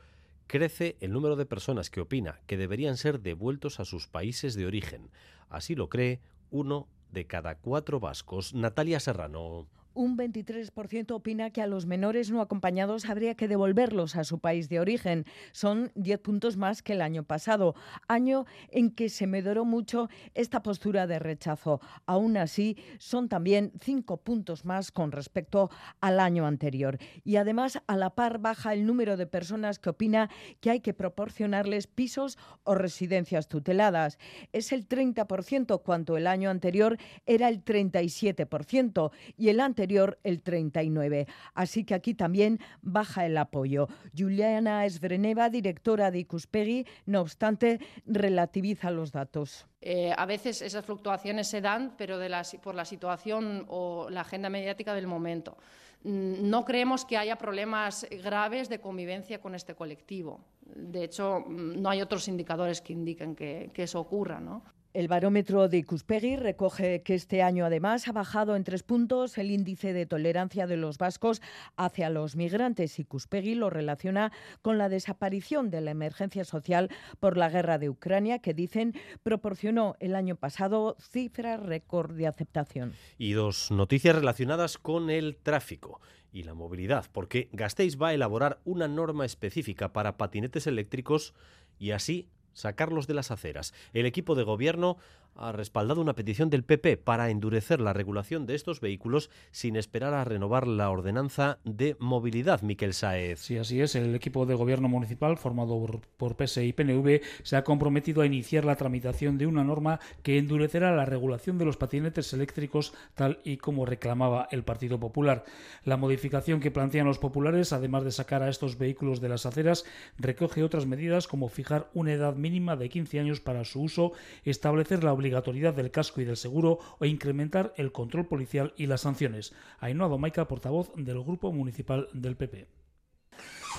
crece 0.47 0.95
el 1.01 1.11
número 1.11 1.35
de 1.35 1.45
personas 1.45 1.89
que 1.89 1.99
opina 1.99 2.39
que 2.47 2.55
deberían 2.55 2.95
ser 2.95 3.19
devueltos 3.19 3.81
a 3.81 3.85
sus 3.85 4.07
países 4.07 4.55
de 4.55 4.65
origen. 4.65 5.11
Así 5.49 5.75
lo 5.75 5.89
cree 5.89 6.21
uno 6.51 6.87
de 7.11 7.27
cada 7.27 7.55
cuatro 7.55 7.99
vascos. 7.99 8.53
Natalia 8.53 9.01
Serrano. 9.01 9.67
Un 9.99 10.15
23% 10.15 11.11
opina 11.11 11.49
que 11.49 11.61
a 11.61 11.67
los 11.67 11.85
menores 11.85 12.31
no 12.31 12.39
acompañados 12.39 13.09
habría 13.09 13.35
que 13.35 13.49
devolverlos 13.49 14.15
a 14.15 14.23
su 14.23 14.39
país 14.39 14.69
de 14.69 14.79
origen. 14.79 15.25
Son 15.51 15.91
10 15.95 16.19
puntos 16.19 16.55
más 16.55 16.81
que 16.81 16.93
el 16.93 17.01
año 17.01 17.23
pasado, 17.23 17.75
año 18.07 18.45
en 18.69 18.91
que 18.91 19.09
se 19.09 19.27
medoró 19.27 19.65
mucho 19.65 20.07
esta 20.35 20.63
postura 20.63 21.05
de 21.05 21.19
rechazo. 21.19 21.81
Aún 22.05 22.37
así, 22.37 22.77
son 22.97 23.27
también 23.27 23.73
5 23.81 24.23
puntos 24.23 24.63
más 24.63 24.93
con 24.93 25.11
respecto 25.11 25.69
al 25.99 26.21
año 26.21 26.45
anterior. 26.45 26.97
Y 27.25 27.35
además, 27.35 27.81
a 27.85 27.97
la 27.97 28.11
par 28.11 28.39
baja 28.39 28.71
el 28.71 28.85
número 28.85 29.17
de 29.17 29.27
personas 29.27 29.79
que 29.79 29.89
opina 29.89 30.29
que 30.61 30.69
hay 30.69 30.79
que 30.79 30.93
proporcionarles 30.93 31.87
pisos 31.87 32.37
o 32.63 32.73
residencias 32.73 33.49
tuteladas. 33.49 34.17
Es 34.53 34.71
el 34.71 34.87
30% 34.87 35.83
cuanto 35.83 36.15
el 36.15 36.25
año 36.25 36.49
anterior 36.49 36.97
era 37.25 37.49
el 37.49 37.65
37% 37.65 39.11
y 39.35 39.49
el 39.49 39.59
anterior 39.59 39.88
el 40.23 40.41
39. 40.41 41.27
Así 41.53 41.83
que 41.83 41.93
aquí 41.93 42.13
también 42.13 42.59
baja 42.81 43.25
el 43.25 43.37
apoyo. 43.37 43.87
Juliana 44.17 44.85
Esvreneva, 44.85 45.49
directora 45.49 46.11
de 46.11 46.19
Icuspegui, 46.19 46.85
no 47.05 47.21
obstante, 47.21 47.79
relativiza 48.05 48.91
los 48.91 49.11
datos. 49.11 49.67
Eh, 49.81 50.13
a 50.15 50.25
veces 50.25 50.61
esas 50.61 50.85
fluctuaciones 50.85 51.47
se 51.47 51.61
dan, 51.61 51.95
pero 51.97 52.17
de 52.17 52.29
la, 52.29 52.43
por 52.61 52.75
la 52.75 52.85
situación 52.85 53.65
o 53.69 54.09
la 54.09 54.21
agenda 54.21 54.49
mediática 54.49 54.93
del 54.93 55.07
momento. 55.07 55.57
Mm, 56.03 56.49
no 56.49 56.65
creemos 56.65 57.05
que 57.05 57.17
haya 57.17 57.37
problemas 57.37 58.05
graves 58.23 58.69
de 58.69 58.79
convivencia 58.79 59.39
con 59.39 59.55
este 59.55 59.75
colectivo. 59.75 60.41
De 60.61 61.03
hecho, 61.03 61.41
mm, 61.41 61.81
no 61.81 61.89
hay 61.89 62.01
otros 62.01 62.27
indicadores 62.27 62.81
que 62.81 62.93
indiquen 62.93 63.35
que, 63.35 63.71
que 63.73 63.83
eso 63.83 63.99
ocurra. 63.99 64.39
¿no? 64.39 64.63
El 64.91 65.07
barómetro 65.07 65.69
de 65.69 65.77
Icuspegui 65.77 66.35
recoge 66.35 67.03
que 67.03 67.13
este 67.13 67.43
año 67.43 67.63
además 67.63 68.07
ha 68.07 68.11
bajado 68.11 68.55
en 68.55 68.63
tres 68.63 68.81
puntos 68.81 69.37
el 69.37 69.51
índice 69.51 69.93
de 69.93 70.07
tolerancia 70.07 70.65
de 70.65 70.77
los 70.77 70.97
vascos 70.97 71.43
hacia 71.77 72.09
los 72.09 72.35
migrantes. 72.35 72.97
Icuspegui 72.97 73.53
lo 73.53 73.69
relaciona 73.69 74.31
con 74.63 74.79
la 74.79 74.89
desaparición 74.89 75.69
de 75.69 75.81
la 75.81 75.91
emergencia 75.91 76.43
social 76.43 76.89
por 77.19 77.37
la 77.37 77.49
guerra 77.49 77.77
de 77.77 77.87
Ucrania, 77.87 78.39
que 78.39 78.55
dicen 78.55 78.95
proporcionó 79.21 79.95
el 79.99 80.15
año 80.15 80.35
pasado 80.35 80.97
cifras 80.99 81.61
récord 81.61 82.15
de 82.15 82.25
aceptación. 82.25 82.93
Y 83.19 83.33
dos 83.33 83.69
noticias 83.69 84.15
relacionadas 84.15 84.79
con 84.79 85.11
el 85.11 85.37
tráfico 85.37 86.01
y 86.31 86.43
la 86.43 86.55
movilidad, 86.55 87.05
porque 87.11 87.49
Gasteiz 87.51 88.01
va 88.01 88.07
a 88.07 88.13
elaborar 88.15 88.59
una 88.65 88.87
norma 88.87 89.25
específica 89.25 89.93
para 89.93 90.17
patinetes 90.17 90.65
eléctricos 90.65 91.35
y 91.77 91.91
así 91.91 92.27
sacarlos 92.53 93.07
de 93.07 93.13
las 93.13 93.31
aceras. 93.31 93.73
El 93.93 94.05
equipo 94.05 94.35
de 94.35 94.43
gobierno 94.43 94.97
ha 95.39 95.51
respaldado 95.51 96.01
una 96.01 96.13
petición 96.13 96.49
del 96.49 96.63
PP 96.63 96.97
para 96.97 97.29
endurecer 97.29 97.79
la 97.79 97.93
regulación 97.93 98.45
de 98.45 98.55
estos 98.55 98.81
vehículos 98.81 99.29
sin 99.51 99.75
esperar 99.75 100.13
a 100.13 100.25
renovar 100.25 100.67
la 100.67 100.89
ordenanza 100.89 101.59
de 101.63 101.95
movilidad, 101.99 102.61
Miquel 102.61 102.93
Saez. 102.93 103.39
Sí, 103.39 103.57
así 103.57 103.81
es. 103.81 103.95
El 103.95 104.13
equipo 104.15 104.45
de 104.45 104.55
gobierno 104.55 104.89
municipal, 104.89 105.37
formado 105.37 106.01
por 106.17 106.35
PS 106.35 106.57
y 106.57 106.73
PNV, 106.73 107.21
se 107.43 107.55
ha 107.55 107.63
comprometido 107.63 108.21
a 108.21 108.25
iniciar 108.25 108.65
la 108.65 108.75
tramitación 108.75 109.37
de 109.37 109.47
una 109.47 109.63
norma 109.63 109.99
que 110.23 110.37
endurecerá 110.37 110.95
la 110.95 111.05
regulación 111.05 111.57
de 111.57 111.65
los 111.65 111.77
patinetes 111.77 112.33
eléctricos, 112.33 112.93
tal 113.15 113.39
y 113.43 113.57
como 113.57 113.85
reclamaba 113.85 114.47
el 114.51 114.63
Partido 114.63 114.99
Popular. 114.99 115.45
La 115.85 115.97
modificación 115.97 116.59
que 116.59 116.71
plantean 116.71 117.07
los 117.07 117.19
populares, 117.19 117.71
además 117.71 118.03
de 118.03 118.11
sacar 118.11 118.43
a 118.43 118.49
estos 118.49 118.77
vehículos 118.77 119.21
de 119.21 119.29
las 119.29 119.45
aceras, 119.45 119.85
recoge 120.17 120.63
otras 120.63 120.85
medidas 120.85 121.27
como 121.27 121.47
fijar 121.47 121.89
una 121.93 122.11
edad 122.11 122.35
mínima 122.35 122.75
de 122.75 122.89
15 122.89 123.19
años 123.19 123.39
para 123.39 123.63
su 123.63 123.81
uso, 123.81 124.11
establecer 124.43 125.03
la 125.03 125.13
obligatoriedad 125.29 125.73
del 125.73 125.91
casco 125.91 126.21
y 126.21 126.25
del 126.25 126.37
seguro 126.37 126.79
o 126.99 127.05
incrementar 127.05 127.73
el 127.77 127.91
control 127.91 128.25
policial 128.25 128.73
y 128.77 128.87
las 128.87 129.01
sanciones. 129.01 129.53
Ainhoa 129.79 130.09
Domaica, 130.09 130.47
portavoz 130.47 130.91
del 130.95 131.21
Grupo 131.23 131.51
Municipal 131.51 132.09
del 132.13 132.35
PP. 132.35 132.67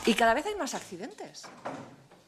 Y 0.07 0.15
cada 0.15 0.35
vez 0.35 0.47
hay 0.47 0.55
más 0.55 0.75
accidentes. 0.75 1.49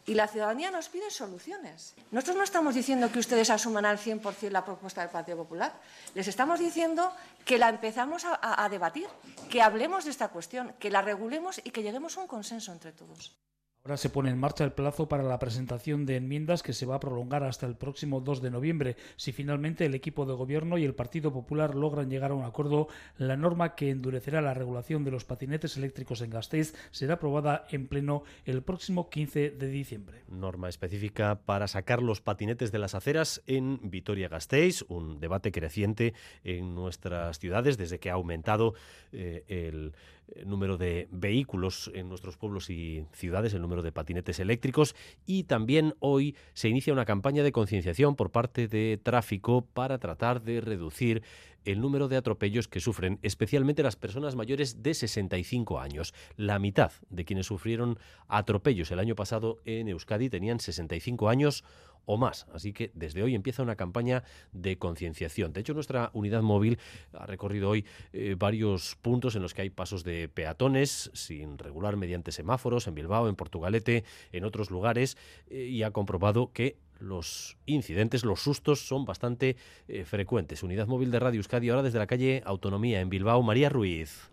Y 0.04 0.14
la 0.14 0.26
ciudadanía 0.26 0.72
nos 0.72 0.88
pide 0.88 1.10
soluciones. 1.10 1.94
Nosotros 2.10 2.36
no 2.36 2.42
estamos 2.42 2.74
diciendo 2.74 3.12
que 3.12 3.20
ustedes 3.20 3.50
asuman 3.50 3.86
al 3.86 3.98
100% 3.98 4.50
la 4.50 4.64
propuesta 4.64 5.00
del 5.00 5.10
Partido 5.10 5.36
Popular. 5.38 5.72
Les 6.14 6.26
estamos 6.26 6.58
diciendo 6.58 7.12
que 7.44 7.56
la 7.56 7.68
empezamos 7.68 8.24
a, 8.24 8.64
a 8.64 8.68
debatir, 8.68 9.06
que 9.48 9.62
hablemos 9.62 10.04
de 10.04 10.10
esta 10.10 10.28
cuestión, 10.28 10.74
que 10.80 10.90
la 10.90 11.02
regulemos 11.02 11.60
y 11.62 11.70
que 11.70 11.84
lleguemos 11.84 12.18
a 12.18 12.22
un 12.22 12.26
consenso 12.26 12.72
entre 12.72 12.90
todos. 12.90 13.38
Ahora 13.84 13.96
se 13.96 14.10
pone 14.10 14.30
en 14.30 14.38
marcha 14.38 14.62
el 14.62 14.70
plazo 14.70 15.08
para 15.08 15.24
la 15.24 15.40
presentación 15.40 16.06
de 16.06 16.14
enmiendas 16.14 16.62
que 16.62 16.72
se 16.72 16.86
va 16.86 16.94
a 16.94 17.00
prolongar 17.00 17.42
hasta 17.42 17.66
el 17.66 17.74
próximo 17.74 18.20
2 18.20 18.40
de 18.40 18.52
noviembre. 18.52 18.96
Si 19.16 19.32
finalmente 19.32 19.84
el 19.84 19.96
equipo 19.96 20.24
de 20.24 20.34
gobierno 20.34 20.78
y 20.78 20.84
el 20.84 20.94
Partido 20.94 21.32
Popular 21.32 21.74
logran 21.74 22.08
llegar 22.08 22.30
a 22.30 22.34
un 22.34 22.44
acuerdo, 22.44 22.86
la 23.18 23.36
norma 23.36 23.74
que 23.74 23.90
endurecerá 23.90 24.40
la 24.40 24.54
regulación 24.54 25.02
de 25.02 25.10
los 25.10 25.24
patinetes 25.24 25.76
eléctricos 25.76 26.20
en 26.20 26.30
Gasteiz 26.30 26.74
será 26.92 27.14
aprobada 27.14 27.66
en 27.72 27.88
pleno 27.88 28.22
el 28.44 28.62
próximo 28.62 29.10
15 29.10 29.50
de 29.50 29.66
diciembre. 29.66 30.22
Norma 30.28 30.68
específica 30.68 31.40
para 31.44 31.66
sacar 31.66 32.04
los 32.04 32.20
patinetes 32.20 32.70
de 32.70 32.78
las 32.78 32.94
aceras 32.94 33.42
en 33.48 33.80
Vitoria-Gasteiz, 33.82 34.84
un 34.86 35.18
debate 35.18 35.50
creciente 35.50 36.14
en 36.44 36.76
nuestras 36.76 37.40
ciudades 37.40 37.78
desde 37.78 37.98
que 37.98 38.10
ha 38.10 38.14
aumentado 38.14 38.74
eh, 39.10 39.42
el 39.48 39.92
número 40.44 40.78
de 40.78 41.08
vehículos 41.10 41.90
en 41.94 42.08
nuestros 42.08 42.36
pueblos 42.36 42.70
y 42.70 43.06
ciudades, 43.12 43.54
el 43.54 43.62
número 43.62 43.82
de 43.82 43.92
patinetes 43.92 44.40
eléctricos. 44.40 44.94
Y 45.26 45.44
también 45.44 45.94
hoy 46.00 46.36
se 46.54 46.68
inicia 46.68 46.92
una 46.92 47.04
campaña 47.04 47.42
de 47.42 47.52
concienciación 47.52 48.16
por 48.16 48.30
parte 48.30 48.68
de 48.68 49.00
tráfico 49.02 49.66
para 49.72 49.98
tratar 49.98 50.42
de 50.42 50.60
reducir 50.60 51.22
el 51.64 51.80
número 51.80 52.08
de 52.08 52.16
atropellos 52.16 52.68
que 52.68 52.80
sufren 52.80 53.18
especialmente 53.22 53.82
las 53.82 53.96
personas 53.96 54.36
mayores 54.36 54.82
de 54.82 54.94
65 54.94 55.80
años. 55.80 56.14
La 56.36 56.58
mitad 56.58 56.92
de 57.10 57.24
quienes 57.24 57.46
sufrieron 57.46 57.98
atropellos 58.28 58.90
el 58.90 58.98
año 58.98 59.14
pasado 59.14 59.60
en 59.64 59.88
Euskadi 59.88 60.30
tenían 60.30 60.60
65 60.60 61.28
años 61.28 61.64
o 62.04 62.16
más. 62.16 62.46
Así 62.52 62.72
que 62.72 62.90
desde 62.94 63.22
hoy 63.22 63.34
empieza 63.34 63.62
una 63.62 63.76
campaña 63.76 64.24
de 64.52 64.78
concienciación. 64.78 65.52
De 65.52 65.60
hecho, 65.60 65.74
nuestra 65.74 66.10
unidad 66.12 66.42
móvil 66.42 66.78
ha 67.12 67.26
recorrido 67.26 67.70
hoy 67.70 67.84
eh, 68.12 68.34
varios 68.38 68.96
puntos 69.00 69.36
en 69.36 69.42
los 69.42 69.54
que 69.54 69.62
hay 69.62 69.70
pasos 69.70 70.04
de 70.04 70.28
peatones 70.28 71.10
sin 71.14 71.58
regular 71.58 71.96
mediante 71.96 72.32
semáforos, 72.32 72.86
en 72.86 72.94
Bilbao, 72.94 73.28
en 73.28 73.36
Portugalete, 73.36 74.04
en 74.32 74.44
otros 74.44 74.70
lugares, 74.70 75.16
eh, 75.48 75.64
y 75.64 75.82
ha 75.82 75.90
comprobado 75.90 76.52
que 76.52 76.76
los 77.02 77.56
incidentes, 77.66 78.24
los 78.24 78.40
sustos 78.40 78.86
son 78.86 79.04
bastante 79.04 79.56
eh, 79.88 80.04
frecuentes. 80.04 80.62
Unidad 80.62 80.86
móvil 80.86 81.10
de 81.10 81.18
Radio 81.18 81.38
Euskadi 81.38 81.68
ahora 81.68 81.82
desde 81.82 81.98
la 81.98 82.06
calle 82.06 82.42
Autonomía 82.46 83.00
en 83.00 83.10
Bilbao. 83.10 83.42
María 83.42 83.68
Ruiz. 83.68 84.30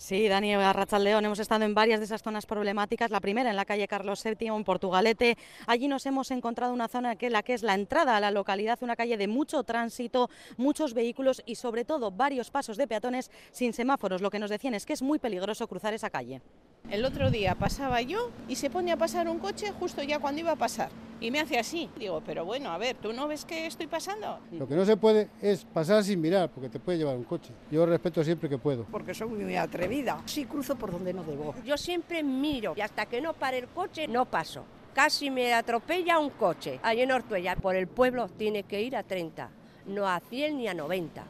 Sí, 0.00 0.28
Dani 0.28 0.54
León, 1.00 1.26
hemos 1.26 1.38
estado 1.40 1.62
en 1.66 1.74
varias 1.74 2.00
de 2.00 2.06
esas 2.06 2.22
zonas 2.22 2.46
problemáticas. 2.46 3.10
La 3.10 3.20
primera 3.20 3.50
en 3.50 3.56
la 3.56 3.66
calle 3.66 3.86
Carlos 3.86 4.24
VII, 4.24 4.48
en 4.48 4.64
Portugalete. 4.64 5.36
Allí 5.66 5.88
nos 5.88 6.06
hemos 6.06 6.30
encontrado 6.30 6.72
una 6.72 6.88
zona 6.88 7.16
que, 7.16 7.30
es 7.48 7.62
la 7.62 7.74
entrada 7.74 8.16
a 8.16 8.20
la 8.20 8.30
localidad, 8.30 8.78
una 8.80 8.96
calle 8.96 9.18
de 9.18 9.28
mucho 9.28 9.62
tránsito, 9.62 10.30
muchos 10.56 10.94
vehículos 10.94 11.42
y 11.44 11.56
sobre 11.56 11.84
todo 11.84 12.10
varios 12.10 12.50
pasos 12.50 12.78
de 12.78 12.88
peatones 12.88 13.30
sin 13.52 13.74
semáforos. 13.74 14.22
Lo 14.22 14.30
que 14.30 14.38
nos 14.38 14.48
decían 14.48 14.72
es 14.72 14.86
que 14.86 14.94
es 14.94 15.02
muy 15.02 15.18
peligroso 15.18 15.68
cruzar 15.68 15.92
esa 15.92 16.08
calle. 16.08 16.40
El 16.90 17.04
otro 17.04 17.30
día 17.30 17.54
pasaba 17.54 18.02
yo 18.02 18.30
y 18.48 18.56
se 18.56 18.68
pone 18.68 18.90
a 18.90 18.96
pasar 18.96 19.28
un 19.28 19.38
coche 19.38 19.70
justo 19.78 20.02
ya 20.02 20.18
cuando 20.18 20.40
iba 20.40 20.52
a 20.52 20.56
pasar. 20.56 20.90
Y 21.20 21.30
me 21.30 21.38
hace 21.38 21.58
así. 21.58 21.88
Digo, 21.98 22.22
pero 22.24 22.44
bueno, 22.44 22.70
a 22.70 22.78
ver, 22.78 22.96
¿tú 22.96 23.12
no 23.12 23.28
ves 23.28 23.44
que 23.44 23.66
estoy 23.66 23.86
pasando? 23.86 24.40
Lo 24.50 24.66
que 24.66 24.74
no 24.74 24.84
se 24.84 24.96
puede 24.96 25.28
es 25.40 25.64
pasar 25.64 26.02
sin 26.02 26.20
mirar, 26.20 26.50
porque 26.50 26.68
te 26.68 26.80
puede 26.80 26.98
llevar 26.98 27.16
un 27.16 27.24
coche. 27.24 27.52
Yo 27.70 27.86
respeto 27.86 28.24
siempre 28.24 28.48
que 28.48 28.58
puedo. 28.58 28.84
Porque 28.84 29.14
soy 29.14 29.28
muy 29.28 29.54
atrevida. 29.54 30.20
Sí 30.24 30.46
cruzo 30.46 30.76
por 30.76 30.90
donde 30.90 31.12
no 31.12 31.22
debo. 31.22 31.54
Yo 31.64 31.76
siempre 31.76 32.22
miro 32.22 32.74
y 32.76 32.80
hasta 32.80 33.06
que 33.06 33.20
no 33.20 33.34
pare 33.34 33.58
el 33.58 33.68
coche 33.68 34.08
no 34.08 34.24
paso. 34.24 34.64
Casi 34.94 35.30
me 35.30 35.54
atropella 35.54 36.18
un 36.18 36.30
coche. 36.30 36.80
Allí 36.82 37.02
en 37.02 37.12
Ortuella, 37.12 37.54
por 37.54 37.76
el 37.76 37.86
pueblo, 37.86 38.28
tiene 38.28 38.64
que 38.64 38.82
ir 38.82 38.96
a 38.96 39.04
30, 39.04 39.48
no 39.86 40.08
a 40.08 40.18
100 40.18 40.56
ni 40.56 40.66
a 40.66 40.74
90. 40.74 41.24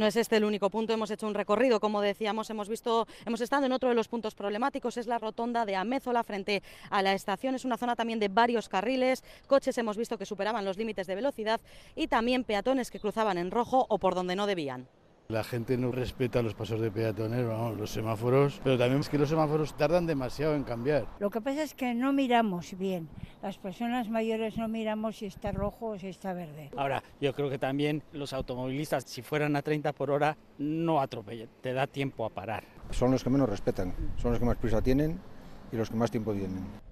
No 0.00 0.06
es 0.06 0.16
este 0.16 0.38
el 0.38 0.44
único 0.44 0.70
punto, 0.70 0.94
hemos 0.94 1.10
hecho 1.10 1.26
un 1.26 1.34
recorrido, 1.34 1.78
como 1.78 2.00
decíamos, 2.00 2.48
hemos 2.48 2.70
visto, 2.70 3.06
hemos 3.26 3.42
estado 3.42 3.66
en 3.66 3.72
otro 3.72 3.90
de 3.90 3.94
los 3.94 4.08
puntos 4.08 4.34
problemáticos, 4.34 4.96
es 4.96 5.06
la 5.06 5.18
rotonda 5.18 5.66
de 5.66 5.76
Amézola 5.76 6.24
frente 6.24 6.62
a 6.88 7.02
la 7.02 7.12
estación, 7.12 7.54
es 7.54 7.66
una 7.66 7.76
zona 7.76 7.96
también 7.96 8.18
de 8.18 8.28
varios 8.28 8.70
carriles, 8.70 9.22
coches 9.46 9.76
hemos 9.76 9.98
visto 9.98 10.16
que 10.16 10.24
superaban 10.24 10.64
los 10.64 10.78
límites 10.78 11.06
de 11.06 11.16
velocidad 11.16 11.60
y 11.94 12.06
también 12.06 12.44
peatones 12.44 12.90
que 12.90 12.98
cruzaban 12.98 13.36
en 13.36 13.50
rojo 13.50 13.84
o 13.90 13.98
por 13.98 14.14
donde 14.14 14.36
no 14.36 14.46
debían. 14.46 14.88
La 15.30 15.44
gente 15.44 15.78
no 15.78 15.92
respeta 15.92 16.42
los 16.42 16.54
pasos 16.54 16.80
de 16.80 16.90
peatones, 16.90 17.46
vamos, 17.46 17.78
los 17.78 17.92
semáforos, 17.92 18.60
pero 18.64 18.76
también 18.76 19.00
es 19.00 19.08
que 19.08 19.16
los 19.16 19.28
semáforos 19.28 19.76
tardan 19.76 20.04
demasiado 20.04 20.56
en 20.56 20.64
cambiar. 20.64 21.06
Lo 21.20 21.30
que 21.30 21.40
pasa 21.40 21.62
es 21.62 21.72
que 21.72 21.94
no 21.94 22.12
miramos 22.12 22.76
bien. 22.76 23.08
Las 23.40 23.56
personas 23.56 24.08
mayores 24.08 24.58
no 24.58 24.66
miramos 24.66 25.18
si 25.18 25.26
está 25.26 25.52
rojo 25.52 25.90
o 25.90 25.98
si 26.00 26.08
está 26.08 26.32
verde. 26.32 26.70
Ahora, 26.76 27.04
yo 27.20 27.32
creo 27.32 27.48
que 27.48 27.58
también 27.58 28.02
los 28.12 28.32
automovilistas, 28.32 29.04
si 29.04 29.22
fueran 29.22 29.54
a 29.54 29.62
30 29.62 29.92
por 29.92 30.10
hora, 30.10 30.36
no 30.58 31.00
atropellen, 31.00 31.48
te 31.60 31.74
da 31.74 31.86
tiempo 31.86 32.24
a 32.24 32.30
parar. 32.30 32.64
Son 32.90 33.12
los 33.12 33.22
que 33.22 33.30
menos 33.30 33.48
respetan, 33.48 33.94
son 34.16 34.32
los 34.32 34.40
que 34.40 34.46
más 34.46 34.56
prisa 34.56 34.82
tienen 34.82 35.20
y 35.70 35.76
los 35.76 35.90
que 35.90 35.94
más 35.94 36.10
tiempo 36.10 36.32
tienen. 36.32 36.89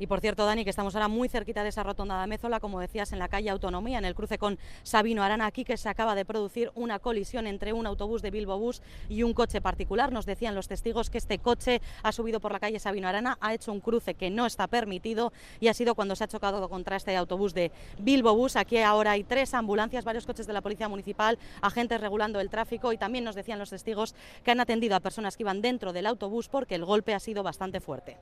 Y 0.00 0.06
por 0.06 0.20
cierto, 0.20 0.46
Dani, 0.46 0.64
que 0.64 0.70
estamos 0.70 0.94
ahora 0.94 1.08
muy 1.08 1.28
cerquita 1.28 1.62
de 1.62 1.68
esa 1.68 1.82
rotonda 1.82 2.16
de 2.16 2.22
Amézola, 2.22 2.58
como 2.58 2.80
decías, 2.80 3.12
en 3.12 3.18
la 3.18 3.28
calle 3.28 3.50
Autonomía, 3.50 3.98
en 3.98 4.06
el 4.06 4.14
cruce 4.14 4.38
con 4.38 4.58
Sabino 4.82 5.22
Arana, 5.22 5.44
aquí 5.44 5.62
que 5.62 5.76
se 5.76 5.90
acaba 5.90 6.14
de 6.14 6.24
producir 6.24 6.72
una 6.74 7.00
colisión 7.00 7.46
entre 7.46 7.74
un 7.74 7.86
autobús 7.86 8.22
de 8.22 8.30
Bilbo 8.30 8.58
Bus 8.58 8.80
y 9.10 9.24
un 9.24 9.34
coche 9.34 9.60
particular. 9.60 10.10
Nos 10.10 10.24
decían 10.24 10.54
los 10.54 10.68
testigos 10.68 11.10
que 11.10 11.18
este 11.18 11.38
coche 11.38 11.82
ha 12.02 12.12
subido 12.12 12.40
por 12.40 12.50
la 12.50 12.60
calle 12.60 12.78
Sabino 12.78 13.08
Arana, 13.08 13.36
ha 13.42 13.52
hecho 13.52 13.72
un 13.72 13.80
cruce 13.80 14.14
que 14.14 14.30
no 14.30 14.46
está 14.46 14.68
permitido 14.68 15.34
y 15.60 15.68
ha 15.68 15.74
sido 15.74 15.94
cuando 15.94 16.16
se 16.16 16.24
ha 16.24 16.28
chocado 16.28 16.66
contra 16.70 16.96
este 16.96 17.14
autobús 17.14 17.52
de 17.52 17.70
Bilbo 17.98 18.34
Bus. 18.34 18.56
Aquí 18.56 18.78
ahora 18.78 19.10
hay 19.10 19.24
tres 19.24 19.52
ambulancias, 19.52 20.06
varios 20.06 20.24
coches 20.24 20.46
de 20.46 20.54
la 20.54 20.62
Policía 20.62 20.88
Municipal, 20.88 21.38
agentes 21.60 22.00
regulando 22.00 22.40
el 22.40 22.48
tráfico 22.48 22.94
y 22.94 22.96
también 22.96 23.24
nos 23.24 23.34
decían 23.34 23.58
los 23.58 23.68
testigos 23.68 24.14
que 24.44 24.50
han 24.50 24.60
atendido 24.60 24.96
a 24.96 25.00
personas 25.00 25.36
que 25.36 25.42
iban 25.42 25.60
dentro 25.60 25.92
del 25.92 26.06
autobús 26.06 26.48
porque 26.48 26.76
el 26.76 26.86
golpe 26.86 27.12
ha 27.12 27.20
sido 27.20 27.42
bastante 27.42 27.80
fuerte. 27.80 28.16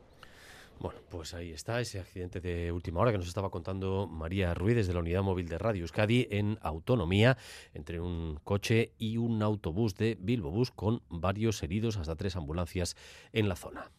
Bueno, 0.81 1.01
pues 1.11 1.35
ahí 1.35 1.51
está 1.51 1.81
ese 1.81 1.99
accidente 1.99 2.41
de 2.41 2.71
última 2.71 3.01
hora 3.01 3.11
que 3.11 3.19
nos 3.19 3.27
estaba 3.27 3.51
contando 3.51 4.07
María 4.07 4.55
Ruiz 4.55 4.77
desde 4.77 4.93
la 4.93 5.01
unidad 5.01 5.23
móvil 5.23 5.49
de 5.49 5.59
Radio 5.59 5.83
Euskadi 5.83 6.29
en 6.31 6.57
autonomía 6.63 7.37
entre 7.75 7.99
un 8.01 8.39
coche 8.45 8.93
y 8.97 9.17
un 9.17 9.43
autobús 9.43 9.97
de 9.97 10.17
Bilbo 10.21 10.51
Bus 10.51 10.71
con 10.71 11.03
varios 11.09 11.63
heridos, 11.65 11.97
hasta 11.97 12.15
tres 12.15 12.37
ambulancias 12.37 12.97
en 13.33 13.49
la 13.49 13.57
zona. 13.57 13.91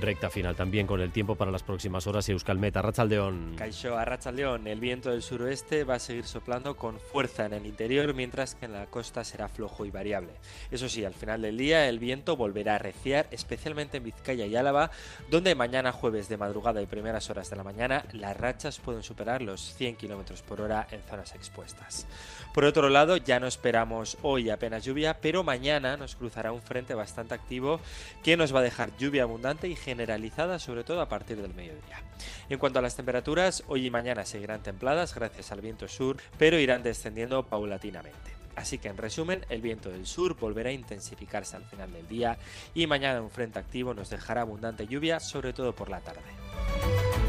Recta 0.00 0.28
final 0.28 0.54
también 0.54 0.86
con 0.86 1.00
el 1.00 1.10
tiempo 1.10 1.36
para 1.36 1.50
las 1.50 1.62
próximas 1.62 2.06
horas. 2.06 2.28
Euskalmet, 2.28 2.76
Arrachaldeón. 2.76 3.54
Caixo, 3.56 3.96
Arrachaldeón. 3.96 4.66
El 4.66 4.78
viento 4.78 5.10
del 5.10 5.22
suroeste 5.22 5.84
va 5.84 5.94
a 5.94 5.98
seguir 5.98 6.26
soplando 6.26 6.76
con 6.76 7.00
fuerza 7.00 7.46
en 7.46 7.54
el 7.54 7.64
interior, 7.64 8.12
mientras 8.12 8.54
que 8.54 8.66
en 8.66 8.74
la 8.74 8.86
costa 8.86 9.24
será 9.24 9.48
flojo 9.48 9.86
y 9.86 9.90
variable. 9.90 10.32
Eso 10.70 10.90
sí, 10.90 11.04
al 11.04 11.14
final 11.14 11.40
del 11.40 11.56
día 11.56 11.88
el 11.88 11.98
viento 11.98 12.36
volverá 12.36 12.74
a 12.74 12.78
reciar, 12.78 13.26
especialmente 13.30 13.96
en 13.96 14.04
Vizcaya 14.04 14.44
y 14.44 14.54
Álava, 14.54 14.90
donde 15.30 15.54
mañana 15.54 15.92
jueves 15.92 16.28
de 16.28 16.36
madrugada 16.36 16.82
y 16.82 16.86
primeras 16.86 17.30
horas 17.30 17.48
de 17.48 17.56
la 17.56 17.64
mañana 17.64 18.04
las 18.12 18.36
rachas 18.36 18.78
pueden 18.78 19.02
superar 19.02 19.40
los 19.40 19.74
100 19.76 19.96
km 19.96 20.42
por 20.42 20.60
hora 20.60 20.86
en 20.90 21.00
zonas 21.02 21.34
expuestas. 21.34 22.06
Por 22.52 22.64
otro 22.64 22.90
lado, 22.90 23.16
ya 23.16 23.40
no 23.40 23.46
esperamos 23.46 24.18
hoy 24.22 24.50
apenas 24.50 24.84
lluvia, 24.84 25.18
pero 25.22 25.42
mañana 25.42 25.96
nos 25.96 26.16
cruzará 26.16 26.52
un 26.52 26.62
frente 26.62 26.94
bastante 26.94 27.34
activo 27.34 27.80
que 28.22 28.36
nos 28.36 28.54
va 28.54 28.60
a 28.60 28.62
dejar 28.62 28.94
lluvia 28.98 29.22
abundante 29.22 29.68
y 29.68 29.76
generalizada, 29.86 30.58
sobre 30.58 30.82
todo 30.82 31.00
a 31.00 31.08
partir 31.08 31.40
del 31.40 31.54
mediodía. 31.54 32.02
En 32.50 32.58
cuanto 32.58 32.80
a 32.80 32.82
las 32.82 32.96
temperaturas, 32.96 33.62
hoy 33.68 33.86
y 33.86 33.90
mañana 33.90 34.24
seguirán 34.24 34.60
templadas 34.60 35.14
gracias 35.14 35.52
al 35.52 35.60
viento 35.60 35.86
sur, 35.86 36.16
pero 36.38 36.58
irán 36.58 36.82
descendiendo 36.82 37.44
paulatinamente. 37.44 38.34
Así 38.56 38.78
que 38.78 38.88
en 38.88 38.96
resumen, 38.96 39.46
el 39.48 39.62
viento 39.62 39.90
del 39.90 40.06
sur 40.06 40.36
volverá 40.36 40.70
a 40.70 40.72
intensificarse 40.72 41.54
al 41.56 41.64
final 41.64 41.92
del 41.92 42.08
día 42.08 42.36
y 42.74 42.88
mañana 42.88 43.22
un 43.22 43.30
frente 43.30 43.60
activo 43.60 43.94
nos 43.94 44.10
dejará 44.10 44.40
abundante 44.40 44.88
lluvia, 44.88 45.20
sobre 45.20 45.52
todo 45.52 45.72
por 45.72 45.88
la 45.88 46.00
tarde. 46.00 47.25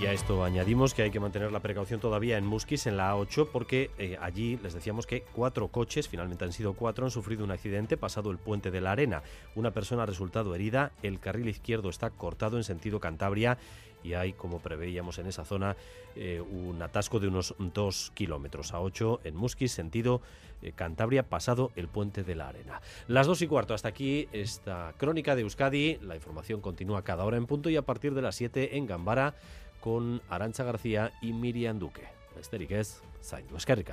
Y 0.00 0.06
a 0.06 0.14
esto 0.14 0.42
añadimos 0.44 0.94
que 0.94 1.02
hay 1.02 1.10
que 1.10 1.20
mantener 1.20 1.52
la 1.52 1.60
precaución 1.60 2.00
todavía 2.00 2.38
en 2.38 2.46
Muskis, 2.46 2.86
en 2.86 2.96
la 2.96 3.14
A8, 3.14 3.50
porque 3.52 3.90
eh, 3.98 4.16
allí 4.18 4.58
les 4.62 4.72
decíamos 4.72 5.06
que 5.06 5.24
cuatro 5.34 5.68
coches, 5.68 6.08
finalmente 6.08 6.42
han 6.46 6.54
sido 6.54 6.72
cuatro, 6.72 7.04
han 7.04 7.10
sufrido 7.10 7.44
un 7.44 7.50
accidente 7.50 7.98
pasado 7.98 8.30
el 8.30 8.38
puente 8.38 8.70
de 8.70 8.80
la 8.80 8.92
arena. 8.92 9.22
Una 9.54 9.72
persona 9.72 10.04
ha 10.04 10.06
resultado 10.06 10.54
herida, 10.54 10.92
el 11.02 11.20
carril 11.20 11.50
izquierdo 11.50 11.90
está 11.90 12.08
cortado 12.08 12.56
en 12.56 12.64
sentido 12.64 12.98
Cantabria 12.98 13.58
y 14.02 14.14
hay, 14.14 14.32
como 14.32 14.60
preveíamos 14.60 15.18
en 15.18 15.26
esa 15.26 15.44
zona, 15.44 15.76
eh, 16.16 16.40
un 16.40 16.80
atasco 16.80 17.20
de 17.20 17.28
unos 17.28 17.54
dos 17.58 18.10
kilómetros 18.14 18.72
a 18.72 18.80
8 18.80 19.20
en 19.24 19.36
Muskis, 19.36 19.72
sentido 19.72 20.22
eh, 20.62 20.72
Cantabria, 20.72 21.28
pasado 21.28 21.72
el 21.76 21.88
puente 21.88 22.24
de 22.24 22.36
la 22.36 22.48
Arena. 22.48 22.80
Las 23.06 23.26
dos 23.26 23.42
y 23.42 23.46
cuarto, 23.46 23.74
hasta 23.74 23.88
aquí 23.88 24.28
esta 24.32 24.94
crónica 24.96 25.36
de 25.36 25.42
Euskadi. 25.42 25.98
La 26.00 26.14
información 26.14 26.62
continúa 26.62 27.04
cada 27.04 27.26
hora 27.26 27.36
en 27.36 27.44
punto 27.44 27.68
y 27.68 27.76
a 27.76 27.82
partir 27.82 28.14
de 28.14 28.22
las 28.22 28.36
7 28.36 28.78
en 28.78 28.86
Gambara 28.86 29.34
con 29.80 30.22
Arancha 30.28 30.64
García 30.64 31.12
y 31.20 31.32
Miriam 31.32 31.78
Duque. 31.78 32.08
Besterik 32.36 32.70
ez, 32.70 33.00
zaindu 33.22 33.56
eskerrik. 33.56 33.90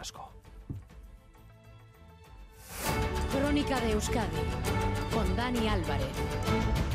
Crónica 3.32 3.80
de 3.82 3.92
Euskadi 3.92 4.44
con 5.14 5.36
Dani 5.36 5.68
Álvarez. 5.68 6.87